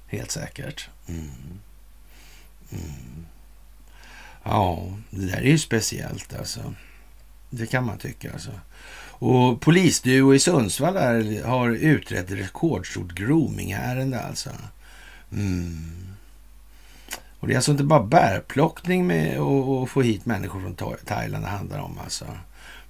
Helt 0.07 0.31
säkert. 0.31 0.89
Mm. 1.07 1.31
Mm. 2.73 3.27
Ja, 4.43 4.89
det 5.11 5.27
där 5.27 5.37
är 5.37 5.51
ju 5.51 5.59
speciellt 5.59 6.35
alltså. 6.39 6.75
Det 7.51 7.67
kan 7.67 7.87
man 7.87 7.99
tycka 7.99 8.33
alltså. 8.33 8.51
Och 9.09 9.61
polisduo 9.61 10.35
i 10.35 10.39
Sundsvall 10.39 10.95
där 10.95 11.45
har 11.45 11.71
utrett 11.71 12.31
rekordstort 12.31 13.13
grooming-ärende 13.13 14.21
alltså. 14.21 14.51
Mm. 15.33 16.07
Och 17.41 17.47
det 17.47 17.55
är 17.55 17.57
alltså 17.57 17.73
inte 17.73 17.85
bara 17.85 18.03
bärplockning 18.03 19.07
med 19.07 19.39
att 19.39 19.91
få 19.91 20.03
hit 20.03 20.27
människor 20.27 20.61
från 20.61 20.97
Thailand 21.05 21.45
det 21.45 21.49
handlar 21.49 21.79
om 21.79 21.99
alltså. 21.99 22.27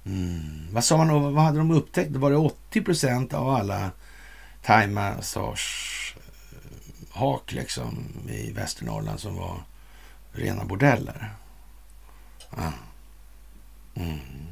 Mm. 0.05 0.67
Vad 0.71 0.83
sa 0.83 0.97
man, 0.97 1.33
vad 1.33 1.43
hade 1.43 1.57
de 1.57 1.71
upptäckt? 1.71 2.15
Var 2.15 2.31
det 2.31 2.37
80 2.37 2.81
procent 2.81 3.33
av 3.33 3.49
alla 3.49 3.91
thaimassage 4.65 6.15
eh, 6.15 7.17
hak 7.17 7.51
liksom 7.51 8.07
i 8.29 8.51
Västernorrland 8.51 9.19
som 9.19 9.35
var 9.35 9.63
rena 10.31 10.65
bordeller? 10.65 11.33
Ah. 12.49 12.71
Mm 13.95 14.45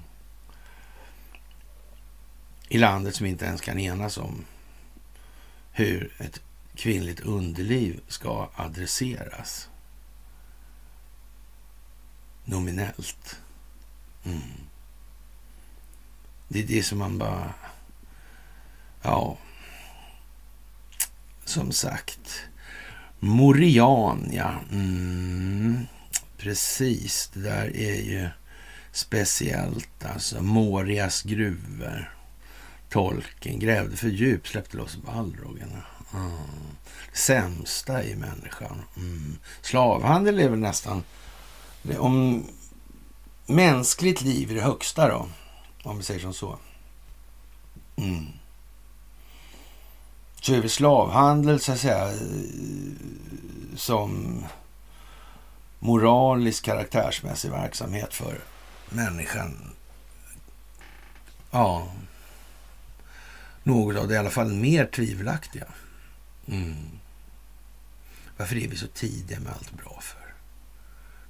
i 2.74 2.78
landet 2.78 3.16
som 3.16 3.26
inte 3.26 3.46
ens 3.46 3.62
kan 3.62 3.80
enas 3.80 4.18
om 4.18 4.46
hur 5.72 6.14
ett 6.18 6.42
kvinnligt 6.76 7.20
underliv 7.20 8.02
ska 8.08 8.50
adresseras. 8.56 9.70
Nominellt. 12.46 13.40
Mm. 14.24 14.42
Det 16.48 16.60
är 16.60 16.68
det 16.68 16.84
som 16.84 16.98
man 16.98 17.18
bara... 17.18 17.54
Ja. 19.02 19.38
Som 21.46 21.72
sagt. 21.72 22.42
Moriania. 23.20 24.60
Mm. 24.72 25.86
Precis, 26.38 27.30
det 27.34 27.40
där 27.40 27.78
är 27.78 28.02
ju 28.02 28.30
speciellt. 28.92 30.06
Alltså 30.06 30.42
Morias 30.42 31.22
gruvor. 31.22 32.14
Tolken 32.90 33.60
grävde 33.60 33.98
för 33.98 34.08
djupt, 34.08 34.48
släppte 34.48 34.78
loss 34.78 34.98
balrogen. 34.98 35.72
Mm. 36.14 36.32
Det 37.12 37.18
sämsta 37.18 38.04
i 38.04 38.16
människan. 38.16 38.82
Mm. 38.98 39.38
Slavhandel 39.62 40.40
är 40.40 40.50
väl 40.50 40.60
nästan... 40.60 41.04
Om 41.98 42.46
mänskligt 43.46 44.22
liv 44.22 44.52
är 44.52 44.56
det 44.56 44.62
högsta 44.62 45.08
då, 45.08 45.28
om 45.84 45.98
vi 45.98 46.04
säger 46.04 46.20
som 46.20 46.34
så. 46.34 46.58
Mm. 47.96 48.28
Så 50.44 50.54
är 50.54 50.60
väl 50.60 50.70
slavhandel 50.70 51.60
så 51.60 51.72
att 51.72 51.80
säga 51.80 52.10
eh, 52.10 52.18
som 53.76 54.44
moralisk 55.80 56.66
karaktärsmässig 56.66 57.52
verksamhet 57.52 58.14
för 58.14 58.40
människan. 58.90 59.70
Ja, 61.52 61.88
något 63.64 63.98
av 63.98 64.08
det 64.08 64.14
i 64.14 64.18
alla 64.18 64.30
fall 64.30 64.54
mer 64.54 64.86
tvivelaktiga. 64.86 65.66
Mm. 66.48 66.76
Varför 68.38 68.56
är 68.56 68.68
vi 68.68 68.76
så 68.76 68.88
tidiga 68.88 69.40
med 69.40 69.54
allt 69.54 69.72
bra 69.72 70.00
för? 70.02 70.34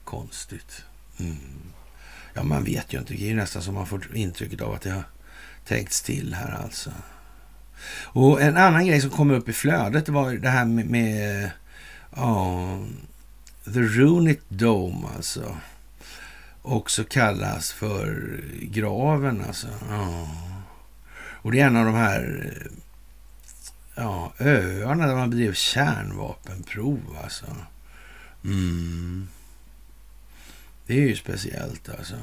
Konstigt. 0.04 0.84
Mm. 1.20 1.62
Ja, 2.34 2.44
man 2.44 2.64
vet 2.64 2.94
ju 2.94 3.00
inte. 3.00 3.14
Det 3.14 3.32
är 3.32 3.36
nästan 3.36 3.62
som 3.62 3.74
man 3.74 3.88
får 3.88 4.16
intrycket 4.16 4.62
av 4.62 4.74
att 4.74 4.82
det 4.82 4.92
har 4.92 5.04
tänkts 5.66 6.02
till 6.02 6.34
här 6.34 6.52
alltså. 6.64 6.92
Och 8.04 8.42
en 8.42 8.58
annan 8.58 8.86
grej 8.86 9.02
som 9.02 9.10
kom 9.10 9.32
upp 9.32 9.50
i 9.50 9.54
flödet 9.54 10.10
var 10.10 10.32
det 10.32 10.50
här 10.50 10.66
med, 10.66 10.90
med 10.90 11.52
oh, 12.12 12.84
The 13.66 13.80
Runit 13.80 14.50
Dome 14.50 15.08
alltså. 15.16 15.58
Också 16.62 17.04
kallas 17.04 17.72
för 17.72 18.40
graven 18.62 19.44
alltså. 19.48 19.68
Oh. 19.68 20.54
Och 21.44 21.52
det 21.52 21.60
är 21.60 21.68
en 21.68 21.78
av 21.78 21.86
de 21.86 21.96
här 21.96 22.54
ja, 23.96 24.34
öarna 24.40 25.08
där 25.08 25.16
man 25.16 25.30
bedrev 25.30 25.54
kärnvapenprov 25.54 27.18
alltså. 27.24 27.46
Mm. 28.44 29.28
Det 30.88 30.94
är 30.94 31.08
ju 31.08 31.16
speciellt 31.16 31.90
alltså. 31.90 32.16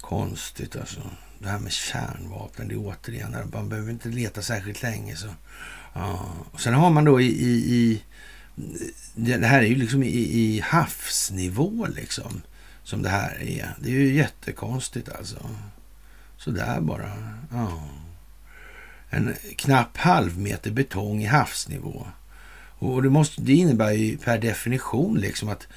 Konstigt 0.00 0.76
alltså. 0.76 1.00
Det 1.42 1.48
här 1.48 1.58
med 1.58 1.72
kärnvapen, 1.72 2.68
det 2.68 2.74
är 2.74 2.78
återigen, 2.78 3.36
man 3.52 3.68
behöver 3.68 3.90
inte 3.90 4.08
leta 4.08 4.42
särskilt 4.42 4.82
länge. 4.82 5.16
Så. 5.16 5.28
Ja. 5.92 6.34
Och 6.52 6.60
sen 6.60 6.74
har 6.74 6.90
man 6.90 7.04
då 7.04 7.20
i, 7.20 7.26
i, 7.26 7.74
i 7.74 8.02
det 9.14 9.46
här 9.46 9.62
är 9.62 9.66
ju 9.66 9.74
liksom 9.74 10.02
i, 10.02 10.06
i 10.08 10.60
havsnivå 10.60 11.86
liksom, 11.96 12.42
som 12.82 13.02
det 13.02 13.08
här 13.08 13.42
är. 13.42 13.74
Det 13.80 13.88
är 13.88 13.92
ju 13.92 14.14
jättekonstigt 14.14 15.08
alltså. 15.08 15.50
Sådär 16.36 16.80
bara. 16.80 17.12
Ja. 17.52 17.82
En 19.10 19.34
knapp 19.56 19.96
halv 19.96 20.38
meter 20.38 20.70
betong 20.70 21.22
i 21.22 21.26
havsnivå. 21.26 22.06
Och 22.78 23.02
det, 23.02 23.10
måste, 23.10 23.42
det 23.42 23.52
innebär 23.52 23.92
ju 23.92 24.18
per 24.18 24.38
definition 24.38 25.18
liksom 25.18 25.48
att 25.48 25.68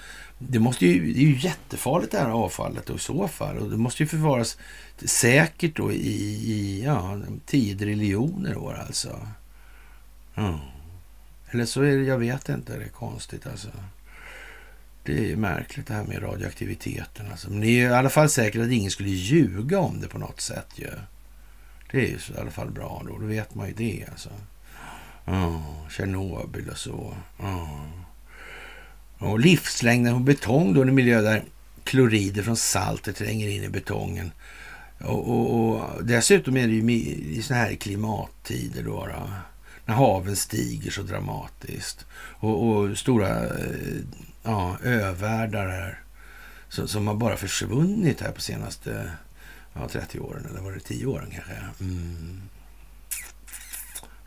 det, 0.49 0.59
måste 0.59 0.85
ju, 0.85 1.13
det 1.13 1.19
är 1.19 1.23
ju 1.23 1.39
jättefarligt 1.39 2.11
det 2.11 2.17
här 2.17 2.29
avfallet 2.29 2.89
i 2.89 2.99
så 2.99 3.27
fall. 3.27 3.57
Och 3.57 3.69
det 3.69 3.77
måste 3.77 4.03
ju 4.03 4.07
förvaras 4.07 4.57
säkert 4.97 5.75
då 5.75 5.91
i, 5.91 6.07
i 6.51 6.83
ja, 6.85 7.21
tio 7.45 7.77
triljoner 7.77 8.57
år 8.57 8.73
alltså. 8.87 9.27
Mm. 10.35 10.57
Eller 11.51 11.65
så 11.65 11.81
är 11.81 11.97
det, 11.97 12.03
jag 12.03 12.17
vet 12.17 12.49
inte, 12.49 12.77
det 12.77 12.85
är 12.85 12.89
konstigt 12.89 13.47
alltså. 13.47 13.67
Det 15.03 15.31
är 15.31 15.35
märkligt 15.35 15.87
det 15.87 15.93
här 15.93 16.03
med 16.03 16.23
radioaktiviteten. 16.23 17.31
Alltså. 17.31 17.49
Men 17.49 17.59
det 17.59 17.67
är 17.67 17.89
i 17.89 17.93
alla 17.93 18.09
fall 18.09 18.29
säkert 18.29 18.61
att 18.61 18.71
ingen 18.71 18.91
skulle 18.91 19.09
ljuga 19.09 19.79
om 19.79 20.01
det 20.01 20.07
på 20.07 20.17
något 20.17 20.41
sätt. 20.41 20.67
Ju. 20.75 20.89
Det 21.91 21.97
är 21.97 22.07
ju 22.07 22.15
i 22.35 22.39
alla 22.39 22.51
fall 22.51 22.71
bra 22.71 23.03
då. 23.07 23.17
Då 23.17 23.25
vet 23.25 23.55
man 23.55 23.67
ju 23.67 23.73
det. 23.73 24.05
Alltså. 24.11 24.29
Oh, 25.25 25.89
Tjernobyl 25.89 26.69
och 26.69 26.77
så. 26.77 27.15
Oh. 27.39 28.02
Och 29.23 29.39
livslängden 29.39 30.13
på 30.13 30.19
betong 30.19 30.73
då, 30.73 30.81
en 30.81 30.95
miljö 30.95 31.21
där 31.21 31.43
klorider 31.83 32.43
från 32.43 32.57
saltet 32.57 33.15
tränger 33.15 33.49
in 33.49 33.63
i 33.63 33.69
betongen. 33.69 34.31
Och, 34.99 35.29
och, 35.29 35.69
och 35.69 36.05
dessutom 36.05 36.57
är 36.57 36.67
det 36.67 36.73
ju 36.73 36.91
i 36.91 37.41
sådana 37.41 37.63
här 37.63 37.75
klimattider 37.75 38.83
då, 38.83 39.07
då, 39.07 39.29
när 39.85 39.95
haven 39.95 40.35
stiger 40.35 40.91
så 40.91 41.01
dramatiskt 41.01 42.05
och, 42.15 42.67
och 42.67 42.97
stora 42.97 43.45
eh, 43.45 44.01
ja, 44.43 44.77
övärldar 44.83 45.67
här 45.67 45.99
som, 46.69 46.87
som 46.87 47.07
har 47.07 47.15
bara 47.15 47.37
försvunnit 47.37 48.21
här 48.21 48.31
på 48.31 48.41
senaste 48.41 49.11
ja, 49.73 49.87
30 49.87 50.19
åren, 50.19 50.45
eller 50.49 50.61
var 50.61 50.71
det 50.71 50.79
10 50.79 51.05
åren 51.05 51.29
kanske? 51.31 51.53
Mm. 51.79 52.41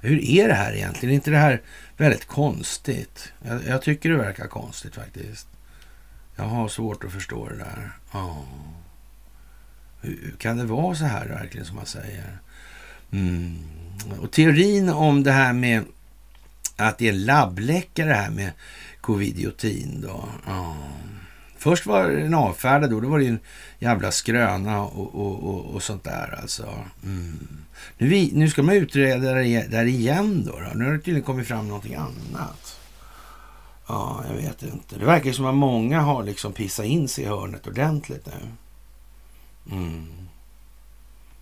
Hur 0.00 0.24
är 0.24 0.48
det 0.48 0.54
här 0.54 0.72
egentligen? 0.72 1.10
Är 1.10 1.14
inte 1.14 1.30
det 1.30 1.38
här 1.38 1.62
väldigt 1.96 2.26
konstigt? 2.26 3.32
Jag, 3.42 3.66
jag 3.66 3.82
tycker 3.82 4.10
det 4.10 4.16
verkar 4.16 4.46
konstigt 4.46 4.94
faktiskt. 4.94 5.48
Jag 6.36 6.44
har 6.44 6.68
svårt 6.68 7.04
att 7.04 7.12
förstå 7.12 7.48
det 7.48 7.56
där. 7.56 7.92
Oh. 8.12 8.42
Hur 10.00 10.34
kan 10.38 10.56
det 10.56 10.64
vara 10.64 10.94
så 10.94 11.04
här 11.04 11.28
verkligen 11.28 11.66
som 11.66 11.76
man 11.76 11.86
säger? 11.86 12.38
Mm. 13.12 13.58
Och 14.20 14.30
teorin 14.30 14.88
om 14.88 15.22
det 15.22 15.32
här 15.32 15.52
med 15.52 15.84
att 16.76 16.98
det 16.98 17.08
är 17.08 17.12
labbläcka 17.12 18.04
det 18.04 18.14
här 18.14 18.30
med 18.30 18.52
covidiotin 19.00 20.00
då. 20.00 20.28
Oh. 20.46 20.76
Först 21.58 21.86
var 21.86 22.08
den 22.08 22.34
avfärdad 22.34 22.90
då, 22.90 23.00
då 23.00 23.08
var 23.08 23.18
det 23.18 23.26
en 23.26 23.38
jävla 23.78 24.12
skröna 24.12 24.82
och, 24.82 25.14
och, 25.14 25.44
och, 25.44 25.74
och 25.74 25.82
sånt 25.82 26.04
där 26.04 26.38
alltså. 26.42 26.84
Mm. 27.04 27.65
Nu, 27.98 28.08
vi, 28.08 28.30
nu 28.34 28.50
ska 28.50 28.62
man 28.62 28.74
utreda 28.74 29.34
det 29.34 29.66
där 29.68 29.84
igen 29.84 30.44
då, 30.46 30.52
då. 30.52 30.70
Nu 30.74 30.84
har 30.84 30.92
det 30.92 30.98
tydligen 30.98 31.22
kommit 31.22 31.48
fram 31.48 31.68
någonting 31.68 31.94
annat. 31.94 32.78
Ja, 33.86 34.24
jag 34.28 34.36
vet 34.36 34.62
inte. 34.62 34.98
Det 34.98 35.04
verkar 35.04 35.32
som 35.32 35.46
att 35.46 35.54
många 35.54 36.00
har 36.00 36.22
liksom 36.22 36.52
pissat 36.52 36.86
in 36.86 37.08
sig 37.08 37.24
i 37.24 37.26
hörnet 37.26 37.66
ordentligt 37.66 38.26
nu. 38.26 38.48
Mm. 39.76 40.06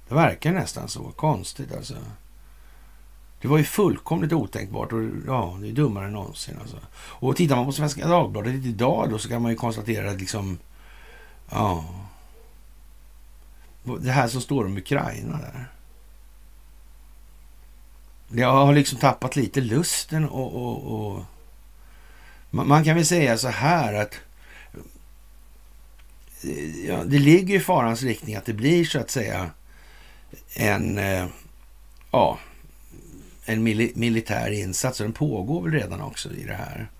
Det 0.09 0.15
verkar 0.15 0.53
nästan 0.53 0.89
så. 0.89 1.03
Konstigt 1.03 1.75
alltså. 1.75 1.95
Det 3.41 3.49
var 3.49 3.59
ju 3.59 3.65
fullkomligt 3.65 4.33
otänkbart 4.33 4.93
och 4.93 5.03
ja, 5.27 5.59
det 5.61 5.69
är 5.69 5.73
dummare 5.73 6.07
än 6.07 6.13
någonsin. 6.13 6.57
Alltså. 6.61 6.77
Och 6.97 7.37
tittar 7.37 7.57
man 7.57 7.67
på 7.67 7.73
Svenska 7.73 8.09
Dagbladet 8.09 8.55
idag 8.55 9.11
då 9.11 9.19
så 9.19 9.29
kan 9.29 9.43
man 9.43 9.51
ju 9.51 9.57
konstatera 9.57 10.11
att 10.11 10.21
liksom, 10.21 10.59
ja. 11.51 11.85
Det 14.01 14.11
här 14.11 14.29
som 14.29 14.41
står 14.41 14.65
om 14.65 14.77
Ukraina 14.77 15.39
där. 15.39 15.69
Jag 18.37 18.53
har 18.53 18.75
liksom 18.75 18.99
tappat 18.99 19.37
lite 19.37 19.61
lusten 19.61 20.29
och, 20.29 20.55
och, 20.55 21.15
och 21.15 21.25
man 22.51 22.85
kan 22.85 22.97
väl 22.97 23.07
säga 23.07 23.39
så 23.39 23.49
här 23.49 23.95
att 23.95 24.21
eh, 26.43 26.87
ja, 26.87 27.05
det 27.05 27.19
ligger 27.19 27.57
i 27.57 27.61
farans 27.61 28.03
riktning 28.03 28.37
att 28.37 28.45
det 28.45 28.53
blir 28.53 28.85
så 28.85 29.01
att 29.01 29.11
säga 29.11 29.51
en, 30.55 30.99
eh, 30.99 31.27
ja, 32.11 32.39
en 33.45 33.63
mil 33.63 33.93
militär 33.95 34.51
insats 34.51 34.99
den 34.99 35.13
pågår 35.13 35.63
väl 35.63 35.73
redan 35.73 36.01
också 36.01 36.33
i 36.33 36.45
det 36.45 36.55
här. 36.55 36.91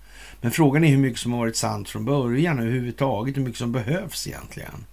Men 0.41 0.51
frågan 0.51 0.83
är 0.83 0.89
hur 0.89 0.97
mycket 0.97 1.19
som 1.19 1.31
har 1.31 1.39
varit 1.39 1.57
sant 1.57 1.89
från 1.89 2.05
början 2.05 2.59
överhuvudtaget 2.59 3.37
hur 3.37 3.41
mycket 3.41 3.59
som 3.59 3.71
behövs 3.71 4.27
egentligen. 4.27 4.85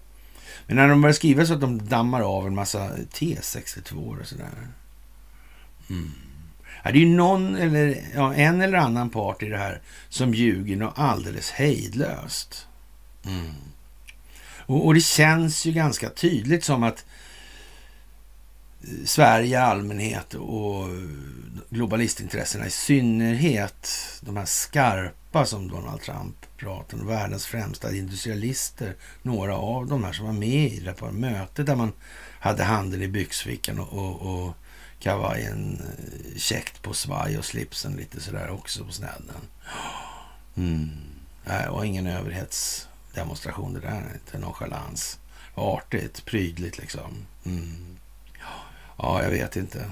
Men 0.66 0.76
när 0.76 0.88
de 0.88 1.00
börjar 1.00 1.14
skriva 1.14 1.46
så 1.46 1.54
att 1.54 1.60
de 1.60 1.88
dammar 1.88 2.20
av 2.20 2.46
en 2.46 2.54
massa 2.54 2.90
T62 2.96 4.20
och 4.20 4.26
sådär. 4.26 4.68
Mm. 5.90 6.10
Är 6.82 6.92
det 6.92 6.98
är 6.98 7.00
ju 7.00 7.16
någon 7.16 7.56
eller, 7.56 8.04
ja, 8.14 8.34
en 8.34 8.60
eller 8.60 8.78
annan 8.78 9.10
part 9.10 9.42
i 9.42 9.48
det 9.48 9.58
här 9.58 9.80
som 10.08 10.34
ljuger 10.34 10.76
något 10.76 10.98
alldeles 10.98 11.50
hejdlöst. 11.50 12.66
Mm. 13.26 13.54
Och, 14.66 14.86
och, 14.86 14.94
det 14.94 15.00
känns 15.00 15.64
ju 15.66 15.72
ganska 15.72 16.10
tydligt 16.10 16.64
som 16.64 16.82
att 16.82 17.04
eh, 18.82 19.04
Sverige 19.04 19.58
i 19.58 19.60
allmänhet 19.60 20.34
och 20.34 20.88
globalistintressena 21.70 22.66
i 22.66 22.70
synnerhet, 22.70 23.90
de 24.20 24.36
här 24.36 24.44
skarpa 24.44 25.46
som 25.46 25.68
Donald 25.68 26.00
Trump 26.00 26.36
pratar 26.56 26.98
om, 26.98 27.06
världens 27.06 27.46
främsta 27.46 27.94
industrialister, 27.94 28.96
några 29.22 29.56
av 29.56 29.86
de 29.86 30.04
här 30.04 30.12
som 30.12 30.26
var 30.26 30.32
med 30.32 30.72
i 30.72 30.80
det 30.80 30.92
på 30.92 31.10
mötet 31.10 31.66
där 31.66 31.76
man 31.76 31.92
hade 32.40 32.64
handen 32.64 33.02
i 33.02 33.08
byxfickan 33.08 33.78
och, 33.78 33.92
och, 33.92 34.44
och 34.44 34.56
kavajen 35.02 35.80
eh, 35.80 36.38
käckt 36.38 36.82
på 36.82 36.94
svaj 36.94 37.38
och 37.38 37.44
slipsen 37.44 37.96
lite 37.96 38.20
sådär 38.20 38.50
också 38.50 38.84
på 38.84 38.92
snedden. 38.92 39.48
Mm. 40.56 40.90
Det 41.44 41.68
var 41.70 41.84
ingen 41.84 42.06
överhetsdemonstration 42.06 43.74
det 43.74 43.80
där, 43.80 44.10
inte 44.14 44.38
nonchalans. 44.38 45.18
Artigt, 45.54 46.24
prydligt 46.24 46.78
liksom. 46.78 47.26
Mm. 47.44 47.96
Ja, 48.98 49.22
jag 49.22 49.30
vet 49.30 49.56
inte. 49.56 49.90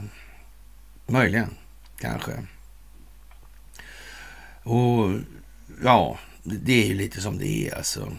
Möjligen, 1.06 1.56
kanske. 1.98 2.46
Och 4.62 5.10
ja, 5.84 6.18
det 6.42 6.82
är 6.82 6.86
ju 6.86 6.94
lite 6.94 7.20
som 7.20 7.38
det 7.38 7.68
är 7.68 7.76
alltså. 7.76 8.12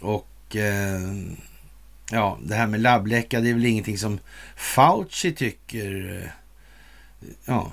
Och 0.00 0.56
eh, 0.56 1.00
ja, 2.10 2.38
det 2.42 2.54
här 2.54 2.66
med 2.66 2.80
labbläcka, 2.80 3.40
det 3.40 3.50
är 3.50 3.54
väl 3.54 3.64
ingenting 3.64 3.98
som 3.98 4.18
Fauci 4.56 5.32
tycker 5.32 6.22
eh, 6.22 6.30
ja, 7.44 7.72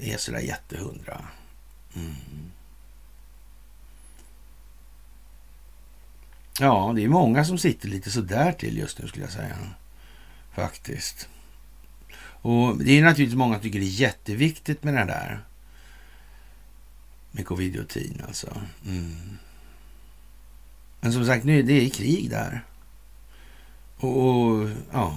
är 0.00 0.16
sådär 0.16 0.40
jättehundra. 0.40 1.24
Mm. 1.96 2.14
Ja, 6.60 6.92
det 6.96 7.04
är 7.04 7.08
många 7.08 7.44
som 7.44 7.58
sitter 7.58 7.88
lite 7.88 8.10
sådär 8.10 8.52
till 8.52 8.78
just 8.78 8.98
nu 8.98 9.08
skulle 9.08 9.24
jag 9.24 9.32
säga. 9.32 9.56
Faktiskt. 10.54 11.28
Och 12.42 12.78
det 12.78 12.98
är 12.98 13.02
naturligtvis 13.02 13.38
många 13.38 13.54
som 13.54 13.62
tycker 13.62 13.80
det 13.80 13.86
är 13.86 14.00
jätteviktigt 14.00 14.82
med 14.82 14.94
det 14.94 15.04
där. 15.04 15.44
Med 17.30 17.46
covidiotin 17.46 18.22
alltså. 18.26 18.62
Mm. 18.86 19.38
Men 21.00 21.12
som 21.12 21.26
sagt, 21.26 21.44
nu 21.44 21.58
är 21.58 21.62
det 21.62 21.90
krig 21.90 22.30
där. 22.30 22.64
Och, 24.00 24.26
och, 24.26 24.68
ja. 24.92 25.16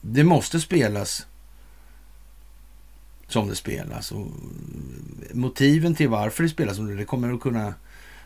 Det 0.00 0.24
måste 0.24 0.60
spelas 0.60 1.26
som 3.28 3.48
det 3.48 3.56
spelas. 3.56 4.12
Och 4.12 4.26
motiven 5.32 5.94
till 5.94 6.08
varför 6.08 6.42
det 6.42 6.48
spelas 6.48 6.76
som 6.76 6.86
det, 6.86 6.94
det 6.94 7.04
kommer 7.04 7.34
att 7.34 7.40
kunna 7.40 7.74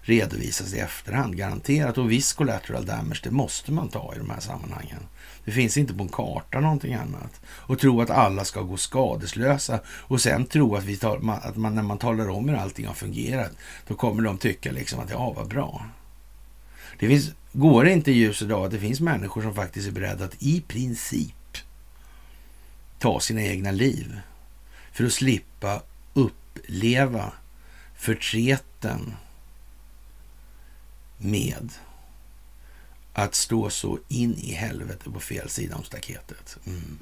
redovisas 0.00 0.74
i 0.74 0.78
efterhand, 0.78 1.36
garanterat. 1.36 1.98
Och 1.98 2.10
viss 2.10 2.32
collateral 2.32 2.86
damage, 2.86 3.20
det 3.22 3.30
måste 3.30 3.72
man 3.72 3.88
ta 3.88 4.12
i 4.16 4.18
de 4.18 4.30
här 4.30 4.40
sammanhangen. 4.40 5.02
Det 5.44 5.52
finns 5.52 5.76
inte 5.76 5.94
på 5.94 6.02
en 6.02 6.08
karta 6.08 6.60
någonting 6.60 6.94
annat. 6.94 7.40
Och 7.46 7.78
tro 7.78 8.00
att 8.00 8.10
alla 8.10 8.44
ska 8.44 8.62
gå 8.62 8.76
skadeslösa 8.76 9.80
och 9.86 10.20
sen 10.20 10.46
tro 10.46 10.74
att, 10.74 10.84
vi 10.84 10.96
tar, 10.96 11.38
att 11.42 11.56
man, 11.56 11.74
när 11.74 11.82
man 11.82 11.98
talar 11.98 12.28
om 12.28 12.48
hur 12.48 12.56
allting 12.56 12.86
har 12.86 12.94
fungerat, 12.94 13.52
då 13.88 13.94
kommer 13.94 14.22
de 14.22 14.38
tycka 14.38 14.72
liksom 14.72 15.00
att 15.00 15.10
ja, 15.10 15.32
vad 15.36 15.48
bra. 15.48 15.86
Det 16.98 17.08
finns, 17.08 17.30
går 17.52 17.84
det 17.84 17.92
inte 17.92 18.10
i 18.10 18.14
ljuset 18.14 18.50
av 18.50 18.64
att 18.64 18.70
det 18.70 18.78
finns 18.78 19.00
människor 19.00 19.42
som 19.42 19.54
faktiskt 19.54 19.88
är 19.88 19.92
beredda 19.92 20.24
att 20.24 20.42
i 20.42 20.60
princip 20.60 21.58
ta 22.98 23.20
sina 23.20 23.42
egna 23.42 23.70
liv 23.70 24.20
för 24.92 25.04
att 25.04 25.12
slippa 25.12 25.82
uppleva 26.14 27.32
förtreten 27.94 29.14
med 31.18 31.72
att 33.12 33.34
stå 33.34 33.70
så 33.70 33.98
in 34.08 34.34
i 34.34 34.52
helvete 34.52 35.10
på 35.10 35.20
fel 35.20 35.48
sida 35.48 35.76
om 35.76 35.84
staketet. 35.84 36.58
Mm. 36.66 36.98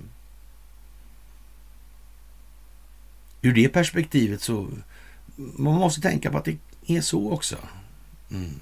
Ur 3.43 3.55
det 3.55 3.69
perspektivet 3.69 4.43
så 4.43 4.69
man 5.37 5.75
måste 5.75 6.01
tänka 6.01 6.31
på 6.31 6.39
att 6.39 6.45
det 6.45 6.59
är 6.87 7.01
så 7.01 7.33
också. 7.33 7.57
Mm. 8.31 8.61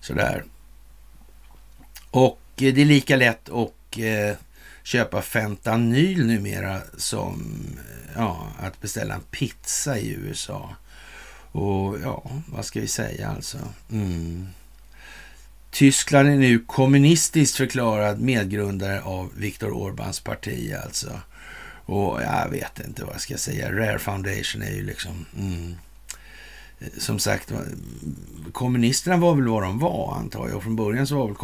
Sådär. 0.00 0.44
Och 2.10 2.40
eh, 2.56 2.74
det 2.74 2.80
är 2.80 2.84
lika 2.84 3.16
lätt 3.16 3.48
att 3.48 3.98
eh, 3.98 4.36
köpa 4.82 5.22
fentanyl 5.22 6.26
numera 6.26 6.80
som 6.96 7.56
eh, 7.78 8.12
ja, 8.16 8.46
att 8.58 8.80
beställa 8.80 9.14
en 9.14 9.20
pizza 9.30 9.98
i 9.98 10.10
USA. 10.10 10.74
Och 11.52 12.00
ja, 12.02 12.30
vad 12.46 12.64
ska 12.64 12.80
vi 12.80 12.88
säga 12.88 13.28
alltså? 13.28 13.58
Mm. 13.90 14.48
Tyskland 15.70 16.28
är 16.28 16.36
nu 16.36 16.58
kommunistiskt 16.58 17.56
förklarad 17.56 18.20
medgrundare 18.20 19.02
av 19.02 19.30
Viktor 19.36 19.70
Orbans 19.70 20.20
parti 20.20 20.74
alltså. 20.84 21.20
Och 21.84 22.22
jag 22.22 22.48
vet 22.48 22.80
inte 22.86 23.04
vad 23.04 23.14
jag 23.14 23.20
ska 23.20 23.36
säga. 23.36 23.72
Rare 23.72 23.98
Foundation 23.98 24.62
är 24.62 24.70
ju 24.70 24.82
liksom... 24.82 25.26
Mm. 25.38 25.74
Som 26.98 27.18
sagt, 27.18 27.52
kommunisterna 28.52 29.16
var 29.16 29.34
väl 29.34 29.48
vad 29.48 29.62
de 29.62 29.78
var 29.78 30.14
antar 30.16 30.48
jag. 30.48 30.56
Och 30.56 30.62
från 30.62 30.76
början 30.76 31.06
så 31.06 31.18
var 31.18 31.26
väl 31.26 31.36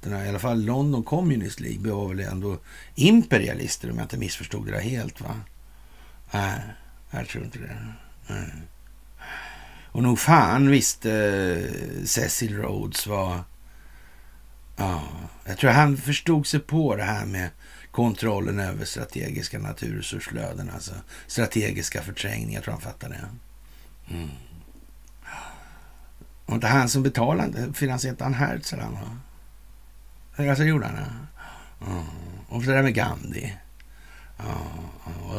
staterna, 0.00 0.26
i 0.26 0.28
alla 0.28 0.38
fall 0.38 0.64
London 0.64 1.02
Communist 1.02 1.60
League, 1.60 1.92
var 1.92 2.08
väl 2.08 2.20
ändå 2.20 2.58
imperialister 2.94 3.90
om 3.90 3.96
jag 3.96 4.04
inte 4.04 4.16
missförstod 4.16 4.66
det 4.66 4.72
där 4.72 4.80
helt 4.80 5.20
va? 5.20 5.40
Nej, 6.32 6.60
jag 7.10 7.28
tror 7.28 7.44
inte 7.44 7.58
det. 7.58 7.76
Nej. 8.26 8.52
Och 9.92 10.02
nog 10.02 10.18
fan 10.18 10.70
visste 10.70 11.12
eh, 11.12 12.04
Cecil 12.04 12.56
Rhodes 12.56 13.06
vad... 13.06 13.40
Ja, 14.76 15.02
jag 15.44 15.58
tror 15.58 15.70
han 15.70 15.96
förstod 15.96 16.46
sig 16.46 16.60
på 16.60 16.96
det 16.96 17.02
här 17.02 17.26
med 17.26 17.50
kontrollen 17.90 18.60
över 18.60 18.84
strategiska 18.84 19.58
naturresursflöden. 19.58 20.70
Alltså 20.74 20.92
strategiska 21.26 22.02
förträngningar, 22.02 22.58
jag 22.58 22.64
tror 22.64 22.72
han 22.72 22.80
fattade 22.80 23.14
det. 23.14 24.14
Mm. 24.14 24.28
Och 26.46 26.54
inte 26.54 26.66
han 26.66 26.88
som 26.88 27.02
betalade, 27.02 27.72
finansierade 27.72 28.24
han 28.24 28.34
Herzl? 28.34 28.78
han 28.78 28.92
va? 28.92 29.18
Alltså 30.48 30.64
gjorde 30.64 30.86
han? 30.86 30.96
Mm. 31.92 32.04
Och 32.48 32.62
så 32.62 32.70
det 32.70 32.76
där 32.76 32.82
med 32.82 32.94
Gandhi. 32.94 33.56
Ja, 34.36 34.60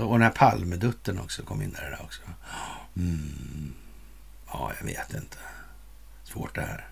och 0.01 0.13
den 0.13 0.21
här 0.21 0.29
Palmedutten 0.35 1.19
också 1.19 1.43
kom 1.43 1.61
in 1.61 1.71
där 1.71 1.99
också. 2.03 2.21
Mm. 2.97 3.73
Ja, 4.47 4.71
jag 4.79 4.85
vet 4.85 5.13
inte. 5.13 5.37
Svårt 6.23 6.55
det 6.55 6.61
här. 6.61 6.87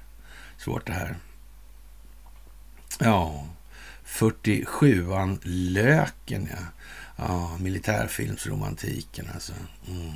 Svårt 0.57 0.85
det 0.85 0.93
här. 0.93 1.15
Ja, 2.99 3.45
47an 4.05 5.39
Löken, 5.43 6.49
ja. 6.51 6.65
Ja, 7.15 7.57
militärfilmsromantiken 7.57 9.29
alltså. 9.33 9.53
Mm. 9.87 10.11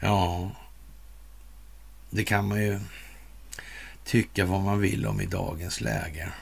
Ja, 0.00 0.50
det 2.10 2.24
kan 2.24 2.48
man 2.48 2.62
ju 2.62 2.80
tycka 4.04 4.44
vad 4.44 4.60
man 4.60 4.80
vill 4.80 5.06
om 5.06 5.20
i 5.20 5.26
dagens 5.26 5.80
läge. 5.80 6.32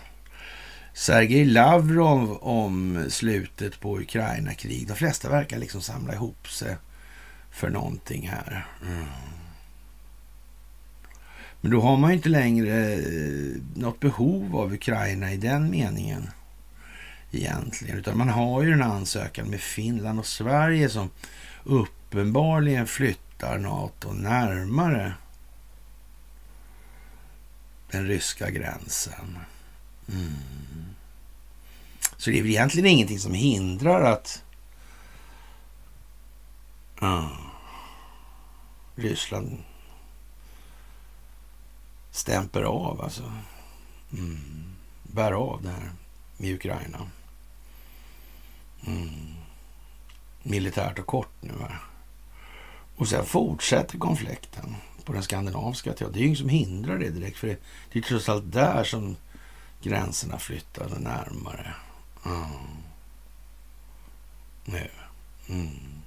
Sergej 0.98 1.44
Lavrov 1.44 2.38
om 2.42 3.06
slutet 3.08 3.80
på 3.80 4.00
Ukraina-krig. 4.00 4.88
De 4.88 4.96
flesta 4.96 5.30
verkar 5.30 5.58
liksom 5.58 5.82
samla 5.82 6.14
ihop 6.14 6.48
sig 6.48 6.76
för 7.50 7.70
någonting 7.70 8.28
här. 8.28 8.66
Mm. 8.82 9.04
Men 11.60 11.70
då 11.70 11.80
har 11.80 11.96
man 11.96 12.10
ju 12.10 12.16
inte 12.16 12.28
längre 12.28 12.92
eh, 12.92 13.60
något 13.74 14.00
behov 14.00 14.56
av 14.56 14.72
Ukraina 14.72 15.32
i 15.32 15.36
den 15.36 15.70
meningen 15.70 16.30
egentligen. 17.30 17.98
Utan 17.98 18.18
man 18.18 18.28
har 18.28 18.62
ju 18.62 18.70
den 18.70 18.82
här 18.82 18.90
ansökan 18.90 19.50
med 19.50 19.60
Finland 19.60 20.18
och 20.18 20.26
Sverige 20.26 20.88
som 20.88 21.10
uppenbarligen 21.64 22.86
flyttar 22.86 23.58
NATO 23.58 24.12
närmare 24.12 25.12
den 27.90 28.06
ryska 28.06 28.50
gränsen. 28.50 29.38
Mm. 30.08 30.34
Så 32.16 32.30
det 32.30 32.38
är 32.38 32.42
väl 32.42 32.50
egentligen 32.50 32.86
ingenting 32.86 33.18
som 33.18 33.34
hindrar 33.34 34.12
att 34.12 34.42
uh, 37.02 37.38
Ryssland 38.94 39.62
stämper 42.10 42.62
av, 42.62 43.00
alltså. 43.00 43.32
Mm. 44.12 44.74
Bär 45.02 45.32
av 45.32 45.62
det 45.62 45.70
här 45.70 45.92
i 46.38 46.54
Ukraina. 46.54 46.98
Mm. 48.86 49.34
Militärt 50.42 50.98
och 50.98 51.06
kort 51.06 51.32
nu. 51.40 51.52
Här. 51.60 51.78
Och 52.96 53.08
sen 53.08 53.24
fortsätter 53.24 53.98
konflikten 53.98 54.76
på 55.04 55.12
den 55.12 55.22
skandinaviska 55.22 55.92
teatern. 55.92 56.12
Det 56.12 56.18
är 56.18 56.20
ju 56.20 56.26
inget 56.26 56.38
som 56.38 56.48
hindrar 56.48 56.98
det 56.98 57.10
direkt. 57.10 57.38
För 57.38 57.46
det, 57.46 57.56
det 57.92 57.98
är 57.98 58.02
trots 58.02 58.28
allt 58.28 58.52
där 58.52 58.84
som 58.84 59.16
gränserna 59.82 60.38
flyttade 60.38 60.98
närmare. 60.98 61.74
Mm. 62.24 62.78
Nu. 64.64 64.90
Mm. 65.48 66.02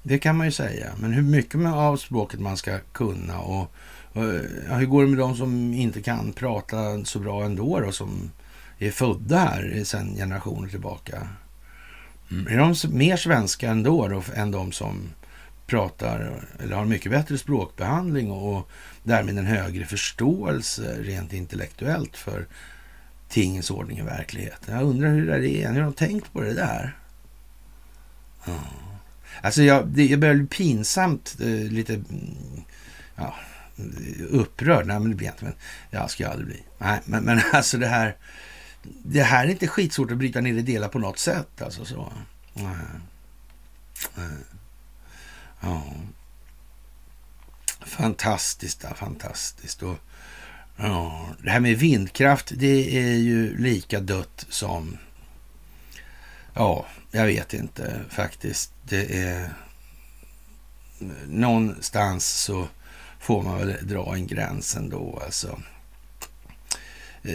Det 0.03 0.19
kan 0.19 0.37
man 0.37 0.47
ju 0.47 0.51
säga. 0.51 0.91
Men 0.97 1.13
hur 1.13 1.21
mycket 1.21 1.65
av 1.65 1.97
språket 1.97 2.39
man 2.39 2.57
ska 2.57 2.79
kunna 2.79 3.39
och 3.39 3.71
ja, 4.69 4.75
hur 4.75 4.85
går 4.85 5.03
det 5.03 5.09
med 5.09 5.19
de 5.19 5.35
som 5.35 5.73
inte 5.73 6.01
kan 6.01 6.33
prata 6.33 7.05
så 7.05 7.19
bra 7.19 7.43
ändå 7.43 7.79
då, 7.79 7.91
som 7.91 8.31
är 8.79 8.91
födda 8.91 9.37
här 9.37 9.83
sedan 9.83 10.15
generationer 10.15 10.69
tillbaka? 10.69 11.27
Mm. 12.31 12.47
Är 12.47 12.57
de 12.57 12.97
mer 12.97 13.17
svenska 13.17 13.69
ändå 13.69 14.07
då, 14.07 14.23
än 14.35 14.51
de 14.51 14.71
som 14.71 15.09
pratar 15.67 16.31
eller 16.59 16.75
har 16.75 16.85
mycket 16.85 17.11
bättre 17.11 17.37
språkbehandling 17.37 18.31
och 18.31 18.69
därmed 19.03 19.37
en 19.37 19.45
högre 19.45 19.85
förståelse 19.85 20.95
rent 20.99 21.33
intellektuellt 21.33 22.17
för 22.17 22.47
tingens 23.29 23.71
ordning 23.71 23.97
i 23.97 24.01
verkligheten. 24.01 24.75
Jag 24.75 24.83
undrar 24.83 25.09
hur 25.09 25.27
det 25.27 25.63
är. 25.63 25.71
Hur 25.71 25.81
har 25.81 25.85
de 25.85 25.93
tänkt 25.93 26.33
på 26.33 26.41
det 26.41 26.53
där? 26.53 26.97
Mm. 28.47 28.59
Alltså 29.41 29.63
jag, 29.63 29.87
det, 29.87 30.05
jag 30.05 30.19
börjar 30.19 30.35
bli 30.35 30.47
pinsamt 30.47 31.37
eh, 31.39 31.47
lite 31.47 31.93
mm, 31.93 32.63
ja, 33.15 33.35
upprörd. 34.29 34.87
Nej, 34.87 34.99
men 34.99 35.09
det 35.09 35.15
blir 35.15 35.27
jag 35.27 35.33
inte. 35.33 35.45
Men, 35.45 35.55
ja, 35.89 36.07
ska 36.07 36.23
jag 36.23 36.31
aldrig 36.31 36.47
bli. 36.47 36.63
Nej, 36.77 36.99
men, 37.05 37.23
men 37.23 37.41
alltså 37.53 37.77
det 37.77 37.87
här 37.87 38.15
det 38.81 39.23
här 39.23 39.45
är 39.45 39.49
inte 39.49 39.67
skitsvårt 39.67 40.11
att 40.11 40.17
bryta 40.17 40.41
ner 40.41 40.53
i 40.53 40.61
delar 40.61 40.87
på 40.87 40.99
något 40.99 41.19
sätt. 41.19 41.61
Alltså 41.61 41.85
så. 41.85 42.13
Ja. 45.61 45.83
Fantastiskt, 47.85 48.85
fantastiskt. 48.95 49.83
Och, 49.83 49.97
ja, 50.77 51.29
det 51.43 51.49
här 51.49 51.59
med 51.59 51.77
vindkraft, 51.77 52.51
det 52.55 52.97
är 52.97 53.15
ju 53.15 53.57
lika 53.57 53.99
dött 53.99 54.45
som... 54.49 54.97
Ja, 56.53 56.85
jag 57.11 57.25
vet 57.25 57.53
inte 57.53 58.01
faktiskt. 58.09 58.73
Det 58.83 59.23
är... 59.23 59.53
Någonstans 61.27 62.29
så 62.29 62.67
får 63.19 63.43
man 63.43 63.57
väl 63.57 63.75
dra 63.81 64.15
en 64.15 64.27
gräns 64.27 64.75
ändå. 64.75 65.21
Alltså. 65.25 65.59
Eh, 67.23 67.33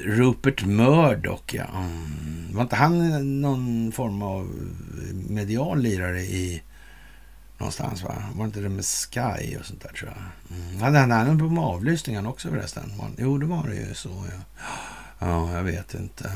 Rupert 0.00 0.64
Murdoch, 0.64 1.54
ja. 1.54 1.66
Mm. 1.74 2.50
Var 2.52 2.62
inte 2.62 2.76
han 2.76 3.40
någon 3.40 3.92
form 3.92 4.22
av 4.22 4.50
medial 5.28 5.80
lirare 5.80 6.20
i 6.20 6.62
någonstans? 7.58 8.02
va? 8.02 8.14
Var 8.34 8.44
inte 8.44 8.60
det 8.60 8.68
med 8.68 8.84
Sky 8.84 9.56
och 9.56 9.66
sånt 9.66 9.82
där 9.82 9.92
tror 9.92 10.10
jag? 10.10 10.58
Mm. 10.58 10.82
Hade 10.82 10.98
han 10.98 11.10
hand 11.10 11.56
på 11.56 11.62
avlyssningen 11.62 12.26
också 12.26 12.48
förresten? 12.48 12.92
Jo, 13.18 13.38
det 13.38 13.46
var 13.46 13.68
det 13.68 13.74
ju 13.74 13.94
så. 13.94 14.24
Ja, 14.30 14.66
ja 15.18 15.52
jag 15.52 15.62
vet 15.62 15.94
inte. 15.94 16.32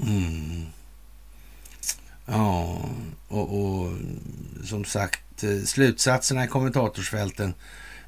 Mm. 0.00 0.66
Ja, 2.26 2.80
och, 3.28 3.60
och 3.60 3.92
som 4.64 4.84
sagt, 4.84 5.44
eh, 5.44 5.62
slutsatserna 5.64 6.44
i 6.44 6.48
kommentatorsfälten 6.48 7.54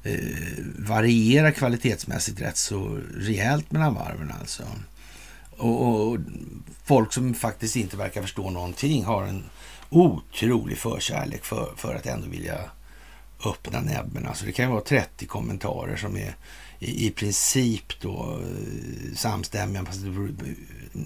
eh, 0.03 0.19
varierar 0.77 1.51
kvalitetsmässigt 1.51 2.41
rätt 2.41 2.57
så 2.57 2.99
rejält 3.15 3.71
mellan 3.71 3.93
varven 3.93 4.33
alltså. 4.39 4.63
Och, 5.57 6.07
och, 6.07 6.17
folk 6.83 7.13
som 7.13 7.33
faktiskt 7.33 7.75
inte 7.75 7.97
verkar 7.97 8.21
förstå 8.21 8.49
någonting 8.49 9.05
har 9.05 9.23
en 9.23 9.43
otrolig 9.89 10.77
förkärlek 10.77 11.45
för, 11.45 11.73
för 11.75 11.95
att 11.95 12.05
ändå 12.05 12.27
vilja 12.27 12.59
öppna 13.45 13.81
näbben. 13.81 14.27
Alltså 14.27 14.45
det 14.45 14.51
kan 14.51 14.65
ju 14.65 14.71
vara 14.71 14.81
30 14.81 15.25
kommentarer 15.25 15.95
som 15.95 16.17
är 16.17 16.35
i, 16.79 17.07
i 17.07 17.11
princip 17.11 18.01
då 18.01 18.39
eh, 18.41 19.15
samstämmiga, 19.15 19.85
fast 19.85 19.99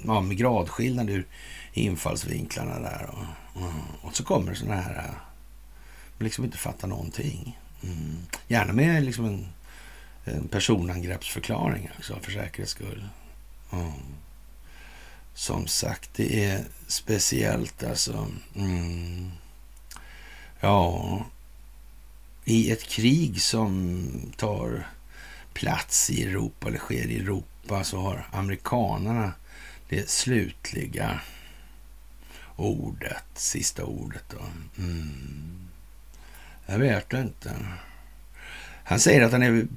ja, 0.05 0.21
med 0.21 0.37
gradskillnad 0.37 1.09
ur 1.09 1.25
infallsvinklarna 1.73 2.79
där. 2.79 3.09
Och, 3.09 3.63
och, 4.01 4.15
så 4.15 4.23
kommer 4.23 4.51
det 4.51 4.57
sådana 4.57 4.81
här, 4.81 5.13
man 6.17 6.25
liksom 6.25 6.45
inte 6.45 6.57
fattar 6.57 6.87
någonting. 6.87 7.59
Mm. 7.83 8.17
Gärna 8.47 8.73
med 8.73 9.03
liksom 9.03 9.25
en, 9.25 9.47
en 10.23 10.47
personangreppsförklaring 10.47 11.89
också, 11.97 12.19
för 12.21 12.31
säkerhets 12.31 12.71
skull. 12.71 13.07
Mm. 13.71 13.91
Som 15.33 15.67
sagt, 15.67 16.09
det 16.15 16.45
är 16.45 16.63
speciellt 16.87 17.83
alltså. 17.83 18.27
Mm. 18.55 19.31
Ja, 20.59 21.25
i 22.45 22.71
ett 22.71 22.83
krig 22.83 23.41
som 23.41 24.09
tar 24.37 24.87
plats 25.53 26.09
i 26.09 26.23
Europa 26.23 26.67
eller 26.67 26.77
sker 26.77 27.07
i 27.07 27.19
Europa 27.19 27.83
så 27.83 28.01
har 28.01 28.27
amerikanerna 28.31 29.33
det 29.89 30.09
slutliga 30.09 31.19
ordet, 32.55 33.23
sista 33.35 33.83
ordet. 33.83 34.23
Då. 34.29 34.45
Mm. 34.83 35.67
Jag 36.65 36.79
vet 36.79 37.13
inte. 37.13 37.51
Han 38.85 38.99
säger 38.99 39.21
att 39.21 39.31
han 39.31 39.43
är 39.43 39.67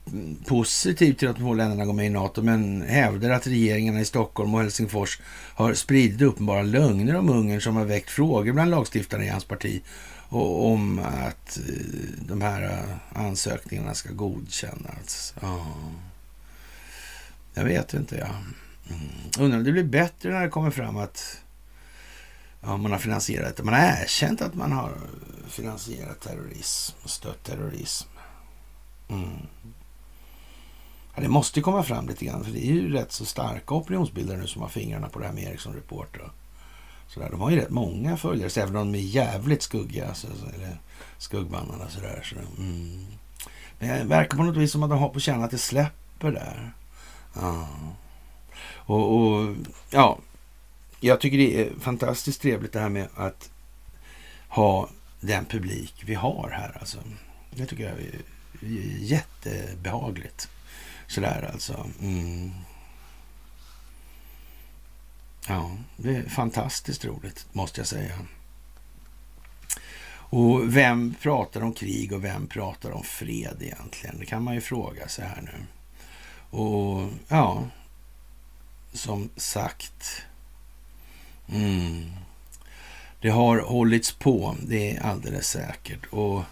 positiv 0.46 1.12
till 1.12 1.28
att 1.28 1.36
de 1.36 1.42
två 1.42 1.54
länderna 1.54 1.84
går 1.84 1.92
med 1.92 2.06
i 2.06 2.10
NATO, 2.10 2.42
men 2.42 2.82
hävdar 2.82 3.30
att 3.30 3.46
regeringarna 3.46 4.00
i 4.00 4.04
Stockholm 4.04 4.54
och 4.54 4.60
Helsingfors 4.60 5.20
har 5.54 5.74
spridit 5.74 6.22
uppenbara 6.22 6.62
lögner 6.62 7.16
om 7.16 7.30
Ungern 7.30 7.60
som 7.60 7.76
har 7.76 7.84
väckt 7.84 8.10
frågor 8.10 8.52
bland 8.52 8.70
lagstiftarna 8.70 9.24
i 9.24 9.28
hans 9.28 9.44
parti 9.44 9.82
och 10.28 10.66
om 10.66 10.98
att 10.98 11.58
eh, 11.58 12.24
de 12.28 12.42
här 12.42 12.62
eh, 12.62 13.20
ansökningarna 13.22 13.94
ska 13.94 14.12
godkännas. 14.12 15.34
Ja. 15.40 15.66
Jag 17.54 17.64
vet 17.64 17.94
inte, 17.94 18.16
ja. 18.16 18.34
Mm. 18.88 19.08
Undrar 19.38 19.58
om 19.58 19.64
det 19.64 19.72
blir 19.72 19.84
bättre 19.84 20.32
när 20.32 20.42
det 20.42 20.48
kommer 20.48 20.70
fram 20.70 20.96
att 20.96 21.40
ja, 22.60 22.76
man 22.76 22.92
har 22.92 22.98
finansierat 22.98 23.56
det. 23.56 23.62
Man 23.62 23.74
har 23.74 23.80
erkänt 23.80 24.42
att 24.42 24.54
man 24.54 24.72
har 24.72 24.92
finansierat 25.48 26.20
terrorism 26.20 26.96
och 27.02 27.10
stött 27.10 27.44
terrorism. 27.44 28.08
Mm. 29.08 29.46
Ja, 31.14 31.22
det 31.22 31.28
måste 31.28 31.60
komma 31.60 31.82
fram 31.82 32.08
lite 32.08 32.24
grann, 32.24 32.44
för 32.44 32.52
det 32.52 32.66
är 32.66 32.72
ju 32.72 32.92
rätt 32.92 33.12
så 33.12 33.24
starka 33.24 33.74
opinionsbildare 33.74 34.38
nu 34.38 34.46
som 34.46 34.62
har 34.62 34.68
fingrarna 34.68 35.08
på 35.08 35.18
det 35.18 35.26
här 35.26 35.32
med 35.32 35.44
Ericsson 35.44 35.74
Reporter. 35.74 36.30
Sådär. 37.08 37.30
De 37.30 37.40
har 37.40 37.50
ju 37.50 37.56
rätt 37.56 37.70
många 37.70 38.16
följare, 38.16 38.50
så 38.50 38.60
även 38.60 38.76
om 38.76 38.92
de 38.92 38.98
är 38.98 39.02
jävligt 39.02 39.62
skuggiga, 39.62 40.14
så, 40.14 40.26
eller 40.54 40.80
skuggbannarna 41.18 41.88
sådär. 41.88 42.22
Så, 42.24 42.36
mm. 42.62 43.06
Men 43.78 43.98
det 43.98 44.04
verkar 44.04 44.36
på 44.36 44.42
något 44.42 44.56
vis 44.56 44.72
som 44.72 44.82
att 44.82 44.90
de 44.90 44.98
har 44.98 45.08
på 45.08 45.20
känn 45.20 45.42
att 45.42 45.50
det 45.50 45.58
släpper 45.58 46.32
där. 46.32 46.72
Ja. 47.34 47.68
Och, 48.74 49.16
och, 49.16 49.54
ja, 49.90 50.18
jag 51.00 51.20
tycker 51.20 51.38
det 51.38 51.60
är 51.60 51.72
fantastiskt 51.80 52.42
trevligt 52.42 52.72
det 52.72 52.80
här 52.80 52.88
med 52.88 53.08
att 53.14 53.50
ha 54.48 54.88
den 55.20 55.44
publik 55.44 56.02
vi 56.06 56.14
har 56.14 56.50
här. 56.50 56.78
Alltså. 56.80 56.98
Det 57.50 57.66
tycker 57.66 57.84
jag 57.84 58.00
är 58.00 58.20
jättebehagligt. 58.98 60.48
Sådär 61.06 61.50
alltså. 61.52 61.86
Mm. 62.00 62.50
Ja, 65.48 65.76
det 65.96 66.16
är 66.16 66.28
fantastiskt 66.28 67.04
roligt 67.04 67.46
måste 67.52 67.80
jag 67.80 67.88
säga. 67.88 68.18
Och 70.28 70.76
vem 70.76 71.14
pratar 71.22 71.60
om 71.60 71.72
krig 71.72 72.12
och 72.12 72.24
vem 72.24 72.46
pratar 72.46 72.90
om 72.90 73.02
fred 73.02 73.56
egentligen? 73.60 74.18
Det 74.18 74.26
kan 74.26 74.42
man 74.42 74.54
ju 74.54 74.60
fråga 74.60 75.08
sig 75.08 75.24
här 75.24 75.42
nu. 75.42 75.66
Och 76.58 77.10
ja, 77.28 77.64
som 78.92 79.30
sagt. 79.36 80.25
Mm, 81.52 82.04
det 83.20 83.28
har 83.28 83.58
hållits 83.58 84.12
på, 84.12 84.56
det 84.62 84.90
är 84.90 85.02
alldeles 85.02 85.46
säkert. 85.46 86.06
Och 86.10 86.42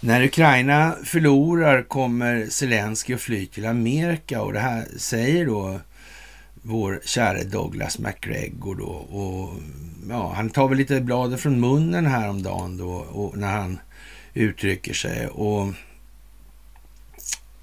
när 0.00 0.22
Ukraina 0.24 0.96
förlorar 1.04 1.82
kommer 1.82 2.46
Zelensky 2.46 3.14
att 3.14 3.20
fly 3.20 3.46
till 3.46 3.66
Amerika 3.66 4.42
och 4.42 4.52
det 4.52 4.60
här 4.60 4.86
säger 4.96 5.46
då 5.46 5.80
vår 6.62 7.00
käre 7.04 7.44
Douglas 7.44 7.98
McGregor 7.98 8.74
då. 8.74 8.90
Och, 9.18 9.60
ja, 10.08 10.32
han 10.36 10.50
tar 10.50 10.68
väl 10.68 10.78
lite 10.78 11.00
bladet 11.00 11.40
från 11.40 11.60
munnen 11.60 12.06
häromdagen 12.06 12.76
då 12.76 12.90
och 12.92 13.36
när 13.38 13.52
han 13.52 13.78
uttrycker 14.34 14.94
sig. 14.94 15.26
Och 15.26 15.72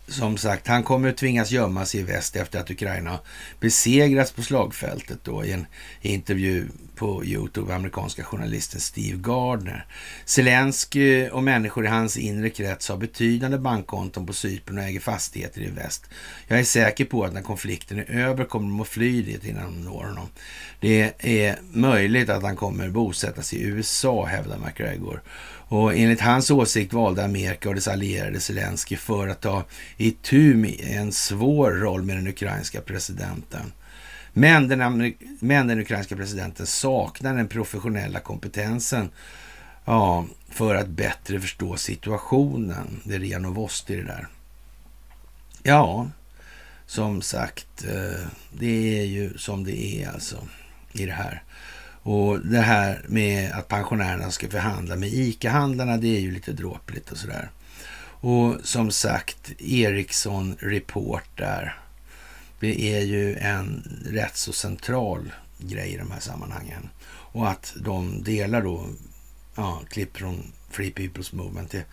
som 0.07 0.37
sagt, 0.37 0.67
han 0.67 0.83
kommer 0.83 1.09
att 1.09 1.17
tvingas 1.17 1.51
gömma 1.51 1.85
sig 1.85 1.99
i 1.99 2.03
väst 2.03 2.35
efter 2.35 2.59
att 2.59 2.71
Ukraina 2.71 3.19
besegrats 3.59 4.31
på 4.31 4.41
slagfältet 4.41 5.19
då 5.23 5.45
i 5.45 5.51
en 5.51 5.65
intervju 6.01 6.67
på 6.95 7.25
Youtube, 7.25 7.75
amerikanska 7.75 8.23
journalisten 8.23 8.79
Steve 8.79 9.17
Gardner. 9.17 9.85
Zelensky 10.25 11.29
och 11.29 11.43
människor 11.43 11.85
i 11.85 11.87
hans 11.87 12.17
inre 12.17 12.49
krets 12.49 12.89
har 12.89 12.97
betydande 12.97 13.57
bankkonton 13.57 14.25
på 14.25 14.33
Cypern 14.33 14.77
och 14.77 14.83
äger 14.83 14.99
fastigheter 14.99 15.61
i 15.61 15.67
väst. 15.67 16.05
Jag 16.47 16.59
är 16.59 16.63
säker 16.63 17.05
på 17.05 17.23
att 17.23 17.33
när 17.33 17.41
konflikten 17.41 17.99
är 17.99 18.03
över 18.03 18.45
kommer 18.45 18.67
de 18.67 18.81
att 18.81 18.87
fly 18.87 19.21
dit 19.21 19.45
innan 19.45 19.63
de 19.63 19.83
når 19.83 20.03
honom. 20.03 20.27
Det 20.79 21.13
är 21.17 21.59
möjligt 21.71 22.29
att 22.29 22.43
han 22.43 22.55
kommer 22.55 22.89
bosätta 22.89 23.41
sig 23.41 23.59
i 23.59 23.63
USA, 23.63 24.25
hävdar 24.25 24.57
McGregor. 24.57 25.21
Och 25.67 25.95
enligt 25.95 26.21
hans 26.21 26.51
åsikt 26.51 26.93
valde 26.93 27.25
Amerika 27.25 27.69
och 27.69 27.75
dess 27.75 27.87
allierade 27.87 28.39
Zelensky 28.39 28.95
för 28.95 29.27
att 29.27 29.41
ta 29.41 29.63
itu 29.97 30.55
med 30.55 30.75
en 30.81 31.11
svår 31.11 31.71
roll 31.71 32.03
med 32.03 32.15
den 32.17 32.27
ukrainska 32.27 32.81
presidenten. 32.81 33.73
Men 34.33 34.67
den, 34.67 35.13
men 35.39 35.67
den 35.67 35.79
ukrainska 35.79 36.15
presidenten 36.15 36.65
saknar 36.65 37.35
den 37.35 37.47
professionella 37.47 38.19
kompetensen 38.19 39.09
ja, 39.85 40.25
för 40.49 40.75
att 40.75 40.87
bättre 40.87 41.39
förstå 41.39 41.77
situationen. 41.77 43.01
Det 43.03 43.15
är 43.15 43.19
ren 43.19 43.29
Renovost 43.29 43.89
i 43.89 43.95
det 43.95 44.03
där. 44.03 44.27
Ja, 45.63 46.09
som 46.85 47.21
sagt, 47.21 47.83
eh, 47.83 48.27
det 48.51 48.99
är 48.99 49.05
ju 49.05 49.37
som 49.37 49.63
det 49.63 50.03
är 50.03 50.09
alltså 50.09 50.47
i 50.91 51.05
det 51.05 51.11
här. 51.11 51.43
Och 52.03 52.39
det 52.39 52.61
här 52.61 53.05
med 53.07 53.51
att 53.51 53.67
pensionärerna 53.67 54.31
ska 54.31 54.49
förhandla 54.49 54.95
med 54.95 55.09
ICA-handlarna, 55.09 55.97
det 55.97 56.17
är 56.17 56.19
ju 56.19 56.31
lite 56.31 56.51
dråpligt 56.51 57.11
och 57.11 57.17
sådär. 57.17 57.49
Och 58.25 58.55
som 58.63 58.91
sagt, 58.91 59.51
Ericsson 59.59 60.55
Report 60.59 61.37
där. 61.37 61.77
Det 62.59 62.95
är 62.95 63.01
ju 63.01 63.35
en 63.35 63.83
rätt 64.05 64.37
så 64.37 64.53
central 64.53 65.31
grej 65.57 65.93
i 65.93 65.97
de 65.97 66.11
här 66.11 66.19
sammanhangen. 66.19 66.89
Och 67.05 67.49
att 67.49 67.73
de 67.77 68.23
delar 68.23 68.61
då 68.61 68.85
ja, 69.55 69.81
klipp 69.89 70.17
från 70.17 70.53
Free 70.69 70.91
People's 70.91 71.35
Movement, 71.35 71.71
det 71.71 71.85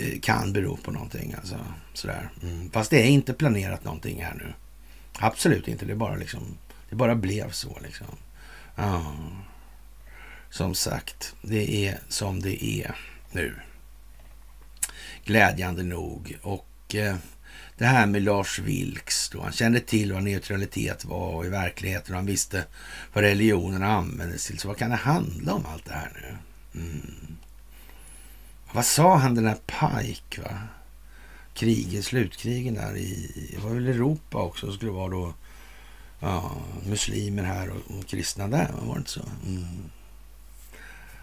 eh, 0.00 0.20
kan 0.20 0.52
bero 0.52 0.76
på 0.76 0.90
någonting. 0.90 1.34
Alltså, 1.38 1.56
sådär. 1.94 2.30
Mm. 2.42 2.70
Fast 2.70 2.90
det 2.90 3.02
är 3.02 3.06
inte 3.06 3.32
planerat 3.32 3.84
någonting 3.84 4.22
här 4.22 4.34
nu. 4.34 4.54
Absolut 5.12 5.68
inte. 5.68 5.84
Det 5.84 5.94
bara 5.94 6.16
liksom, 6.16 6.42
det 6.90 6.96
bara 6.96 7.14
blev 7.14 7.50
så 7.50 7.78
liksom. 7.82 8.06
Ja. 8.76 9.14
Som 10.50 10.74
sagt, 10.74 11.34
det 11.42 11.86
är 11.86 11.98
som 12.08 12.42
det 12.42 12.64
är 12.64 12.96
nu. 13.32 13.54
Glädjande 15.24 15.82
nog. 15.82 16.38
Och 16.42 16.94
eh, 16.94 17.16
det 17.78 17.84
här 17.84 18.06
med 18.06 18.22
Lars 18.22 18.58
Vilks 18.58 19.28
då. 19.28 19.42
Han 19.42 19.52
kände 19.52 19.80
till 19.80 20.12
vad 20.12 20.22
neutralitet 20.22 21.04
var 21.04 21.44
i 21.44 21.48
verkligheten. 21.48 22.14
Han 22.14 22.26
visste 22.26 22.64
vad 23.12 23.24
religionen 23.24 23.82
användes 23.82 24.46
till. 24.46 24.58
Så 24.58 24.68
vad 24.68 24.76
kan 24.76 24.90
det 24.90 24.96
handla 24.96 25.54
om 25.54 25.66
allt 25.66 25.84
det 25.84 25.92
här 25.92 26.12
nu? 26.14 26.36
Mm. 26.80 27.36
Vad 28.72 28.84
sa 28.84 29.16
han 29.16 29.34
den 29.34 29.46
här 29.46 29.56
Pike 29.66 30.40
va? 30.40 30.58
Kriget, 31.54 32.04
slutkrigen 32.04 32.74
där 32.74 32.96
i, 32.96 33.30
det 33.52 33.62
var 33.62 33.70
väl 33.70 33.88
Europa 33.88 34.38
också, 34.38 34.72
skulle 34.72 34.90
vara 34.90 35.10
då 35.10 35.34
ja, 36.24 36.52
muslimer 36.86 37.42
här 37.42 37.70
och, 37.70 37.98
och 37.98 38.06
kristna 38.06 38.48
där, 38.48 38.72
var 38.72 38.94
det 38.94 38.98
inte 38.98 39.10
så? 39.10 39.22
Mm. 39.46 39.90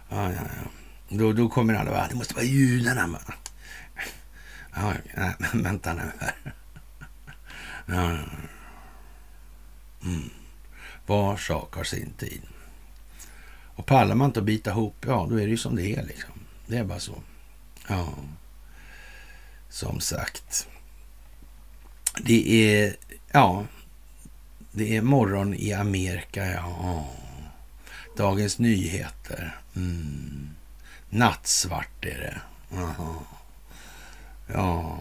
Ja, 0.09 0.31
ja, 0.31 0.41
ja. 0.63 0.69
Då, 1.09 1.33
då 1.33 1.49
kommer 1.49 1.73
alla 1.73 1.91
bara, 1.91 2.07
det 2.07 2.15
måste 2.15 2.33
vara 2.33 2.45
judarna. 2.45 3.07
Man. 3.07 3.21
Ja, 4.75 4.93
nej, 5.15 5.35
men 5.39 5.63
vänta 5.63 5.93
nu 5.93 6.11
här. 6.19 6.53
Ja, 7.85 8.17
mm. 10.03 10.29
Var 11.05 11.37
sak 11.37 11.75
har 11.75 11.83
sin 11.83 12.13
tid. 12.13 12.41
Och 13.75 13.85
pallar 13.85 14.15
man 14.15 14.29
inte 14.29 14.39
att 14.39 14.45
bita 14.45 14.69
ihop, 14.69 15.05
ja 15.07 15.27
då 15.29 15.35
är 15.35 15.45
det 15.45 15.51
ju 15.51 15.57
som 15.57 15.75
det 15.75 15.95
är 15.95 16.03
liksom. 16.03 16.33
Det 16.67 16.77
är 16.77 16.83
bara 16.83 16.99
så. 16.99 17.15
Ja, 17.87 18.13
som 19.69 19.99
sagt. 19.99 20.67
Det 22.23 22.49
är, 22.51 22.95
ja, 23.31 23.65
det 24.71 24.97
är 24.97 25.01
morgon 25.01 25.53
i 25.53 25.73
Amerika, 25.73 26.51
ja. 26.51 27.07
Dagens 28.17 28.59
Nyheter. 28.59 29.57
Mm. 29.75 30.49
Nattsvart 31.09 32.05
är 32.05 32.19
det. 32.19 32.41
Aha. 32.77 33.23
Ja, 34.53 34.97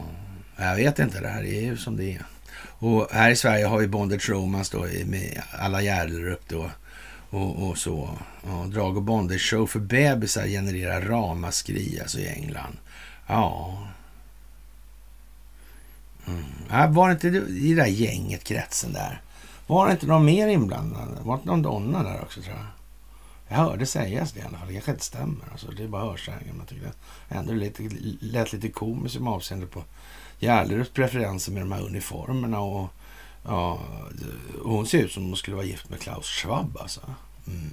jag 0.56 0.76
vet 0.76 0.98
inte. 0.98 1.20
Det 1.20 1.28
här 1.28 1.44
är 1.44 1.60
ju 1.60 1.76
som 1.76 1.96
det 1.96 2.14
är. 2.14 2.22
Och 2.62 3.08
här 3.12 3.30
i 3.30 3.36
Sverige 3.36 3.66
har 3.66 3.78
vi 3.78 3.88
Bondage 3.88 4.30
Romance 4.30 4.76
då 4.76 4.86
med 5.06 5.42
alla 5.52 5.82
Gärderup 5.82 6.48
då. 6.48 6.70
Och, 7.30 7.68
och 7.68 7.78
så. 7.78 8.18
Ja, 8.46 8.66
Drag 8.66 8.96
och 8.96 9.02
Bondage 9.02 9.50
show 9.50 9.66
för 9.66 9.80
bebisar 9.80 10.46
genererar 10.46 11.00
ramaskri 11.00 11.98
alltså 12.00 12.18
i 12.18 12.28
England. 12.28 12.76
Ja. 13.26 13.78
Mm. 16.26 16.94
Var 16.94 17.08
det 17.08 17.12
inte 17.12 17.28
i 17.28 17.74
det 17.74 17.82
där 17.82 17.86
gänget, 17.86 18.44
kretsen 18.44 18.92
där? 18.92 19.20
Var 19.70 19.86
det 19.86 19.92
inte 19.92 20.06
någon 20.06 20.24
mer 20.24 20.48
inblandad? 20.48 21.18
Var 21.22 21.36
det 21.36 21.38
inte 21.38 21.46
någon 21.46 21.62
donna 21.62 22.02
där 22.02 22.22
också 22.22 22.42
tror 22.42 22.56
jag? 22.56 22.66
Jag 23.48 23.56
hörde 23.56 23.86
sägas 23.86 24.32
det 24.32 24.40
i 24.40 24.42
alla 24.42 24.58
fall. 24.58 24.68
Det 24.68 24.72
kanske 24.72 24.90
inte 24.90 25.04
stämmer. 25.04 25.44
Alltså, 25.52 25.70
det 25.70 25.82
är 25.82 25.88
bara 25.88 26.02
hörsägen. 26.02 26.56
Man 26.56 26.66
tycker 26.66 26.82
det 26.82 27.34
ändå 27.34 27.52
lite, 27.52 27.88
lät 28.20 28.52
lite 28.52 28.68
komiskt 28.68 29.20
med 29.20 29.32
avseende 29.32 29.66
på 29.66 29.84
Gärlerups 30.38 30.90
preferenser 30.90 31.52
med 31.52 31.62
de 31.62 31.72
här 31.72 31.82
uniformerna. 31.82 32.60
Och, 32.60 32.88
ja, 33.44 33.80
hon 34.62 34.86
ser 34.86 34.98
ut 34.98 35.12
som 35.12 35.22
om 35.22 35.28
hon 35.28 35.36
skulle 35.36 35.56
vara 35.56 35.66
gift 35.66 35.90
med 35.90 36.00
Klaus 36.00 36.26
Schwab. 36.26 36.76
Alltså. 36.80 37.00
Mm. 37.46 37.70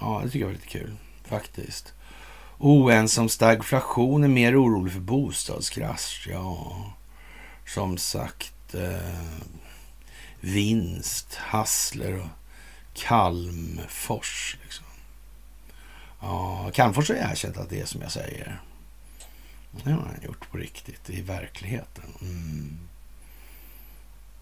Ja, 0.00 0.20
det 0.24 0.30
tycker 0.30 0.40
jag 0.40 0.46
var 0.46 0.54
lite 0.54 0.66
kul 0.66 0.96
faktiskt. 1.24 1.92
Oh, 2.58 2.86
Oense 2.86 3.20
om 3.20 3.28
stagflation 3.28 4.24
är 4.24 4.28
mer 4.28 4.62
orolig 4.62 4.92
för 4.92 5.00
bostadskrasch. 5.00 6.28
Ja, 6.30 6.76
som 7.66 7.98
sagt. 7.98 8.74
Eh, 8.74 9.59
vinst, 10.40 11.34
Hassler 11.34 12.20
och 12.20 12.28
Kalmfors. 12.94 14.56
Liksom. 14.62 14.84
Ja, 16.20 16.70
Calmfors 16.74 17.08
har 17.08 17.16
erkänt 17.16 17.56
att 17.56 17.70
det 17.70 17.80
är 17.80 17.86
som 17.86 18.02
jag 18.02 18.12
säger. 18.12 18.60
Det 19.84 19.90
har 19.90 20.00
han 20.00 20.22
gjort 20.22 20.50
på 20.50 20.58
riktigt, 20.58 21.10
i 21.10 21.20
verkligheten. 21.20 22.04
Mm. 22.20 22.78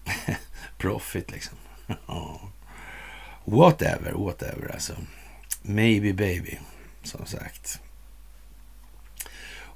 Profit 0.77 1.31
liksom. 1.31 1.57
whatever, 3.45 4.11
whatever 4.11 4.71
alltså. 4.73 4.95
Maybe 5.61 6.13
baby, 6.13 6.57
som 7.03 7.25
sagt. 7.25 7.79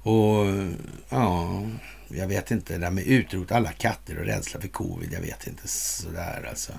Och 0.04 0.46
ja, 1.08 1.62
jag 2.08 2.28
vet 2.28 2.50
inte, 2.50 2.72
det 2.72 2.78
där 2.78 2.90
med 2.90 3.06
utrota 3.06 3.56
alla 3.56 3.72
katter 3.72 4.18
och 4.18 4.24
rädsla 4.24 4.60
för 4.60 4.68
covid, 4.68 5.12
jag 5.12 5.20
vet 5.20 5.46
inte 5.46 5.68
sådär 5.68 6.46
alltså 6.50 6.72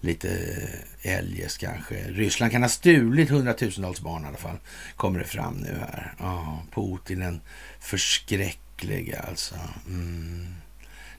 lite 0.00 0.58
eljest 1.02 1.58
kanske. 1.58 1.94
Ryssland 1.94 2.52
kan 2.52 2.62
ha 2.62 2.68
stulit 2.68 3.30
hundratusentals 3.30 4.00
barn 4.00 4.24
i 4.24 4.26
alla 4.26 4.36
fall. 4.36 4.58
Kommer 4.96 5.18
det 5.18 5.24
fram 5.24 5.54
nu 5.54 5.78
här. 5.80 6.14
Oh, 6.20 6.58
Putin 6.74 7.20
den 7.20 7.40
förskräcklig 7.80 9.14
alltså. 9.14 9.54
Mm. 9.86 10.54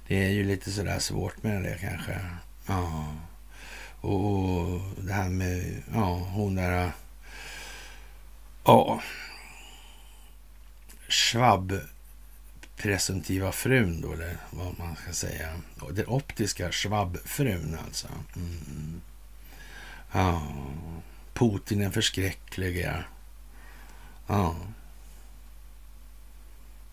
Det 0.07 0.25
är 0.25 0.29
ju 0.29 0.43
lite 0.43 0.71
sådär 0.71 0.99
svårt 0.99 1.43
med 1.43 1.63
det 1.63 1.77
kanske. 1.81 2.19
Ja. 2.67 3.13
Och 4.01 4.81
det 4.97 5.13
här 5.13 5.29
med, 5.29 5.83
ja, 5.93 6.13
hon 6.15 6.55
där... 6.55 6.91
Ja. 8.63 9.01
Schwab 11.09 11.79
presumtiva 12.77 13.51
frun 13.51 14.01
då, 14.01 14.13
eller 14.13 14.37
vad 14.51 14.79
man 14.79 14.95
ska 14.95 15.13
säga. 15.13 15.61
Den 15.91 16.07
optiska 16.07 16.71
Schwab-frun 16.71 17.77
alltså. 17.85 18.07
Mm. 18.35 19.01
Ja. 20.11 20.47
Putin 21.33 21.79
den 21.79 21.91
förskräckliga. 21.91 23.03
Ja. 24.27 24.55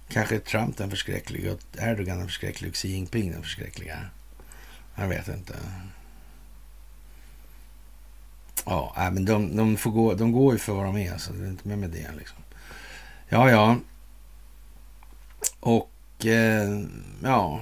Kanske 0.09 0.39
Trump 0.39 0.77
den 0.77 0.91
förskräckliga 0.91 1.53
och 1.53 1.61
Erdogan 1.79 2.19
den 2.19 2.27
förskräckliga 2.27 2.71
och 2.71 2.75
Xi 2.75 2.89
Jinping 2.89 3.33
den 3.33 3.43
förskräckliga. 3.43 3.99
Jag 4.95 5.09
vet 5.09 5.29
inte. 5.29 5.55
Ja, 8.65 9.11
men 9.13 9.25
de, 9.25 9.57
de, 9.57 9.77
får 9.77 9.91
gå, 9.91 10.15
de 10.15 10.33
går 10.33 10.53
ju 10.53 10.59
för 10.59 10.73
vad 10.73 10.85
de 10.85 10.97
är, 10.97 11.19
så 11.19 11.33
det 11.33 11.45
är 11.45 11.49
inte 11.49 11.69
med 11.69 11.79
med 11.79 11.91
det. 11.91 12.11
Liksom. 12.19 12.39
Ja, 13.29 13.51
ja. 13.51 13.77
Och 15.65 16.27
eh, 16.27 16.81
ja, 17.23 17.61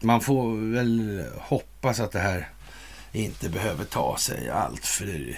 man 0.00 0.20
får 0.20 0.72
väl 0.72 1.24
hoppas 1.38 2.00
att 2.00 2.12
det 2.12 2.20
här 2.20 2.48
inte 3.12 3.48
behöver 3.48 3.84
ta 3.84 4.16
sig 4.16 4.50
allt 4.50 4.86
för 4.86 5.36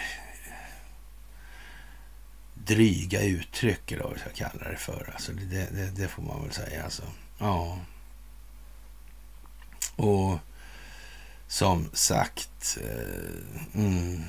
dryga 2.55 3.23
uttryck 3.23 3.93
eller 3.93 4.05
vad 4.05 4.13
vi 4.13 4.19
ska 4.19 4.31
kalla 4.31 4.71
det 4.71 4.77
för. 4.77 5.11
Alltså 5.15 5.33
det, 5.33 5.71
det, 5.71 5.91
det 5.97 6.09
får 6.09 6.23
man 6.23 6.43
väl 6.43 6.53
säga. 6.53 6.85
Alltså. 6.85 7.03
Ja. 7.39 7.79
Och 9.97 10.39
som 11.47 11.91
sagt, 11.93 12.79
eh, 12.81 13.81
mm, 13.81 14.23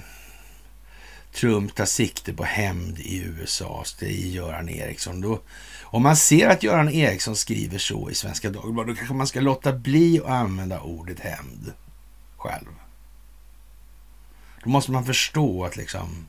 Trump 1.34 1.76
tar 1.76 1.85
sikte 1.85 2.34
på 2.34 2.43
hämnd 2.43 2.99
i 2.99 3.18
USA, 3.18 3.84
det 3.99 4.05
är 4.05 4.27
Göran 4.27 4.69
Eriksson. 4.69 5.22
Då, 5.22 5.41
om 5.84 6.03
man 6.03 6.15
ser 6.15 6.49
att 6.49 6.64
Göran 6.64 6.89
Eriksson 6.89 7.35
skriver 7.35 7.77
så 7.77 8.10
i 8.10 8.15
Svenska 8.15 8.49
Dagbladet, 8.49 8.95
då 8.95 8.97
kanske 8.97 9.15
man 9.15 9.27
ska 9.27 9.41
låta 9.41 9.73
bli 9.73 10.19
att 10.19 10.30
använda 10.30 10.80
ordet 10.81 11.19
hämnd 11.19 11.73
själv. 12.38 12.68
Då 14.64 14.69
måste 14.69 14.91
man 14.91 15.05
förstå 15.05 15.65
att 15.65 15.77
liksom 15.77 16.26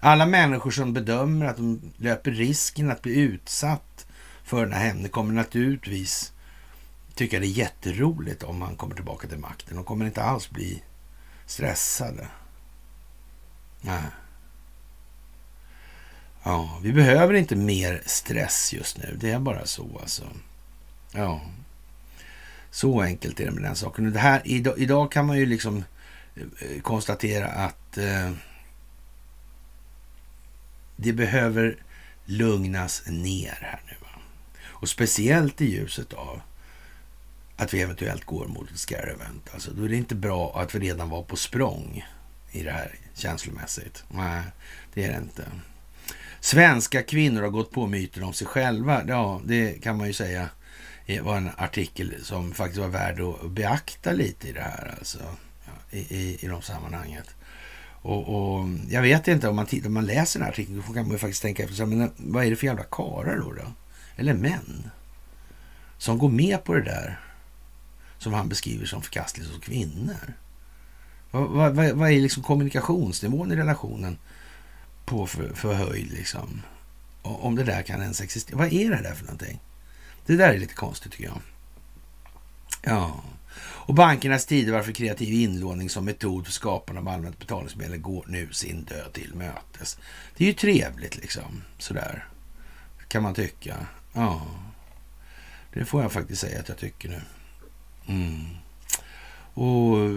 alla 0.00 0.26
människor 0.26 0.70
som 0.70 0.92
bedömer 0.92 1.46
att 1.46 1.56
de 1.56 1.92
löper 1.96 2.30
risken 2.30 2.90
att 2.90 3.02
bli 3.02 3.14
utsatt 3.14 4.06
för 4.44 4.64
den 4.64 4.72
här 4.72 4.86
hämnden 4.86 5.10
kommer 5.10 5.32
naturligtvis 5.32 6.32
tycka 7.14 7.40
det 7.40 7.46
är 7.46 7.48
jätteroligt 7.48 8.42
om 8.42 8.58
man 8.58 8.76
kommer 8.76 8.94
tillbaka 8.94 9.28
till 9.28 9.38
makten. 9.38 9.76
De 9.76 9.84
kommer 9.84 10.06
inte 10.06 10.22
alls 10.22 10.50
bli 10.50 10.82
stressade. 11.46 12.26
Nej. 13.84 14.02
Ja, 16.42 16.78
vi 16.82 16.92
behöver 16.92 17.34
inte 17.34 17.56
mer 17.56 18.02
stress 18.06 18.72
just 18.72 18.98
nu. 18.98 19.16
Det 19.20 19.30
är 19.30 19.38
bara 19.38 19.66
så 19.66 19.98
alltså. 20.00 20.24
Ja. 21.12 21.40
Så 22.70 23.00
enkelt 23.00 23.40
är 23.40 23.44
det 23.44 23.50
med 23.50 23.62
den 23.62 23.76
saken. 23.76 24.12
Det 24.12 24.18
här, 24.18 24.42
idag, 24.44 24.78
idag 24.78 25.12
kan 25.12 25.26
man 25.26 25.38
ju 25.38 25.46
liksom 25.46 25.84
eh, 26.36 26.80
konstatera 26.82 27.46
att 27.48 27.98
eh, 27.98 28.32
det 30.96 31.12
behöver 31.12 31.76
lugnas 32.24 33.02
ner 33.06 33.58
här 33.60 33.80
nu. 33.86 33.94
Va? 34.00 34.20
Och 34.64 34.88
speciellt 34.88 35.60
i 35.60 35.64
ljuset 35.64 36.12
av 36.12 36.40
att 37.56 37.74
vi 37.74 37.82
eventuellt 37.82 38.24
går 38.24 38.46
mot 38.46 38.70
ett 38.70 38.78
scare 38.78 39.10
event. 39.10 39.50
Alltså, 39.54 39.70
då 39.70 39.84
är 39.84 39.88
det 39.88 39.96
inte 39.96 40.14
bra 40.14 40.60
att 40.60 40.74
vi 40.74 40.78
redan 40.78 41.08
var 41.08 41.22
på 41.22 41.36
språng 41.36 42.04
i 42.52 42.62
det 42.62 42.72
här 42.72 42.94
känslomässigt. 43.14 44.04
Nej, 44.08 44.42
det 44.94 45.04
är 45.04 45.12
det 45.12 45.18
inte. 45.18 45.44
Svenska 46.40 47.02
kvinnor 47.02 47.42
har 47.42 47.50
gått 47.50 47.70
på 47.70 47.86
myten 47.86 48.22
om 48.22 48.32
sig 48.32 48.46
själva. 48.46 49.02
Ja, 49.08 49.40
det 49.44 49.82
kan 49.82 49.96
man 49.96 50.06
ju 50.06 50.12
säga 50.12 50.48
det 51.06 51.20
var 51.20 51.36
en 51.36 51.50
artikel 51.56 52.14
som 52.24 52.52
faktiskt 52.52 52.80
var 52.80 52.88
värd 52.88 53.20
att 53.20 53.50
beakta 53.50 54.12
lite 54.12 54.48
i 54.48 54.52
det 54.52 54.60
här, 54.60 54.94
alltså, 54.98 55.18
i, 55.90 55.98
i, 55.98 56.38
i 56.40 56.46
de 56.46 56.62
sammanhanget. 56.62 57.34
Och, 58.02 58.28
och, 58.28 58.68
jag 58.90 59.02
vet 59.02 59.28
inte, 59.28 59.48
om 59.48 59.56
man, 59.56 59.66
om 59.86 59.94
man 59.94 60.06
läser 60.06 60.38
den 60.38 60.44
här 60.44 60.52
artikeln 60.52 60.82
då 60.86 60.92
kan 60.94 61.02
man 61.02 61.12
ju 61.12 61.18
faktiskt 61.18 61.42
tänka 61.42 61.64
efter, 61.64 61.86
men 61.86 62.10
vad 62.16 62.44
är 62.44 62.50
det 62.50 62.56
för 62.56 62.66
jävla 62.66 62.84
karlar 62.84 63.36
då, 63.36 63.52
då? 63.52 63.72
Eller 64.16 64.34
män? 64.34 64.90
Som 65.98 66.18
går 66.18 66.28
med 66.28 66.64
på 66.64 66.74
det 66.74 66.82
där 66.82 67.20
som 68.18 68.32
han 68.32 68.48
beskriver 68.48 68.86
som 68.86 69.02
förkastligt 69.02 69.50
hos 69.50 69.60
kvinnor. 69.60 70.34
Vad, 71.34 71.74
vad, 71.74 71.90
vad 71.90 72.10
är 72.10 72.20
liksom 72.20 72.42
kommunikationsnivån 72.42 73.52
i 73.52 73.56
relationen 73.56 74.18
på 75.04 75.26
för, 75.26 75.54
förhöjd 75.54 76.12
liksom? 76.12 76.62
Om 77.22 77.56
det 77.56 77.64
där 77.64 77.82
kan 77.82 78.02
ens 78.02 78.20
existera. 78.20 78.58
Vad 78.58 78.72
är 78.72 78.90
det 78.90 79.02
där 79.02 79.14
för 79.14 79.24
någonting? 79.24 79.60
Det 80.26 80.36
där 80.36 80.54
är 80.54 80.58
lite 80.58 80.74
konstigt 80.74 81.12
tycker 81.12 81.24
jag. 81.24 81.40
Ja. 82.82 83.22
Och 83.58 83.94
bankernas 83.94 84.46
tidevarv 84.46 84.82
för 84.82 84.92
kreativ 84.92 85.34
inlåning 85.34 85.90
som 85.90 86.04
metod 86.04 86.44
för 86.44 86.52
skaparna 86.52 87.00
av 87.00 87.08
allmänt 87.08 87.38
betalningsmedel 87.38 87.98
går 87.98 88.24
nu 88.28 88.52
sin 88.52 88.84
död 88.84 89.12
till 89.12 89.34
mötes. 89.34 89.98
Det 90.36 90.44
är 90.44 90.48
ju 90.48 90.54
trevligt 90.54 91.16
liksom, 91.16 91.62
sådär. 91.78 92.28
Kan 93.08 93.22
man 93.22 93.34
tycka. 93.34 93.86
Ja. 94.12 94.46
Det 95.72 95.84
får 95.84 96.02
jag 96.02 96.12
faktiskt 96.12 96.40
säga 96.40 96.60
att 96.60 96.68
jag 96.68 96.78
tycker 96.78 97.08
nu. 97.08 97.20
Mm. 98.06 98.63
Och 99.54 99.98
eh, 99.98 100.10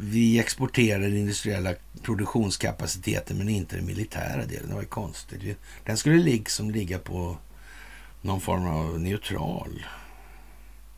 vi 0.00 0.38
exporterar 0.38 1.00
den 1.00 1.16
industriella 1.16 1.74
produktionskapaciteten 2.02 3.38
men 3.38 3.48
inte 3.48 3.76
den 3.76 3.86
militära 3.86 4.46
delen. 4.46 4.68
Det 4.68 4.74
var 4.74 4.82
ju 4.82 4.88
konstigt. 4.88 5.58
Den 5.84 5.96
skulle 5.96 6.22
liksom 6.22 6.70
ligga 6.70 6.98
på 6.98 7.36
någon 8.22 8.40
form 8.40 8.66
av 8.66 9.00
neutral. 9.00 9.86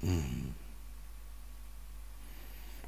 Mm. 0.02 0.54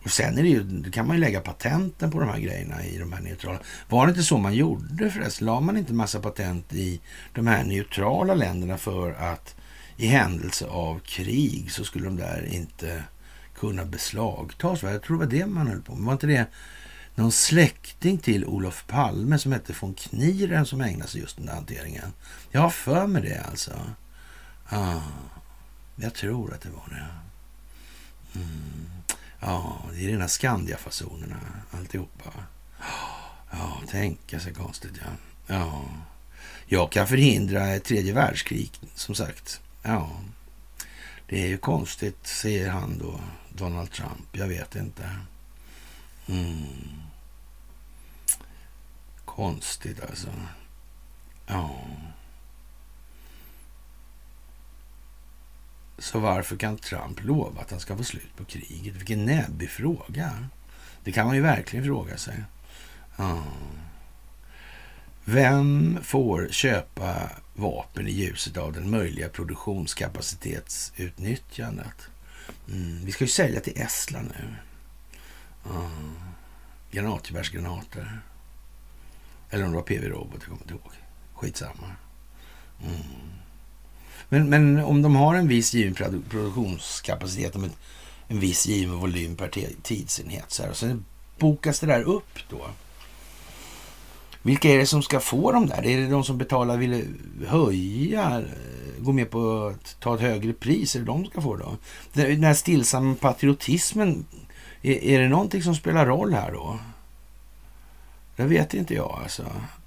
Och 0.07 0.13
sen 0.13 0.39
är 0.39 0.43
det 0.43 0.49
ju, 0.49 0.63
då 0.63 0.91
kan 0.91 1.07
man 1.07 1.17
ju 1.17 1.21
lägga 1.21 1.41
patenten 1.41 2.11
på 2.11 2.21
de 2.21 2.29
här 2.29 2.39
grejerna 2.39 2.85
i 2.85 2.99
de 2.99 3.13
här 3.13 3.21
neutrala. 3.21 3.59
Var 3.89 4.07
det 4.07 4.11
inte 4.11 4.23
så 4.23 4.39
man 4.39 4.55
gjorde 4.55 5.11
förresten? 5.11 5.47
La 5.47 5.61
man 5.61 5.77
inte 5.77 5.93
massa 5.93 6.21
patent 6.21 6.73
i 6.73 7.01
de 7.33 7.47
här 7.47 7.65
neutrala 7.65 8.35
länderna 8.35 8.79
för 8.79 9.13
att 9.13 9.57
i 9.97 10.07
händelse 10.07 10.67
av 10.67 10.99
krig 10.99 11.71
så 11.71 11.85
skulle 11.85 12.05
de 12.05 12.17
där 12.17 12.49
inte 12.53 13.03
kunna 13.59 13.85
beslagtas? 13.85 14.83
Jag 14.83 15.03
tror 15.03 15.19
det 15.19 15.25
var 15.25 15.33
det 15.33 15.47
man 15.47 15.67
höll 15.67 15.83
på 15.83 15.95
med. 15.95 16.05
Var 16.05 16.13
inte 16.13 16.27
det 16.27 16.47
någon 17.15 17.33
släkting 17.33 18.19
till 18.19 18.45
Olof 18.45 18.85
Palme 18.87 19.39
som 19.39 19.53
hette 19.53 19.75
von 19.81 19.95
Kniren 19.95 20.67
som 20.67 20.81
ägnade 20.81 21.11
sig 21.11 21.21
just 21.21 21.37
den 21.37 21.47
där 21.47 21.55
hanteringen? 21.55 22.13
Jag 22.51 22.61
har 22.61 22.71
för 22.71 23.07
mig 23.07 23.23
det 23.23 23.41
alltså. 23.51 23.73
Ah, 24.69 25.01
jag 25.97 26.15
tror 26.15 26.55
att 26.55 26.61
det 26.61 26.71
var 26.71 26.89
det. 26.89 27.07
Mm. 28.39 28.87
Ja, 29.41 29.83
det 29.93 30.05
är 30.05 30.09
rena 30.09 30.29
Skandia-fasonerna 30.29 31.37
alltihopa. 31.71 32.31
Ja, 33.51 33.81
tänka 33.89 34.41
sig 34.41 34.55
konstigt 34.55 34.93
ja. 35.01 35.11
Ja, 35.47 35.85
jag 36.67 36.93
kan 36.93 37.09
förhindra 37.09 37.67
ett 37.67 37.85
tredje 37.85 38.13
världskrig 38.13 38.71
som 38.95 39.15
sagt. 39.15 39.61
Ja, 39.83 40.11
det 41.29 41.43
är 41.43 41.47
ju 41.47 41.59
konstigt, 41.59 42.27
säger 42.27 42.71
han 42.71 42.99
då, 42.99 43.21
Donald 43.57 43.91
Trump. 43.91 44.29
Jag 44.33 44.49
vet 44.49 44.75
inte. 44.75 45.11
Mm. 46.27 47.03
Konstigt 49.25 50.01
alltså. 50.01 50.29
Ja. 51.47 51.81
Så 55.99 56.19
varför 56.19 56.57
kan 56.57 56.79
Trump 56.79 57.25
lova 57.25 57.61
att 57.61 57.71
han 57.71 57.81
ska 57.81 57.97
få 57.97 58.05
slut 58.05 58.37
på 58.37 58.45
kriget? 58.45 58.95
Vilken 58.95 59.25
näbbig 59.25 59.71
fråga. 59.71 60.49
Det 61.05 61.13
kan 61.13 61.27
man 61.27 61.37
ju 61.37 61.43
verkligen 61.43 61.85
fråga 61.85 62.17
sig. 62.17 62.45
Ja. 63.17 63.43
Vem 65.25 65.99
får 66.03 66.49
köpa 66.51 67.31
vapen 67.55 68.09
i 68.09 68.11
ljuset 68.11 68.57
av 68.57 68.73
den 68.73 68.91
möjliga 68.91 69.29
produktionskapacitetsutnyttjandet? 69.29 72.09
Mm. 72.69 73.05
Vi 73.05 73.13
ska 73.13 73.25
ju 73.25 73.29
sälja 73.29 73.61
till 73.61 73.81
Estland 73.81 74.33
nu. 74.39 74.55
Ja. 75.65 75.91
Granatgevärsgranater. 76.91 78.21
Eller 79.51 79.65
om 79.65 79.71
det 79.71 79.77
var 79.77 79.83
PV-robot, 79.83 80.35
jag 80.35 80.43
kommer 80.43 80.63
inte 80.63 80.75
ihåg. 80.75 80.93
Skitsamma. 81.35 81.97
Mm. 82.85 83.03
Men, 84.29 84.51
men 84.51 84.85
om 84.85 85.03
de 85.03 85.17
har 85.17 85.35
en 85.35 85.49
viss 85.49 85.75
given 85.75 86.23
produktionskapacitet, 86.29 87.55
en, 87.55 87.73
en 88.29 88.41
viss 88.41 88.67
given 88.67 88.97
volym 88.97 89.37
per 89.37 89.49
tidsenhet, 89.83 90.51
så 90.51 90.63
här, 90.63 90.71
och 90.71 90.77
sen 90.77 91.05
bokas 91.39 91.81
det 91.81 91.87
där 91.87 92.03
upp 92.03 92.39
då. 92.49 92.67
Vilka 94.47 94.69
är 94.69 94.79
det 94.79 94.87
som 94.87 95.03
ska 95.03 95.21
få 95.21 95.53
dem 95.53 95.67
där? 95.67 95.87
Är 95.87 96.01
det 96.01 96.07
de 96.07 96.25
som 96.25 96.39
betalar, 96.39 96.77
vill 96.77 97.05
höja, 97.47 98.43
gå 98.99 99.13
med 99.13 99.31
på 99.31 99.67
att 99.67 100.01
ta 100.01 100.15
ett 100.15 100.21
högre 100.21 100.53
pris? 100.53 100.97
Är 100.97 101.01
det 101.01 101.07
de 101.07 101.23
som 101.23 101.31
ska 101.31 101.41
få 101.41 101.57
då? 101.57 101.77
Den 102.13 102.45
här 102.45 102.55
stillsamma 102.55 103.15
patriotismen, 103.15 104.27
är, 104.83 105.05
är 105.05 105.21
det 105.21 105.29
någonting 105.29 105.63
som 105.63 105.75
spelar 105.75 106.07
roll 106.07 106.35
här 106.35 106.53
då? 106.53 106.79
Det 108.37 108.45
vet 108.45 108.75
inte 108.75 108.95
jag 108.95 109.21
alltså. 109.23 109.45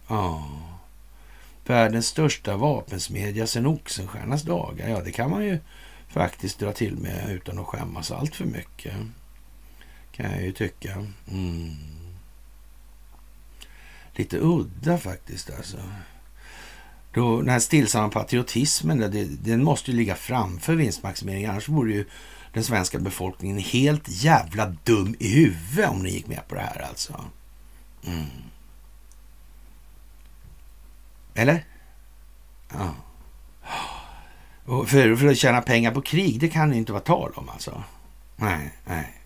Ja. 0.07 0.49
Världens 1.65 2.07
största 2.07 2.57
vapensmedja 2.57 3.47
sedan 3.47 3.65
Oxenstiernas 3.65 4.43
dagar. 4.43 4.89
Ja, 4.89 5.01
det 5.01 5.11
kan 5.11 5.29
man 5.29 5.45
ju 5.45 5.59
faktiskt 6.07 6.59
dra 6.59 6.71
till 6.71 6.97
med 6.97 7.29
utan 7.29 7.59
att 7.59 7.65
skämmas 7.65 8.11
allt 8.11 8.35
för 8.35 8.45
mycket. 8.45 8.93
Kan 10.11 10.31
jag 10.31 10.41
ju 10.41 10.51
tycka. 10.51 11.05
Mm. 11.31 11.98
Lite 14.19 14.37
udda 14.37 14.97
faktiskt 14.97 15.49
alltså. 15.57 15.77
Då, 17.13 17.41
den 17.41 17.49
här 17.49 17.59
stillsamma 17.59 18.09
patriotismen, 18.09 18.97
det, 18.97 19.25
den 19.25 19.63
måste 19.63 19.91
ju 19.91 19.97
ligga 19.97 20.15
framför 20.15 20.75
vinstmaximering. 20.75 21.45
Annars 21.45 21.69
vore 21.69 21.93
ju 21.93 22.05
den 22.53 22.63
svenska 22.63 22.99
befolkningen 22.99 23.57
helt 23.57 24.03
jävla 24.07 24.75
dum 24.83 25.15
i 25.19 25.27
huvudet 25.35 25.89
om 25.89 26.03
ni 26.03 26.09
gick 26.09 26.27
med 26.27 26.47
på 26.47 26.55
det 26.55 26.61
här 26.61 26.81
alltså. 26.89 27.25
Mm. 28.05 28.25
Eller? 31.33 31.65
Ja. 32.69 32.95
Och 34.65 34.89
för, 34.89 35.15
för 35.15 35.27
att 35.27 35.37
tjäna 35.37 35.61
pengar 35.61 35.91
på 35.91 36.01
krig, 36.01 36.39
det 36.39 36.49
kan 36.49 36.69
det 36.69 36.75
inte 36.75 36.91
vara 36.91 37.03
tal 37.03 37.31
om 37.35 37.49
alltså. 37.49 37.83
Nej, 38.35 38.73
nej. 38.85 39.21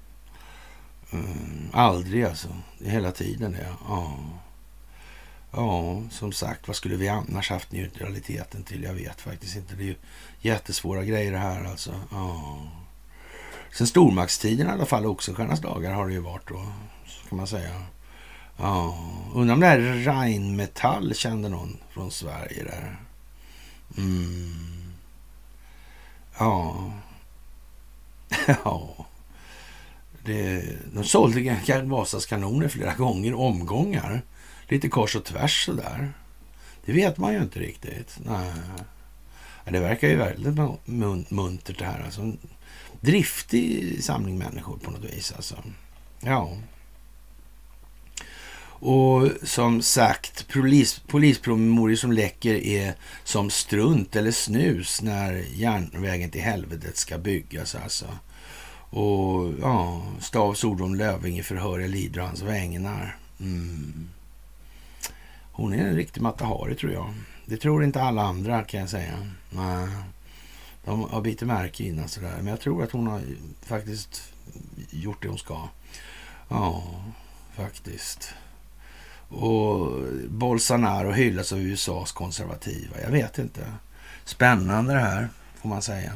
Mm, 1.11 1.70
aldrig 1.74 2.24
alltså. 2.24 2.48
Hela 2.80 3.11
tiden 3.11 3.52
det. 3.52 3.68
Ja 3.88 4.18
ja, 5.53 6.01
som 6.11 6.31
sagt, 6.31 6.67
vad 6.67 6.75
skulle 6.75 6.95
vi 6.95 7.09
annars 7.09 7.49
haft 7.49 7.71
neutraliteten 7.71 8.63
till? 8.63 8.84
Jag 8.84 8.93
vet 8.93 9.21
faktiskt 9.21 9.55
inte. 9.55 9.75
Det 9.75 9.84
är 9.84 9.88
ju 9.88 9.95
jättesvåra 10.41 11.03
grejer 11.03 11.31
det 11.31 11.38
här 11.38 11.65
alltså. 11.65 11.93
Ja. 12.11 12.57
Sen 13.71 13.88
stormaktstiden 13.88 14.67
i 14.67 14.71
alla 14.71 14.85
fall, 14.85 15.05
Oxenstiernas 15.05 15.61
dagar 15.61 15.93
har 15.93 16.07
det 16.07 16.13
ju 16.13 16.19
varit 16.19 16.47
då, 16.47 16.65
kan 17.30 17.38
man 17.38 17.47
säga. 17.47 17.81
Ja, 18.57 18.97
undrar 19.34 19.53
om 19.53 19.59
det 19.59 19.67
här 19.67 19.80
Rheinmetall 19.80 21.15
kände 21.15 21.49
någon 21.49 21.77
från 21.89 22.11
Sverige 22.11 22.63
där. 22.63 22.99
Mm. 23.97 24.93
Ja. 26.38 26.91
ja. 28.63 29.05
Det, 30.25 30.65
de 30.93 31.03
sålde 31.03 31.84
Vasas 31.84 32.25
kanoner 32.25 32.67
flera 32.67 32.93
gånger, 32.93 33.34
omgångar. 33.34 34.21
Lite 34.74 34.90
kors 34.90 35.16
och 35.16 35.24
tvärs 35.24 35.66
sådär. 35.66 36.14
Det 36.86 36.94
vet 36.94 37.18
man 37.18 37.34
ju 37.34 37.41
inte 37.41 37.60
riktigt. 37.60 38.18
Nej. 38.26 38.52
Det 39.66 39.80
verkar 39.80 40.08
ju 40.08 40.16
väldigt 40.16 40.90
muntert 41.32 41.80
det 41.80 41.86
här. 41.86 42.04
Alltså, 42.06 42.22
en 42.22 42.38
driftig 43.02 44.04
samling 44.04 44.38
människor 44.38 44.78
på 44.78 44.91
något 44.91 45.04
vis. 45.04 45.34
Alltså. 45.36 45.64
Ja. 46.20 46.58
Och 48.66 49.30
som 49.44 49.82
sagt, 49.82 50.48
polis, 50.48 51.02
polispromemorior 51.08 51.95
som 51.95 52.12
läcker 52.12 52.54
är 52.54 52.94
som 53.24 53.50
strunt 53.50 54.16
eller 54.16 54.32
snus 54.32 55.02
när 55.02 55.34
järnvägen 55.54 56.30
till 56.30 56.41
helvetet 56.41 56.98
ska 56.98 57.18
byggas 57.18 57.76
alltså. 57.76 58.06
Och 58.90 59.54
ja, 59.62 60.02
Stavs 60.20 60.64
ord 60.64 60.82
om 60.82 60.95
Löfving 60.95 61.44
förhör 61.44 61.80
jag 61.80 61.90
lider 61.90 62.22
hans 62.22 62.41
vägnar. 62.41 63.18
Mm. 63.40 64.10
Hon 65.55 65.73
är 65.73 65.77
en 65.77 65.95
riktig 65.95 66.21
Mata 66.21 66.45
Hari 66.45 66.75
tror 66.75 66.91
jag. 66.91 67.13
Det 67.45 67.57
tror 67.57 67.84
inte 67.84 68.01
alla 68.01 68.21
andra 68.21 68.63
kan 68.63 68.80
jag 68.80 68.89
säga. 68.89 69.31
Nej. 69.49 69.88
De 70.85 71.03
har 71.03 71.21
bitit 71.21 71.47
märke 71.47 71.84
innan 71.84 72.07
sådär. 72.07 72.35
Men 72.38 72.47
jag 72.47 72.59
tror 72.59 72.84
att 72.84 72.91
hon 72.91 73.07
har 73.07 73.21
faktiskt 73.61 74.34
gjort 74.89 75.21
det 75.21 75.27
hon 75.27 75.38
ska. 75.38 75.57
Ja, 76.49 76.84
faktiskt. 77.55 78.34
Och 79.30 80.01
Bolsonaro 80.30 81.11
hyllas 81.11 81.53
av 81.53 81.59
USAs 81.59 82.11
konservativa. 82.11 83.01
Jag 83.01 83.11
vet 83.11 83.38
inte. 83.38 83.61
Spännande 84.25 84.93
det 84.93 84.99
här, 84.99 85.30
får 85.61 85.69
man 85.69 85.81
säga. 85.81 86.11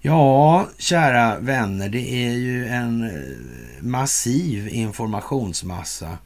Ja, 0.00 0.68
kära 0.78 1.38
vänner, 1.38 1.88
det 1.88 2.26
är 2.26 2.32
ju 2.32 2.66
en 2.66 3.02
eh, 3.02 3.82
massiv 3.82 4.68
informationsmassa 4.68 6.18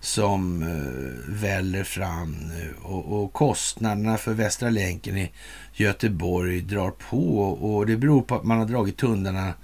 som 0.00 0.62
eh, 0.62 1.40
väller 1.40 1.84
fram 1.84 2.32
nu 2.32 2.74
och, 2.82 3.22
och, 3.22 3.32
kostnaderna 3.32 4.18
för 4.18 4.32
Västra 4.32 4.70
länken 4.70 5.16
i 5.16 5.30
Göteborg 5.72 6.60
drar 6.60 6.90
på 6.90 7.40
och 7.42 7.86
det 7.86 7.96
beror 7.96 8.22
på 8.22 8.34
att 8.34 8.44
man 8.44 8.58
har 8.58 8.66
dragit 8.66 8.96
tunnlarna 8.96 9.54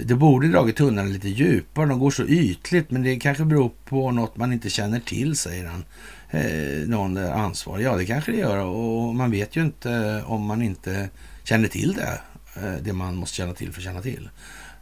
det 0.00 0.14
borde 0.14 0.48
dragit 0.48 0.76
tunnlarna 0.76 1.08
lite 1.08 1.28
djupare. 1.28 1.86
De 1.86 1.98
går 1.98 2.10
så 2.10 2.22
ytligt, 2.22 2.90
men 2.90 3.02
det 3.02 3.16
kanske 3.16 3.44
beror 3.44 3.70
på 3.84 4.10
något 4.10 4.36
man 4.36 4.52
inte 4.52 4.70
känner 4.70 5.00
till, 5.00 5.36
säger 5.36 5.66
han. 5.66 5.84
Eh, 6.30 6.88
någon 6.88 7.16
ansvarig. 7.16 7.84
Ja, 7.84 7.96
det 7.96 8.06
kanske 8.06 8.32
det 8.32 8.38
gör. 8.38 8.56
Och 8.56 9.14
man 9.14 9.30
vet 9.30 9.56
ju 9.56 9.62
inte 9.62 10.22
om 10.26 10.42
man 10.42 10.62
inte 10.62 11.08
känner 11.44 11.68
till 11.68 11.92
det. 11.92 12.20
Eh, 12.56 12.74
det 12.82 12.92
man 12.92 13.16
måste 13.16 13.36
känna 13.36 13.54
till 13.54 13.72
för 13.72 13.80
att 13.80 13.84
känna 13.84 14.02
till 14.02 14.30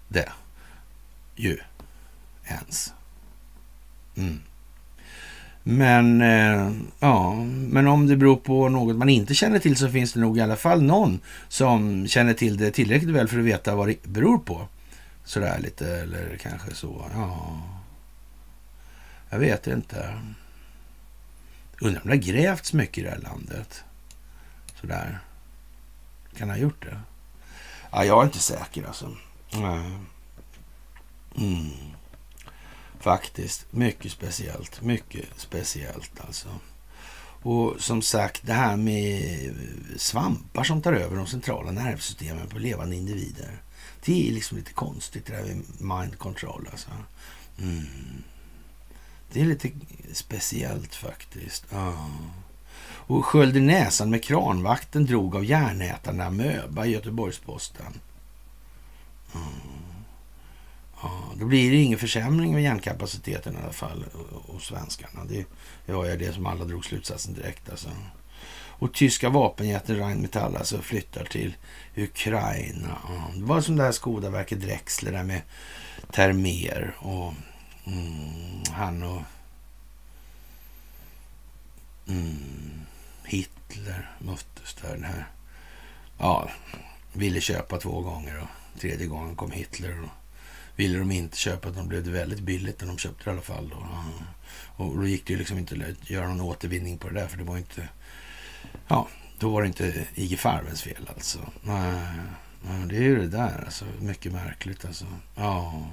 det. 0.08 0.28
Ju. 1.36 1.58
Ens. 2.44 2.92
Mm. 4.16 4.40
Men, 5.68 6.20
eh, 6.20 6.72
ja, 7.00 7.34
men 7.44 7.86
om 7.86 8.06
det 8.06 8.16
beror 8.16 8.36
på 8.36 8.68
något 8.68 8.96
man 8.96 9.08
inte 9.08 9.34
känner 9.34 9.58
till 9.58 9.76
så 9.76 9.88
finns 9.88 10.12
det 10.12 10.20
nog 10.20 10.38
i 10.38 10.40
alla 10.40 10.56
fall 10.56 10.82
någon 10.82 11.20
som 11.48 12.06
känner 12.06 12.34
till 12.34 12.56
det 12.56 12.70
tillräckligt 12.70 13.14
väl 13.14 13.28
för 13.28 13.38
att 13.38 13.44
veta 13.44 13.74
vad 13.74 13.88
det 13.88 14.02
beror 14.02 14.38
på 14.38 14.68
sådär 15.24 15.58
lite, 15.58 15.86
eller 15.86 16.36
kanske 16.42 16.74
så. 16.74 17.04
Ja, 17.14 17.62
jag 19.30 19.38
vet 19.38 19.66
inte. 19.66 20.20
Undrar 21.80 22.02
om 22.02 22.10
det 22.10 22.16
har 22.16 22.22
grävts 22.22 22.72
mycket 22.72 22.98
i 22.98 23.02
det 23.02 23.10
här 23.10 23.18
landet. 23.18 23.84
Sådär. 24.80 25.18
Kan 26.36 26.50
ha 26.50 26.56
gjort 26.56 26.82
det? 26.82 27.00
Ja, 27.90 28.04
jag 28.04 28.20
är 28.20 28.24
inte 28.24 28.38
säker 28.38 28.86
alltså. 28.86 29.16
Nej. 29.52 29.98
Mm. 31.38 31.95
Faktiskt. 33.06 33.66
Mycket 33.72 34.12
speciellt. 34.12 34.82
Mycket 34.82 35.24
speciellt 35.36 36.20
alltså. 36.20 36.48
Och 37.42 37.74
som 37.78 38.02
sagt, 38.02 38.46
det 38.46 38.52
här 38.52 38.76
med 38.76 39.54
svampar 39.96 40.64
som 40.64 40.82
tar 40.82 40.92
över 40.92 41.16
de 41.16 41.26
centrala 41.26 41.70
nervsystemen 41.70 42.48
på 42.48 42.58
levande 42.58 42.96
individer. 42.96 43.62
Det 44.04 44.28
är 44.28 44.32
liksom 44.32 44.58
lite 44.58 44.72
konstigt 44.72 45.26
det 45.26 45.32
där 45.32 45.44
med 45.44 45.98
mind 45.98 46.18
control 46.18 46.68
alltså. 46.70 46.90
Mm. 47.58 47.86
Det 49.32 49.40
är 49.40 49.46
lite 49.46 49.70
speciellt 50.12 50.94
faktiskt. 50.94 51.64
Ja. 51.70 52.10
Och 52.86 53.24
sköljde 53.24 53.60
näsan 53.60 54.10
med 54.10 54.24
kranvakten 54.24 55.06
drog 55.06 55.36
av 55.36 55.44
järnätarna, 55.44 56.30
Möba, 56.30 56.86
i 56.86 56.90
Göteborgs-Posten. 56.92 58.00
Mm. 59.34 59.85
Ja, 61.02 61.24
då 61.38 61.46
blir 61.46 61.70
det 61.70 61.76
ingen 61.76 61.98
försämring 61.98 62.54
av 62.54 62.60
hjärnkapaciteten 62.60 63.54
i 63.54 63.62
alla 63.62 63.72
fall 63.72 64.04
hos 64.46 64.66
svenskarna. 64.66 65.24
Det, 65.24 65.92
var 65.92 66.04
ju 66.04 66.16
det 66.16 66.32
som 66.32 66.46
alla 66.46 66.64
drog 66.64 66.84
slutsatsen 66.84 67.34
direkt. 67.34 67.70
Alltså. 67.70 67.88
Och 68.78 68.94
tyska 68.94 69.28
vapenjätten 69.28 69.96
Rheinmetall 69.96 70.56
alltså 70.56 70.82
flyttar 70.82 71.24
till 71.24 71.56
Ukraina. 71.96 72.98
Ja, 73.08 73.30
det 73.34 73.44
var 73.44 73.60
som 73.60 73.76
det 73.76 73.82
här 73.82 73.92
Skodaverket 73.92 74.60
Drexler 74.60 75.12
där 75.12 75.22
med 75.22 75.42
Termer 76.12 76.94
och 76.98 77.34
mm, 77.86 78.62
han 78.70 79.02
och 79.02 79.22
mm, 82.08 82.80
Hitler 83.24 84.10
möttes 84.18 84.74
där. 84.82 84.94
Den 84.94 85.04
här, 85.04 85.26
ja, 86.18 86.50
ville 87.12 87.40
köpa 87.40 87.78
två 87.78 88.00
gånger 88.00 88.40
och 88.40 88.80
tredje 88.80 89.06
gången 89.06 89.36
kom 89.36 89.50
Hitler. 89.50 90.02
Och, 90.02 90.08
ville 90.76 90.98
de 90.98 91.10
inte 91.10 91.36
köpa 91.36 91.70
de 91.70 91.88
blev 91.88 92.04
det 92.04 92.10
väldigt 92.10 92.40
billigt 92.40 92.80
när 92.80 92.88
de 92.88 92.98
köpte 92.98 93.24
det 93.24 93.30
i 93.30 93.32
alla 93.32 93.42
fall. 93.42 93.68
Då. 93.68 93.86
Och 94.84 94.96
då 94.96 95.06
gick 95.06 95.26
det 95.26 95.32
ju 95.32 95.38
liksom 95.38 95.58
inte 95.58 95.74
att 95.74 96.10
göra 96.10 96.28
någon 96.28 96.40
återvinning 96.40 96.98
på 96.98 97.08
det 97.08 97.20
där 97.20 97.26
för 97.26 97.38
det 97.38 97.44
var 97.44 97.56
inte... 97.56 97.88
Ja, 98.88 99.08
då 99.38 99.50
var 99.50 99.62
det 99.62 99.68
inte 99.68 100.06
IG 100.14 100.38
Farvens 100.38 100.82
fel 100.82 101.10
alltså. 101.14 101.38
Nej, 101.62 102.86
det 102.86 102.96
är 102.96 103.02
ju 103.02 103.16
det 103.16 103.28
där 103.28 103.62
alltså. 103.64 103.84
Mycket 104.00 104.32
märkligt 104.32 104.84
alltså. 104.84 105.06
Ja. 105.34 105.86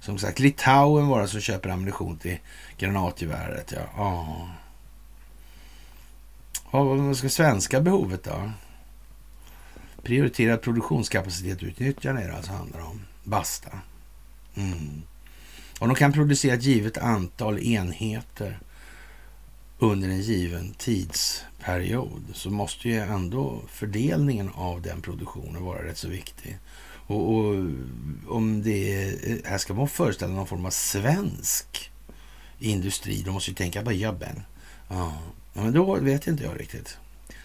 Som 0.00 0.18
sagt, 0.18 0.38
Litauen 0.38 1.06
var 1.06 1.20
det 1.20 1.28
som 1.28 1.40
köper 1.40 1.68
ammunition 1.68 2.18
till 2.18 2.38
granatgeväret. 2.78 3.72
Ja. 3.76 3.88
ja. 3.96 4.48
Vad 6.70 7.16
ska 7.16 7.28
svenska 7.28 7.80
behovet 7.80 8.24
då? 8.24 8.50
Prioriterad 10.02 10.62
produktionskapacitet 10.62 11.62
utnyttjande 11.62 12.22
är 12.22 12.28
det 12.28 12.36
alltså 12.36 12.52
handlar 12.52 12.80
om. 12.80 13.00
Basta. 13.26 13.70
Mm. 14.54 15.02
Om 15.78 15.88
de 15.88 15.94
kan 15.94 16.12
producera 16.12 16.54
ett 16.54 16.62
givet 16.62 16.98
antal 16.98 17.58
enheter 17.58 18.58
under 19.78 20.08
en 20.08 20.20
given 20.20 20.74
tidsperiod 20.74 22.24
så 22.34 22.50
måste 22.50 22.88
ju 22.88 22.98
ändå 22.98 23.62
fördelningen 23.68 24.50
av 24.54 24.82
den 24.82 25.02
produktionen 25.02 25.64
vara 25.64 25.84
rätt 25.84 25.98
så 25.98 26.08
viktig. 26.08 26.58
Och, 27.06 27.36
och 27.36 27.54
om 28.28 28.62
det 28.62 28.94
är, 28.94 29.40
här 29.48 29.58
ska 29.58 29.74
man 29.74 29.88
föreställa 29.88 30.34
någon 30.34 30.46
form 30.46 30.66
av 30.66 30.70
svensk 30.70 31.90
industri, 32.58 33.22
då 33.22 33.32
måste 33.32 33.50
ju 33.50 33.54
tänka 33.54 33.82
på 33.82 33.92
jobben. 33.92 34.42
Ja. 34.88 35.12
men 35.52 35.72
då 35.72 35.94
vet 35.94 36.26
inte 36.26 36.44
jag 36.44 36.60
riktigt. 36.60 36.98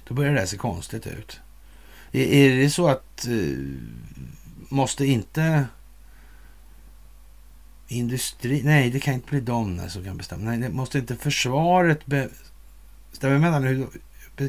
Då 0.08 0.14
börjar 0.14 0.34
det 0.34 0.40
här 0.40 0.45
se 0.48 0.58
konstigt 0.58 1.08
ut. 1.08 1.40
Är, 2.12 2.26
är 2.26 2.58
det 2.58 2.70
så 2.70 2.88
att 2.88 3.28
eh, 3.28 3.58
måste 4.72 5.06
inte 5.06 5.65
industri... 7.88 8.64
Nej, 8.64 8.89
det 8.89 8.99
kan 8.99 9.14
inte 9.14 9.30
bli 9.30 9.39
de 9.39 9.89
som 9.89 10.03
kan 10.03 10.18
bestämma. 10.18 10.43
Nej, 10.43 10.57
det 10.57 10.69
måste 10.69 10.99
inte 10.99 11.15
försvaret 11.15 12.06
bestämma 12.06 13.39
mellan 13.39 13.64
hur... 13.64 13.88
Be, 14.35 14.43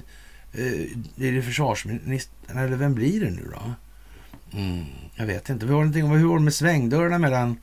eh, 0.52 1.26
är 1.28 1.32
det 1.32 1.42
försvarsministern 1.42 2.58
eller 2.58 2.76
vem 2.76 2.94
blir 2.94 3.20
det 3.20 3.30
nu 3.30 3.50
då? 3.52 3.74
Mm, 4.58 4.84
jag 5.14 5.26
vet 5.26 5.48
inte. 5.48 5.66
Vi 5.66 5.72
har 5.72 5.80
någonting 5.80 6.04
om 6.04 6.10
hur 6.10 6.26
var 6.26 6.38
det 6.38 6.44
med 6.44 6.54
svängdörrarna 6.54 7.18
mellan 7.18 7.56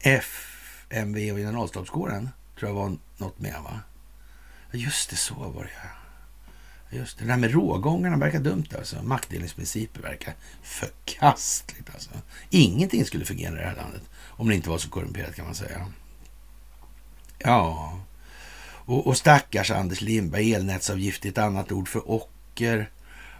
FMV 0.00 1.32
och 1.32 1.38
generalstabskåren? 1.38 2.28
Tror 2.58 2.70
jag 2.70 2.74
var 2.76 2.96
något 3.16 3.38
med 3.38 3.56
va? 3.64 3.80
Just 4.72 5.10
det, 5.10 5.16
så 5.16 5.34
var 5.34 5.62
det 5.62 5.70
ja. 5.84 6.01
Just 6.92 7.18
det, 7.18 7.24
det 7.24 7.30
där 7.30 7.36
med 7.36 7.50
rågångarna 7.50 8.16
verkar 8.16 8.40
dumt 8.40 8.66
alltså. 8.78 9.02
Maktdelningsprinciper 9.02 10.02
verkar 10.02 10.34
förkastligt 10.62 11.90
alltså. 11.94 12.10
Ingenting 12.50 13.04
skulle 13.04 13.24
fungera 13.24 13.52
i 13.52 13.58
det 13.58 13.68
här 13.68 13.76
landet 13.76 14.02
om 14.14 14.48
det 14.48 14.54
inte 14.54 14.70
var 14.70 14.78
så 14.78 14.88
korrumperat 14.88 15.34
kan 15.34 15.44
man 15.44 15.54
säga. 15.54 15.86
Ja, 17.38 17.98
och, 18.84 19.06
och 19.06 19.16
stackars 19.16 19.70
Anders 19.70 20.00
Lindberg, 20.00 20.54
elnätsavgift 20.54 21.24
är 21.24 21.28
ett 21.28 21.38
annat 21.38 21.72
ord 21.72 21.88
för 21.88 22.10
ocker. 22.10 22.90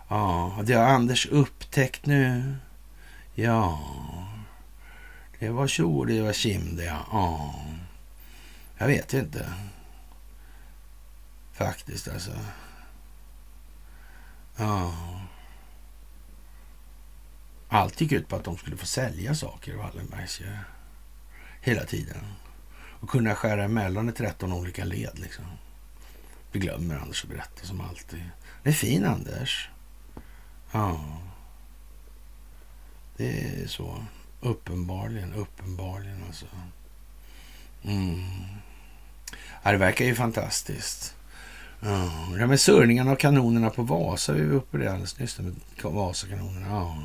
Ja, 0.08 0.58
det 0.64 0.74
har 0.74 0.84
Anders 0.84 1.26
upptäckt 1.26 2.06
nu. 2.06 2.54
Ja, 3.34 3.80
det 5.38 5.50
var 5.50 5.66
tjo 5.66 6.04
det 6.04 6.22
var 6.22 6.32
kim 6.32 6.76
det. 6.76 6.84
Ja, 6.84 7.54
jag 8.78 8.86
vet 8.86 9.14
inte. 9.14 9.46
Faktiskt 11.52 12.08
alltså. 12.08 12.32
Ja. 14.56 14.94
Allt 17.68 18.00
gick 18.00 18.12
ut 18.12 18.28
på 18.28 18.36
att 18.36 18.44
de 18.44 18.56
skulle 18.56 18.76
få 18.76 18.86
sälja 18.86 19.34
saker 19.34 19.76
Wallenbergs. 19.76 20.40
Wallenbergs 20.40 20.66
hela 21.62 21.84
tiden. 21.84 22.24
Och 23.00 23.10
kunna 23.10 23.34
skära 23.34 23.64
emellan 23.64 24.08
i 24.08 24.12
13 24.12 24.52
olika 24.52 24.84
led. 24.84 25.18
Liksom. 25.18 25.44
Vi 26.52 26.60
glömmer 26.60 26.98
Anders 26.98 27.24
att 27.24 27.30
berätta 27.30 27.66
som 27.66 27.80
alltid. 27.80 28.30
Det 28.62 28.68
är 28.68 28.74
fin 28.74 29.04
Anders. 29.04 29.70
Ja. 30.72 31.18
Det 33.16 33.62
är 33.62 33.66
så. 33.66 34.04
Uppenbarligen, 34.40 35.32
uppenbarligen 35.32 36.24
alltså. 36.26 36.46
Mm. 37.82 38.24
Ja, 39.62 39.72
det 39.72 39.78
verkar 39.78 40.04
ju 40.04 40.14
fantastiskt. 40.14 41.16
Ja, 41.84 42.10
det 42.38 42.46
med 42.46 42.60
surningarna 42.60 43.12
och 43.12 43.20
kanonerna 43.20 43.70
på 43.70 43.82
Vasa, 43.82 44.32
vi 44.32 44.46
var 44.46 44.54
uppe 44.54 44.78
det 44.78 44.90
alldeles 44.90 45.18
nyss, 45.18 45.38
med 45.38 45.54
Vasakanonerna. 45.82 46.66
Ja. 46.68 46.96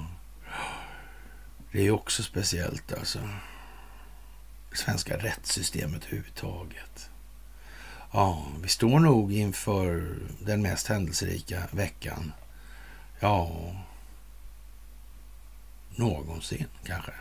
Det 1.71 1.79
är 1.79 1.83
ju 1.83 1.91
också 1.91 2.23
speciellt 2.23 2.93
alltså. 2.93 3.19
Det 4.71 4.77
svenska 4.77 5.17
rättssystemet 5.17 6.03
överhuvudtaget. 6.05 7.09
Ja, 8.11 8.45
vi 8.61 8.67
står 8.67 8.99
nog 8.99 9.33
inför 9.33 10.17
den 10.39 10.61
mest 10.61 10.87
händelserika 10.87 11.63
veckan. 11.71 12.31
Ja, 13.19 13.51
någonsin 15.95 16.65
kanske. 16.83 17.11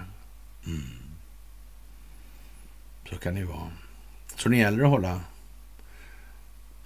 Mm. 0.66 0.98
Så 3.10 3.18
kan 3.18 3.34
det 3.34 3.40
ju 3.40 3.46
vara. 3.46 3.70
Så 4.36 4.48
det 4.48 4.56
gäller 4.56 4.84
att 4.84 4.90
hålla 4.90 5.20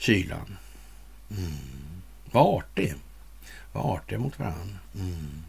kylan. 0.00 0.56
Mm. 1.30 2.02
Var 2.30 2.58
artig. 2.58 2.94
Var 3.72 3.94
artig 3.94 4.20
mot 4.20 4.38
varandra. 4.38 4.78
Mm. 4.94 5.42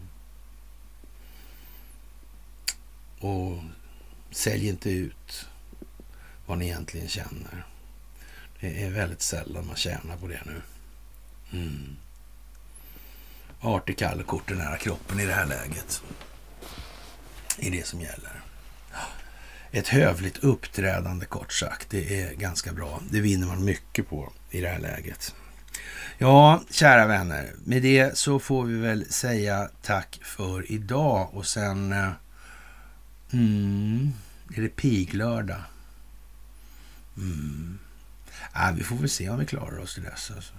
Och 3.19 3.63
sälj 4.31 4.67
inte 4.67 4.89
ut 4.89 5.47
vad 6.45 6.57
ni 6.57 6.65
egentligen 6.65 7.07
känner. 7.07 7.65
Det 8.59 8.83
är 8.83 8.89
väldigt 8.89 9.21
sällan 9.21 9.67
man 9.67 9.75
tjänar 9.75 10.17
på 10.17 10.27
det 10.27 10.41
nu. 10.45 10.61
Mm. 11.51 11.97
Artig 13.61 13.97
kall 13.97 14.23
korten 14.23 14.57
nära 14.57 14.77
kroppen 14.77 15.19
i 15.19 15.25
det 15.25 15.33
här 15.33 15.45
läget. 15.45 16.03
Det 17.57 17.67
är 17.67 17.71
det 17.71 17.87
som 17.87 18.01
gäller. 18.01 18.41
Ett 19.71 19.87
hövligt 19.87 20.37
uppträdande 20.37 21.25
kort 21.25 21.53
sagt. 21.53 21.89
Det 21.89 22.21
är 22.21 22.33
ganska 22.33 22.73
bra. 22.73 23.01
Det 23.09 23.21
vinner 23.21 23.47
man 23.47 23.65
mycket 23.65 24.09
på 24.09 24.33
i 24.51 24.61
det 24.61 24.67
här 24.67 24.79
läget. 24.79 25.35
Ja, 26.17 26.63
kära 26.69 27.07
vänner. 27.07 27.51
Med 27.63 27.81
det 27.81 28.17
så 28.17 28.39
får 28.39 28.63
vi 28.63 28.77
väl 28.77 29.11
säga 29.11 29.69
tack 29.81 30.19
för 30.23 30.71
idag 30.71 31.29
och 31.33 31.45
sen... 31.45 31.91
Eh, 31.91 32.11
mm, 33.33 34.13
är 34.55 34.61
det 34.61 34.69
piglördag? 34.69 35.61
Mm. 37.17 37.79
Ja, 38.53 38.73
vi 38.77 38.83
får 38.83 38.95
väl 38.95 39.09
se 39.09 39.29
om 39.29 39.39
vi 39.39 39.45
klarar 39.45 39.79
oss 39.79 39.93
till 39.93 40.03
dess. 40.03 40.31
Alltså. 40.35 40.53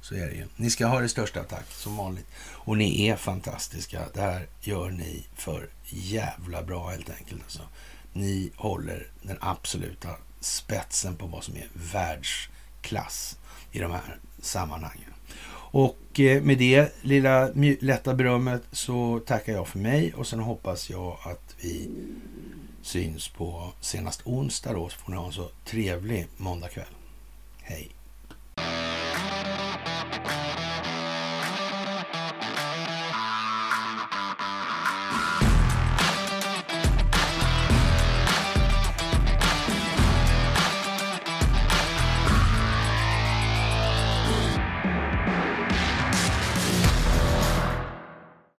Så 0.00 0.14
är 0.14 0.26
det 0.26 0.34
ju. 0.34 0.46
Ni 0.56 0.70
ska 0.70 0.86
ha 0.86 1.00
det 1.00 1.08
största 1.08 1.44
tack 1.44 1.70
som 1.70 1.96
vanligt. 1.96 2.26
Och 2.52 2.76
ni 2.76 3.08
är 3.08 3.16
fantastiska. 3.16 4.02
Det 4.14 4.20
här 4.20 4.46
gör 4.60 4.90
ni 4.90 5.26
för 5.36 5.68
jävla 5.84 6.62
bra 6.62 6.90
helt 6.90 7.10
enkelt. 7.10 7.42
Alltså. 7.42 7.62
Ni 8.12 8.50
håller 8.56 9.06
den 9.22 9.38
absoluta 9.40 10.08
spetsen 10.40 11.16
på 11.16 11.26
vad 11.26 11.44
som 11.44 11.56
är 11.56 11.68
världs 11.92 12.48
klass 12.86 13.38
i 13.72 13.78
de 13.78 13.90
här 13.90 14.18
sammanhangen. 14.40 15.10
Och 15.76 16.20
eh, 16.20 16.42
med 16.42 16.58
det 16.58 17.02
lilla 17.02 17.50
lätta 17.80 18.14
berömmet 18.14 18.62
så 18.72 19.20
tackar 19.26 19.52
jag 19.52 19.68
för 19.68 19.78
mig 19.78 20.14
och 20.14 20.26
sen 20.26 20.40
hoppas 20.40 20.90
jag 20.90 21.16
att 21.22 21.54
vi 21.60 21.90
syns 22.82 23.28
på 23.28 23.72
senast 23.80 24.20
onsdag 24.24 24.72
då 24.72 24.88
så 24.88 24.98
får 24.98 25.12
ni 25.12 25.18
ha 25.18 25.26
en 25.26 25.32
så 25.32 25.48
trevlig 25.64 26.26
måndagkväll. 26.36 26.94
Hej! 27.62 27.90